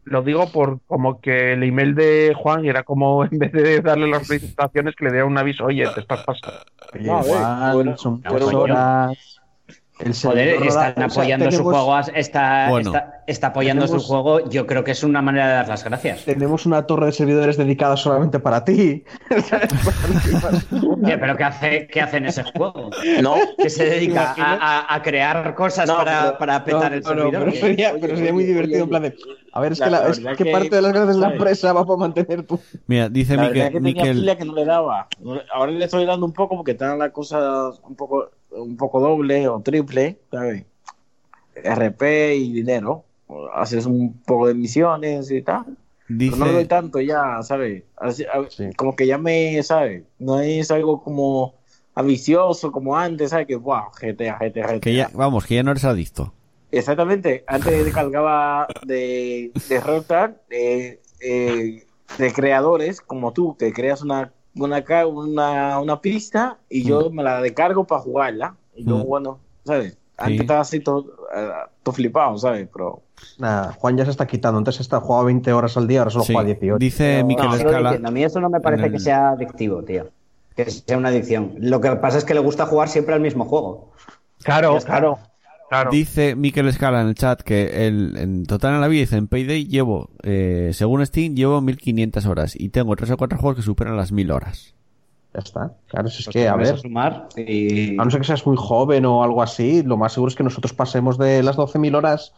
lo 0.04 0.22
digo 0.22 0.46
por 0.50 0.80
como 0.86 1.20
que 1.20 1.52
el 1.52 1.64
email 1.64 1.94
de 1.94 2.32
Juan 2.34 2.64
era 2.64 2.82
como 2.82 3.24
en 3.30 3.38
vez 3.38 3.52
de 3.52 3.82
darle 3.82 4.08
las 4.08 4.26
felicitaciones 4.26 4.96
que 4.96 5.04
le 5.04 5.10
diera 5.10 5.26
un 5.26 5.36
aviso, 5.36 5.66
oye, 5.66 5.86
te 5.94 6.00
estás 6.00 6.24
pasando. 6.24 6.56
Oye, 6.94 7.04
No, 7.04 7.74
bueno, 7.74 7.94
son 7.98 8.22
horas. 8.26 9.42
El 9.98 10.14
Joder, 10.14 10.48
están 10.62 10.94
roda- 10.94 11.06
o 11.06 11.10
sea, 11.10 11.22
apoyando 11.22 11.50
su 11.50 11.62
juego, 11.64 11.98
está, 12.14 12.66
Bueno. 12.68 12.90
está, 12.90 13.22
está 13.26 13.46
apoyando 13.46 13.86
Tenemos- 13.86 14.02
su 14.02 14.08
juego. 14.08 14.46
Yo 14.50 14.66
creo 14.66 14.84
que 14.84 14.90
es 14.90 15.02
una 15.02 15.22
manera 15.22 15.48
de 15.48 15.54
dar 15.54 15.68
las 15.68 15.84
gracias. 15.84 16.24
Tenemos 16.26 16.66
una 16.66 16.86
torre 16.86 17.06
de 17.06 17.12
servidores 17.12 17.56
dedicada 17.56 17.96
solamente 17.96 18.38
para 18.38 18.62
ti. 18.62 19.04
Pero 21.02 21.36
¿qué 21.36 21.44
hace, 21.44 21.86
qué 21.88 22.00
hace 22.00 22.16
en 22.18 22.26
ese 22.26 22.42
juego? 22.44 22.90
No, 23.22 23.36
Que 23.56 23.70
se 23.70 23.84
dedica 23.86 24.34
a, 24.38 24.54
a- 24.90 24.94
a 24.96 25.02
crear 25.02 25.54
cosas 25.54 25.88
No, 25.88 25.96
para, 25.96 26.22
pero- 26.26 26.38
para 26.38 26.64
petar 26.64 26.90
No, 26.90 26.96
el 26.96 27.02
servidor. 27.04 27.30
pero 27.44 27.52
sería, 27.52 27.90
Oye, 27.92 28.00
pero 28.00 28.16
sería 28.16 28.32
muy 28.32 28.44
divertido 28.44 28.82
en 28.84 28.88
plan 28.88 29.02
de. 29.02 29.14
A 29.52 29.60
ver, 29.60 29.72
es 29.72 29.78
la- 29.78 29.86
que, 29.86 29.90
la, 29.92 30.00
la 30.00 30.08
es 30.10 30.22
verdad 30.22 30.36
que 30.36 30.44
que- 30.44 30.52
parte 30.52 30.76
de 30.76 30.82
las 30.82 30.92
gracias 30.92 31.14
de 31.16 31.20
la 31.22 31.30
empresa 31.32 31.72
va 31.72 31.84
para 31.86 31.96
mantener 31.96 32.42
tu. 32.42 32.60
Mira, 32.86 33.08
dice 33.08 33.36
Miquel, 33.38 33.54
que 33.54 33.80
tenía 33.80 33.80
Miquel- 34.04 34.36
que 34.36 34.44
no 34.44 34.54
le 34.54 34.64
daba. 34.66 35.08
Ahora 35.54 35.72
le 35.72 35.84
estoy 35.84 36.04
dando 36.04 36.26
un 36.26 36.32
poco 36.32 36.56
porque 36.56 36.72
están 36.72 36.98
las 36.98 37.10
cosas 37.12 37.80
un 37.82 37.94
poco, 37.96 38.30
un 38.56 38.76
poco 38.76 39.00
doble 39.00 39.48
o 39.48 39.60
triple, 39.60 40.18
¿sabes? 40.30 40.64
RP 41.54 42.34
y 42.36 42.52
dinero. 42.52 43.04
Haces 43.54 43.86
un 43.86 44.20
poco 44.26 44.46
de 44.48 44.54
misiones 44.54 45.30
y 45.30 45.42
tal. 45.42 45.76
Pero 46.06 46.36
no 46.36 46.52
doy 46.52 46.66
tanto 46.66 47.00
ya, 47.00 47.42
¿sabes? 47.42 47.82
Así- 47.96 48.24
a- 48.24 48.48
Sí. 48.48 48.70
Como 48.76 48.94
que 48.94 49.06
ya 49.06 49.18
me, 49.18 49.60
¿sabes? 49.62 50.04
No 50.18 50.40
es 50.40 50.70
algo 50.70 51.02
como 51.02 51.54
ambicioso 51.94 52.70
como 52.70 52.96
antes, 52.96 53.30
¿sabes? 53.30 53.46
Que, 53.46 53.56
wow, 53.56 53.84
GTA, 54.00 54.38
GTA, 54.38 54.66
GTA. 54.68 54.80
que 54.80 54.94
ya, 54.94 55.10
vamos, 55.14 55.46
que 55.46 55.56
ya 55.56 55.62
no 55.64 55.72
eres 55.72 55.84
adicto. 55.84 56.32
Exactamente. 56.70 57.42
Antes 57.48 57.84
descargaba 57.84 58.68
de, 58.86 59.50
de 59.68 59.80
Rockstar, 59.80 60.40
de, 60.48 61.00
eh, 61.20 61.84
de 62.18 62.32
creadores 62.32 63.00
como 63.00 63.32
tú, 63.32 63.56
que 63.56 63.72
creas 63.72 64.02
una, 64.02 64.32
una, 64.58 64.84
una, 65.06 65.80
una 65.80 66.00
pista 66.00 66.58
y 66.68 66.84
yo 66.84 67.10
me 67.10 67.22
la 67.22 67.40
descargo 67.40 67.84
para 67.84 68.00
jugarla. 68.02 68.54
Y 68.74 68.84
yo, 68.84 68.96
Mm. 68.98 69.06
bueno, 69.06 69.38
¿sabes? 69.64 69.96
Antes 70.18 70.36
Sí. 70.36 70.40
estaba 70.42 70.60
así 70.60 70.80
todo, 70.80 71.04
eh, 71.34 71.48
todo 71.82 71.94
flipado, 71.94 72.38
¿sabes? 72.38 72.68
Pero 72.72 73.02
Nada, 73.38 73.72
Juan 73.78 73.96
ya 73.96 74.04
se 74.04 74.10
está 74.10 74.26
quitando. 74.26 74.58
Antes 74.58 74.78
está, 74.80 75.00
jugaba 75.00 75.24
20 75.24 75.52
horas 75.52 75.76
al 75.76 75.86
día, 75.86 76.00
ahora 76.00 76.10
solo 76.10 76.24
Sí. 76.24 76.32
juega 76.34 76.46
18. 76.46 76.78
Dice 76.78 77.24
Miquel 77.24 77.46
No, 77.46 77.54
Escala. 77.54 77.98
A 78.02 78.10
mí 78.10 78.24
eso 78.24 78.40
no 78.40 78.48
me 78.50 78.60
parece 78.60 78.86
el- 78.86 78.92
que 78.92 78.98
sea 78.98 79.30
adictivo, 79.30 79.82
tío. 79.82 80.08
Que 80.54 80.70
sea 80.70 80.96
una 80.98 81.08
adicción. 81.08 81.54
Lo 81.58 81.80
que 81.80 81.90
pasa 81.96 82.18
es 82.18 82.24
que 82.24 82.34
le 82.34 82.40
gusta 82.40 82.66
jugar 82.66 82.88
siempre 82.88 83.14
al 83.14 83.20
mismo 83.20 83.44
juego. 83.46 83.90
Claro, 84.42 84.78
claro, 84.84 85.18
claro. 85.68 85.90
Dice 85.90 86.34
Miquel 86.36 86.68
Escala 86.68 87.00
en 87.02 87.08
el 87.08 87.14
chat 87.14 87.40
que 87.42 87.86
el, 87.86 88.16
en 88.16 88.46
total 88.46 88.74
en 88.74 88.80
la 88.80 88.88
vida 88.88 89.00
dice 89.00 89.16
en 89.16 89.28
Payday 89.28 89.66
llevo, 89.66 90.10
eh, 90.22 90.70
según 90.72 91.04
Steam, 91.06 91.34
llevo 91.34 91.60
1500 91.60 92.26
horas 92.26 92.54
y 92.58 92.68
tengo 92.70 92.94
tres 92.96 93.10
o 93.10 93.16
cuatro 93.16 93.38
juegos 93.38 93.56
que 93.56 93.62
superan 93.62 93.96
las 93.96 94.12
1000 94.12 94.30
horas. 94.30 94.74
Ya 95.34 95.40
está. 95.40 95.72
Claro, 95.88 96.08
si 96.08 96.20
es 96.20 96.24
Pues 96.26 96.32
que, 96.34 96.48
a 96.48 96.56
ver, 96.56 96.78
sumar 96.78 97.28
y- 97.36 97.92
a 97.98 98.04
no 98.04 98.10
ser 98.10 98.20
que 98.20 98.26
seas 98.26 98.46
muy 98.46 98.56
joven 98.56 99.04
o 99.04 99.22
algo 99.22 99.42
así, 99.42 99.82
lo 99.82 99.96
más 99.96 100.12
seguro 100.14 100.30
es 100.30 100.36
que 100.36 100.42
nosotros 100.44 100.72
pasemos 100.72 101.18
de 101.18 101.42
las 101.42 101.56
12.000 101.56 101.94
horas 101.94 102.32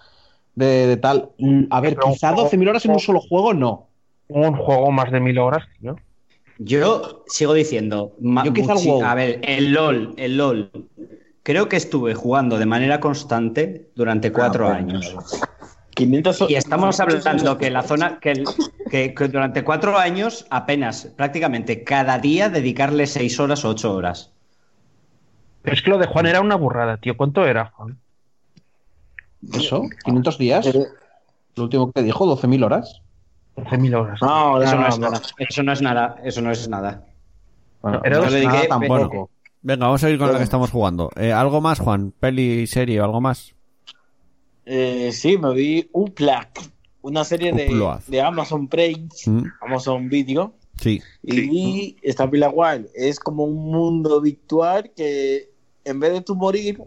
de, 0.57 0.87
de 0.89 0.97
tal. 0.97 1.31
A 1.71 1.81
ver, 1.81 1.95
Pero 1.95 2.13
quizá 2.13 2.33
juego- 2.33 2.49
12.000 2.51 2.69
horas 2.69 2.85
en 2.87 2.91
un 2.93 2.99
solo 2.99 3.21
juego, 3.21 3.55
no. 3.55 3.87
Un 4.29 4.53
juego 4.57 4.91
más 4.91 5.11
de 5.13 5.21
mil 5.21 5.39
horas, 5.39 5.65
tío. 5.81 5.97
Yo 6.59 7.23
sigo 7.29 7.55
diciendo, 7.55 8.15
Yo 8.19 8.53
quizá 8.53 8.73
el 8.73 8.79
muchi- 8.79 8.87
WoW. 8.89 9.05
a 9.05 9.15
ver, 9.15 9.41
el 9.45 9.73
LOL, 9.73 10.15
el 10.17 10.37
LOL. 10.37 10.71
Creo 11.49 11.67
que 11.67 11.77
estuve 11.77 12.13
jugando 12.15 12.59
de 12.59 12.67
manera 12.67 13.01
constante 13.01 13.89
durante 13.95 14.31
cuatro 14.31 14.69
Ah, 14.69 14.75
años. 14.75 15.17
500 15.95 16.45
Y 16.51 16.57
estamos 16.57 17.01
hablando 17.01 17.57
que 17.57 17.71
la 17.71 17.81
zona, 17.83 18.19
que, 18.21 18.33
el- 18.33 18.45
que- 18.91 19.15
que 19.15 19.29
durante 19.29 19.65
cuatro 19.65 19.97
años 19.97 20.45
apenas, 20.51 21.07
prácticamente 21.17 21.85
cada 21.85 22.19
día 22.19 22.51
dedicarle 22.51 23.07
seis 23.07 23.41
horas 23.41 23.65
o 23.65 23.71
ocho 23.71 23.95
horas. 23.95 24.31
Pero 25.63 25.75
es 25.75 25.81
que 25.81 25.89
lo 25.89 25.97
de 25.97 26.07
Juan 26.07 26.27
era 26.27 26.43
una 26.43 26.55
burrada, 26.57 26.99
tío. 26.99 27.17
¿Cuánto 27.17 27.47
era, 27.47 27.71
Juan? 27.71 27.97
¿Eso? 29.55 29.85
¿500 30.05 30.37
días? 30.37 30.67
Lo 31.57 31.63
último 31.63 31.91
que 31.93 32.03
dijo, 32.03 32.27
12.000 32.27 32.63
horas. 32.63 33.01
12.000 33.57 33.95
horas. 33.95 34.21
No, 34.21 34.61
Eso 34.61 34.75
no, 34.77 34.83
no 34.83 34.89
es 34.89 34.99
no. 34.99 35.11
nada. 35.11 35.23
Eso 35.39 35.63
no 35.63 35.73
es 35.73 35.81
nada. 35.81 36.17
Eso 36.23 36.43
no 36.43 36.51
es 36.51 36.69
nada. 36.69 37.05
Bueno, 37.81 38.03
Era 38.05 38.19
no 38.19 38.25
dos- 38.25 38.35
es 38.35 38.45
nada 38.45 38.59
dediqué- 38.61 38.69
tampoco. 38.69 39.31
Venga, 39.69 39.85
vamos 39.85 40.03
a 40.03 40.09
ir 40.09 40.19
con 40.19 40.33
la 40.33 40.39
que 40.39 40.45
estamos 40.45 40.71
jugando. 40.71 41.11
Eh, 41.15 41.31
¿Algo 41.31 41.61
más, 41.61 41.79
Juan? 41.79 42.15
¿Peli, 42.19 42.67
serie 42.67 43.03
o 43.03 43.05
algo 43.05 43.21
más? 43.21 43.55
Eh, 44.65 45.11
sí, 45.13 45.37
me 45.37 45.53
vi 45.53 45.91
un 45.93 46.07
Plaque, 46.07 46.63
una 47.03 47.23
serie 47.23 47.53
de, 47.53 47.69
de 48.07 48.21
Amazon 48.23 48.67
Prime, 48.67 49.09
Mm, 49.27 49.43
Amazon 49.61 50.09
Video. 50.09 50.55
Sí. 50.81 51.03
Y 51.23 51.41
vi 51.51 51.97
esta 52.01 52.31
pila 52.31 52.49
guay. 52.49 52.87
Es 52.95 53.21
como 53.21 53.45
un 53.45 53.71
mundo 53.71 54.23
virtual 54.23 54.91
que 54.97 55.51
en 55.85 56.01
vez 56.01 56.15
de 56.15 56.23
tu 56.23 56.35
morir, 56.35 56.81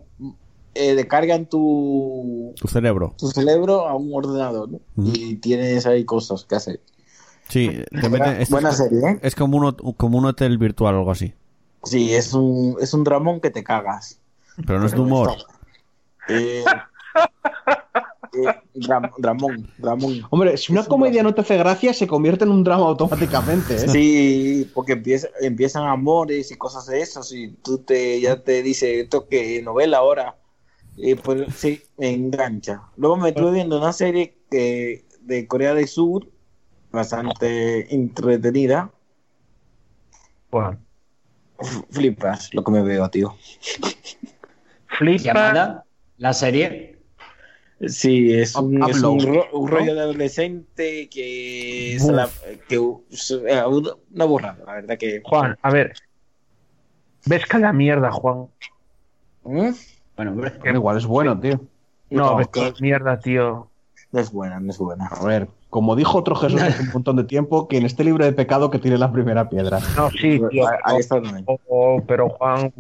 eh, 0.74 0.96
descargan 0.96 1.46
tu, 1.46 2.52
Tu 2.60 2.68
cerebro. 2.68 3.14
tu 3.16 3.28
cerebro 3.28 3.88
a 3.88 3.96
un 3.96 4.10
ordenador. 4.12 4.70
¿no? 4.72 4.80
Ujú. 4.96 5.12
Y 5.14 5.36
tienes 5.36 5.86
ahí 5.86 6.04
cosas 6.04 6.46
que 6.46 6.56
hacer. 6.56 6.82
Sí, 7.48 7.70
te 7.92 8.10
meten- 8.10 8.50
Buena 8.50 8.70
es, 8.72 8.78
serie, 8.78 9.00
¿eh? 9.08 9.20
es 9.22 9.36
como 9.36 9.58
un, 9.58 9.72
como 9.98 10.18
un 10.18 10.26
hotel 10.26 10.58
virtual 10.58 10.96
o 10.96 10.98
algo 10.98 11.12
así. 11.12 11.34
Sí, 11.84 12.14
es 12.14 12.34
un, 12.34 12.78
es 12.80 12.94
un 12.94 13.04
dramón 13.04 13.42
que 13.42 13.50
te 13.50 13.64
cagas. 13.64 14.20
Pero 14.66 14.80
no 14.80 14.86
es 14.86 14.94
de 14.94 15.00
humor. 15.00 15.32
Eh, 16.28 16.64
eh, 18.34 18.54
dram- 18.76 19.12
dramón, 19.18 19.68
dramón. 19.78 20.22
Hombre, 20.30 20.56
si 20.58 20.72
una 20.72 20.84
comedia 20.86 21.24
no 21.24 21.34
te 21.34 21.42
hace 21.42 21.58
gracia, 21.58 21.94
se 21.94 22.08
convierte 22.08 22.46
en 22.46 22.52
un 22.52 22.64
drama 22.64 22.86
automáticamente, 22.86 23.76
¿eh? 23.76 23.90
Sí, 23.90 24.72
porque 24.74 24.94
empieza, 24.94 25.28
empiezan 25.42 25.86
amores 25.88 26.52
y 26.52 26.56
cosas 26.58 26.86
de 26.86 27.02
esas 27.02 27.32
y 27.34 27.50
tú 27.50 27.80
te 27.80 28.22
ya 28.22 28.42
te 28.44 28.62
dice 28.62 29.02
esto 29.02 29.28
que 29.28 29.62
novela 29.62 29.98
ahora. 29.98 30.38
Y 30.96 31.16
pues 31.16 31.54
sí, 31.56 31.82
me 31.98 32.10
engancha. 32.14 32.84
Luego 32.98 33.18
me 33.18 33.30
estuve 33.30 33.52
viendo 33.52 33.78
una 33.80 33.94
serie 33.94 34.38
que, 34.50 35.06
de 35.22 35.48
Corea 35.48 35.74
del 35.74 35.88
Sur, 35.88 36.28
bastante 36.92 37.94
entretenida. 37.94 38.92
Juan. 40.52 40.86
Flipas 41.90 42.54
lo 42.54 42.64
que 42.64 42.72
me 42.72 42.82
veo, 42.82 43.10
tío. 43.10 43.36
Flipa. 44.88 45.24
Llamada, 45.24 45.86
la 46.18 46.34
serie. 46.34 47.00
Sí, 47.88 48.32
es 48.34 48.56
un, 48.56 48.84
es 48.88 49.02
un, 49.02 49.44
rollo 49.68 49.96
de 49.96 50.02
adolescente 50.02 51.10
que 51.10 51.96
es 51.96 52.04
la- 52.06 52.30
que 52.68 52.76
eh, 52.76 53.64
una 54.12 54.26
burrada, 54.26 54.64
la 54.66 54.74
verdad 54.74 54.98
que. 55.00 55.22
Juan, 55.24 55.58
a 55.62 55.72
ver. 55.72 55.94
¿Ves 57.26 57.46
que 57.46 57.58
la 57.58 57.74
mierda, 57.74 58.12
Juan? 58.12 58.48
¿Mm? 59.44 59.70
Bueno, 60.16 60.32
hombre. 60.32 60.54
Igual 60.64 60.98
es 60.98 61.06
bueno, 61.06 61.40
tío. 61.40 61.60
No, 62.12 62.32
No, 62.32 62.36
ves 62.36 62.48
que 62.50 62.62
la 62.62 62.74
mierda, 62.80 63.20
tío. 63.20 63.72
No 64.12 64.20
es 64.20 64.32
buena, 64.32 64.60
no 64.60 64.70
es 64.70 64.78
buena. 64.78 65.08
A 65.08 65.24
ver, 65.26 65.48
como 65.72 65.96
dijo 65.96 66.20
otro 66.20 66.36
Jesús 66.36 66.62
hace 66.62 66.84
un 66.84 66.90
montón 66.94 67.16
de 67.16 67.24
tiempo, 67.24 67.68
quien 67.68 67.86
esté 67.88 68.04
libre 68.04 68.26
de 68.26 68.34
pecado 68.34 68.70
que 68.70 68.78
tire 68.78 69.00
la 69.00 69.12
primera 69.12 69.50
piedra. 69.50 69.80
No, 69.98 70.12
sí, 70.12 70.40
tío. 70.52 70.68
Ahí- 70.84 70.98
está 71.00 71.20
también. 71.20 71.44
pero- 71.46 72.04
pero 72.08 72.30
Juan. 72.30 72.72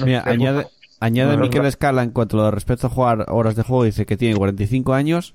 no 0.00 0.04
Mira, 0.04 0.22
añade, 0.26 0.66
añade 1.00 1.36
No, 1.36 1.42
Miquel 1.44 1.62
no. 1.62 1.68
Escala 1.68 2.02
en 2.02 2.10
cuanto 2.10 2.38
a 2.38 2.42
lo 2.44 2.50
respecto 2.50 2.88
a 2.88 2.90
jugar 2.90 3.24
horas 3.28 3.56
de 3.56 3.62
juego, 3.62 3.84
dice 3.84 4.04
que 4.04 4.16
tiene 4.18 4.36
45 4.36 4.92
años 4.92 5.34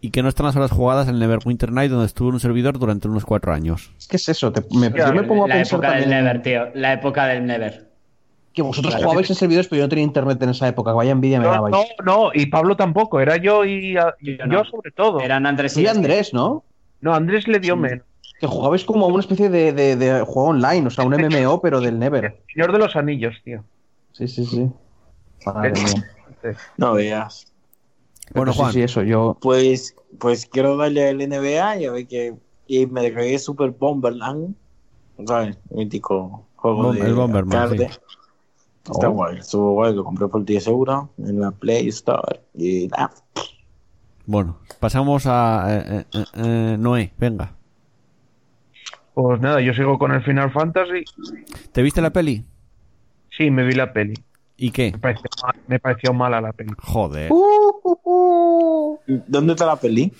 y 0.00 0.10
que 0.10 0.22
no 0.22 0.28
están 0.28 0.46
las 0.46 0.56
horas 0.56 0.72
jugadas 0.72 1.06
en 1.08 1.14
el 1.14 1.20
Neverwinter 1.20 1.70
Night 1.70 1.90
donde 1.90 2.06
estuvo 2.06 2.28
en 2.30 2.34
un 2.34 2.40
servidor 2.40 2.78
durante 2.78 3.06
unos 3.06 3.24
4 3.24 3.52
años. 3.52 3.92
¿Qué 4.08 4.16
es 4.16 4.28
eso? 4.28 4.50
Te- 4.50 4.62
me- 4.76 4.90
yo 4.98 5.12
me 5.12 5.22
pongo 5.22 5.44
a 5.44 5.48
la 5.48 5.54
pensar 5.56 5.78
época 5.78 5.94
del 6.00 6.08
Never, 6.10 6.42
tío. 6.42 6.62
La 6.74 6.92
época 6.94 7.26
del 7.26 7.46
Never. 7.46 7.91
Que 8.52 8.62
vosotros 8.62 8.92
Claro. 8.94 9.04
jugabais 9.08 9.30
en 9.30 9.36
servidores, 9.36 9.68
pero 9.68 9.80
yo 9.80 9.84
no 9.84 9.88
tenía 9.88 10.04
internet 10.04 10.42
en 10.42 10.50
esa 10.50 10.68
época. 10.68 10.92
Vaya 10.92 11.10
envidia 11.12 11.38
me 11.38 11.46
No, 11.46 11.52
dabais. 11.52 11.74
no, 11.74 11.84
no, 12.04 12.30
y 12.34 12.46
Pablo 12.46 12.76
tampoco, 12.76 13.20
era 13.20 13.36
yo 13.36 13.64
y 13.64 13.96
a- 13.96 14.14
y 14.20 14.32
Yo 14.36 14.44
yo, 14.44 14.46
no. 14.46 14.64
sobre 14.64 14.90
todo. 14.90 15.20
Eran 15.20 15.46
Andrés 15.46 15.72
Sí, 15.72 15.82
y 15.82 15.86
Andrés, 15.86 16.32
¿no? 16.34 16.64
No, 17.00 17.14
Andrés 17.14 17.48
le 17.48 17.58
dio 17.58 17.76
menos. 17.76 18.04
Que 18.40 18.46
jugabais 18.46 18.84
como 18.84 19.06
una 19.06 19.20
especie 19.20 19.48
de, 19.48 19.72
de- 19.72 19.96
de 19.96 20.20
juego 20.22 20.50
online, 20.50 20.86
o 20.86 20.90
sea, 20.90 21.04
un 21.04 21.14
MMO, 21.14 21.60
pero 21.60 21.80
del 21.80 21.98
Never. 21.98 22.42
Señor 22.52 22.72
de 22.72 22.78
los 22.78 22.96
Anillos, 22.96 23.34
tío. 23.44 23.64
Sí, 24.12 24.26
sí, 24.28 24.44
sí. 24.44 24.68
Madre 25.46 25.72
mía. 25.72 26.10
No 26.76 26.94
veas. 26.94 27.46
Bueno, 28.34 28.52
Sí, 28.52 28.58
Juan, 28.58 28.72
Sí, 28.72 28.82
eso, 28.82 29.02
yo. 29.02 29.36
Pues, 29.40 29.94
pues 30.18 30.46
quiero 30.46 30.76
darle 30.76 31.08
al 31.08 31.18
NBA 31.20 31.76
y 31.78 31.84
a 31.86 31.92
ver 31.92 32.06
que. 32.06 32.34
Y 32.66 32.86
me 32.86 33.02
descargué 33.02 33.38
Super 33.38 33.70
Bomberland. 33.70 34.54
¿Sabes? 35.26 35.58
Mítico 35.70 36.46
juego 36.56 36.92
de 36.92 37.00
el 37.00 37.14
Bomberman, 37.14 37.76
sí. 37.78 37.84
Está 38.90 39.08
Oh. 39.08 39.12
guay, 39.12 39.38
estuvo 39.38 39.72
guay, 39.74 39.94
lo 39.94 40.04
compré 40.04 40.26
por 40.28 40.44
10 40.44 40.66
euros 40.66 41.06
en 41.18 41.40
la 41.40 41.50
Play 41.52 41.88
Store. 41.88 42.40
Y 42.54 42.88
nada. 42.88 43.12
bueno, 44.26 44.58
pasamos 44.80 45.24
a 45.26 45.66
eh, 45.68 46.06
eh, 46.12 46.24
eh, 46.34 46.76
Noé, 46.78 47.12
venga. 47.18 47.52
Pues 49.14 49.40
nada, 49.40 49.60
yo 49.60 49.74
sigo 49.74 49.98
con 49.98 50.12
el 50.12 50.22
Final 50.24 50.50
Fantasy. 50.52 51.04
¿Te 51.72 51.82
viste 51.82 52.00
la 52.00 52.10
peli? 52.10 52.44
Sí, 53.36 53.50
me 53.50 53.62
vi 53.64 53.74
la 53.74 53.92
peli. 53.92 54.14
¿Y 54.56 54.70
qué? 54.70 54.90
Me 54.92 54.98
pareció, 54.98 55.28
mal- 55.42 55.60
me 55.66 55.78
pareció 55.78 56.12
mala 56.14 56.40
la 56.40 56.52
peli. 56.52 56.72
Joder, 56.78 57.30
¿Dónde 59.26 59.52
está 59.52 59.66
la 59.66 59.76
peli? 59.76 60.12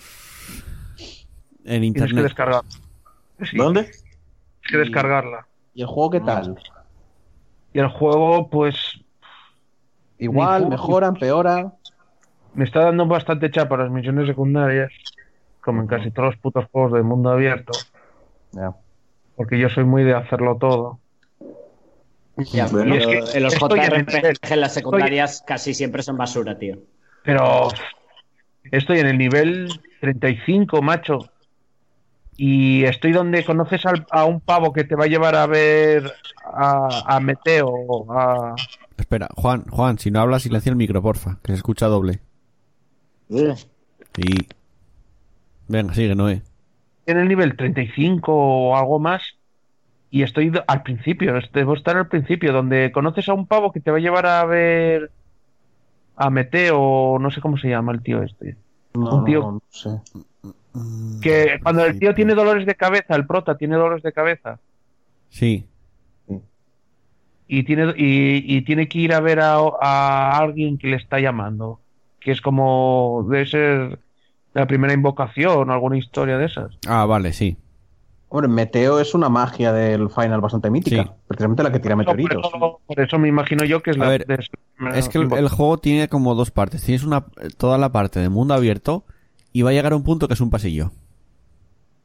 en 1.65 1.81
Tienes 1.81 1.81
que 1.81 1.85
internet. 1.87 2.23
descargarla. 2.25 2.69
Sí, 3.49 3.57
¿Dónde? 3.57 3.83
Tienes 3.83 4.01
que 4.69 4.77
descargarla. 4.77 5.47
¿Y 5.73 5.81
el 5.81 5.87
juego 5.87 6.09
qué 6.11 6.19
tal? 6.19 6.55
Y 7.73 7.79
el 7.79 7.87
juego, 7.87 8.49
pues, 8.49 8.75
Igual, 10.19 10.69
mejora, 10.69 11.07
empeora. 11.07 11.73
me 12.53 12.63
está 12.63 12.81
dando 12.81 13.05
bastante 13.05 13.49
chapa 13.51 13.77
las 13.77 13.91
misiones 13.91 14.27
secundarias. 14.27 14.91
Como 15.59 15.81
en 15.81 15.87
casi 15.87 16.11
todos 16.11 16.29
los 16.33 16.37
putos 16.37 16.65
juegos 16.71 16.93
de 16.93 17.03
mundo 17.03 17.29
abierto. 17.29 17.71
Ya. 18.51 18.73
Porque 19.35 19.57
yo 19.57 19.69
soy 19.69 19.85
muy 19.85 20.03
de 20.03 20.13
hacerlo 20.13 20.57
todo. 20.57 20.99
Ya, 22.37 22.67
Bueno, 22.67 22.95
Y 22.95 22.97
es 22.97 23.07
que 23.07 23.37
en 23.37 23.43
los 23.43 23.55
JRPG 23.55 24.51
en 24.51 24.61
las 24.61 24.73
secundarias 24.73 25.43
casi 25.45 25.73
siempre 25.73 26.03
son 26.03 26.17
basura, 26.17 26.57
tío. 26.57 26.77
Pero 27.23 27.69
estoy 28.71 28.99
en 28.99 29.07
el 29.07 29.17
nivel 29.17 29.69
35, 30.01 30.81
macho. 30.81 31.19
Y 32.37 32.83
estoy 32.85 33.11
donde 33.11 33.45
conoces 33.45 33.85
al- 33.85 34.05
a 34.11 34.25
un 34.25 34.39
pavo 34.41 34.73
que 34.73 34.83
te 34.83 34.95
va 34.95 35.05
a 35.05 35.07
llevar 35.07 35.35
a 35.35 35.45
ver 35.47 36.11
a, 36.43 37.15
a 37.15 37.19
Meteo. 37.19 38.11
A... 38.11 38.55
Espera, 38.97 39.29
Juan, 39.35 39.65
Juan, 39.69 39.99
si 39.99 40.09
no 40.11 40.19
hablas, 40.19 40.43
silencia 40.43 40.69
el 40.69 40.75
micro, 40.75 41.01
porfa, 41.01 41.37
que 41.43 41.51
se 41.51 41.57
escucha 41.57 41.87
doble. 41.87 42.19
Eh, 43.29 43.55
Y... 44.17 44.47
Venga, 45.67 45.93
sigue, 45.93 46.15
Noé. 46.15 46.41
En 47.05 47.17
el 47.17 47.27
nivel 47.27 47.55
35 47.55 48.31
o 48.33 48.75
algo 48.75 48.99
más. 48.99 49.21
Y 50.09 50.21
estoy 50.21 50.51
al 50.67 50.83
principio, 50.83 51.33
debo 51.53 51.73
estar 51.73 51.97
al 51.97 52.07
principio, 52.07 52.53
donde 52.53 52.91
conoces 52.91 53.27
a 53.29 53.33
un 53.33 53.47
pavo 53.47 53.71
que 53.71 53.79
te 53.79 53.89
va 53.89 53.97
a 53.97 54.01
llevar 54.01 54.27
a 54.27 54.45
ver 54.45 55.09
a 56.15 56.29
Meteo, 56.29 57.17
no 57.19 57.31
sé 57.31 57.41
cómo 57.41 57.57
se 57.57 57.69
llama 57.69 57.93
el 57.93 58.03
tío 58.03 58.21
este. 58.21 58.55
No, 58.93 59.15
Un 59.15 59.25
tío- 59.25 59.39
no, 59.41 59.51
no 59.53 59.61
sé. 59.69 59.89
Que 61.21 61.59
cuando 61.61 61.85
el 61.85 61.99
tío 61.99 62.13
tiene 62.15 62.33
dolores 62.33 62.65
de 62.65 62.75
cabeza, 62.75 63.15
el 63.15 63.27
prota 63.27 63.57
tiene 63.57 63.75
dolores 63.75 64.03
de 64.03 64.11
cabeza. 64.13 64.59
Sí, 65.29 65.65
y 67.47 67.63
tiene 67.63 67.93
y, 67.97 68.57
y 68.57 68.61
tiene 68.63 68.87
que 68.87 68.99
ir 68.99 69.13
a 69.13 69.19
ver 69.19 69.39
a, 69.39 69.57
a 69.81 70.37
alguien 70.37 70.77
que 70.77 70.87
le 70.87 70.95
está 70.95 71.19
llamando 71.19 71.79
que 72.19 72.31
es 72.31 72.41
como 72.41 73.25
debe 73.29 73.45
ser 73.45 73.99
la 74.53 74.65
primera 74.65 74.93
invocación 74.93 75.69
o 75.69 75.73
alguna 75.73 75.97
historia 75.97 76.37
de 76.37 76.45
esas 76.45 76.71
Ah, 76.87 77.05
vale, 77.05 77.33
sí. 77.33 77.57
Hombre, 78.29 78.47
Meteo 78.47 78.99
es 78.99 79.13
una 79.13 79.29
magia 79.29 79.71
del 79.73 80.09
final 80.09 80.41
bastante 80.41 80.71
mítica. 80.71 81.03
Sí. 81.03 81.09
Precisamente 81.27 81.61
la 81.61 81.71
que 81.71 81.79
tira 81.79 81.95
meteoritos. 81.95 82.41
por, 82.41 82.55
eso, 82.55 82.79
por 82.87 82.99
eso 82.99 83.19
me 83.19 83.27
imagino 83.27 83.63
yo 83.65 83.83
que 83.83 83.91
es 83.91 83.97
A 83.97 83.99
la 83.99 84.09
ver, 84.09 84.25
de- 84.25 84.39
Es 84.95 85.07
que 85.09 85.19
el, 85.19 85.31
el 85.33 85.49
juego 85.49 85.77
tiene 85.77 86.07
como 86.07 86.33
dos 86.33 86.49
partes. 86.49 86.81
Tienes 86.83 87.03
una 87.03 87.25
toda 87.57 87.77
la 87.77 87.91
parte 87.91 88.19
de 88.19 88.29
mundo 88.29 88.55
abierto 88.55 89.03
y 89.53 89.61
va 89.61 89.69
a 89.69 89.73
llegar 89.73 89.93
a 89.93 89.95
un 89.95 90.03
punto 90.03 90.27
que 90.27 90.33
es 90.33 90.41
un 90.41 90.49
pasillo. 90.49 90.91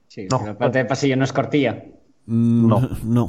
Sí, 0.07 0.27
No. 0.31 0.39
pero 0.39 0.53
la 0.53 0.59
parte 0.59 0.79
de 0.79 0.85
pasillo 0.85 1.17
no 1.17 1.25
es 1.25 1.33
cortilla. 1.33 1.85
Mm, 2.27 2.69
No. 2.69 2.89
no. 3.05 3.29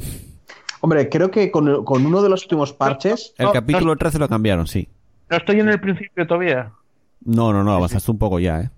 Hombre, 0.82 1.08
creo 1.10 1.30
que 1.30 1.50
con, 1.50 1.84
con 1.84 2.06
uno 2.06 2.22
de 2.22 2.28
los 2.30 2.42
últimos 2.44 2.72
parches. 2.72 3.34
El 3.36 3.46
No, 3.46 3.52
capítulo 3.52 3.96
13 3.96 4.18
lo 4.18 4.28
cambiaron, 4.28 4.66
sí. 4.66 4.88
No 5.28 5.36
estoy 5.36 5.60
en 5.60 5.68
el 5.68 5.80
principio 5.80 6.26
todavía. 6.26 6.72
No, 7.22 7.52
no, 7.52 7.62
no, 7.62 7.72
avanzaste 7.72 8.10
un 8.10 8.18
poco 8.18 8.38
ya, 8.40 8.60
¿eh? 8.62 8.70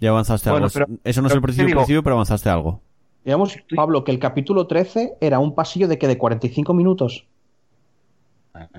Ya 0.00 0.10
avanzaste 0.10 0.50
Bueno, 0.50 0.66
algo. 0.66 0.74
pero- 0.74 0.86
Eso 1.02 1.20
no 1.20 1.26
es 1.28 1.34
el 1.34 1.42
principio, 1.42 2.02
pero 2.04 2.14
avanzaste 2.14 2.48
algo. 2.48 2.80
Digamos, 3.24 3.56
Pablo, 3.74 4.04
que 4.04 4.12
el 4.12 4.20
capítulo 4.20 4.66
13 4.68 5.16
era 5.20 5.40
un 5.40 5.54
pasillo 5.54 5.88
de 5.88 5.98
que 5.98 6.06
de 6.06 6.16
45 6.16 6.72
minutos. 6.72 7.26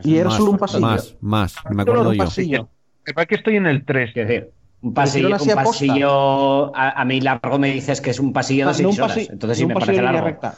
Y 0.03 0.15
era 0.15 0.29
más, 0.29 0.37
solo 0.37 0.51
un 0.51 0.57
pasillo. 0.57 0.81
Más, 0.81 1.15
más, 1.19 1.55
me 1.69 1.83
Solo 1.83 2.01
acuerdo 2.01 2.09
un 2.09 2.47
yo. 2.47 2.69
Pasillo. 3.09 3.13
Que 3.13 3.13
pasa 3.13 3.25
que 3.27 3.35
estoy 3.35 3.55
en 3.57 3.65
el 3.67 3.85
3. 3.85 4.11
Quiero 4.13 4.27
decir, 4.29 4.51
un 4.81 4.93
pasillo, 4.93 5.29
un 5.29 5.55
pasillo 5.55 6.75
a, 6.75 7.01
a 7.01 7.05
mí 7.05 7.19
largo 7.21 7.59
me 7.59 7.71
dices 7.73 7.99
que 8.01 8.11
es 8.11 8.19
un 8.19 8.31
pasillo 8.33 8.65
de 8.65 8.71
Ah, 8.71 8.73
seis 8.73 8.83
no 8.87 8.89
un 8.93 9.01
horas. 9.11 9.17
Entonces 9.29 9.49
no 9.49 9.55
sí 9.55 9.65
me 9.65 9.73
parece 9.73 10.01
largo. 10.01 10.25
recta. 10.25 10.55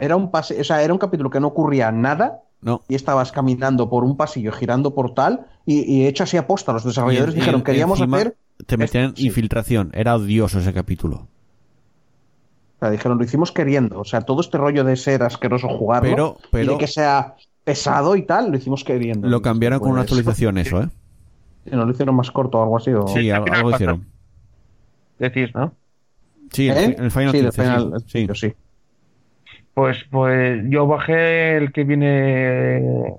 Era 0.00 0.16
un 0.16 0.30
pase, 0.30 0.60
o 0.60 0.64
sea, 0.64 0.82
era 0.82 0.92
un 0.92 0.98
capítulo 0.98 1.30
que 1.30 1.40
no 1.40 1.48
ocurría 1.48 1.90
nada 1.90 2.40
No. 2.60 2.82
y 2.88 2.94
estabas 2.94 3.32
caminando 3.32 3.88
por 3.90 4.04
un 4.04 4.16
pasillo, 4.16 4.52
girando 4.52 4.94
por 4.94 5.14
tal, 5.14 5.46
y, 5.66 5.80
y 5.92 6.06
hecho 6.06 6.22
así 6.24 6.36
aposta. 6.36 6.72
Los 6.72 6.84
desarrolladores 6.84 7.34
Y 7.34 7.38
dijeron, 7.38 7.62
queríamos 7.62 8.00
hacer. 8.00 8.36
Te 8.66 8.76
metían 8.76 9.16
sí. 9.16 9.26
infiltración. 9.26 9.90
Era 9.94 10.14
odioso 10.16 10.58
ese 10.58 10.72
capítulo. 10.72 11.26
O 12.76 12.80
sea, 12.80 12.90
dijeron, 12.90 13.18
lo 13.18 13.24
hicimos 13.24 13.50
queriendo. 13.50 13.98
O 14.00 14.04
sea, 14.04 14.20
todo 14.20 14.40
este 14.40 14.56
rollo 14.58 14.84
de 14.84 14.94
ser 14.96 15.22
asqueroso 15.24 15.68
jugarlo 15.68 16.10
Pero- 16.10 16.36
pero- 16.52 16.64
y 16.64 16.68
de 16.74 16.78
que 16.78 16.86
sea 16.86 17.34
pesado 17.64 18.14
y 18.16 18.22
tal, 18.22 18.50
lo 18.50 18.56
hicimos 18.56 18.84
queriendo. 18.84 19.26
Lo 19.28 19.42
cambiaron 19.42 19.80
con 19.80 19.88
una 19.90 20.02
Pues, 20.02 20.12
actualización, 20.12 20.58
eso, 20.58 20.82
¿eh? 20.82 20.88
Sí, 21.68 21.76
¿No 21.76 21.84
lo 21.84 21.90
hicieron 21.92 22.14
más 22.14 22.30
corto 22.30 22.58
o 22.58 22.62
algo 22.62 22.76
así? 22.76 22.90
O... 22.92 23.06
Sí, 23.08 23.30
algo, 23.30 23.46
algo 23.52 23.70
hicieron. 23.70 24.06
Decís, 25.18 25.54
¿no? 25.54 25.72
Sí, 26.52 26.68
el, 26.68 26.76
¿Eh? 26.78 26.96
el 26.98 27.10
Final 27.10 27.32
sí, 27.32 27.40
15, 27.40 27.46
el 27.46 27.52
final, 27.52 27.94
sí, 28.06 28.26
sí. 28.26 28.34
sí. 28.34 28.54
Pues, 29.74 29.98
pues 30.10 30.60
yo 30.68 30.86
bajé 30.86 31.56
el 31.56 31.72
que 31.72 31.84
viene 31.84 33.14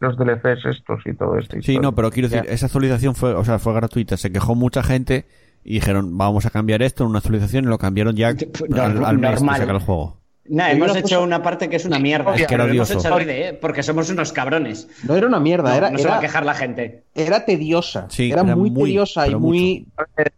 los 0.00 0.16
DLCs 0.16 0.66
estos 0.66 1.00
y 1.06 1.14
todo 1.14 1.38
esto. 1.38 1.56
Sí, 1.62 1.78
no, 1.78 1.94
pero 1.94 2.10
quiero 2.10 2.28
decir, 2.28 2.44
Ya. 2.46 2.52
esa 2.52 2.66
actualización 2.66 3.14
fue, 3.14 3.34
o 3.34 3.44
sea, 3.44 3.58
fue 3.58 3.72
gratuita. 3.74 4.16
Se 4.16 4.30
quejó 4.30 4.54
mucha 4.54 4.82
gente 4.82 5.24
y 5.64 5.74
dijeron, 5.74 6.16
vamos 6.18 6.46
a 6.46 6.50
cambiar 6.50 6.82
esto 6.82 7.04
en 7.04 7.10
una 7.10 7.18
actualización 7.18 7.64
y 7.64 7.68
lo 7.68 7.78
cambiaron 7.78 8.14
ya 8.14 8.28
al, 8.28 9.04
al 9.04 9.18
mes 9.18 9.30
de 9.30 9.36
Normal. 9.36 9.56
sacar 9.60 9.74
el 9.76 9.80
juego. 9.80 10.18
Nah, 10.46 10.70
hemos 10.70 10.90
una 10.90 11.00
hecho 11.00 11.16
cosa- 11.16 11.20
una 11.20 11.42
parte 11.42 11.70
que 11.70 11.76
es 11.76 11.84
una 11.86 11.98
mierda. 11.98 12.34
Es 12.34 12.46
que 12.46 12.54
era 12.54 12.64
hemos 12.66 12.90
hecho 12.90 13.14
adrede, 13.14 13.48
¿eh? 13.48 13.52
Porque 13.54 13.82
somos 13.82 14.10
unos 14.10 14.30
cabrones. 14.32 14.88
No 15.08 15.16
era 15.16 15.26
una 15.26 15.40
mierda, 15.40 15.70
No, 15.70 15.76
era, 15.76 15.90
no 15.90 15.98
se 15.98 16.06
va 16.06 16.18
a 16.18 16.20
quejar 16.20 16.44
la 16.44 16.52
gente. 16.54 17.04
era 17.14 17.46
tediosa. 17.46 18.06
Sí, 18.10 18.30
era, 18.30 18.42
era 18.42 18.54
muy, 18.54 18.70
muy, 18.70 18.90
tediosa 18.90 19.26
y 19.26 19.34
muy. 19.36 19.86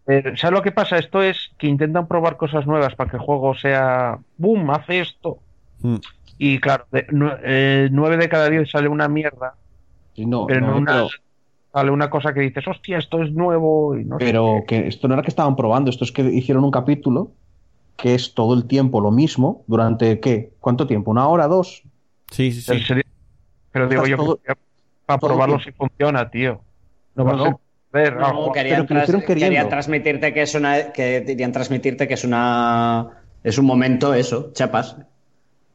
Eh, 0.07 0.23
¿Sabes 0.37 0.53
lo 0.53 0.61
que 0.61 0.71
pasa? 0.71 0.97
Esto 0.97 1.21
es 1.21 1.51
que 1.57 1.67
intentan 1.67 2.07
probar 2.07 2.37
cosas 2.37 2.65
nuevas 2.65 2.95
para 2.95 3.09
que 3.09 3.17
el 3.17 3.21
juego 3.23 3.53
sea 3.55 4.17
¡boom! 4.37 4.69
hace 4.71 5.01
esto. 5.01 5.39
Mm. 5.81 5.95
Y 6.37 6.59
claro, 6.59 6.85
de, 6.91 7.05
nue- 7.07 7.39
eh, 7.43 7.89
nueve 7.91 8.15
de 8.17 8.29
cada 8.29 8.49
diez 8.49 8.69
sale 8.71 8.87
una 8.87 9.07
mierda, 9.09 9.55
Sí, 10.15 10.25
no, 10.25 10.45
pero 10.47 10.61
no, 10.61 10.77
una 10.77 10.93
pero- 10.93 11.09
sale 11.73 11.91
una 11.91 12.09
cosa 12.09 12.33
que 12.33 12.39
dices, 12.41 12.65
hostia, 12.67 12.97
esto 12.99 13.21
es 13.23 13.31
nuevo 13.33 13.97
y 13.97 14.05
no 14.05 14.17
sé 14.19 14.25
Pero 14.25 14.63
que 14.67 14.87
esto 14.87 15.07
no 15.07 15.15
era 15.15 15.23
que 15.23 15.29
estaban 15.29 15.55
probando, 15.55 15.89
esto 15.89 16.03
es 16.05 16.11
que 16.11 16.21
hicieron 16.21 16.63
un 16.63 16.71
capítulo 16.71 17.31
que 17.97 18.15
es 18.15 18.33
todo 18.33 18.53
el 18.53 18.65
tiempo 18.67 19.01
lo 19.01 19.11
mismo, 19.11 19.63
durante 19.67 20.19
¿qué? 20.19 20.53
¿Cuánto 20.59 20.87
tiempo? 20.87 21.11
¿Una 21.11 21.27
hora, 21.27 21.47
dos? 21.47 21.83
Sí, 22.31 22.51
sí, 22.51 22.61
sí. 22.61 23.01
Pero 23.71 23.87
digo 23.89 24.05
yo, 24.07 24.15
todo- 24.17 24.37
que 24.37 24.53
para 25.05 25.19
probarlo 25.19 25.59
si 25.59 25.71
funciona, 25.71 26.29
tío. 26.29 26.61
No 27.15 27.23
No, 27.23 27.33
no. 27.35 27.61
ver, 27.91 28.15
No, 28.17 28.51
querían, 28.51 28.85
pero 28.85 28.87
que 28.87 28.93
lo 28.93 28.99
hicieron 29.01 29.21
tras- 29.21 29.27
queriendo. 29.27 29.45
querían 29.49 29.69
transmitirte 29.69 30.33
que 30.33 30.41
es 30.41 30.55
una 30.55 30.91
que 30.91 31.23
querían 31.25 31.51
transmitirte 31.51 32.07
que 32.07 32.13
es 32.13 32.23
una 32.23 33.09
es 33.43 33.57
un 33.57 33.65
momento 33.65 34.13
eso, 34.13 34.51
chapas. 34.53 34.97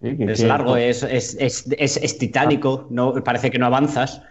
Sí, 0.02 0.16
que- 0.16 0.32
Es 0.32 0.40
que- 0.40 0.46
largo, 0.46 0.76
es, 0.76 1.02
es, 1.02 1.36
es, 1.40 1.66
es, 1.78 1.96
es 1.96 2.18
titánico, 2.18 2.86
no 2.90 3.14
parece 3.24 3.50
que 3.50 3.58
no 3.58 3.66
avanzas. 3.66 4.22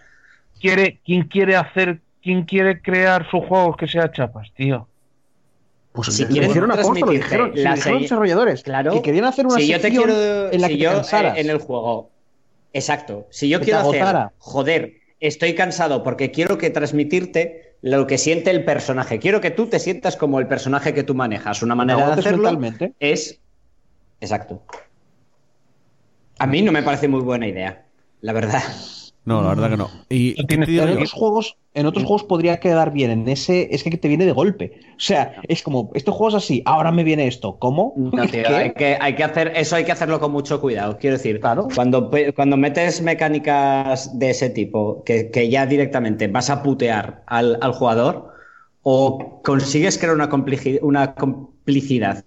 quiere, 0.60 1.00
¿Quién 1.04 1.24
quiere 1.24 1.56
hacer, 1.56 2.00
quién 2.22 2.44
quiere 2.44 2.80
crear 2.80 3.28
su 3.30 3.40
juego 3.40 3.74
que 3.76 3.88
sea 3.88 4.12
chapas, 4.12 4.52
tío? 4.54 4.86
Pues 5.92 6.08
Si 6.08 6.24
quieren 6.24 6.48
hicieron 6.48 6.72
a 6.72 6.76
posta, 6.76 7.04
lo 7.06 7.12
dijeron, 7.12 7.52
la 7.54 7.74
desarrolladores 7.74 8.62
Claro. 8.62 8.92
que 8.92 9.02
querían 9.02 9.26
hacer 9.26 9.46
una 9.46 9.56
si 9.56 9.66
yo 9.68 9.78
te 9.80 9.90
quiero 9.90 10.50
en 10.50 10.60
la 10.60 10.68
si 10.68 10.74
que 10.74 10.80
yo 10.80 11.02
te 11.02 11.16
eh, 11.16 11.32
en 11.36 11.50
el 11.50 11.58
juego. 11.58 12.10
Exacto. 12.72 13.26
Si 13.30 13.48
yo 13.50 13.60
quiero 13.60 13.80
hacer, 13.80 14.30
joder, 14.38 14.94
estoy 15.20 15.54
cansado 15.54 16.02
porque 16.02 16.30
quiero 16.30 16.56
que 16.56 16.70
transmitirte 16.70 17.76
lo 17.82 18.06
que 18.06 18.16
siente 18.16 18.50
el 18.50 18.64
personaje. 18.64 19.18
Quiero 19.18 19.40
que 19.42 19.50
tú 19.50 19.66
te 19.66 19.78
sientas 19.78 20.16
como 20.16 20.38
el 20.40 20.46
personaje 20.46 20.94
que 20.94 21.02
tú 21.02 21.14
manejas. 21.14 21.62
Una 21.62 21.74
manera 21.74 22.06
de 22.06 22.12
hacerlo 22.20 22.44
mentalmente. 22.52 22.94
es 22.98 23.38
exacto. 24.20 24.62
A 26.38 26.46
mí 26.46 26.62
no 26.62 26.72
me 26.72 26.82
parece 26.82 27.06
muy 27.08 27.20
buena 27.20 27.46
idea, 27.46 27.84
la 28.22 28.32
verdad. 28.32 28.62
No, 29.24 29.40
la 29.40 29.50
verdad 29.50 29.70
que 29.70 29.76
no. 29.76 29.88
Y 30.08 30.34
No 30.36 30.46
¿qué 30.48 30.56
tienes 30.56 30.66
te 30.66 30.72
digo 30.72 30.84
En 30.84 30.88
yo? 30.88 30.94
otros 30.94 31.12
juegos, 31.12 31.56
en 31.74 31.86
otros 31.86 32.04
juegos 32.04 32.24
podría 32.24 32.58
quedar 32.58 32.92
bien. 32.92 33.10
En 33.10 33.28
ese 33.28 33.68
es 33.74 33.84
que 33.84 33.96
te 33.96 34.08
viene 34.08 34.26
de 34.26 34.32
golpe. 34.32 34.80
O 34.96 35.00
sea, 35.00 35.40
es 35.46 35.62
como, 35.62 35.90
este 35.94 36.10
juego 36.10 36.28
es 36.30 36.34
así, 36.44 36.62
ahora 36.66 36.90
me 36.90 37.04
viene 37.04 37.28
esto. 37.28 37.56
¿Cómo? 37.58 37.94
No, 37.96 38.28
tío, 38.28 38.42
¿Qué? 38.48 38.54
hay 38.56 38.72
que, 38.74 38.98
hay 39.00 39.14
que 39.14 39.22
hacer, 39.24 39.52
eso 39.54 39.76
hay 39.76 39.84
que 39.84 39.92
hacerlo 39.92 40.18
con 40.18 40.32
mucho 40.32 40.60
cuidado. 40.60 40.98
Quiero 40.98 41.16
decir, 41.16 41.40
Claro. 41.40 41.68
cuando, 41.74 42.10
cuando 42.34 42.56
metes 42.56 43.00
mecánicas 43.00 44.18
de 44.18 44.30
ese 44.30 44.50
tipo, 44.50 45.04
que, 45.04 45.30
que 45.30 45.48
ya 45.48 45.66
directamente 45.66 46.26
vas 46.28 46.50
a 46.50 46.62
putear 46.62 47.22
al, 47.26 47.58
al 47.60 47.72
jugador, 47.72 48.32
o 48.82 49.40
consigues 49.44 49.98
crear 49.98 50.14
una, 50.14 50.28
una 50.82 51.14
complicidad 51.14 52.24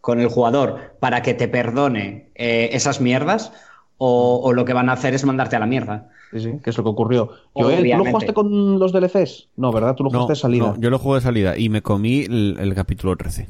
con 0.00 0.20
el 0.20 0.28
jugador 0.28 0.96
para 1.00 1.22
que 1.22 1.34
te 1.34 1.48
perdone 1.48 2.30
eh, 2.34 2.70
esas 2.72 3.00
mierdas, 3.00 3.52
o, 3.98 4.40
o 4.42 4.52
lo 4.54 4.64
que 4.64 4.72
van 4.72 4.88
a 4.88 4.94
hacer 4.94 5.12
es 5.14 5.24
mandarte 5.24 5.56
a 5.56 5.58
la 5.60 5.66
mierda. 5.66 6.08
Sí, 6.32 6.38
sí, 6.40 6.52
que 6.62 6.70
es 6.70 6.78
lo 6.78 6.84
que 6.84 6.90
ocurrió. 6.90 7.30
Joel, 7.54 7.90
¿tú 7.90 7.96
lo 7.98 8.04
jugaste 8.04 8.32
con 8.34 8.78
los 8.78 8.92
DLCs? 8.92 9.48
No, 9.56 9.72
¿verdad? 9.72 9.96
Tú 9.96 10.04
lo 10.04 10.10
No, 10.10 10.20
jugaste 10.20 10.32
de 10.34 10.40
salida. 10.40 10.64
no, 10.74 10.80
yo 10.80 10.88
lo 10.90 10.98
juego 10.98 11.16
de 11.16 11.20
salida 11.22 11.58
y 11.58 11.68
me 11.68 11.82
comí 11.82 12.20
el, 12.20 12.56
el 12.60 12.74
capítulo 12.74 13.16
13. 13.16 13.48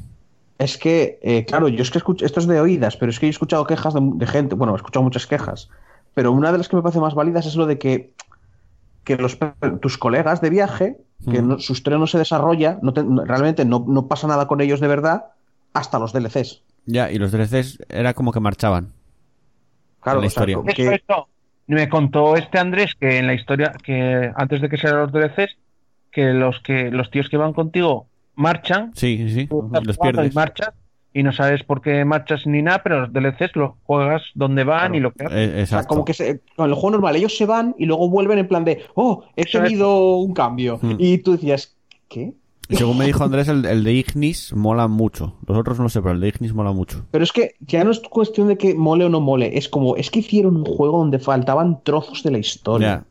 Es 0.57 0.77
que, 0.77 1.19
eh, 1.21 1.45
claro, 1.45 1.67
yo 1.67 1.81
es 1.83 1.91
que 1.91 1.97
escucho, 1.99 2.25
esto 2.25 2.39
es 2.39 2.47
de 2.47 2.59
oídas, 2.59 2.97
pero 2.97 3.09
es 3.11 3.19
que 3.19 3.25
yo 3.27 3.29
he 3.29 3.31
escuchado 3.31 3.65
quejas 3.65 3.93
de, 3.93 3.99
de 4.01 4.27
gente, 4.27 4.55
bueno, 4.55 4.73
he 4.73 4.77
escuchado 4.77 5.03
muchas 5.03 5.27
quejas, 5.27 5.69
pero 6.13 6.31
una 6.31 6.51
de 6.51 6.57
las 6.59 6.69
que 6.69 6.75
me 6.75 6.81
parece 6.81 6.99
más 6.99 7.13
válidas 7.15 7.45
es 7.45 7.55
lo 7.55 7.65
de 7.67 7.77
que, 7.79 8.13
que 9.03 9.17
los, 9.17 9.37
tus 9.79 9.97
colegas 9.97 10.41
de 10.41 10.49
viaje, 10.49 10.97
que 11.31 11.41
Mm. 11.41 11.47
no- 11.47 11.59
su 11.59 11.73
estreno 11.73 11.99
no 11.99 12.07
se 12.07 12.17
desarrolla, 12.17 12.79
no 12.81 12.93
te- 12.93 13.03
no- 13.03 13.25
realmente 13.25 13.63
no, 13.65 13.85
no 13.87 14.07
pasa 14.07 14.27
nada 14.27 14.47
con 14.47 14.59
ellos 14.61 14.79
de 14.79 14.87
verdad, 14.87 15.25
hasta 15.73 15.99
los 15.99 16.13
DLCs. 16.13 16.61
Ya, 16.87 17.11
y 17.11 17.17
los 17.19 17.31
DLCs 17.31 17.79
era 17.89 18.13
como 18.15 18.31
que 18.31 18.39
marchaban. 18.39 18.91
Claro, 20.01 20.19
la 20.21 20.27
o 20.27 20.29
sea, 20.29 20.43
historia. 20.49 20.73
que- 20.75 20.95
eso. 20.95 21.27
Me 21.67 21.87
contó 21.89 22.35
este 22.35 22.59
Andrés 22.59 22.95
que 22.99 23.17
en 23.19 23.27
la 23.27 23.33
historia, 23.33 23.73
que 23.83 24.31
antes 24.35 24.61
de 24.61 24.69
que 24.69 24.77
salieran 24.77 25.03
los 25.03 25.11
DLCs, 25.13 25.55
que 26.11 26.33
los 26.33 26.59
que 26.59 26.91
los 26.91 27.09
tíos 27.11 27.29
que 27.29 27.37
van 27.37 27.53
contigo 27.53 28.07
marchan, 28.35 28.91
Sí, 28.95 29.29
sí, 29.29 29.47
los 29.49 29.49
jugando 29.49 29.91
y 29.91 29.97
pierdes. 29.97 30.35
marchas 30.35 30.71
y 31.13 31.23
no 31.23 31.31
sabes 31.33 31.63
por 31.63 31.81
qué 31.81 32.03
marchas 32.05 32.45
ni 32.47 32.61
nada, 32.61 32.81
pero 32.83 33.01
los 33.01 33.13
DLCs 33.13 33.55
los 33.55 33.71
juegas 33.83 34.21
donde 34.33 34.63
van 34.63 34.79
Claro. 34.79 34.95
y 34.95 34.99
lo 34.99 35.11
que 35.11 35.25
hacen. 35.25 35.37
Eh, 35.57 35.63
o 35.63 35.65
sea, 35.65 35.83
como 35.85 36.03
que 36.05 36.13
se- 36.13 36.41
con 36.55 36.67
el 36.69 36.73
juego 36.75 36.91
normal 36.91 37.15
ellos 37.15 37.37
se 37.37 37.45
van 37.45 37.75
y 37.77 37.85
luego 37.85 38.09
vuelven 38.09 38.39
en 38.39 38.47
plan 38.47 38.63
de, 38.65 38.83
oh, 38.95 39.23
he 39.35 39.45
tenido 39.45 40.17
un 40.17 40.33
cambio. 40.33 40.79
Mm. 40.81 40.95
Y 40.99 41.17
tú 41.19 41.33
decías, 41.33 41.75
¿qué? 42.09 42.33
Y 42.71 42.77
según 42.77 42.97
me 42.97 43.05
dijo 43.05 43.23
Andrés, 43.23 43.47
el, 43.47 43.65
el 43.65 43.83
de 43.83 43.93
Ignis 43.93 44.53
mola 44.55 44.87
mucho. 44.87 45.35
Los 45.47 45.57
otros 45.57 45.79
no 45.79 45.89
sé, 45.89 46.01
pero 46.01 46.13
el 46.13 46.21
de 46.21 46.29
Ignis 46.29 46.53
mola 46.53 46.71
mucho. 46.71 47.03
Pero 47.11 47.23
es 47.23 47.31
que 47.31 47.55
ya 47.59 47.83
no 47.83 47.91
es 47.91 47.99
cuestión 47.99 48.47
de 48.47 48.57
que 48.57 48.73
mole 48.73 49.05
o 49.05 49.09
no 49.09 49.19
mole, 49.21 49.57
es 49.57 49.67
como, 49.69 49.95
es 49.97 50.09
que 50.09 50.19
hicieron 50.19 50.57
un 50.57 50.65
juego 50.65 50.99
donde 50.99 51.19
faltaban 51.19 51.83
trozos 51.83 52.23
de 52.23 52.31
la 52.31 52.37
historia. 52.39 53.03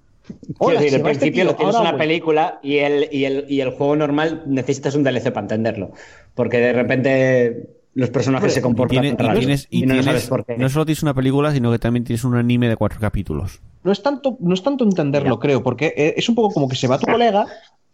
Hola, 0.59 0.81
decir, 0.81 0.95
este 0.99 1.05
principio 1.05 1.43
tío, 1.43 1.45
lo 1.53 1.57
tienes 1.57 1.75
ahora 1.75 1.91
una 1.91 1.99
película 1.99 2.61
y 2.63 2.77
el, 2.79 3.09
y, 3.13 3.25
el, 3.25 3.47
y 3.49 3.61
el 3.61 3.71
juego 3.71 3.97
normal 3.97 4.43
necesitas 4.47 4.95
un 4.95 5.03
DLC 5.03 5.25
para 5.33 5.41
entenderlo. 5.43 5.91
Porque 6.35 6.59
de 6.59 6.73
repente 6.73 7.69
los 7.95 8.11
personajes 8.11 8.53
se 8.55 8.61
Y, 8.61 8.63
comportan 8.63 9.01
tiene- 9.01 9.17
y 9.19 9.23
raros 9.23 9.39
tienes, 9.41 9.67
y 9.71 9.79
y 9.79 9.83
no 9.83 9.95
tienes- 9.95 10.05
sabes 10.05 10.27
por 10.29 10.45
qué. 10.45 10.57
no 10.57 10.69
solo 10.69 10.87
tienes 10.87 11.03
una 11.03 11.15
película, 11.15 11.53
sino 11.53 11.73
que 11.73 11.79
también 11.81 12.05
tienes 12.05 12.23
un 12.25 12.37
anime 12.37 12.69
de 12.69 12.77
cuatro 12.77 13.01
capítulos. 13.01 13.61
No 13.83 13.91
es 13.91 14.03
tanto, 14.03 14.37
no 14.41 14.55
es 14.55 14.63
tanto 14.63 14.85
entenderlo, 14.85 15.41
creo, 15.41 15.63
porque 15.65 15.93
eh, 15.97 16.15
es 16.17 16.29
un 16.29 16.35
poco 16.37 16.55
como 16.55 16.69
que 16.69 16.77
se 16.77 16.87
va 16.87 16.99
tu 16.99 17.07
colega, 17.07 17.47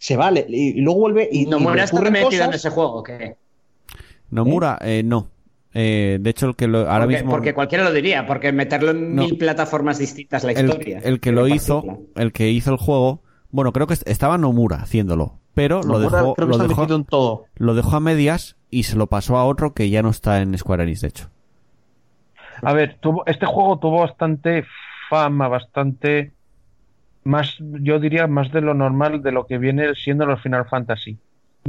se 0.06 0.16
va 0.16 0.30
le- 0.30 0.46
y, 0.48 0.78
y 0.78 0.80
luego 0.82 1.00
vuelve 1.00 1.28
y, 1.32 1.46
¿No 1.46 1.58
y 1.58 1.62
mueras 1.62 1.92
ocurren 1.92 2.12
metido 2.12 2.44
en 2.44 2.52
ese 2.54 2.70
juego? 2.70 3.02
¿qué? 3.02 3.36
Nomura, 4.30 4.78
eh, 4.82 5.02
no. 5.04 5.30
Eh, 5.74 6.18
de 6.20 6.30
hecho, 6.30 6.46
el 6.46 6.54
que 6.56 6.68
lo, 6.68 6.88
ahora 6.90 7.00
porque, 7.04 7.16
mismo. 7.16 7.30
porque 7.32 7.54
cualquiera 7.54 7.82
lo 7.84 7.92
diría, 7.92 8.24
porque 8.26 8.52
meterlo 8.52 8.92
en 8.92 9.14
No. 9.16 9.22
mil 9.22 9.36
plataformas 9.36 9.98
distintas 9.98 10.44
la 10.44 10.52
el, 10.52 10.66
historia. 10.66 11.00
el 11.02 11.18
que 11.20 11.32
lo 11.32 11.48
hizo, 11.48 11.82
partirla. 11.82 12.22
el 12.22 12.32
que 12.32 12.50
hizo 12.50 12.70
el 12.70 12.76
juego, 12.78 13.20
bueno, 13.50 13.72
creo 13.72 13.86
que 13.88 13.94
est- 13.94 14.08
estaba 14.08 14.38
Nomura 14.38 14.76
haciéndolo, 14.76 15.40
pero 15.54 15.82
lo 15.82 15.98
Nomura 15.98 16.18
dejó, 16.20 16.34
creo 16.34 16.46
que 16.46 16.56
lo 16.56 16.64
está 16.64 16.82
dejó, 16.82 16.94
en 16.94 17.04
todo. 17.04 17.44
lo 17.56 17.74
dejó 17.74 17.96
a 17.96 18.00
medias 18.00 18.56
y 18.70 18.84
se 18.84 18.96
lo 18.96 19.08
pasó 19.08 19.36
a 19.38 19.44
otro 19.44 19.74
que 19.74 19.90
ya 19.90 20.02
no 20.02 20.10
está 20.10 20.40
en 20.40 20.56
Square 20.56 20.84
Enix, 20.84 21.00
de 21.02 21.08
hecho. 21.08 21.30
A 22.62 22.72
ver, 22.72 22.96
tuvo, 23.00 23.26
este 23.26 23.44
juego 23.44 23.78
tuvo 23.78 24.00
bastante 24.00 24.64
fama, 25.10 25.48
bastante 25.48 26.32
más, 27.27 27.57
yo 27.59 27.98
diría, 28.01 28.27
más 28.27 28.51
de 28.53 28.61
lo 28.61 28.73
normal 28.74 29.23
de 29.23 29.32
lo 29.32 29.47
que 29.47 29.59
viene 29.59 29.94
siendo 29.94 30.24
los 30.27 30.40
Final 30.43 30.66
Fantasy. 30.66 31.19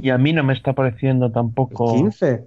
Y 0.02 0.10
a 0.12 0.18
mí 0.18 0.32
no 0.32 0.44
me 0.44 0.54
está 0.54 0.74
pareciendo 0.74 1.32
tampoco. 1.32 1.94
15. 1.96 2.44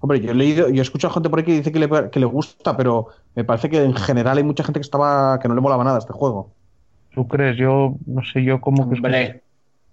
Hombre, 0.00 0.20
yo 0.20 0.30
he 0.30 0.34
leído, 0.34 0.68
yo 0.68 0.80
he 0.80 0.82
escuchado 0.82 1.14
gente 1.14 1.30
por 1.30 1.38
ahí 1.38 1.44
que 1.44 1.52
dice 1.56 1.72
que 1.72 1.78
le, 1.78 1.88
que 2.10 2.20
le 2.20 2.26
gusta, 2.26 2.76
pero 2.76 3.08
me 3.34 3.44
parece 3.44 3.70
que 3.70 3.82
en 3.82 3.94
general 3.94 4.36
hay 4.36 4.44
mucha 4.44 4.62
gente 4.62 4.78
que 4.78 4.84
estaba 4.84 5.38
que 5.40 5.48
no 5.48 5.54
le 5.54 5.60
molaba 5.62 5.82
nada 5.84 5.98
este 5.98 6.12
juego. 6.12 6.52
¿Tú 7.14 7.26
crees? 7.26 7.56
Yo 7.56 7.94
no 8.06 8.22
sé, 8.22 8.44
yo 8.44 8.60
como 8.60 8.88
que... 8.90 8.96
Hombre, 8.96 9.42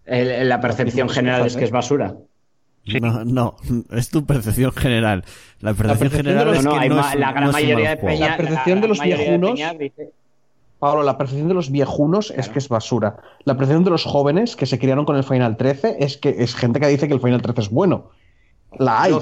el- 0.06 0.50
la 0.50 0.60
percepción 0.60 1.08
general 1.08 1.46
es 1.46 1.56
que 1.56 1.64
es 1.64 1.72
basura. 1.72 2.16
No, 3.02 3.24
no, 3.24 3.56
es 3.92 4.10
tu 4.10 4.26
percepción 4.26 4.74
general. 4.74 5.24
La 5.62 5.74
percepción, 5.74 6.12
general 6.12 6.48
los- 6.48 6.58
es 6.58 6.66
No, 6.66 6.72
que 6.74 6.80
hay 6.80 6.90
no 6.90 7.00
es 7.00 7.14
un- 7.16 7.22
la 7.22 7.32
gran 7.32 7.46
no 7.46 7.52
mayoría 7.54 7.90
de 7.92 8.02
juego. 8.02 8.08
peña. 8.18 8.30
La 8.32 8.38
percepción 8.38 8.82
de 8.82 8.88
los 8.90 9.00
viejunos- 9.00 9.52
peña 9.54 9.74
dice- 9.74 10.12
Pablo, 10.84 11.04
la 11.04 11.18
percepción 11.18 11.48
de 11.48 11.54
los 11.54 11.72
viejunos 11.72 12.32
es 12.32 12.50
que 12.50 12.60
es 12.60 12.68
basura. 12.68 13.16
La 13.46 13.56
percepción 13.56 13.84
de 13.86 13.90
los 13.92 14.04
jóvenes 14.04 14.56
que 14.58 14.66
se 14.66 14.78
criaron 14.80 15.06
con 15.06 15.16
el 15.16 15.24
Final 15.24 15.56
13 15.56 15.98
es 16.00 16.18
que 16.18 16.36
es 16.40 16.56
gente 16.56 16.80
que 16.80 16.88
dice 16.88 17.08
que 17.08 17.14
el 17.14 17.22
Final 17.22 17.42
13 17.42 17.62
es 17.62 17.70
bueno. 17.70 18.10
La 18.78 19.02
hay. 19.04 19.14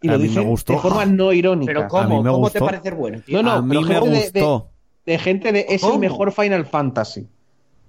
Y 0.00 0.08
A 0.08 0.12
lo 0.12 0.18
mí 0.18 0.24
me 0.24 0.28
dicen 0.28 0.48
gustó. 0.48 0.72
de 0.72 0.78
forma 0.78 1.04
no 1.06 1.32
irónica. 1.32 1.70
Pero 1.70 1.80
A 1.80 1.84
mí 1.84 1.88
¿cómo? 1.90 2.16
¿Cómo 2.32 2.50
te 2.50 2.58
gustó. 2.58 2.64
parece 2.64 2.90
bueno? 2.92 3.20
tío? 3.24 3.42
No, 3.42 3.42
no, 3.42 3.50
a 3.52 3.62
mí 3.62 3.76
me 3.76 3.84
gente 3.84 4.08
de- 4.10 4.30
de- 4.30 4.40
gustó. 4.40 4.68
de 5.06 5.18
gente 5.18 5.52
de 5.52 5.66
es 5.68 5.82
el 5.84 5.98
mejor 5.98 6.32
Final 6.32 6.64
Fantasy. 6.66 7.26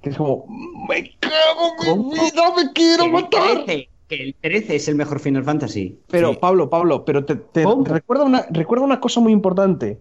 Que 0.02 0.10
es 0.10 0.18
como, 0.18 0.46
me 0.90 1.12
cago 1.20 1.74
en 1.94 2.08
mi 2.08 2.14
vida, 2.16 2.44
me 2.56 2.72
quiero 2.74 3.08
matar. 3.08 3.64
13, 3.66 3.90
que 4.10 4.16
el 4.24 4.36
13 4.42 4.76
es 4.76 4.88
el 4.90 4.96
mejor 4.96 5.20
Final 5.22 5.44
Fantasy. 5.46 6.00
Pero 6.10 6.32
Sí. 6.34 6.38
Pablo, 6.42 6.70
Pablo, 6.70 7.06
pero 7.06 7.24
te, 7.26 7.36
te 7.38 7.66
una, 7.66 8.46
recuerda 8.52 8.84
una 8.84 9.00
cosa 9.00 9.20
muy 9.22 9.32
importante. 9.32 10.00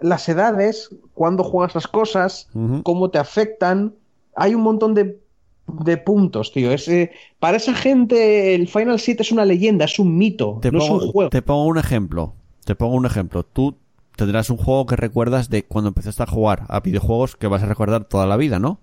Las 0.00 0.28
edades, 0.28 0.90
cuando 1.16 1.42
juegas 1.42 1.74
las 1.74 1.88
cosas, 1.88 2.48
cómo 2.84 3.10
te 3.10 3.18
afectan. 3.18 3.94
Hay 4.36 4.54
un 4.54 4.60
montón 4.62 4.92
de, 4.94 5.18
de 5.66 5.96
puntos, 5.96 6.52
tío. 6.52 6.70
Es, 6.70 6.86
eh, 6.88 7.10
para 7.40 7.56
esa 7.56 7.74
gente, 7.74 8.54
el 8.54 8.68
Final 8.68 9.00
7 9.00 9.22
es 9.22 9.32
una 9.32 9.44
leyenda, 9.46 9.86
es 9.86 9.98
un 9.98 10.16
mito, 10.18 10.58
Te 10.60 10.70
no 10.70 10.78
pongo, 10.78 10.96
es 10.98 11.02
un 11.06 11.10
juego. 11.12 11.30
te 11.30 11.40
pongo 11.42 11.64
un 11.64 11.78
ejemplo. 11.78 12.34
Te 12.64 12.74
pongo 12.76 12.94
un 12.96 13.06
ejemplo. 13.06 13.44
Tú 13.44 13.76
tendrás 14.14 14.50
un 14.50 14.58
juego 14.58 14.84
que 14.86 14.96
recuerdas 14.96 15.48
de 15.48 15.64
cuando 15.64 15.88
empezaste 15.88 16.22
a 16.22 16.26
jugar 16.26 16.64
a 16.68 16.80
videojuegos 16.80 17.34
que 17.36 17.46
vas 17.46 17.62
a 17.62 17.66
recordar 17.66 18.04
toda 18.04 18.26
la 18.26 18.36
vida, 18.36 18.58
¿no? 18.58 18.78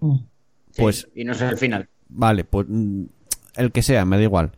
Sí, 0.00 0.82
Pues- 0.82 1.08
y 1.14 1.24
no 1.24 1.32
es 1.32 1.40
el 1.42 1.58
final. 1.58 1.88
Vale, 2.08 2.44
pues 2.44 2.66
mm, 2.68 3.04
el 3.56 3.72
que 3.72 3.82
sea, 3.82 4.04
me 4.04 4.16
da 4.16 4.22
igual. 4.22 4.52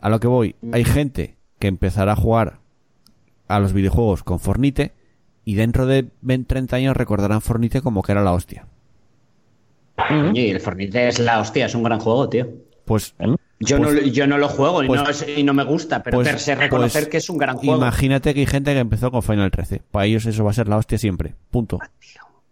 A 0.00 0.08
lo 0.08 0.18
que 0.20 0.26
voy, 0.26 0.56
hay 0.72 0.84
gente 0.84 1.36
que 1.58 1.68
empezará 1.68 2.12
a 2.12 2.16
jugar 2.16 2.60
a 3.48 3.58
los 3.60 3.72
videojuegos 3.72 4.22
con 4.22 4.38
Fornite 4.40 4.92
y 5.46 5.54
dentro 5.54 5.86
de 5.86 6.08
20, 6.20 6.46
30 6.48 6.76
años 6.76 6.94
recordarán 6.96 7.40
Fornite 7.40 7.80
como 7.80 8.02
que 8.02 8.12
era 8.12 8.22
la 8.22 8.32
hostia. 8.32 8.66
Y 10.34 10.50
el 10.50 10.60
Fornite 10.60 11.08
es 11.08 11.18
la 11.20 11.40
hostia, 11.40 11.64
es 11.66 11.74
un 11.74 11.82
gran 11.82 11.98
juego, 12.00 12.28
tío. 12.28 12.46
Pues 12.84 13.14
Yo, 13.58 13.78
Pues- 13.78 13.94
no, 13.94 14.00
yo 14.02 14.26
no 14.26 14.36
lo 14.36 14.48
juego 14.50 14.82
y, 14.82 14.86
pues- 14.86 15.02
no, 15.02 15.08
es- 15.08 15.26
y 15.34 15.42
no 15.42 15.54
me 15.54 15.64
gusta, 15.64 16.02
pero 16.02 16.18
pues- 16.18 16.28
per 16.28 16.38
se 16.38 16.54
reconocer 16.54 17.04
pues 17.04 17.10
que 17.10 17.16
es 17.16 17.30
un 17.30 17.38
gran 17.38 17.56
juego. 17.56 17.76
imagínate 17.76 18.34
que 18.34 18.40
hay 18.40 18.46
gente 18.46 18.74
que 18.74 18.80
empezó 18.80 19.10
con 19.10 19.22
Final 19.22 19.50
13. 19.50 19.80
Para 19.90 20.04
ellos 20.04 20.26
eso 20.26 20.44
va 20.44 20.50
a 20.50 20.54
ser 20.54 20.68
la 20.68 20.76
hostia 20.76 20.98
siempre. 20.98 21.34
Punto. 21.50 21.78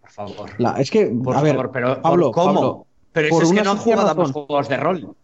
Por 0.01 0.11
favor. 0.11 0.51
La- 0.57 0.81
es 0.81 0.91
que, 0.91 1.07
Por 1.09 1.37
a 1.37 1.43
ver, 1.43 1.57
favor, 1.57 1.71
pero 1.73 2.01
Pablo, 2.01 2.27
¿por 2.33 2.35
¿cómo? 2.35 2.55
Pablo, 2.55 2.87
pero 3.13 3.27
eso 3.29 3.43
es 3.43 3.53
que 3.53 3.63
no 3.63 3.73
han 3.73 3.77
jugado 3.77 4.09
a 4.23 4.27
juegos 4.33 4.69
de 4.71 4.77
rol. 4.79 5.15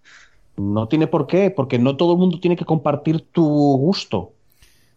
no 0.58 0.86
tiene 0.88 1.06
por 1.06 1.26
qué, 1.26 1.50
porque 1.50 1.78
no 1.78 1.96
todo 1.96 2.12
el 2.12 2.18
mundo 2.18 2.38
tiene 2.38 2.56
que 2.56 2.66
compartir 2.66 3.22
tu 3.32 3.42
gusto. 3.78 4.32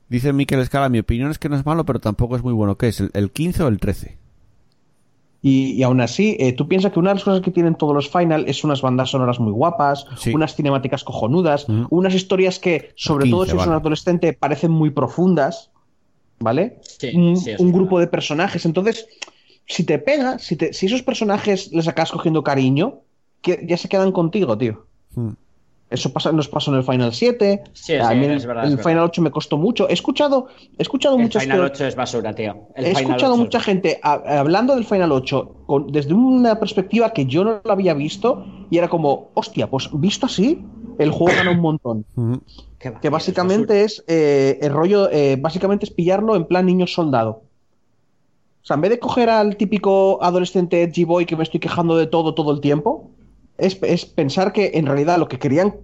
Dice 0.10 0.34
Miquel 0.34 0.60
Escala, 0.60 0.90
mi 0.90 1.00
opinión 1.00 1.32
es 1.32 1.40
que 1.40 1.50
no 1.50 1.56
es 1.56 1.66
malo, 1.66 1.86
pero 1.86 2.00
tampoco 2.00 2.36
es 2.36 2.44
muy 2.44 2.54
bueno. 2.54 2.78
¿Qué 2.78 2.88
es? 2.90 3.00
¿El, 3.00 3.10
el 3.14 3.32
15 3.32 3.64
o 3.64 3.68
el 3.68 3.80
13? 3.80 4.18
Y, 5.42 5.72
y 5.74 5.84
aún 5.84 6.00
así, 6.00 6.38
eh, 6.40 6.54
tú 6.54 6.68
piensas 6.70 6.94
que 6.94 7.00
una 7.00 7.10
de 7.10 7.16
las 7.16 7.24
cosas 7.24 7.42
que 7.42 7.52
tienen 7.52 7.76
todos 7.76 7.94
los 7.94 8.10
Final 8.10 8.46
es 8.48 8.64
unas 8.64 8.82
bandas 8.82 9.10
sonoras 9.10 9.40
muy 9.40 9.52
guapas, 9.52 10.06
Sí. 10.18 10.34
unas 10.34 10.56
cinemáticas 10.56 11.04
cojonudas, 11.04 11.68
Ujú. 11.68 11.88
unas 11.90 12.14
historias 12.14 12.60
que, 12.60 12.92
sobre 12.96 13.26
15, 13.26 13.32
todo 13.36 13.46
si 13.46 13.52
eres 13.52 13.68
un 13.68 13.74
adolescente, 13.74 14.32
parecen 14.34 14.72
muy 14.72 14.92
profundas, 14.92 15.70
¿vale? 16.40 16.80
Sí, 16.84 17.12
un 17.16 17.36
sí, 17.36 17.52
grupo 17.58 18.00
de 18.00 18.08
personajes. 18.08 18.66
Entonces, 18.66 19.06
si 19.66 19.84
te 19.84 20.00
pega, 20.00 20.40
si, 20.40 20.56
te- 20.56 20.72
si 20.72 20.86
esos 20.86 21.02
personajes 21.02 21.72
les 21.74 21.88
acabas 21.90 22.12
cogiendo 22.12 22.42
cariño, 22.44 23.02
que 23.42 23.66
ya 23.68 23.76
se 23.76 23.90
quedan 23.90 24.14
contigo, 24.14 24.58
tío. 24.58 24.86
Hmm. 25.16 25.32
Eso 25.94 26.12
pasa, 26.12 26.32
nos 26.32 26.48
pasó 26.48 26.72
en 26.72 26.78
el 26.78 26.84
Final 26.84 27.14
7. 27.14 27.64
Sí, 27.74 27.94
en 27.94 28.02
es 28.32 28.46
verdad, 28.48 28.66
el 28.66 28.74
es. 28.74 28.82
Final 28.82 29.04
8 29.04 29.22
me 29.22 29.30
costó 29.30 29.58
mucho. 29.58 29.88
He 29.88 29.94
escuchado, 29.94 30.48
he 30.78 30.82
escuchado 30.82 31.16
El 31.18 31.22
muchas 31.22 31.44
Final 31.44 31.60
teo- 31.60 31.66
8 31.68 31.86
es 31.86 31.96
basura, 31.96 32.34
tío. 32.34 32.68
El 32.76 32.86
He 32.86 32.90
Final 32.96 33.04
escuchado 33.04 33.34
8 33.34 33.44
mucha 33.44 33.58
es- 33.60 33.64
gente 33.64 34.00
a- 34.02 34.40
hablando 34.40 34.74
del 34.74 34.86
Final 34.86 35.12
8 35.12 35.56
con- 35.68 35.88
desde 35.92 36.14
una 36.16 36.60
perspectiva 36.60 37.12
que 37.12 37.28
yo 37.28 37.44
no 37.44 37.62
lo 37.64 37.72
había 37.72 37.94
visto 37.94 38.44
y 38.72 38.78
era 38.80 38.88
como, 38.90 39.30
hostia, 39.36 39.70
pues 39.70 39.90
visto 39.94 40.26
así, 40.26 40.66
el 40.98 41.12
juego 41.12 41.38
gana 41.38 41.52
un 41.52 41.60
montón. 41.60 42.06
Va, 42.90 43.00
Que 43.00 43.08
es 43.08 43.12
básicamente 43.12 43.84
es 43.84 44.04
eh, 44.08 44.58
el 44.62 44.74
rollo, 44.74 45.10
eh, 45.12 45.38
básicamente 45.40 45.86
es 45.86 45.92
pillarlo 45.92 46.36
en 46.36 46.46
plan 46.46 46.66
niño 46.66 46.86
soldado. 46.88 47.44
O 48.62 48.66
sea, 48.66 48.76
en 48.76 48.82
vez 48.82 48.92
de 48.92 49.00
coger 49.00 49.30
al 49.30 49.58
típico 49.58 50.20
adolescente 50.24 50.82
edgy 50.82 51.04
boy 51.04 51.26
que 51.26 51.36
me 51.36 51.44
estoy 51.44 51.60
quejando 51.60 51.98
de 51.98 52.08
todo 52.08 52.34
todo 52.34 52.52
el 52.52 52.62
tiempo, 52.62 53.12
es, 53.66 53.80
es 53.82 54.06
pensar 54.06 54.52
que 54.54 54.72
en 54.76 54.86
realidad 54.86 55.18
lo 55.18 55.28
que 55.28 55.40
querían. 55.40 55.76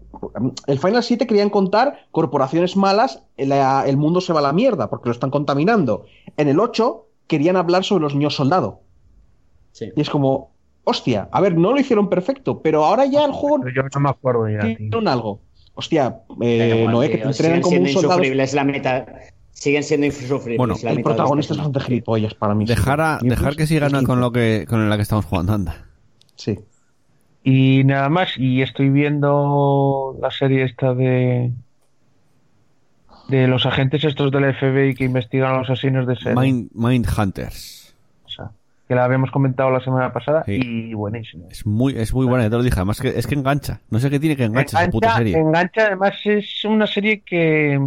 El 0.67 0.79
Final 0.79 1.01
7 1.03 1.25
querían 1.27 1.49
contar 1.49 2.07
corporaciones 2.11 2.75
malas, 2.75 3.23
la- 3.37 3.83
el 3.87 3.97
mundo 3.97 4.21
se 4.21 4.33
va 4.33 4.39
a 4.39 4.43
la 4.43 4.53
mierda 4.53 4.89
porque 4.89 5.09
lo 5.09 5.13
están 5.13 5.29
contaminando. 5.31 6.05
En 6.37 6.47
el 6.49 6.59
8 6.59 7.05
querían 7.27 7.55
hablar 7.55 7.83
sobre 7.83 8.03
los 8.03 8.13
niños 8.15 8.35
soldado. 8.35 8.81
Sí. 9.71 9.91
Y 9.95 10.01
es 10.01 10.09
como, 10.09 10.51
hostia, 10.83 11.29
a 11.31 11.41
ver, 11.41 11.55
no 11.57 11.71
lo 11.73 11.79
hicieron 11.79 12.09
perfecto, 12.09 12.61
pero 12.61 12.85
ahora 12.85 13.05
ya 13.05 13.23
el 13.25 13.31
juego 13.31 13.59
Pero 13.63 13.75
yo 13.75 13.89
no 13.93 13.99
me 14.01 14.09
acuerdo 14.09 14.49
ya, 14.49 14.59
tío. 14.59 14.89
tiene 14.91 15.09
algo. 15.09 15.41
Hostia, 15.75 16.21
eh, 16.41 16.85
Noé, 16.89 17.09
que 17.09 17.17
te 17.19 17.23
entrenan 17.23 17.33
siguen 17.33 17.61
como 17.61 17.75
un 17.77 17.85
siendo 17.85 18.01
soldado. 18.01 18.19
insufribles 18.19 18.53
la 18.53 18.63
mitad. 18.65 19.05
Siguen 19.51 19.83
siendo 19.83 20.05
insufribles. 20.07 20.57
Bueno, 20.57 20.75
la 20.83 20.91
El 20.91 21.01
protagonista 21.03 21.53
es 21.53 21.57
bastante 21.57 21.79
gilipollas 21.81 22.33
para 22.33 22.55
mí. 22.55 22.65
Dejar, 22.65 22.99
a- 23.01 23.19
dejar 23.21 23.55
que 23.55 23.67
sigan 23.67 24.03
con 24.05 24.19
lo 24.19 24.31
que 24.31 24.65
con 24.67 24.89
la 24.89 24.95
que 24.97 25.03
estamos 25.03 25.25
jugando, 25.25 25.53
anda. 25.53 25.85
Sí. 26.35 26.59
Y 27.43 27.83
nada 27.85 28.09
más, 28.09 28.37
y 28.37 28.61
estoy 28.61 28.89
viendo 28.89 30.17
la 30.21 30.29
serie 30.31 30.63
esta 30.63 30.93
de 30.93 31.51
de 33.29 33.47
los 33.47 33.65
agentes 33.67 34.03
estos 34.03 34.31
del 34.31 34.53
FBI 34.55 34.95
que 34.95 35.03
investigan 35.05 35.53
a 35.53 35.59
los 35.59 35.69
asesinos 35.69 36.07
de 36.07 36.15
serie, 36.15 36.35
Mind, 36.35 36.69
Mind 36.73 37.07
Hunters. 37.15 37.95
o 38.25 38.29
sea, 38.29 38.49
que 38.87 38.95
la 38.95 39.05
habíamos 39.05 39.29
comentado 39.29 39.69
la 39.69 39.79
semana 39.81 40.11
pasada 40.11 40.43
Sí. 40.45 40.59
y 40.63 40.93
buenísimo. 40.95 41.45
Es 41.51 41.63
muy, 41.65 41.95
es 41.95 42.11
muy 42.11 42.25
buena, 42.25 42.45
ya 42.45 42.49
te 42.49 42.55
lo 42.57 42.63
dije. 42.63 42.75
Además, 42.77 42.99
que, 42.99 43.09
es 43.09 43.27
que 43.27 43.35
engancha. 43.35 43.81
No 43.91 43.99
sé 43.99 44.09
qué 44.09 44.19
tiene 44.19 44.35
que 44.35 44.45
engancha 44.45 44.81
esa 44.81 44.89
puta 44.91 45.15
serie. 45.17 45.37
engancha, 45.37 45.85
además 45.87 46.15
es 46.25 46.65
una 46.65 46.87
serie 46.87 47.19
que 47.21 47.79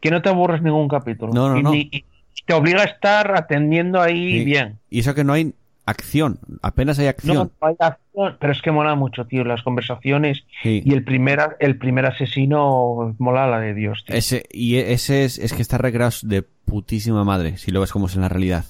que 0.00 0.10
no 0.10 0.22
te 0.22 0.28
aburres 0.30 0.62
ningún 0.62 0.88
capítulo. 0.88 1.32
No, 1.32 1.48
no, 1.50 1.58
y, 1.58 1.62
no. 1.62 1.74
y 1.74 2.04
te 2.46 2.54
obliga 2.54 2.82
a 2.82 2.84
estar 2.84 3.34
atendiendo 3.34 4.00
ahí 4.00 4.38
Sí. 4.40 4.44
bien. 4.44 4.78
Y 4.90 5.00
eso 5.00 5.14
que 5.14 5.24
no 5.24 5.32
hay 5.34 5.54
acción. 5.90 6.38
Apenas 6.62 6.98
hay 6.98 7.04
No, 7.06 7.10
acción. 7.10 7.36
no 7.60 7.66
hay 7.68 7.76
acción, 7.78 8.36
pero 8.40 8.52
es 8.52 8.62
que 8.62 8.70
mola 8.70 8.94
mucho, 8.94 9.26
tío, 9.26 9.44
las 9.44 9.62
conversaciones 9.62 10.44
Sí. 10.62 10.82
y 10.84 10.92
el 10.94 11.04
primer, 11.04 11.56
el 11.60 11.76
primer 11.78 12.06
asesino 12.06 13.14
mola 13.18 13.46
la 13.46 13.60
de 13.60 13.74
Dios, 13.74 14.04
tío. 14.06 14.16
Ese, 14.16 14.44
y 14.52 14.76
ese 14.76 15.24
es, 15.24 15.38
es 15.38 15.52
que 15.52 15.62
está 15.62 15.78
recreado 15.78 16.12
de 16.22 16.42
putísima 16.42 17.24
madre, 17.24 17.56
si 17.58 17.70
lo 17.70 17.80
ves 17.80 17.92
como 17.92 18.06
es 18.06 18.14
en 18.14 18.22
la 18.22 18.28
realidad. 18.28 18.64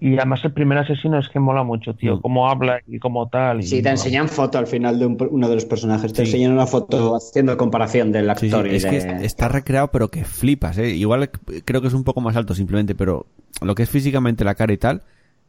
Y 0.00 0.14
además 0.16 0.44
el 0.44 0.52
primer 0.52 0.78
asesino 0.78 1.18
es 1.18 1.28
que 1.28 1.40
mola 1.40 1.64
mucho, 1.64 1.92
tío, 1.92 2.18
Mm. 2.18 2.20
cómo 2.20 2.48
habla 2.48 2.78
y 2.86 3.00
cómo 3.00 3.28
tal. 3.28 3.58
y 3.58 3.62
Sí, 3.64 3.76
te 3.78 3.82
mola. 3.82 3.90
enseñan 3.90 4.28
foto 4.28 4.56
al 4.56 4.68
final 4.68 4.96
de 4.96 5.06
un- 5.06 5.18
uno 5.28 5.48
de 5.48 5.56
los 5.56 5.64
personajes. 5.64 6.12
Te 6.12 6.24
Sí. 6.24 6.30
enseñan 6.30 6.52
una 6.52 6.66
foto 6.68 7.16
haciendo 7.16 7.56
comparación 7.56 8.12
del 8.12 8.26
Sí, 8.36 8.48
sí, 8.48 8.54
actor 8.54 8.66
y 8.72 8.76
es 8.76 8.86
que 8.86 9.00
de- 9.00 9.26
está 9.26 9.48
recreado, 9.48 9.88
pero 9.88 10.06
que 10.08 10.24
flipas, 10.24 10.78
¿eh? 10.78 10.90
Igual 10.90 11.28
creo 11.64 11.80
que 11.80 11.88
es 11.88 11.94
un 11.94 12.04
poco 12.04 12.20
más 12.20 12.36
alto 12.36 12.54
simplemente, 12.54 12.94
pero 12.94 13.26
lo 13.60 13.74
que 13.74 13.82
es 13.82 13.90
físicamente 13.90 14.44
la 14.44 14.54
cara 14.54 14.72
y 14.72 14.76
tal, 14.78 15.02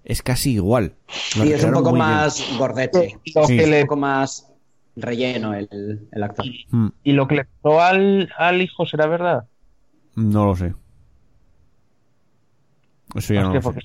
es 0.06 0.22
casi 0.24 0.54
igual. 0.54 0.94
Lo 1.38 1.46
Y 1.46 1.54
es 1.54 1.64
un 1.64 1.72
poco 1.74 1.92
muy 1.92 2.00
bien. 2.00 2.08
más 2.08 2.44
gordete. 2.58 3.20
Lo 3.36 3.46
Sí. 3.46 3.58
que 3.58 3.64
Es 3.64 3.70
le- 3.70 3.82
un 3.82 3.88
poco 3.88 3.98
más 3.98 4.52
relleno 4.96 5.54
el, 5.54 6.08
el 6.12 6.24
actor. 6.24 6.46
Mm, 6.72 6.88
y 7.04 7.12
lo 7.14 7.28
que 7.28 7.36
le 7.36 7.46
pasó 7.46 7.82
al, 7.82 8.30
al 8.38 8.62
hijo 8.62 8.86
será 8.86 9.08
verdad. 9.08 9.46
no 10.16 10.46
lo 10.46 10.56
sé. 10.56 10.74
Eso 13.16 13.34
ya 13.34 13.42
no 13.42 13.54
lo 13.54 13.54
sé. 13.56 13.62
porque 13.62 13.82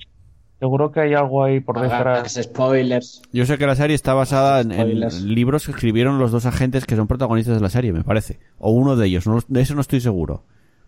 seguro 0.59 0.91
que 0.91 0.99
hay 1.01 1.13
algo 1.13 1.43
ahí 1.43 1.59
por 1.59 1.79
detrás. 1.81 2.37
spoilers. 2.41 3.21
Yo 3.33 3.45
sé 3.45 3.57
que 3.57 3.65
la 3.65 3.75
serie 3.75 3.95
está 3.95 4.13
basada 4.13 4.61
en, 4.61 4.99
libros 5.33 5.65
que 5.65 5.71
escribieron 5.71 6.19
los 6.19 6.31
dos 6.31 6.45
agentes 6.45 6.85
que 6.85 6.95
son 6.95 7.07
protagonistas 7.07 7.55
de 7.55 7.61
la 7.61 7.69
serie, 7.69 7.91
me 7.93 8.03
parece. 8.03 8.39
O 8.57 8.71
uno 8.71 8.95
de 8.95 9.07
ellos, 9.07 9.27
no, 9.27 9.39
de 9.47 9.61
eso 9.61 9.75
no 9.75 9.81
estoy 9.81 10.01
seguro. 10.01 10.43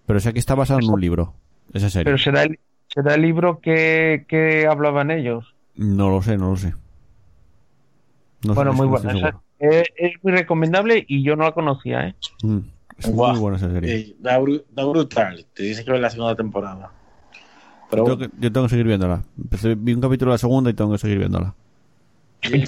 Pero 0.06 0.20
sé 0.20 0.34
que 0.34 0.40
está 0.40 0.56
basado 0.56 0.80
en 0.80 0.90
un 0.90 1.02
libro, 1.02 1.34
esa 1.74 1.90
serie. 1.90 2.06
Pero 2.06 2.18
será 2.18 2.44
el, 2.44 2.60
será 2.98 3.14
el 3.16 3.22
libro 3.22 3.60
que, 3.60 4.26
que 4.28 4.66
hablaban 4.66 5.12
ellos. 5.12 5.54
No 5.76 6.10
lo 6.10 6.22
sé, 6.24 6.36
no 6.38 6.50
lo 6.52 6.58
sé. 6.58 6.74
No 8.44 8.54
sé, 8.54 8.56
bueno, 8.56 8.74
muy 8.74 8.88
no 8.88 8.98
Esa- 8.98 9.40
eh, 9.60 9.84
es 9.96 10.14
muy 10.24 10.32
recomendable 10.34 11.06
y 11.08 11.24
yo 11.24 11.36
no 11.36 11.44
la 11.44 11.52
conocía, 11.52 12.08
¿eh? 12.08 12.16
Mm, 12.44 12.58
es 12.98 13.12
muy 13.12 13.38
buena 13.40 13.58
esa 13.58 13.70
serie. 13.72 13.96
Eh, 13.96 14.16
da, 14.20 14.40
bru- 14.40 14.64
da 14.72 14.86
brutal. 14.86 15.46
Te 15.54 15.64
dice 15.64 15.84
que 15.86 15.94
es 15.94 16.00
la 16.02 16.10
segunda 16.10 16.36
temporada. 16.36 16.92
Pero 17.90 18.04
Tengo 18.04 18.18
bueno, 18.18 18.32
que- 18.34 18.42
yo 18.42 18.52
tengo 18.52 18.66
que 18.66 18.72
seguir 18.72 18.88
viéndola. 18.88 19.24
Empecé- 19.38 19.76
vi 19.76 19.94
un 19.94 20.02
capítulo 20.02 20.32
de 20.32 20.34
la 20.36 20.40
segunda 20.40 20.70
y 20.70 20.74
tengo 20.74 20.92
que 20.92 20.98
seguir 20.98 21.20
viéndola. 21.20 21.54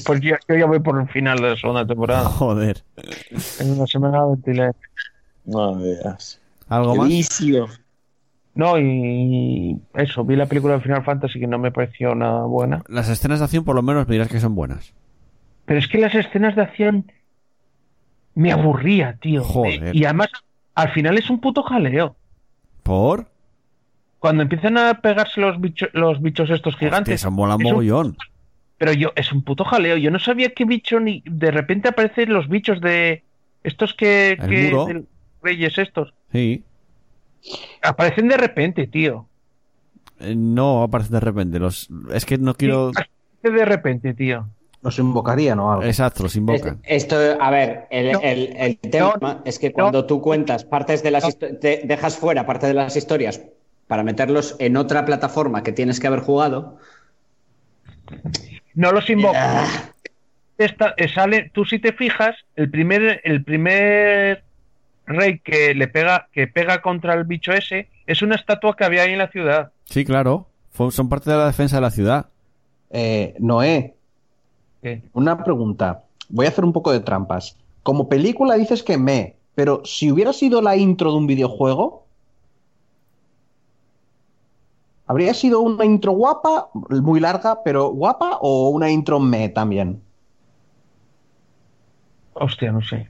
Pues 0.06 0.22
yo, 0.22 0.36
yo 0.48 0.56
ya 0.56 0.66
voy 0.66 0.80
por 0.80 1.00
el 1.00 1.08
final 1.10 1.38
de 1.40 1.50
la 1.52 1.56
segunda 1.56 1.86
temporada. 1.86 2.24
Joder. 2.30 2.84
En 3.60 3.72
una 3.72 3.86
semana 3.88 4.26
ventilé. 4.26 4.72
No 5.46 5.76
veas. 5.76 6.40
¿Algo 6.68 6.94
Qué 6.94 7.00
más? 7.00 7.08
vicio. 7.08 7.68
No, 8.56 8.78
y 8.80 9.78
eso, 9.94 10.24
vi 10.26 10.36
la 10.36 10.46
película 10.48 10.74
de 10.76 10.82
Final 10.82 11.04
Fantasy 11.04 11.40
que 11.40 11.48
no 11.48 11.60
me 11.60 11.72
pareció 11.72 12.14
nada 12.16 12.44
buena. 12.46 12.82
Las 12.88 13.08
escenas 13.10 13.40
de 13.40 13.46
acción 13.46 13.64
por 13.64 13.76
lo 13.76 13.82
menos 13.82 14.08
me 14.08 14.14
dirás 14.14 14.28
que 14.28 14.40
son 14.40 14.56
buenas. 14.56 14.94
Pero 15.66 15.80
es 15.80 15.88
que 15.88 15.98
las 16.00 16.14
escenas 16.16 16.56
de 16.56 16.64
acción 16.64 17.12
me 18.36 18.52
aburría, 18.52 19.18
tío. 19.22 19.44
Joder. 19.44 19.96
Y 19.96 20.06
además, 20.06 20.30
al 20.76 20.92
final 20.92 21.18
es 21.18 21.30
un 21.30 21.40
puto 21.40 21.64
jaleo. 21.64 22.16
¿Por? 22.84 23.28
Cuando 24.20 24.44
empiezan 24.44 24.78
a 24.78 25.02
pegarse 25.02 25.40
los 25.40 25.60
bichos, 25.62 25.90
los 25.94 26.22
bichos 26.22 26.50
estos 26.50 26.74
Hostia, 26.74 26.90
gigantes. 26.90 27.22
es 27.22 27.26
un- 27.26 27.36
mogollón. 27.36 28.18
Pero 28.78 28.94
yo, 28.94 29.12
es 29.16 29.32
un 29.32 29.44
puto 29.44 29.64
jaleo. 29.66 29.98
Yo 29.98 30.10
no 30.12 30.20
sabía 30.20 30.54
qué 30.54 30.66
bicho 30.66 31.00
ni. 31.00 31.22
De 31.26 31.52
repente 31.52 31.90
aparecen 31.90 32.34
los 32.34 32.48
bichos 32.50 32.82
de. 32.82 33.24
Estos 33.64 33.94
que. 33.94 34.32
El 34.32 34.50
que 34.50 34.72
muro. 34.72 34.88
reyes 35.44 35.78
estos. 35.78 36.14
Sí. 36.32 36.64
Aparecen 37.82 38.28
de 38.28 38.38
repente, 38.38 38.88
tío. 38.88 39.26
Eh, 40.20 40.36
No 40.36 40.84
aparece 40.84 41.14
de 41.14 41.20
repente. 41.20 41.60
Los... 41.60 41.88
Es 42.14 42.26
que 42.26 42.38
no 42.38 42.54
quiero... 42.56 42.92
Sí, 43.42 43.50
de 43.52 43.66
repente, 43.66 44.14
tío. 44.14 44.48
Los 44.82 44.98
invocarían 45.00 45.60
o 45.60 45.72
algo. 45.72 45.84
Exacto, 45.84 46.24
los 46.24 46.36
invocan. 46.38 46.80
Esto, 46.84 47.16
a 47.40 47.50
ver, 47.52 47.88
el, 47.90 48.12
No. 48.14 48.20
el- 48.22 48.56
el 48.58 48.78
tema 48.78 49.14
No. 49.22 49.42
es 49.46 49.60
que 49.60 49.74
cuando 49.74 50.06
tú 50.06 50.22
cuentas 50.22 50.64
partes 50.64 51.04
de 51.04 51.12
las 51.12 51.38
te 51.38 51.82
dejas 51.84 52.18
fuera 52.18 52.46
parte 52.46 52.68
de 52.68 52.74
las 52.74 52.96
historias 52.96 53.42
para 53.88 54.04
meterlos 54.04 54.56
en 54.60 54.78
otra 54.78 55.04
plataforma 55.06 55.64
que 55.64 55.72
tienes 55.74 56.00
que 56.00 56.08
haber 56.08 56.22
jugado. 56.22 56.78
No 58.74 58.92
los 58.92 59.10
invocan. 59.10 59.42
ah, 59.66 59.92
esta, 60.58 60.94
eh, 60.98 61.08
sale, 61.10 61.52
tú 61.54 61.66
si 61.66 61.80
te 61.80 61.94
fijas, 61.94 62.36
el 62.56 62.70
primer, 62.70 63.22
el 63.24 63.44
primer 63.44 64.44
rey 65.10 65.40
que 65.40 65.74
le 65.76 65.88
pega, 65.88 66.28
que 66.32 66.48
pega 66.48 66.82
contra 66.82 67.14
el 67.14 67.26
bicho 67.26 67.52
ese, 67.52 67.90
es 68.06 68.22
una 68.22 68.36
estatua 68.36 68.76
que 68.76 68.86
había 68.86 69.04
ahí 69.04 69.12
en 69.12 69.18
la 69.20 69.30
ciudad. 69.30 69.72
Sí, 69.86 70.06
claro. 70.06 70.48
Fue- 70.72 70.92
Son 70.92 71.10
parte 71.10 71.30
de 71.32 71.38
la 71.38 71.48
defensa 71.48 71.78
de 71.78 71.82
la 71.82 71.92
ciudad. 71.92 72.28
Eh, 72.92 73.36
Noé, 73.40 73.96
¿Qué? 74.82 75.04
una 75.14 75.44
pregunta. 75.44 76.04
Voy 76.30 76.46
a 76.46 76.50
hacer 76.50 76.64
un 76.64 76.74
poco 76.74 76.92
de 76.92 77.00
trampas. 77.02 77.58
Como 77.84 78.08
película 78.08 78.56
dices 78.56 78.84
que 78.84 78.98
me, 78.98 79.36
pero 79.56 79.82
si 79.84 80.12
hubiera 80.12 80.32
sido 80.34 80.62
la 80.62 80.78
intro 80.78 81.12
de 81.12 81.18
un 81.18 81.28
videojuego, 81.28 82.06
¿habría 85.08 85.34
sido 85.34 85.62
una 85.62 85.86
intro 85.86 86.12
guapa, 86.12 86.70
muy 86.74 87.20
larga, 87.20 87.64
pero 87.64 87.90
guapa, 87.90 88.38
o 88.42 88.70
una 88.70 88.90
intro 88.92 89.20
me 89.20 89.50
también? 89.50 90.02
Hostia, 92.34 92.72
no 92.72 92.82
sé. 92.82 93.10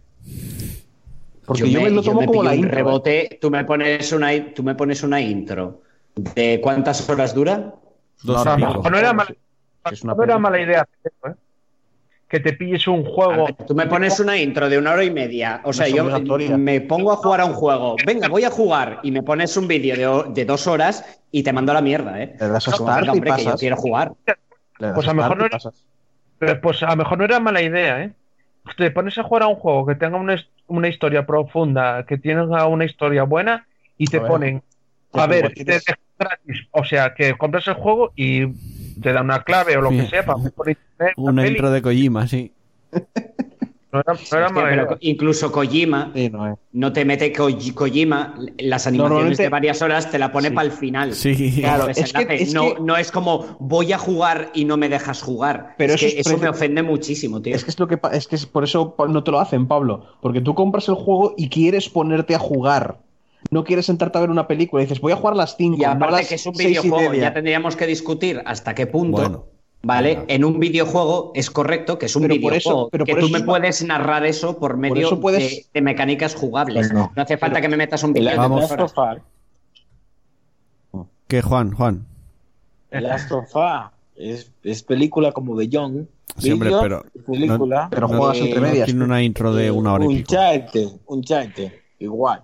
Porque 1.49 1.67
yo, 1.67 1.81
me, 1.81 1.89
lo 1.89 2.03
tomo 2.03 2.19
como 2.19 2.31
pillo 2.31 2.43
la 2.43 2.51
un 2.51 2.55
intro. 2.57 2.71
¿eh? 2.71 2.75
rebote, 2.75 3.39
tú 3.41 3.49
me 3.49 3.65
pones 3.65 4.11
una 4.13 4.53
tú 4.53 4.61
me 4.61 4.75
pones 4.75 5.01
una 5.01 5.19
intro. 5.19 5.81
¿De 6.15 6.61
cuántas 6.61 7.09
horas 7.09 7.33
dura? 7.33 7.73
Dos 8.21 8.45
No, 8.45 8.59
y 8.59 8.61
no, 8.61 8.97
era 8.99 9.13
mala, 9.13 9.33
Es 9.91 10.03
una 10.03 10.13
no 10.13 10.23
era 10.23 10.37
mala 10.37 10.61
idea 10.61 10.81
hacer 10.81 11.11
eso, 11.11 11.33
¿eh? 11.33 11.35
que 12.27 12.39
te 12.39 12.53
pilles 12.53 12.87
un 12.87 13.03
juego. 13.03 13.47
ver, 13.47 13.55
tú 13.65 13.73
me 13.73 13.87
pones 13.87 14.19
una 14.19 14.37
intro 14.37 14.69
de 14.69 14.77
una 14.77 14.91
hora 14.91 15.03
y 15.03 15.09
media. 15.09 15.61
O 15.63 15.73
sea, 15.73 15.87
yo 15.87 16.03
me 16.59 16.81
pongo 16.81 17.13
a 17.13 17.15
jugar 17.15 17.41
a 17.41 17.45
un 17.45 17.53
juego. 17.53 17.95
Venga, 18.05 18.27
voy 18.27 18.43
a 18.43 18.51
jugar. 18.51 18.99
Y 19.01 19.09
me 19.09 19.23
pones 19.23 19.57
un 19.57 19.67
vídeo 19.67 20.25
de, 20.25 20.45
dos 20.45 20.67
horas 20.67 21.19
y 21.31 21.41
te 21.41 21.51
mando 21.51 21.71
a 21.71 21.75
la 21.75 21.81
mierda, 21.81 22.21
¿eh? 22.21 22.35
Le 22.39 22.47
das 22.47 22.67
a 22.67 22.71
y 22.77 23.09
hombre, 23.09 23.31
que 23.35 23.43
yo 23.43 23.55
quiero 23.55 23.75
jugar. 23.75 24.13
Pues 24.93 25.07
a 25.07 25.13
mejor 25.15 25.37
no 25.39 25.45
era- 25.47 26.59
Pues 26.61 26.83
a 26.83 26.91
lo 26.91 26.95
mejor 26.97 27.17
no 27.17 27.23
era 27.25 27.39
mala 27.39 27.63
idea, 27.63 28.03
¿eh? 28.03 28.13
Te 28.77 28.91
pones 28.91 29.17
a 29.17 29.23
jugar 29.23 29.41
a 29.41 29.47
un 29.47 29.55
juego 29.55 29.87
que 29.87 29.95
tenga 29.95 30.17
una, 30.17 30.35
his- 30.35 30.47
una 30.69 30.87
historia 30.87 31.25
profunda, 31.25 32.05
que 32.07 32.17
tenga 32.17 32.65
una 32.67 32.85
historia 32.85 33.23
buena 33.23 33.67
y 33.97 34.05
te 34.05 34.17
A 34.17 34.25
ponen, 34.27 34.61
a 35.13 35.27
ver, 35.27 35.49
te 35.49 35.63
tienes- 35.65 35.83
dejan 35.85 35.97
gratis. 36.17 36.67
O 36.71 36.83
sea, 36.85 37.13
que 37.13 37.37
compras 37.37 37.67
el 37.67 37.73
juego 37.75 38.11
y 38.15 38.47
te 39.01 39.11
da 39.13 39.21
una 39.21 39.43
clave 39.43 39.75
o 39.77 39.81
lo 39.81 39.89
que 39.89 40.05
sea 40.07 40.25
para 40.25 40.37
una 41.17 41.47
intro 41.47 41.71
de 41.71 41.81
Kojima, 41.81 42.27
sí. 42.27 42.51
No 43.91 44.01
era, 44.01 44.13
no 44.13 44.19
era 44.37 44.45
Hostia, 44.45 44.49
mala 44.49 44.69
pero 44.69 44.83
idea. 44.85 44.97
incluso 45.01 45.51
Kojima 45.51 46.11
Sí, 46.13 46.31
no 46.73 46.93
te 46.93 47.05
mete 47.05 47.33
Ko- 47.33 47.47
Kojima 47.73 48.35
las 48.59 48.85
animaciones 48.85 49.37
de 49.39 49.49
varias 49.49 49.81
horas, 49.81 50.11
te 50.11 50.19
la 50.19 50.31
pone 50.31 50.49
Sí. 50.49 50.53
para 50.53 50.65
el 50.67 50.71
final. 50.71 51.13
Sí. 51.15 51.55
Claro, 51.59 51.89
es 51.89 51.97
que- 51.97 52.03
desenlace. 52.25 52.43
es 52.43 52.53
no, 52.53 52.75
que- 52.75 52.81
no 52.81 52.97
es 52.97 53.11
como 53.11 53.57
voy 53.59 53.91
a 53.91 53.97
jugar 53.97 54.51
y 54.53 54.65
no 54.65 54.77
me 54.77 54.89
dejas 54.89 55.23
jugar. 55.23 55.73
Pero 55.77 55.93
es 55.95 56.03
eso 56.03 56.13
que 56.15 56.21
es 56.21 56.27
eso 56.27 56.37
me 56.37 56.49
ofende 56.49 56.83
muchísimo, 56.83 57.41
tío. 57.41 57.55
Es 57.55 57.63
que 57.63 57.71
es 57.71 57.79
lo 57.79 57.87
que 57.87 57.99
es 58.13 58.27
que 58.27 58.35
es 58.35 58.45
por 58.45 58.63
eso 58.63 58.95
no 59.09 59.23
te 59.23 59.31
lo 59.31 59.39
hacen, 59.39 59.67
Pablo, 59.67 60.05
porque 60.21 60.41
tú 60.41 60.53
compras 60.53 60.87
el 60.87 60.95
juego 60.95 61.33
y 61.35 61.49
quieres 61.49 61.89
ponerte 61.89 62.35
a 62.35 62.39
jugar. 62.39 62.99
No 63.51 63.63
quieres 63.63 63.85
sentarte 63.87 64.17
a 64.17 64.21
ver 64.21 64.29
una 64.29 64.47
película 64.47 64.83
y 64.83 64.85
dices, 64.85 64.99
voy 65.01 65.13
a 65.13 65.15
jugar 65.15 65.35
las 65.35 65.55
5, 65.57 65.77
Y 65.77 65.81
no 65.85 65.91
aparte 65.91 66.17
las 66.17 66.27
que 66.27 66.35
es 66.35 66.45
un 66.45 66.53
videojuego, 66.53 67.13
ya 67.13 67.33
tendríamos 67.33 67.75
que 67.75 67.87
discutir 67.87 68.41
hasta 68.45 68.75
qué 68.75 68.85
punto, 68.85 69.17
Bueno. 69.21 69.45
¿Vale? 69.81 70.23
En 70.27 70.43
un 70.45 70.59
videojuego 70.59 71.31
es 71.35 71.49
correcto 71.49 71.97
que 71.97 72.07
es 72.07 72.15
un 72.15 72.23
Pero 72.23 72.35
por 72.41 72.53
eso- 72.53 72.69
videojuego, 72.69 72.89
pero 72.89 73.05
que 73.05 73.11
por 73.13 73.19
tú 73.21 73.25
eso 73.27 73.33
me 73.33 73.39
es- 73.39 73.45
puedes 73.45 73.83
narrar 73.83 74.25
eso 74.25 74.57
por 74.59 74.77
medio 74.77 75.07
eso 75.07 75.19
puedes- 75.19 75.49
de, 75.49 75.65
de 75.73 75.81
mecánicas 75.81 76.35
jugables. 76.35 76.91
Bueno. 76.91 77.11
no 77.15 77.21
hace 77.21 77.37
falta 77.37 77.61
que 77.61 77.69
me 77.69 77.77
metas 77.77 78.03
un 78.03 78.13
vídeo 78.13 78.29
de 78.31 78.37
Vamos. 78.37 78.69
¿Qué, 81.27 81.41
Juan? 81.41 81.71
Juan. 81.73 82.05
Last 82.91 83.31
of 83.31 83.55
Us. 83.55 83.91
Es, 84.15 84.51
es 84.63 84.83
película 84.83 85.31
como 85.31 85.55
de 85.55 85.77
hombre, 85.77 86.05
Vídeo, 86.41 86.81
pero- 86.81 87.05
Película. 87.25 87.87
Pero 87.89 88.07
juegas 88.07 88.37
Eh, 88.37 88.45
entre 88.45 88.59
medias. 88.61 88.85
Tiene 88.85 89.03
una 89.03 89.21
intro 89.23 89.53
de 89.53 89.71
una 89.71 89.93
hora 89.93 90.05
y 90.05 90.07
pico. 90.09 90.19
Uncharted, 90.33 90.87
Uncharted, 91.05 91.71
igual. 91.99 92.43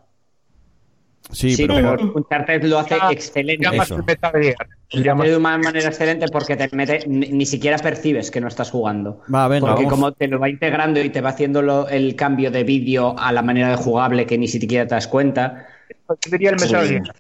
Sí, 1.31 1.56
Sí, 1.56 1.68
pero... 1.68 1.95
pero 1.97 2.14
Uncharted 2.15 2.64
lo 2.64 2.80
hace 2.80 2.95
Ya- 2.97 3.11
excelente. 3.11 3.65
Gear. 3.68 4.56
Llama- 4.91 5.26
de 5.26 5.35
una 5.35 5.57
manera 5.57 5.88
excelente 5.89 6.27
porque 6.31 6.56
te 6.56 6.69
mete, 6.76 7.03
ni, 7.07 7.27
ni 7.30 7.45
siquiera 7.45 7.77
percibes 7.80 8.30
que 8.31 8.39
no 8.39 8.47
estás 8.47 8.69
jugando. 8.72 9.22
Va, 9.34 9.47
venga, 9.47 9.68
porque 9.68 9.84
vamos. 9.85 9.99
como 9.99 10.11
te 10.14 10.27
lo 10.27 10.39
va 10.39 10.47
integrando 10.49 11.02
y 11.02 11.10
te 11.10 11.22
va 11.22 11.30
haciendo 11.30 11.61
lo- 11.61 11.89
el 11.89 12.15
cambio 12.15 12.52
de 12.52 12.64
vídeo 12.64 13.15
a 13.18 13.31
la 13.31 13.41
manera 13.41 13.69
de 13.69 13.76
jugable 13.76 14.26
que 14.26 14.38
ni 14.38 14.47
siquiera 14.47 14.88
te 14.88 14.95
das 14.95 15.07
cuenta. 15.07 15.65
Yo 16.07 16.15
diría 16.31 16.52
el 16.52 16.56
Metal. 16.60 16.88
Gear. 16.88 17.03
Yo 17.03 17.14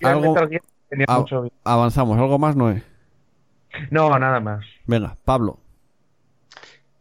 el 0.00 0.06
Algo- 0.06 0.32
Metal 0.34 0.48
Gear 0.48 0.62
tenía 0.88 1.06
mucho- 1.18 1.48
avanzamos. 1.64 2.18
¿Algo 2.18 2.38
más, 2.38 2.54
Noé? 2.56 2.82
No, 3.90 4.16
nada 4.18 4.40
más. 4.40 4.64
Venga, 4.86 5.16
Pablo. 5.24 5.58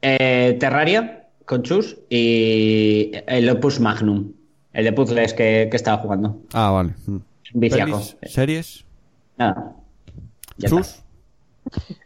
Eh, 0.01 0.57
Terraria 0.59 1.27
con 1.45 1.63
Chus 1.63 1.97
y 2.09 3.11
el 3.27 3.49
Opus 3.49 3.80
Magnum, 3.80 4.31
el 4.73 4.85
de 4.85 4.93
puzzles 4.93 5.33
que, 5.33 5.67
que 5.69 5.77
estaba 5.77 6.01
jugando. 6.01 6.37
Ah, 6.53 6.71
vale. 6.71 6.93
Mm. 7.07 7.17
Viciaco. 7.53 7.91
Pelis, 7.97 8.17
¿Series? 8.23 8.85
Nada. 9.37 9.75
Ya 10.57 10.67
está. 10.67 10.81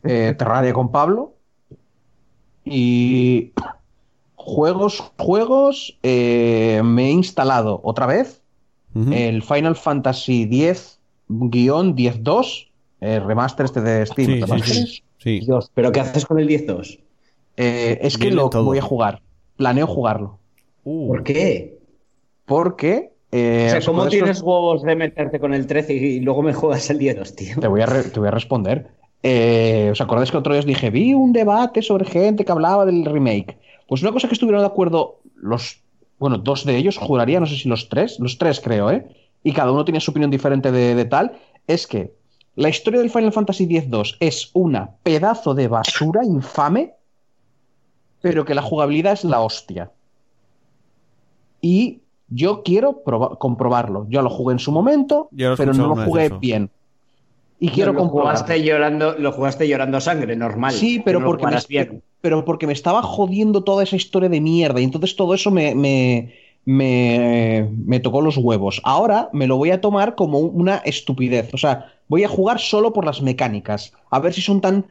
Eh, 0.03 0.35
Terraria 0.38 0.73
con 0.73 0.91
Pablo. 0.91 1.34
Y 2.65 3.52
juegos, 4.35 5.03
juegos, 5.18 5.98
eh, 6.03 6.81
me 6.84 7.07
he 7.07 7.11
instalado 7.11 7.80
otra 7.84 8.06
vez 8.06 8.41
el 9.11 9.41
Final 9.41 9.76
Fantasy 9.76 10.45
X-10-2, 11.64 12.68
el 13.02 13.23
remaster 13.26 13.65
este 13.65 13.81
de 13.81 14.06
Steam. 14.06 14.48
Sí, 14.48 14.61
sí, 14.61 14.73
sí. 14.85 15.03
Sí. 15.18 15.40
Dios, 15.40 15.72
¿pero 15.73 15.91
qué 15.91 16.02
haces 16.02 16.26
con 16.26 16.40
el 16.40 16.48
10-2? 16.48 16.99
Eh, 17.57 17.99
es 18.02 18.18
que 18.18 18.26
Viene 18.26 18.35
lo 18.35 18.49
todo. 18.49 18.65
voy 18.65 18.77
a 18.77 18.81
jugar. 18.81 19.22
Planeo 19.56 19.88
jugarlo. 19.88 20.40
Uh, 20.84 21.07
¿Por 21.07 21.23
qué? 21.23 21.77
Porque. 22.45 23.11
eh, 23.32 23.65
o 23.68 23.70
sea, 23.70 23.80
¿os 23.80 23.86
¿cómo 23.86 24.07
tienes 24.07 24.41
huevos 24.41 24.84
de 24.84 24.95
meterte 24.95 25.40
con 25.40 25.53
el 25.53 25.65
13 25.68 25.94
y 25.94 26.20
luego 26.20 26.41
me 26.44 26.53
juegas 26.53 26.90
el 26.90 26.99
10-2, 26.99 27.36
tío? 27.36 27.60
Te 27.60 27.68
voy 27.68 27.82
a, 27.82 27.86
re- 27.86 28.03
te 28.03 28.20
voy 28.20 28.28
a 28.28 28.32
responder. 28.32 28.88
Eh, 29.24 29.90
¿Os 29.91 30.02
acordáis 30.02 30.32
que 30.32 30.38
otro 30.38 30.53
día 30.53 30.60
os 30.60 30.65
dije, 30.65 30.90
vi 30.90 31.14
un 31.14 31.32
debate 31.32 31.82
sobre 31.82 32.06
gente 32.06 32.44
que 32.44 32.52
hablaba 32.52 32.86
del 32.86 33.06
remake? 33.06 33.57
Pues 33.88 34.02
una 34.02 34.11
cosa 34.11 34.28
que 34.28 34.34
estuvieron 34.34 34.61
de 34.61 34.68
acuerdo 34.68 35.22
los, 35.36 35.82
bueno, 36.20 36.38
dos 36.38 36.65
de 36.65 36.76
ellos, 36.76 36.98
juraría, 36.98 37.40
no 37.40 37.45
sé 37.45 37.56
si 37.56 37.70
los 37.70 37.88
tres, 37.90 38.20
los 38.20 38.38
tres 38.38 38.60
creo, 38.60 38.91
¿eh? 38.91 39.07
Y 39.44 39.53
cada 39.53 39.72
uno 39.72 39.86
tiene 39.86 39.99
su 40.02 40.11
opinión 40.11 40.30
diferente 40.32 40.72
de, 40.72 40.95
de 40.95 41.06
tal, 41.06 41.38
es 41.68 41.88
que 41.88 42.14
la 42.56 42.70
historia 42.70 42.99
del 42.99 43.10
Final 43.10 43.32
Fantasy 43.34 43.64
X-2 43.64 44.18
es 44.20 44.49
una 44.53 44.91
pedazo 45.03 45.53
de 45.56 45.68
basura 45.70 46.24
infame, 46.24 46.94
pero 48.22 48.45
que 48.45 48.53
la 48.56 48.61
jugabilidad 48.61 49.14
es 49.14 49.24
la 49.24 49.41
hostia. 49.41 49.91
Y 51.61 52.02
yo 52.34 52.64
quiero 52.64 53.03
proba- 53.03 53.38
comprobarlo. 53.38 54.05
Yo 54.10 54.22
lo 54.22 54.30
jugué 54.30 54.53
en 54.53 54.60
su 54.60 54.72
momento, 54.72 55.30
pero 55.57 55.73
no 55.73 55.88
lo 55.88 55.95
jugué 56.05 56.26
eso. 56.26 56.39
bien. 56.39 56.69
Y 57.60 57.69
quiero 57.69 57.93
lo 57.93 57.99
comprobarlo. 57.99 58.39
jugaste 58.39 58.64
llorando, 58.64 59.15
lo 59.18 59.31
jugaste 59.31 59.68
llorando 59.68 60.01
sangre, 60.01 60.35
normal. 60.35 60.73
Sí, 60.73 60.99
pero 60.99 61.19
no 61.19 61.26
porque, 61.27 61.45
me, 61.47 61.57
bien. 61.69 62.01
pero 62.19 62.43
porque 62.43 62.68
me 62.68 62.73
estaba 62.73 63.01
jodiendo 63.01 63.64
toda 63.64 63.84
esa 63.84 63.95
historia 63.95 64.27
de 64.27 64.41
mierda 64.41 64.81
y 64.81 64.84
entonces 64.84 65.15
todo 65.15 65.34
eso 65.34 65.49
me, 65.49 65.73
me, 65.73 66.34
me, 66.65 67.69
me 67.85 67.99
tocó 68.01 68.22
los 68.22 68.38
huevos. 68.38 68.81
Ahora 68.84 69.30
me 69.31 69.47
lo 69.47 69.57
voy 69.57 69.72
a 69.72 69.80
tomar 69.80 70.15
como 70.15 70.39
una 70.39 70.77
estupidez. 70.77 71.53
O 71.53 71.57
sea, 71.57 71.93
voy 72.10 72.23
a 72.26 72.27
jugar 72.30 72.60
solo 72.60 72.91
por 72.91 73.05
las 73.05 73.22
mecánicas. 73.22 73.93
A 74.10 74.19
ver 74.19 74.34
si 74.34 74.41
son 74.41 74.60
tan 74.60 74.85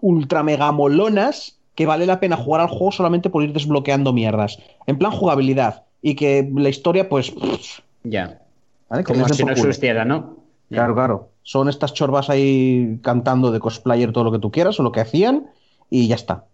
ultra 0.00 0.42
mega 0.42 0.72
molonas 0.72 1.58
que 1.74 1.84
vale 1.84 2.06
la 2.06 2.20
pena 2.20 2.36
jugar 2.36 2.62
al 2.62 2.68
juego 2.68 2.92
solamente 2.92 3.28
por 3.28 3.42
ir 3.42 3.52
desbloqueando 3.52 4.14
mierdas. 4.14 4.58
En 4.86 4.96
plan 4.96 5.12
jugabilidad. 5.12 5.82
Y 6.06 6.14
que 6.14 6.48
la 6.54 6.68
historia, 6.68 7.08
pues. 7.08 7.32
pff, 7.32 7.80
Ya. 8.04 8.40
¿vale? 8.88 9.02
Que 9.02 9.12
Como 9.12 9.28
si 9.28 9.42
no 9.44 9.50
existiera, 9.50 10.04
¿no? 10.04 10.36
Claro, 10.70 10.94
claro. 10.94 11.30
Son 11.42 11.68
estas 11.68 11.94
chorbas 11.94 12.30
ahí 12.30 13.00
cantando 13.02 13.50
de 13.50 13.58
cosplayer 13.58 14.12
todo 14.12 14.22
lo 14.22 14.30
que 14.30 14.38
tú 14.38 14.52
quieras 14.52 14.78
o 14.78 14.84
lo 14.84 14.92
que 14.92 15.00
hacían 15.00 15.48
y 15.90 16.06
ya 16.06 16.14
está. 16.14 16.44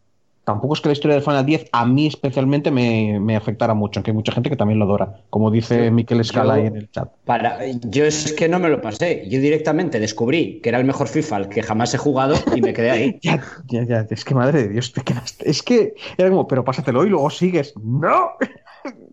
Tampoco 0.45 0.75
es 0.75 0.81
que 0.81 0.89
la 0.89 0.95
historia 0.95 1.15
del 1.15 1.23
Final 1.23 1.47
10 1.47 1.69
a 1.71 1.87
mí 1.87 2.07
especialmente 2.07 2.71
me, 2.71 3.21
me 3.21 3.37
afectara 3.37 3.75
mucho, 3.75 4.01
aunque 4.01 4.11
hay 4.11 4.17
mucha 4.17 4.33
gente 4.33 4.51
que 4.51 4.57
también 4.57 4.79
lo 4.81 4.87
adora, 4.87 5.21
como 5.31 5.51
dice 5.53 5.91
Miquel 5.91 6.25
Scala 6.25 6.55
ahí 6.55 6.67
en 6.67 6.77
el 6.77 6.91
chat. 6.91 7.13
Para, 7.25 7.59
yo 7.67 8.05
es 8.05 8.33
que 8.33 8.49
no 8.49 8.59
me 8.59 8.69
lo 8.69 8.81
pasé. 8.81 9.29
Yo 9.29 9.39
directamente 9.39 10.01
descubrí 10.01 10.61
que 10.61 10.71
era 10.71 10.79
el 10.79 10.85
mejor 10.85 11.07
FIFA 11.09 11.37
al 11.37 11.49
que 11.49 11.63
jamás 11.63 11.95
he 11.95 11.99
jugado 11.99 12.35
y 12.57 12.61
me 12.63 12.73
quedé 12.73 12.91
ahí. 12.91 13.19
Ya, 13.23 13.41
ya, 13.69 13.85
ya, 13.85 14.07
es 14.11 14.25
que 14.25 14.35
madre 14.35 14.63
de 14.63 14.69
Dios, 14.71 14.93
te 14.93 15.03
quedaste. 15.03 15.49
Es 15.49 15.63
que 15.63 15.95
era 16.17 16.29
como, 16.31 16.49
pero 16.49 16.65
pásatelo 16.65 17.05
y 17.05 17.11
luego 17.11 17.31
sigues. 17.31 17.75
¡No! 17.77 18.31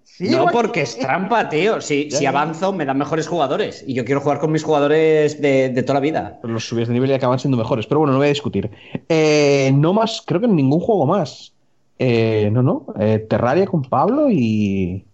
Sí, 0.04 0.30
No, 0.30 0.48
porque 0.52 0.82
es 0.82 0.98
trampa, 0.98 1.48
tío. 1.50 1.80
Si, 1.82 2.10
Ya, 2.10 2.18
si 2.18 2.26
avanzo, 2.26 2.74
me 2.74 2.86
dan 2.86 2.98
mejores 2.98 3.28
jugadores. 3.28 3.84
Y 3.88 3.94
yo 3.94 4.04
quiero 4.06 4.22
jugar 4.22 4.40
con 4.40 4.52
mis 4.52 4.64
jugadores 4.64 5.42
de, 5.42 5.70
de 5.70 5.84
toda 5.84 5.96
la 5.96 6.00
vida. 6.00 6.40
Pero 6.42 6.54
los 6.54 6.68
subes 6.68 6.88
de 6.88 6.94
nivel 6.94 7.10
y 7.10 7.14
acaban 7.14 7.40
siendo 7.40 7.58
mejores. 7.58 7.86
Pero 7.88 8.00
bueno, 8.00 8.14
no 8.14 8.20
voy 8.20 8.28
a 8.28 8.30
discutir. 8.30 8.70
Eh, 9.08 9.72
no 9.76 9.94
más, 9.94 10.24
creo 10.26 10.40
que 10.40 10.48
en 10.48 10.56
ningún 10.56 10.80
juego 10.80 11.06
más. 11.06 11.54
Eh, 12.00 12.50
no, 12.52 12.64
no. 12.64 12.88
eh, 13.00 13.20
Terraria 13.30 13.66
con 13.66 13.84
Pablo 13.84 14.30
y. 14.30 15.06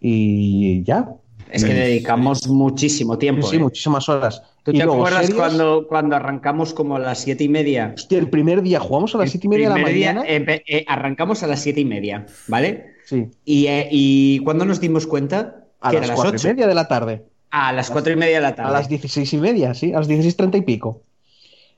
Y 0.00 0.82
ya. 0.82 1.08
Es 1.50 1.64
que 1.64 1.74
dedicamos 1.74 2.48
muchísimo 2.48 3.18
tiempo. 3.18 3.46
sí, 3.46 3.56
¿eh? 3.56 3.58
muchísimas 3.58 4.08
horas. 4.08 4.42
¿Tú 4.62 4.70
y 4.70 4.78
te 4.78 4.82
acuerdas 4.84 5.26
series. 5.26 5.34
cuando, 5.38 5.86
cuando 5.86 6.16
arrancamos 6.16 6.72
como 6.72 6.96
a 6.96 6.98
las 6.98 7.18
siete 7.18 7.44
y 7.44 7.48
media? 7.48 7.92
Hostia, 7.94 8.18
el 8.18 8.30
primer 8.30 8.62
día 8.62 8.80
jugamos 8.80 9.14
a 9.14 9.18
las 9.18 9.30
siete 9.30 9.46
y 9.46 9.50
media 9.50 9.64
de 9.68 9.70
la 9.70 9.74
Primer 9.74 9.94
día, 9.94 10.14
mañana. 10.14 10.28
empe- 10.30 10.62
eh, 10.66 10.84
arrancamos 10.88 11.42
a 11.42 11.46
las 11.48 11.60
siete 11.60 11.80
y 11.80 11.84
media, 11.84 12.26
¿vale? 12.48 12.91
Sí. 13.04 13.28
Y, 13.44 13.66
eh, 13.66 13.88
y 13.90 14.38
¿cuándo 14.40 14.64
nos 14.64 14.80
dimos 14.80 15.06
cuenta? 15.06 15.64
A 15.80 15.90
que 15.90 15.96
las 15.96 16.06
era 16.06 16.14
cuatro 16.14 16.32
las 16.32 16.44
y 16.44 16.46
ocho. 16.48 16.54
media 16.54 16.66
de 16.68 16.74
la 16.74 16.88
tarde. 16.88 17.24
A 17.50 17.72
las 17.72 17.90
cuatro 17.90 18.12
y 18.12 18.16
media 18.16 18.36
de 18.36 18.42
la 18.42 18.54
tarde. 18.54 18.70
A 18.70 18.72
las 18.72 18.88
dieciséis 18.88 19.32
y 19.32 19.38
media, 19.38 19.74
sí. 19.74 19.92
A 19.92 19.98
las 19.98 20.08
dieciséis 20.08 20.36
treinta 20.36 20.56
y 20.58 20.62
pico. 20.62 21.02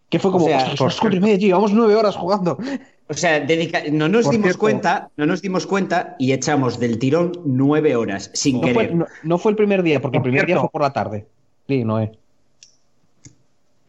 Que 0.09 0.19
fue 0.19 0.31
como, 0.31 0.45
O 0.45 0.49
sea, 0.49 0.77
son 0.77 0.87
las 0.89 1.01
cuatro 1.01 1.17
y 1.19 1.21
media, 1.21 1.39
tío, 1.39 1.49
llevamos 1.49 1.73
nueve 1.73 1.97
horas 1.97 2.15
jugando. 2.15 2.59
O 3.09 3.15
sea, 3.15 3.41
dedica- 3.41 3.83
no 3.91 4.09
nos 4.09 4.25
Por 4.25 4.33
dimos 4.33 4.45
cierto- 4.47 4.61
cuenta, 4.61 5.11
no 5.17 5.27
nos 5.27 5.43
dimos 5.43 5.67
cuenta 5.67 6.15
y 6.19 6.33
echamos 6.33 6.79
del 6.79 6.99
tirón 6.99 7.33
nueve 7.45 7.97
horas 7.97 8.31
sin 8.35 8.57
No 8.61 8.69
fue, 8.69 8.73
querer. 8.73 8.95
no, 8.95 9.07
no 9.25 9.39
fue 9.39 9.51
el 9.53 9.57
primer 9.57 9.83
día, 9.83 10.01
porque 10.01 10.19
el 10.19 10.23
Por 10.23 10.31
primer 10.31 10.47
día 10.47 10.61
fue 10.61 10.71
por 10.71 10.83
la 10.83 10.93
tarde. 10.93 11.27
Sí, 11.67 11.85
no 11.85 11.99
es. 11.99 12.11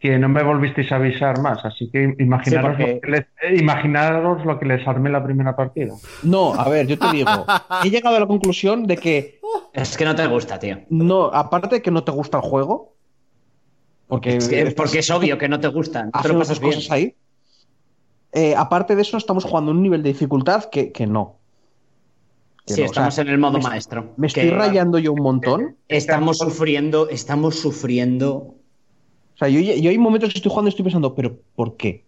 Que 0.06 0.18
no 0.20 0.28
me 0.28 0.42
volvisteis 0.44 0.90
a 0.92 0.96
avisar 0.96 1.40
más, 1.40 1.64
así 1.64 1.90
que 1.90 2.14
imaginaros, 2.20 2.76
Sí, 2.76 2.82
porque- 2.84 2.94
lo, 2.94 3.00
que 3.00 3.10
les, 3.10 3.20
eh, 3.42 3.60
imaginaros 3.60 4.44
lo 4.44 4.58
que 4.58 4.66
les 4.66 4.86
armé 4.86 5.10
la 5.10 5.24
primera 5.24 5.56
partida. 5.56 5.94
No, 6.22 6.54
a 6.54 6.68
ver, 6.68 6.86
yo 6.86 6.96
te 6.98 7.10
digo, 7.10 7.30
he 7.82 7.90
llegado 7.90 8.14
a 8.16 8.20
la 8.20 8.26
conclusión 8.26 8.86
de 8.86 8.96
que 8.96 9.40
Es 9.72 9.96
que 9.96 10.04
no 10.04 10.14
te 10.14 10.24
gusta, 10.28 10.58
tío. 10.60 10.78
no, 10.90 11.24
aparte 11.26 11.76
de 11.76 11.82
que 11.82 11.90
no 11.90 12.04
te 12.04 12.12
gusta 12.12 12.36
el 12.38 12.44
juego, 12.44 12.94
porque, 14.06 14.36
Es 14.36 14.48
que- 14.48 14.58
estás 14.60 14.74
porque 14.74 14.98
es 15.00 15.10
obvio 15.10 15.38
que 15.38 15.48
no 15.48 15.58
te 15.58 15.68
gusta. 15.68 16.04
No 16.04 16.10
te 16.22 16.28
lo 16.28 16.34
bien. 16.38 16.60
cosas 16.60 16.90
ahí. 16.90 17.14
eh, 18.32 18.54
aparte 18.54 18.94
de 18.94 19.02
eso, 19.02 19.16
estamos 19.16 19.44
jugando 19.44 19.70
a 19.70 19.74
un 19.74 19.82
nivel 19.82 20.02
de 20.02 20.10
dificultad 20.10 20.64
que, 20.70 20.92
que 20.92 21.06
no. 21.06 21.36
Que 22.66 22.74
Sí, 22.74 22.80
no, 22.82 22.90
o 22.90 22.92
sea, 22.92 23.08
estamos 23.08 23.18
en 23.18 23.28
el 23.28 23.38
modo 23.38 23.58
me- 23.58 23.64
maestro. 23.64 24.12
Me 24.18 24.28
que 24.28 24.42
estoy 24.42 24.50
rayando 24.50 24.98
yo 24.98 25.12
un 25.14 25.22
montón. 25.22 25.76
Estamos 25.88 26.38
sufriendo, 26.38 27.08
estamos 27.08 27.58
sufriendo. 27.58 28.55
O 29.36 29.38
sea, 29.38 29.48
yo, 29.48 29.60
yo 29.60 29.90
hay 29.90 29.98
momentos 29.98 30.30
que 30.32 30.38
estoy 30.38 30.50
jugando 30.50 30.68
y 30.68 30.70
estoy 30.70 30.82
pensando, 30.82 31.14
pero 31.14 31.36
¿por 31.54 31.76
qué? 31.76 32.04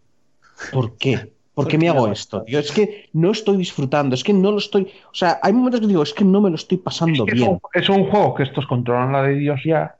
¿Por 0.72 0.96
qué? 0.96 1.30
¿Por 1.54 1.66
qué 1.68 1.76
me 1.76 1.88
hago 1.88 2.08
esto? 2.08 2.44
Yo 2.46 2.58
es 2.58 2.72
que 2.72 3.08
no 3.12 3.32
estoy 3.32 3.56
disfrutando, 3.56 4.14
es 4.14 4.22
que 4.24 4.32
no 4.32 4.50
lo 4.52 4.58
estoy. 4.58 4.84
O 5.10 5.14
sea, 5.14 5.38
hay 5.42 5.52
momentos 5.52 5.80
que 5.80 5.86
digo, 5.88 6.02
es 6.02 6.14
que 6.14 6.24
no 6.24 6.40
me 6.40 6.48
lo 6.50 6.56
estoy 6.56 6.78
pasando 6.78 7.24
Es, 7.24 7.30
que 7.30 7.30
es, 7.32 7.36
bien. 7.42 7.50
un, 7.50 7.60
es 7.74 7.88
un 7.88 8.04
juego 8.08 8.34
que 8.34 8.44
estos 8.44 8.66
controlan 8.66 9.12
la 9.12 9.22
de 9.24 9.34
Dios 9.34 9.60
ya. 9.64 9.96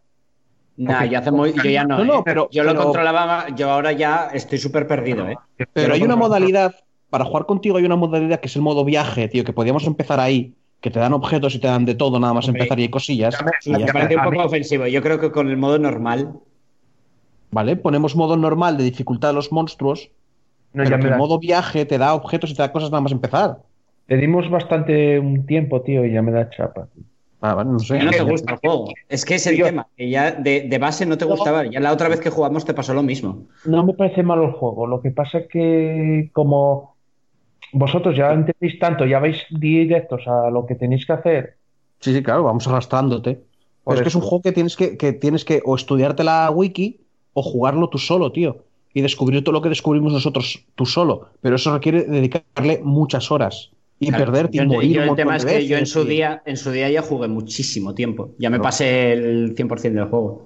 Nah, 0.77 1.05
yo, 1.05 1.19
hace 1.19 1.33
muy- 1.33 1.53
yo 1.53 1.65
ya 1.71 1.85
no. 1.85 1.99
No, 1.99 2.05
no, 2.05 2.19
¿eh? 2.21 2.23
pero- 2.25 2.49
yo 2.53 2.63
lo 2.63 2.71
pero- 2.71 2.85
controlaba, 2.85 3.47
yo 3.57 3.71
ahora 3.71 3.91
ya 3.93 4.31
estoy 4.33 4.59
súper 4.59 4.87
perdido, 4.87 5.29
¿eh? 5.29 5.37
Pero 5.73 5.95
hay 5.95 6.03
una 6.03 6.15
modalidad, 6.17 6.75
para 7.11 7.25
jugar 7.25 7.45
contigo 7.47 7.77
hay 7.79 7.85
una 7.85 7.97
modalidad 7.97 8.39
que 8.41 8.47
es 8.47 8.55
el 8.55 8.63
modo 8.63 8.85
viaje, 8.85 9.27
tío, 9.27 9.43
que 9.45 9.53
podíamos 9.53 9.85
empezar 9.87 10.21
ahí, 10.21 10.55
que 10.81 10.91
te 10.91 11.01
dan 11.01 11.13
objetos 11.13 11.57
y 11.57 11.59
te 11.59 11.67
dan 11.67 11.85
de 11.85 11.97
todo, 11.97 12.21
nada 12.21 12.33
más 12.33 12.47
empezar 12.47 12.79
y 12.79 12.83
hay 12.83 12.89
cosillas. 12.89 13.37
Ya 13.37 13.73
me- 13.73 13.85
ya 13.85 13.93
parece 13.93 14.15
un 14.17 14.23
poco 14.23 14.37
mí- 14.37 14.45
ofensivo. 14.45 14.87
Yo 14.87 15.03
creo 15.03 15.19
que 15.19 15.33
con 15.33 15.51
el 15.51 15.57
modo 15.57 15.79
normal. 15.81 16.35
¿Vale? 17.51 17.77
Ponemos 17.77 18.15
modo 18.17 18.37
normal 18.37 18.77
de 18.77 18.85
dificultad 18.85 19.29
de 19.29 19.35
los 19.35 19.53
monstruos, 19.53 20.11
No, 20.75 20.85
pero 20.85 20.91
ya 20.91 20.97
que 20.99 21.05
me 21.05 21.11
el 21.13 21.19
modo 21.19 21.39
viaje 21.39 21.87
te 21.87 21.99
da 21.99 22.15
objetos 22.15 22.51
y 22.51 22.55
te 22.55 22.63
da 22.63 22.73
cosas 22.73 22.91
nada 22.91 23.01
más 23.01 23.13
empezar. 23.13 23.59
Le 24.07 24.17
dimos 24.17 24.49
bastante 24.51 25.19
un 25.19 25.47
tiempo, 25.47 25.83
tío, 25.83 26.05
y 26.05 26.13
ya 26.13 26.23
me 26.23 26.33
da 26.33 26.49
chapa. 26.51 26.89
Ah, 27.41 27.55
vale, 27.55 27.71
no 27.71 27.79
sé. 27.79 27.99
Que 27.99 28.05
no 28.05 28.11
te 28.11 28.17
ya- 28.19 28.23
gusta 28.31 28.53
el 28.55 28.59
juego. 28.59 28.89
Es 29.09 29.25
que 29.25 29.35
es 29.37 29.47
el 29.47 29.63
tema. 29.63 29.87
Que 29.97 30.11
ya 30.11 30.33
de, 30.33 30.63
de 30.63 30.79
base 30.79 31.07
no 31.07 31.17
te 31.17 31.25
gustaba. 31.25 31.65
Ya 31.67 31.81
la 31.81 31.93
otra 31.93 32.09
vez 32.09 32.21
que 32.21 32.31
jugamos 32.31 32.65
te 32.65 32.75
pasó 32.75 32.95
lo 32.95 33.03
mismo. 33.03 33.45
No 33.65 33.85
me 33.85 33.95
parece 33.95 34.23
malo 34.23 34.45
el 34.45 34.53
juego. 34.53 34.87
Lo 34.87 35.01
que 35.01 35.11
pasa 35.11 35.39
es 35.39 35.47
que 35.49 36.31
como 36.33 36.97
vosotros 37.73 38.17
ya 38.17 38.33
entendéis 38.33 38.79
tanto, 38.79 39.05
ya 39.07 39.21
vais 39.21 39.45
directos 39.51 40.27
a 40.27 40.51
lo 40.51 40.67
que 40.67 40.75
tenéis 40.75 41.07
que 41.07 41.13
hacer. 41.13 41.57
Sí, 42.01 42.15
sí, 42.15 42.23
claro, 42.23 42.45
vamos 42.45 42.67
arrastrándote. 42.67 43.41
Pero 43.85 43.97
es 43.97 44.03
que 44.03 44.09
es 44.09 44.15
un 44.15 44.23
juego 44.23 44.43
que 44.43 44.53
tienes 44.53 44.77
que, 44.77 44.97
que 44.97 45.13
tienes 45.13 45.45
que 45.45 45.63
o 45.65 45.75
estudiarte 45.77 46.25
la 46.25 46.51
wiki 46.51 47.01
o 47.39 47.43
jugarlo 47.43 47.89
tú 47.89 47.99
solo, 47.99 48.33
tío. 48.33 48.65
Y 48.95 49.01
descubrir 49.03 49.45
todo 49.45 49.53
lo 49.53 49.63
que 49.63 49.69
descubrimos 49.69 50.13
nosotros 50.13 50.65
tú 50.75 50.87
solo. 50.87 51.29
Pero 51.41 51.57
eso 51.57 51.73
requiere 51.73 52.05
dedicarle 52.05 52.81
muchas 52.83 53.31
horas. 53.31 53.71
Y 54.01 54.09
Claro, 54.09 54.25
perderte 54.27 54.59
yo, 54.59 54.63
y 54.65 54.67
morir 54.67 54.97
yo 54.97 55.03
un 55.03 55.09
el 55.11 55.15
tema 55.17 55.33
de 55.33 55.39
es 55.39 55.45
que 55.45 55.67
yo 55.67 55.77
en 55.77 55.87
su 55.87 56.05
día, 56.05 56.43
en 56.47 56.57
su 56.57 56.71
día 56.71 56.89
ya 56.91 57.03
jugué 57.03 57.29
muchísimo 57.29 57.95
tiempo. 57.95 58.31
Ya 58.39 58.51
me 58.51 58.59
No. 58.59 58.63
pasé 58.63 59.13
el 59.13 59.55
100% 59.57 60.01
del 60.01 60.09
juego. 60.09 60.43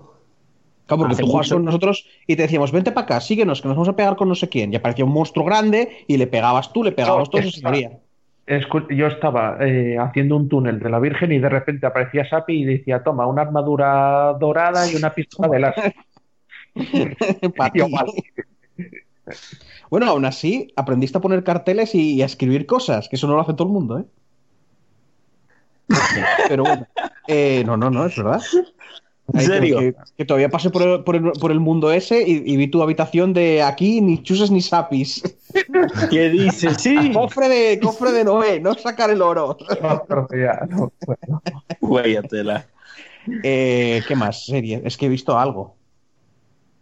Claro, 0.86 0.98
porque 0.98 1.12
hace 1.14 1.22
tú 1.22 1.28
juegas 1.28 1.46
mucho. 1.48 1.56
con 1.56 1.64
nosotros 1.64 2.06
y 2.26 2.36
te 2.36 2.42
decíamos, 2.42 2.72
vente 2.72 2.92
para 2.92 3.04
acá, 3.04 3.20
síguenos, 3.20 3.62
que 3.62 3.68
nos 3.68 3.76
vamos 3.76 3.88
a 3.88 3.96
pegar 3.96 4.16
con 4.16 4.28
no 4.28 4.34
sé 4.34 4.48
quién. 4.48 4.72
Y 4.72 4.76
aparecía 4.76 5.04
un 5.04 5.12
monstruo 5.12 5.44
grande 5.44 6.04
y 6.06 6.16
le 6.16 6.26
pegabas 6.26 6.72
tú, 6.72 6.82
le 6.84 6.92
pegabas 6.92 7.28
No, 7.28 7.30
todos 7.30 7.46
y 7.46 7.50
se 7.52 7.62
moría. 7.62 7.98
Yo 8.90 9.06
estaba 9.06 9.56
eh, 9.60 9.96
haciendo 9.98 10.36
un 10.36 10.48
túnel 10.48 10.78
de 10.80 10.90
la 10.90 10.98
Virgen 10.98 11.32
y 11.32 11.38
de 11.38 11.48
repente 11.48 11.86
aparecía 11.86 12.28
Sapi 12.28 12.62
y 12.62 12.64
decía, 12.64 13.02
toma, 13.02 13.26
una 13.26 13.42
armadura 13.42 14.36
dorada 14.38 14.90
y 14.90 14.96
una 14.96 15.14
pistola 15.14 15.48
de 15.48 15.60
láser. 15.60 15.94
Pa' 17.56 17.70
Yo, 17.74 17.86
ti. 17.86 17.92
vale. 17.92 18.12
Bueno, 19.90 20.06
aún 20.06 20.24
así, 20.24 20.72
aprendiste 20.76 21.18
a 21.18 21.20
poner 21.20 21.44
carteles 21.44 21.94
y, 21.94 22.14
y 22.14 22.22
a 22.22 22.26
escribir 22.26 22.66
cosas, 22.66 23.08
que 23.08 23.16
eso 23.16 23.26
no 23.26 23.34
lo 23.34 23.40
hace 23.42 23.54
todo 23.54 23.68
el 23.68 23.74
mundo, 23.74 23.98
¿eh? 23.98 24.04
Pero 26.48 26.64
bueno, 26.64 26.86
eh, 27.26 27.62
no, 27.66 27.76
no, 27.76 27.90
no, 27.90 28.06
es 28.06 28.16
verdad. 28.16 28.40
¿En 29.34 29.40
serio? 29.42 29.78
Que, 29.78 29.94
que 30.16 30.24
todavía 30.24 30.50
pasé 30.50 30.70
por 30.70 30.82
el, 30.82 31.04
por 31.04 31.16
el- 31.16 31.32
por 31.32 31.52
el 31.52 31.60
mundo 31.60 31.92
ese 31.92 32.22
y, 32.26 32.42
y 32.44 32.56
vi 32.56 32.68
tu 32.68 32.82
habitación 32.82 33.32
de 33.32 33.62
aquí 33.62 34.00
ni 34.00 34.22
chuses 34.22 34.50
ni 34.50 34.60
sapis. 34.60 35.22
¿Qué 36.10 36.28
dices? 36.30 36.76
Sí. 36.78 37.12
Cofre 37.14 37.48
de, 37.48 37.80
cofre 37.80 38.12
de 38.12 38.24
Noé, 38.24 38.60
no 38.60 38.74
sacar 38.74 39.10
el 39.10 39.22
oro. 39.22 39.56
No, 39.80 40.04
pero 40.08 40.28
ya, 40.32 40.66
no, 40.68 40.92
bueno. 41.06 41.42
Eh, 43.42 44.02
¿Qué 44.06 44.16
más? 44.16 44.44
Serie. 44.46 44.82
Es 44.84 44.96
que 44.96 45.06
he 45.06 45.08
visto 45.08 45.38
algo. 45.38 45.76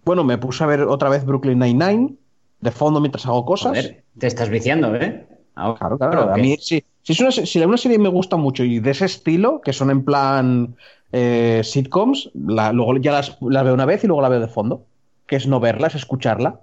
Bueno, 0.05 0.25
me 0.25 0.39
puse 0.39 0.65
a 0.65 0.67
ver 0.67 0.83
otra 0.83 1.09
vez 1.09 1.25
Brooklyn 1.25 1.59
Nine-Nine 1.59 2.15
de 2.61 2.71
fondo 2.71 3.01
mientras 3.01 3.27
hago 3.27 3.45
cosas. 3.45 3.71
Joder, 3.77 4.05
te 4.19 4.27
estás 4.27 4.49
viciando, 4.49 4.95
¿eh? 4.97 5.27
Ahora, 5.55 5.79
Claro, 5.79 5.99
claro. 5.99 6.35
A 6.35 6.37
mí, 6.37 6.57
sí, 6.61 6.85
si, 7.03 7.13
es 7.13 7.21
una, 7.21 7.31
si 7.33 7.59
una 7.63 7.77
serie 7.77 7.99
me 7.99 8.09
gusta 8.09 8.37
mucho 8.37 8.65
y 8.65 8.81
de 8.81 8.91
ese 8.91 9.05
estilo, 9.07 9.61
que 9.61 9.73
son 9.73 9.91
en 9.91 10.05
plan 10.05 10.77
eh, 11.13 11.61
sitcoms, 11.65 12.31
la- 12.35 12.73
luego 12.73 12.97
ya 12.99 13.13
las, 13.13 13.37
las 13.41 13.65
veo 13.65 13.75
una 13.75 13.85
vez 13.87 14.05
y 14.05 14.07
luego 14.07 14.23
la 14.23 14.29
veo 14.29 14.41
de 14.41 14.49
fondo. 14.49 14.87
Que 15.27 15.37
es 15.37 15.47
no 15.47 15.61
verla, 15.61 15.87
es 15.89 15.95
escucharla. 15.95 16.61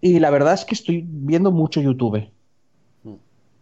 Y 0.00 0.18
la 0.18 0.30
verdad 0.30 0.54
es 0.54 0.64
que 0.64 0.74
estoy 0.74 1.04
viendo 1.06 1.50
mucho 1.52 1.80
YouTube. 1.80 2.28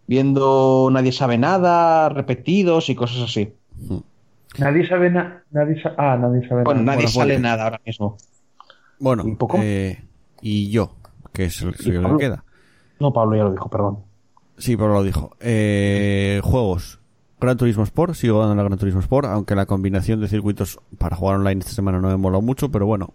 Viendo 0.07 0.89
Nadie 0.93 1.13
sabe 1.13 1.39
nada, 1.39 2.09
repetidos 2.11 2.91
y 2.91 2.95
cosas 2.95 3.23
así. 3.23 3.55
Nadie 4.59 4.87
sabe 4.87 5.11
nada. 5.11 5.43
Nadie 5.51 5.81
sa- 5.83 5.95
ah, 5.97 6.17
nadie 6.17 6.47
sabe 6.49 6.63
Bueno, 6.65 6.81
nada. 6.83 6.97
nadie 6.97 7.07
bueno, 7.07 7.09
sale 7.21 7.35
voy. 7.35 7.43
nada 7.43 7.65
ahora 7.65 7.81
mismo. 7.85 8.17
Bueno, 9.05 9.23
¿Un 9.25 9.37
poco? 9.37 9.59
eh, 9.61 10.03
y 10.43 10.71
yo, 10.71 10.97
que 11.33 11.45
es 11.45 11.61
el, 11.63 11.69
el 11.69 11.75
que 11.77 12.01
Pablo? 12.01 12.19
queda. 12.19 12.45
No, 12.99 13.13
Pablo 13.13 13.37
ya 13.37 13.45
lo 13.45 13.53
dijo, 13.53 13.69
perdón. 13.69 13.99
Sí, 14.59 14.77
pero 14.77 14.93
lo 14.95 15.03
dijo. 15.03 15.37
Eh, 15.41 16.41
juegos. 16.43 17.01
Gran 17.41 17.57
Turismo 17.59 17.83
Sport, 17.83 18.15
sigo 18.15 18.39
dando 18.41 18.55
la 18.55 18.63
Gran 18.63 18.79
Turismo 18.79 19.01
Sport, 19.01 19.27
aunque 19.29 19.55
la 19.55 19.67
combinación 19.67 20.21
de 20.21 20.29
circuitos 20.29 20.79
para 20.97 21.15
jugar 21.17 21.37
online 21.37 21.61
esta 21.61 21.73
semana 21.73 22.01
no 22.01 22.09
me 22.09 22.17
mola 22.17 22.41
mucho, 22.41 22.71
pero 22.71 22.87
bueno, 22.87 23.13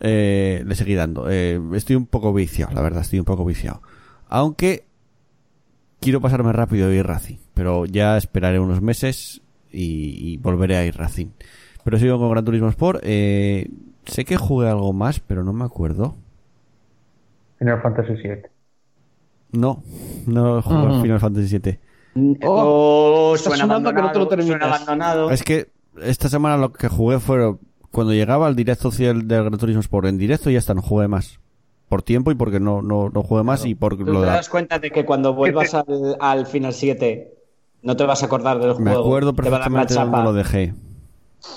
eh, 0.00 0.62
le 0.66 0.74
seguí 0.74 0.94
dando. 0.94 1.30
Eh, 1.30 1.58
estoy 1.74 1.96
un 1.96 2.06
poco 2.06 2.34
viciado, 2.34 2.74
la 2.74 2.82
verdad, 2.82 3.00
estoy 3.02 3.18
un 3.18 3.24
poco 3.24 3.44
viciado. 3.44 3.80
Aunque 4.28 4.84
quiero 6.00 6.20
pasarme 6.20 6.52
rápido 6.52 6.88
a 6.88 6.92
ir 6.94 7.06
Racing, 7.06 7.36
pero 7.54 7.86
ya 7.86 8.16
esperaré 8.18 8.60
unos 8.60 8.82
meses 8.82 9.40
y, 9.72 10.32
y 10.32 10.36
volveré 10.36 10.76
a 10.76 10.84
ir 10.84 10.96
Racing. 10.96 11.28
Pero 11.84 11.98
sigo 11.98 12.18
con 12.18 12.30
Gran 12.30 12.44
Turismo 12.44 12.68
Sport. 12.68 13.00
Eh, 13.04 13.70
sé 14.06 14.24
que 14.24 14.36
jugué 14.36 14.68
algo 14.68 14.92
más, 14.92 15.20
pero 15.20 15.44
no 15.44 15.52
me 15.52 15.64
acuerdo. 15.64 16.14
Final 17.58 17.80
Fantasy 17.82 18.16
VII. 18.16 18.50
No, 19.52 19.82
no 20.26 20.60
juego 20.62 20.86
Ujú. 20.88 21.02
Final 21.02 21.20
Fantasy 21.20 21.48
VII. 21.48 21.78
Oh, 22.42 23.32
Oh, 23.32 23.36
suena 23.36 23.56
sonando 23.56 23.92
que 23.94 24.02
no 24.02 24.10
te 24.10 24.18
lo 24.18 24.24
abandonado, 24.24 24.28
terminas. 24.28 24.48
suena 24.48 24.66
abandonado. 24.66 25.30
Es 25.30 25.42
que 25.42 25.68
esta 26.02 26.28
semana 26.28 26.56
lo 26.56 26.72
que 26.72 26.88
jugué 26.88 27.20
fue 27.20 27.56
cuando 27.90 28.12
llegaba 28.12 28.46
al 28.46 28.56
directo 28.56 28.88
oficial 28.88 29.26
del 29.26 29.44
Gran 29.44 29.58
Turismo 29.58 29.80
Sport 29.80 30.06
en 30.08 30.18
directo 30.18 30.50
y 30.50 30.54
ya 30.54 30.58
está, 30.58 30.74
no 30.74 30.82
jugué 30.82 31.08
más. 31.08 31.40
Por 31.88 32.02
tiempo 32.02 32.30
y 32.32 32.34
porque 32.34 32.58
no, 32.60 32.82
no, 32.82 33.10
no 33.10 33.22
jugué 33.22 33.42
más 33.44 33.64
y 33.64 33.74
por 33.74 33.96
¿Tú 33.96 34.04
lo 34.12 34.20
te 34.20 34.26
de 34.26 34.26
la- 34.26 34.32
das 34.36 34.48
cuenta 34.48 34.78
de 34.78 34.90
que 34.90 35.04
cuando 35.04 35.34
vuelvas 35.34 35.74
al, 35.74 36.16
al 36.20 36.46
Final 36.46 36.72
7 36.72 37.34
no 37.82 37.96
te 37.96 38.04
vas 38.04 38.22
a 38.22 38.26
acordar 38.26 38.58
del 38.58 38.74
Me 38.76 38.90
juego? 38.90 39.00
acuerdo 39.00 39.32
te 39.40 39.50
va 39.50 39.56
a 39.58 39.60
dar 39.60 39.72
la 39.72 39.86
perfectamente 39.86 39.94
de 39.94 40.00
dónde 40.00 40.22
lo 40.22 40.32
dejé. 40.32 40.74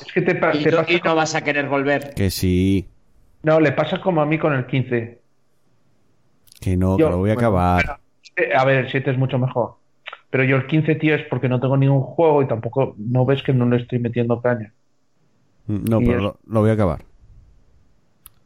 Es 0.05 0.13
que 0.13 0.21
te, 0.21 0.35
pa- 0.35 0.55
y, 0.55 0.63
te 0.63 0.71
no, 0.71 0.77
pasa 0.77 0.91
y 0.93 1.01
no 1.03 1.15
vas 1.15 1.35
a 1.35 1.43
querer 1.43 1.67
volver. 1.69 2.13
Que 2.15 2.29
sí, 2.31 2.87
No, 3.43 3.59
le 3.59 3.71
pasa 3.71 4.01
como 4.01 4.21
a 4.21 4.25
mí 4.25 4.37
con 4.37 4.53
el 4.53 4.65
15. 4.65 5.21
que 6.59 6.75
no, 6.77 6.97
Yo- 6.97 7.05
que 7.05 7.11
lo 7.11 7.17
voy 7.19 7.31
a 7.31 7.33
bueno, 7.35 7.47
acabar. 7.47 7.99
A 8.55 8.65
ver, 8.65 8.85
el 8.85 8.91
7 8.91 9.11
es 9.11 9.17
mucho 9.17 9.37
mejor. 9.39 9.75
Pero 10.29 10.43
yo 10.43 10.57
el 10.57 10.67
15, 10.67 10.95
tío, 10.95 11.15
es 11.15 11.23
porque 11.29 11.49
no 11.49 11.59
tengo 11.59 11.75
ningún 11.77 12.01
juego 12.01 12.41
y 12.43 12.47
tampoco 12.47 12.95
no 12.97 13.25
ves 13.25 13.41
que 13.43 13.53
no 13.53 13.65
le 13.67 13.77
estoy 13.77 13.99
metiendo 13.99 14.41
caña. 14.41 14.73
No, 15.67 16.01
y 16.01 16.05
pero 16.05 16.17
es- 16.17 16.23
lo, 16.23 16.39
lo 16.47 16.59
voy 16.61 16.69
a 16.69 16.73
acabar. 16.73 17.03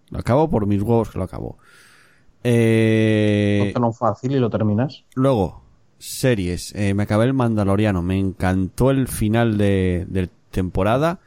Lo 0.10 0.20
acabo 0.20 0.50
por 0.50 0.66
mis 0.68 0.82
huevos 0.82 1.10
que 1.10 1.18
lo 1.18 1.24
acabo. 1.26 1.58
Eh, 2.44 3.60
Póntelo 3.74 3.94
fácil 3.94 4.32
y 4.34 4.40
lo 4.40 4.50
terminas. 4.50 5.04
luego, 5.16 5.64
series. 5.98 6.74
Eh, 6.76 6.94
me 6.94 7.04
acabé 7.04 7.26
el 7.26 7.34
Mandaloriano. 7.34 8.02
Me 8.02 8.18
encantó 8.20 8.92
el 8.92 9.08
final 9.08 9.58
de, 9.58 10.06
de 10.10 10.30
temporada. 10.52 11.20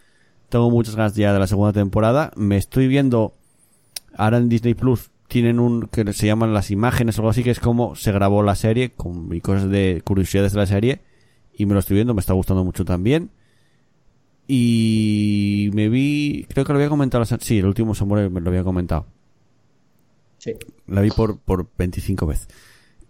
Tengo 0.48 0.70
muchas 0.70 0.96
ganas 0.96 1.14
ya 1.14 1.32
de 1.32 1.38
la 1.38 1.46
segunda 1.46 1.72
temporada. 1.72 2.30
Me 2.36 2.56
estoy 2.56 2.88
viendo. 2.88 3.34
Ahora 4.16 4.38
en 4.38 4.48
Disney 4.48 4.74
Plus 4.74 5.10
tienen 5.28 5.58
un 5.58 5.88
que 5.88 6.10
se 6.12 6.26
llaman 6.26 6.54
las 6.54 6.70
imágenes 6.70 7.18
o 7.18 7.22
algo 7.22 7.30
así, 7.30 7.42
que 7.42 7.50
es 7.50 7.60
como 7.60 7.96
se 7.96 8.12
grabó 8.12 8.42
la 8.42 8.54
serie 8.54 8.90
con 8.90 9.34
y 9.34 9.40
cosas 9.40 9.68
de 9.70 10.02
curiosidades 10.04 10.52
de 10.52 10.58
la 10.58 10.66
serie. 10.66 11.00
Y 11.52 11.66
me 11.66 11.74
lo 11.74 11.80
estoy 11.80 11.96
viendo, 11.96 12.14
me 12.14 12.20
está 12.20 12.32
gustando 12.32 12.64
mucho 12.64 12.84
también. 12.84 13.30
Y 14.48 15.70
me 15.72 15.88
vi, 15.88 16.46
creo 16.48 16.64
que 16.64 16.72
lo 16.72 16.78
había 16.78 16.88
comentado, 16.88 17.24
sí, 17.24 17.58
el 17.58 17.66
último 17.66 17.94
Samurai 17.94 18.30
me 18.30 18.40
lo 18.40 18.50
había 18.50 18.62
comentado. 18.62 19.06
Sí. 20.38 20.52
La 20.86 21.00
vi 21.00 21.10
por, 21.10 21.40
por 21.40 21.68
25 21.76 22.26
veces. 22.26 22.48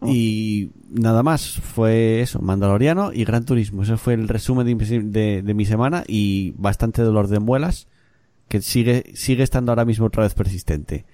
Y 0.05 0.71
nada 0.91 1.23
más, 1.23 1.59
fue 1.61 2.21
eso, 2.21 2.41
Mandaloriano 2.41 3.13
y 3.13 3.25
Gran 3.25 3.45
Turismo. 3.47 3.83
Ese 3.83 3.97
fue 3.97 4.15
el 4.15 4.29
resumen 4.29 4.67
de, 4.67 4.75
mi- 4.75 5.11
de- 5.11 5.43
de 5.43 5.55
mi 5.55 5.65
semana 5.65 6.05
y 6.07 6.53
bastante 6.59 7.03
dolor 7.03 7.29
de 7.29 7.39
muelas 7.41 7.89
que 8.49 8.61
sigue, 8.61 9.13
sigue 9.15 9.43
estando 9.43 9.73
ahora 9.73 9.85
mismo 9.87 10.07
otra 10.07 10.23
vez 10.25 10.35
persistente. 10.35 11.07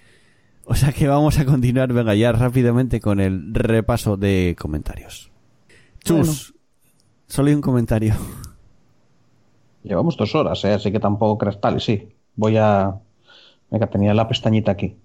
O 0.65 0.75
sea 0.75 0.93
que 0.93 1.09
vamos 1.09 1.39
a 1.39 1.45
continuar, 1.45 1.93
venga, 1.93 2.15
ya 2.15 2.33
rápidamente 2.33 3.01
con 3.01 3.21
el 3.21 3.55
repaso 3.55 4.17
de 4.17 4.57
comentarios. 4.59 5.31
Chus, 6.05 6.55
solo 7.29 7.49
hay 7.49 7.55
un 7.55 7.61
comentario. 7.63 8.15
Llevamos 9.83 10.17
dos 10.17 10.35
horas, 10.35 10.65
¿eh? 10.65 10.73
así 10.73 10.93
que 10.93 11.01
tampoco 11.01 11.39
creas 11.39 11.61
tal. 11.61 11.77
Y 11.77 11.81
sí, 11.81 12.09
voy 12.37 12.57
a. 12.57 13.01
Venga, 13.71 13.89
tenía 13.89 14.15
la 14.15 14.29
pestañita 14.29 14.73
aquí. 14.73 14.97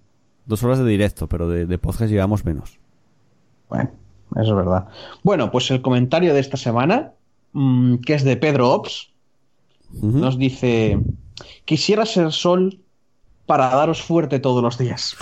Dos 0.46 0.62
horas 0.62 0.78
de 0.78 0.84
directo, 0.86 1.28
pero 1.28 1.48
de, 1.48 1.66
de 1.66 1.78
podcast 1.78 2.10
llevamos 2.10 2.44
menos. 2.44 2.78
Bueno, 3.68 3.90
eso 4.36 4.50
es 4.50 4.56
verdad. 4.56 4.88
Bueno, 5.22 5.50
pues 5.50 5.70
el 5.70 5.82
comentario 5.82 6.34
de 6.34 6.40
esta 6.40 6.56
semana, 6.56 7.12
mm, 7.52 7.96
que 7.98 8.14
es 8.14 8.24
de 8.24 8.36
Pedro 8.36 8.70
Ops, 8.72 9.12
nos 9.92 10.38
dice: 10.38 10.98
Quisiera 11.64 12.04
ser 12.06 12.32
sol 12.32 12.80
para 13.46 13.68
daros 13.68 14.02
fuerte 14.02 14.38
todos 14.38 14.62
los 14.62 14.78
días. 14.78 15.16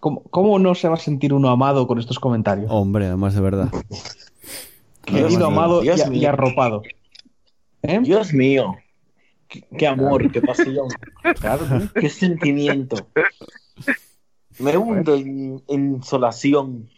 ¿Cómo, 0.00 0.22
cómo 0.30 0.58
no 0.58 0.74
se 0.74 0.88
va 0.88 0.94
a 0.94 0.98
sentir 0.98 1.34
uno 1.34 1.48
amado 1.50 1.86
con 1.86 1.98
estos 1.98 2.18
comentarios? 2.18 2.70
Hombre, 2.70 3.06
además 3.06 3.34
de 3.34 3.40
verdad. 3.40 3.68
Querido, 5.04 5.28
Dios 5.28 5.38
mío, 5.38 5.46
amado 5.46 5.80
y, 5.80 5.84
Dios 5.84 6.06
y 6.06 6.10
mío. 6.10 6.28
arropado. 6.28 6.82
¿Eh? 7.82 7.98
Dios 8.02 8.32
mío. 8.32 8.76
Qué, 9.48 9.64
qué 9.76 9.86
amor, 9.86 10.30
qué 10.30 10.40
pasión, 10.42 10.88
Claro, 11.40 11.66
¿no? 11.66 11.88
qué 12.00 12.08
sentimiento. 12.10 13.08
Me 14.58 14.76
hundo 14.76 15.14
en, 15.14 15.62
en 15.68 15.94
insolación. 15.96 16.88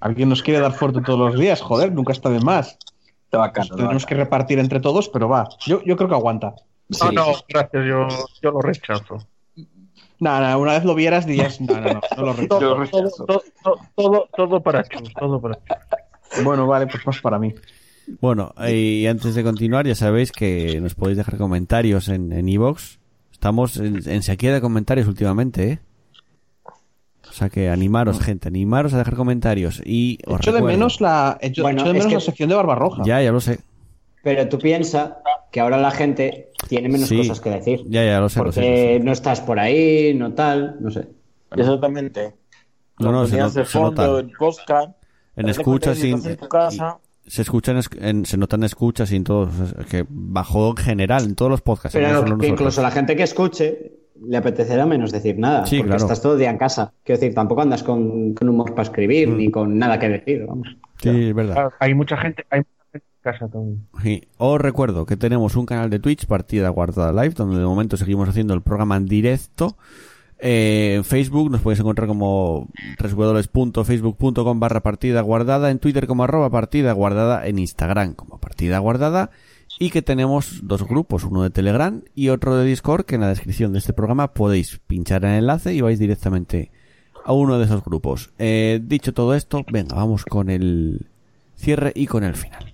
Alguien 0.00 0.28
nos 0.28 0.42
quiere 0.42 0.60
dar 0.60 0.72
fuerte 0.72 1.00
todos 1.00 1.18
los 1.18 1.38
días, 1.40 1.60
joder, 1.60 1.92
nunca 1.92 2.12
está 2.12 2.28
de 2.30 2.40
más. 2.40 2.78
Está 3.24 3.38
bacano, 3.38 3.64
Nos 3.64 3.70
está 3.70 3.76
tenemos 3.76 4.06
que 4.06 4.14
repartir 4.16 4.58
entre 4.58 4.80
todos, 4.80 5.08
pero 5.08 5.28
va. 5.28 5.48
Yo, 5.64 5.82
yo 5.84 5.96
creo 5.96 6.08
que 6.08 6.14
aguanta. 6.14 6.54
Sí, 6.90 7.04
no, 7.06 7.12
no, 7.12 7.34
sí, 7.34 7.44
gracias, 7.48 7.86
yo, 7.86 8.08
yo 8.42 8.50
lo 8.50 8.60
rechazo. 8.60 9.18
Nada, 10.18 10.56
una 10.56 10.72
vez 10.72 10.84
lo 10.84 10.94
vieras 10.94 11.24
dirías, 11.26 11.60
no, 11.60 11.80
no, 11.80 11.94
no, 11.94 12.00
no 12.16 12.22
lo 12.26 12.32
rechazo. 12.32 12.60
Yo 12.60 12.68
lo 12.68 12.74
Todo, 12.74 12.80
rechazo. 12.80 13.24
todo, 13.24 13.42
todo, 13.62 13.78
todo, 13.94 14.28
todo 14.36 14.60
para 14.62 14.82
Chus, 14.84 15.14
todo 15.14 15.40
para 15.40 15.54
Chus. 15.54 16.44
Bueno, 16.44 16.66
vale, 16.66 16.86
pues 16.88 17.06
más 17.06 17.20
para 17.20 17.38
mí. 17.38 17.54
Bueno, 18.20 18.52
y 18.68 19.06
antes 19.06 19.34
de 19.34 19.42
continuar, 19.44 19.86
ya 19.86 19.94
sabéis 19.94 20.32
que 20.32 20.80
nos 20.80 20.94
podéis 20.94 21.16
dejar 21.16 21.38
comentarios 21.38 22.08
en 22.08 22.32
en 22.32 22.48
iVoox. 22.48 22.98
Estamos 23.32 23.76
en, 23.76 24.06
en 24.08 24.22
sequía 24.22 24.52
de 24.52 24.60
comentarios 24.60 25.06
últimamente, 25.06 25.70
¿eh? 25.70 25.78
O 27.30 27.32
sea 27.32 27.48
que 27.48 27.68
animaros, 27.70 28.20
gente, 28.20 28.48
animaros 28.48 28.92
a 28.92 28.98
dejar 28.98 29.14
comentarios. 29.14 29.80
Y 29.84 30.18
os 30.26 30.40
Echo 30.40 30.52
de 30.52 30.62
menos 30.62 31.00
la, 31.00 31.38
echo, 31.40 31.62
Bueno, 31.62 31.80
echo 31.82 31.92
de 31.92 31.98
es 31.98 32.04
menos 32.04 32.08
que- 32.08 32.14
la 32.14 32.20
sección 32.20 32.48
de 32.48 32.54
Barbarroja. 32.56 33.02
Ya, 33.04 33.22
ya 33.22 33.32
lo 33.32 33.40
sé. 33.40 33.60
Pero 34.22 34.48
tú 34.48 34.58
piensas 34.58 35.12
que 35.50 35.60
ahora 35.60 35.78
la 35.78 35.90
gente 35.90 36.50
tiene 36.68 36.88
menos 36.88 37.08
Sí. 37.08 37.16
cosas 37.16 37.40
que 37.40 37.50
decir. 37.50 37.82
Ya, 37.88 38.04
ya 38.04 38.20
lo 38.20 38.28
sé, 38.28 38.40
lo 38.40 38.52
sé, 38.52 38.60
lo 38.60 38.66
porque 38.66 38.96
sé. 38.98 39.04
no 39.04 39.12
estás 39.12 39.40
por 39.40 39.58
ahí, 39.58 40.12
no 40.14 40.32
tal, 40.34 40.76
no 40.80 40.90
sé. 40.90 41.06
Exactamente. 41.56 42.34
No, 42.98 43.12
no, 43.12 43.24
se 43.24 43.30
ponías 43.32 43.54
no- 43.54 43.60
de 43.60 43.66
se 43.66 43.72
fondo 43.78 44.02
nota. 44.06 44.20
en 44.20 44.30
podcast. 44.38 44.90
En 45.36 45.48
escuchas 45.48 45.98
estás 45.98 46.26
en 46.26 46.36
tu 46.36 46.48
casa. 46.48 46.98
Se 47.26 47.42
escuchan, 47.42 47.76
es- 47.78 47.88
en- 48.00 48.26
se 48.26 48.36
notan 48.36 48.62
escuchas 48.64 49.10
y 49.12 49.16
en 49.16 49.24
todos. 49.24 49.48
que 49.88 50.04
bajó 50.08 50.70
en 50.70 50.76
general, 50.76 51.24
en 51.24 51.34
todos 51.34 51.50
los 51.50 51.60
podcasts. 51.62 51.96
Pero 51.96 52.24
no 52.26 52.38
que 52.38 52.48
incluso 52.48 52.82
la 52.82 52.90
gente 52.90 53.14
que 53.16 53.22
escuche 53.22 53.92
le 54.26 54.36
apetecerá 54.36 54.86
menos 54.86 55.12
decir 55.12 55.38
nada. 55.38 55.64
Sí, 55.66 55.76
porque 55.78 55.88
claro. 55.90 56.02
estás 56.04 56.20
todo 56.22 56.34
el 56.34 56.38
día 56.38 56.50
en 56.50 56.58
casa. 56.58 56.92
Quiero 57.04 57.20
decir, 57.20 57.34
tampoco 57.34 57.62
andas 57.62 57.82
con, 57.82 58.34
con 58.34 58.48
humor 58.48 58.70
para 58.70 58.82
escribir 58.82 59.28
Mm. 59.28 59.36
ni 59.36 59.50
con 59.50 59.78
nada 59.78 59.98
que 59.98 60.08
decir. 60.08 60.44
Vamos. 60.46 60.68
Sí, 60.98 61.28
es 61.28 61.34
verdad. 61.34 61.70
Hay 61.80 61.94
mucha 61.94 62.16
gente, 62.16 62.44
hay 62.50 62.60
mucha 62.60 62.84
gente 62.92 63.06
en 63.06 63.22
casa 63.32 63.48
también. 63.48 63.86
Sí. 64.02 64.22
Os 64.38 64.60
recuerdo 64.60 65.06
que 65.06 65.16
tenemos 65.16 65.56
un 65.56 65.66
canal 65.66 65.88
de 65.90 65.98
Twitch, 65.98 66.26
Partida 66.26 66.68
Guardada 66.68 67.12
Live, 67.22 67.34
donde 67.34 67.58
de 67.58 67.64
momento 67.64 67.96
seguimos 67.96 68.28
haciendo 68.28 68.52
el 68.54 68.62
programa 68.62 68.96
en 68.96 69.06
directo. 69.06 69.76
Eh, 70.42 70.94
en 70.96 71.04
Facebook 71.04 71.50
nos 71.50 71.60
podéis 71.60 71.80
encontrar 71.80 72.08
como 72.08 72.68
www.facebook.com 73.02 74.60
barra 74.60 74.80
partida 74.80 75.20
guardada, 75.20 75.70
en 75.70 75.78
Twitter 75.78 76.06
como 76.06 76.24
arroba 76.24 76.50
partida 76.50 76.92
guardada, 76.92 77.46
en 77.46 77.58
Instagram 77.58 78.14
como 78.14 78.38
partida 78.38 78.78
guardada 78.78 79.30
y 79.82 79.88
que 79.88 80.02
tenemos 80.02 80.60
dos 80.62 80.86
grupos, 80.86 81.24
uno 81.24 81.42
de 81.42 81.48
Telegram 81.48 82.02
y 82.14 82.28
otro 82.28 82.54
de 82.54 82.66
Discord 82.66 83.06
que 83.06 83.14
en 83.14 83.22
la 83.22 83.28
descripción 83.28 83.72
de 83.72 83.78
este 83.78 83.94
programa 83.94 84.34
podéis 84.34 84.78
pinchar 84.86 85.24
el 85.24 85.38
enlace 85.38 85.72
y 85.72 85.80
vais 85.80 85.98
directamente 85.98 86.70
a 87.24 87.32
uno 87.32 87.58
de 87.58 87.64
esos 87.64 87.82
grupos. 87.82 88.30
Eh, 88.38 88.78
dicho 88.84 89.14
todo 89.14 89.34
esto, 89.34 89.64
venga, 89.72 89.96
vamos 89.96 90.26
con 90.26 90.50
el 90.50 91.06
cierre 91.56 91.92
y 91.94 92.06
con 92.06 92.24
el 92.24 92.34
final. 92.34 92.69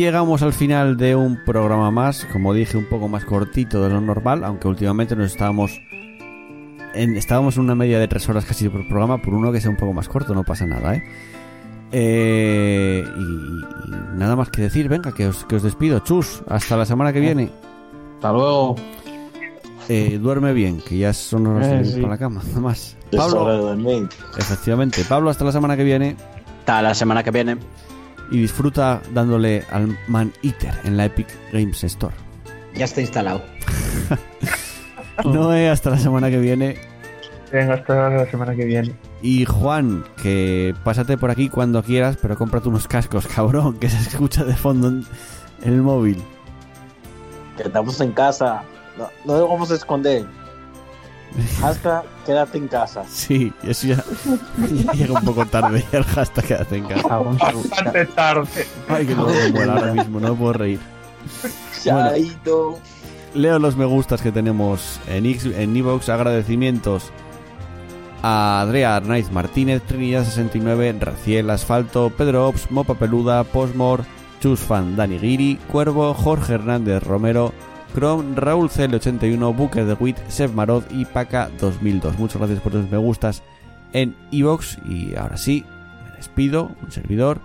Llegamos 0.00 0.42
al 0.42 0.52
final 0.52 0.96
de 0.96 1.14
un 1.16 1.38
programa 1.44 1.90
más, 1.90 2.24
como 2.32 2.52
dije, 2.54 2.76
un 2.76 2.86
poco 2.86 3.08
más 3.08 3.24
cortito 3.24 3.82
de 3.82 3.90
lo 3.90 4.00
normal, 4.00 4.44
aunque 4.44 4.68
últimamente 4.68 5.14
nos 5.16 5.32
estábamos 5.32 5.80
en, 6.94 7.16
estábamos 7.16 7.56
en 7.56 7.62
una 7.62 7.74
media 7.74 7.98
de 7.98 8.08
tres 8.08 8.28
horas 8.28 8.44
casi 8.44 8.68
por 8.68 8.86
programa, 8.88 9.22
por 9.22 9.34
uno 9.34 9.52
que 9.52 9.60
sea 9.60 9.70
un 9.70 9.76
poco 9.76 9.92
más 9.92 10.08
corto, 10.08 10.34
no 10.34 10.42
pasa 10.44 10.66
nada, 10.66 10.96
¿eh? 10.96 11.02
Eh, 11.92 13.04
y, 13.04 13.20
y 13.22 14.18
nada 14.18 14.36
más 14.36 14.50
que 14.50 14.62
decir, 14.62 14.88
venga, 14.88 15.12
que 15.12 15.26
os, 15.28 15.44
que 15.44 15.56
os 15.56 15.62
despido. 15.62 15.98
Chus, 16.00 16.42
hasta 16.48 16.76
la 16.76 16.84
semana 16.86 17.12
que 17.12 17.20
viene. 17.20 17.50
Hasta 18.16 18.32
luego. 18.32 18.76
Eh, 19.88 20.18
duerme 20.22 20.52
bien, 20.52 20.80
que 20.80 20.98
ya 20.98 21.12
son 21.12 21.48
horas 21.48 21.68
de 21.68 21.76
Eh, 21.76 21.80
ir 21.80 21.86
sí. 21.86 22.00
para 22.00 22.14
la 22.14 22.18
cama, 22.18 22.42
nada 22.48 22.60
más. 22.60 22.96
Pablo, 23.16 23.74
efectivamente, 24.38 25.04
Pablo, 25.08 25.30
hasta 25.30 25.44
la 25.44 25.52
semana 25.52 25.76
que 25.76 25.82
viene. 25.82 26.16
Hasta 26.60 26.80
la 26.82 26.94
semana 26.94 27.24
que 27.24 27.30
viene. 27.32 27.56
Y 28.30 28.38
disfruta 28.38 29.02
dándole 29.12 29.64
al 29.70 29.98
Man 30.06 30.32
Eater 30.42 30.74
en 30.84 30.96
la 30.96 31.06
Epic 31.06 31.26
Games 31.52 31.82
Store. 31.84 32.14
Ya 32.74 32.84
está 32.84 33.00
instalado. 33.00 33.42
Noé, 35.24 35.68
hasta 35.68 35.90
la 35.90 35.98
semana 35.98 36.30
que 36.30 36.38
viene. 36.38 36.76
Venga, 37.52 37.74
hasta 37.74 38.10
la 38.10 38.30
semana 38.30 38.54
que 38.54 38.64
viene. 38.64 38.94
Y 39.22 39.44
Juan, 39.44 40.04
que 40.22 40.74
pásate 40.84 41.18
por 41.18 41.30
aquí 41.30 41.48
cuando 41.48 41.82
quieras, 41.82 42.16
pero 42.20 42.36
cómprate 42.36 42.68
unos 42.68 42.86
cascos, 42.86 43.26
cabrón, 43.34 43.78
que 43.78 43.88
se 43.88 43.98
escucha 43.98 44.44
de 44.44 44.54
fondo 44.54 44.88
en, 44.88 45.04
el 45.62 45.82
móvil. 45.82 46.22
que 47.56 47.64
estamos 47.64 48.00
en 48.00 48.12
casa. 48.12 48.62
No, 48.96 49.08
no 49.24 49.38
nos 49.38 49.48
vamos 49.48 49.70
a 49.72 49.74
esconder. 49.74 50.24
Hasta 51.62 52.02
quédate 52.26 52.58
en 52.58 52.68
casa. 52.68 53.04
Sí, 53.08 53.52
eso 53.62 53.86
ya, 53.88 54.04
ya 54.84 54.92
llega 54.94 55.14
un 55.14 55.24
poco 55.24 55.46
tarde 55.46 55.84
el 55.92 56.04
hashtag 56.04 56.44
quédate 56.44 56.76
en 56.76 56.84
casa. 56.84 57.18
Bastante 57.18 58.06
tarde. 58.06 58.66
Ay, 58.88 59.06
que 59.06 59.14
no 59.14 59.26
me 59.26 59.52
muero 59.52 59.72
ahora 59.72 59.92
mismo, 59.94 60.20
no 60.20 60.30
me 60.30 60.34
puedo 60.34 60.52
reír. 60.54 60.80
Chaito. 61.82 62.78
Leo 63.34 63.58
los 63.58 63.76
me 63.76 63.84
gustas 63.84 64.22
que 64.22 64.32
tenemos 64.32 65.00
en 65.06 65.26
X, 65.26 65.46
en 65.46 65.76
Evox. 65.76 66.08
Agradecimientos 66.08 67.12
a 68.22 68.62
Andrea 68.62 68.96
Arnaiz 68.96 69.30
Martínez, 69.30 69.82
Trinidad69, 69.88 70.98
Raciel 70.98 71.50
Asfalto, 71.50 72.10
Pedro 72.10 72.48
Ops, 72.48 72.70
Mopa 72.70 72.94
Peluda, 72.94 73.44
Posmor, 73.44 74.04
Chusfan, 74.40 74.96
Dani 74.96 75.18
Giri, 75.18 75.58
Cuervo, 75.68 76.12
Jorge 76.14 76.54
Hernández 76.54 77.02
Romero, 77.02 77.52
Chrome, 77.94 78.34
Raúl 78.34 78.68
CL81, 78.68 79.56
Booker 79.56 79.84
de 79.84 79.94
Wit, 79.94 80.16
Sef 80.28 80.52
Marod 80.54 80.84
y 80.90 81.04
Paca 81.04 81.50
2002. 81.60 82.18
Muchas 82.18 82.38
gracias 82.38 82.60
por 82.60 82.74
los 82.74 82.90
me 82.90 82.98
gustas 82.98 83.42
en 83.92 84.14
Evox. 84.32 84.78
Y 84.88 85.14
ahora 85.16 85.36
sí, 85.36 85.64
me 86.04 86.16
despido, 86.16 86.70
un 86.82 86.90
servidor. 86.90 87.40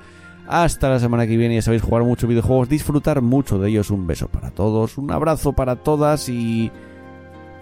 Hasta 0.48 0.90
la 0.90 1.00
semana 1.00 1.26
que 1.26 1.38
viene, 1.38 1.56
ya 1.56 1.62
sabéis, 1.62 1.82
jugar 1.82 2.04
muchos 2.04 2.30
videojuegos, 2.30 2.70
disfrutar 2.70 3.22
mucho 3.22 3.58
de 3.58 3.70
ellos. 3.70 3.90
Un 3.90 4.06
beso 4.08 4.28
para 4.28 4.52
todos, 4.52 4.98
un 4.98 5.12
abrazo 5.12 5.54
para 5.54 5.76
todas 5.76 6.30
y 6.30 6.72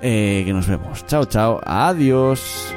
eh, 0.01 0.43
que 0.45 0.53
nos 0.53 0.67
vemos. 0.67 1.05
Chao, 1.05 1.25
chao, 1.25 1.61
adiós. 1.65 2.73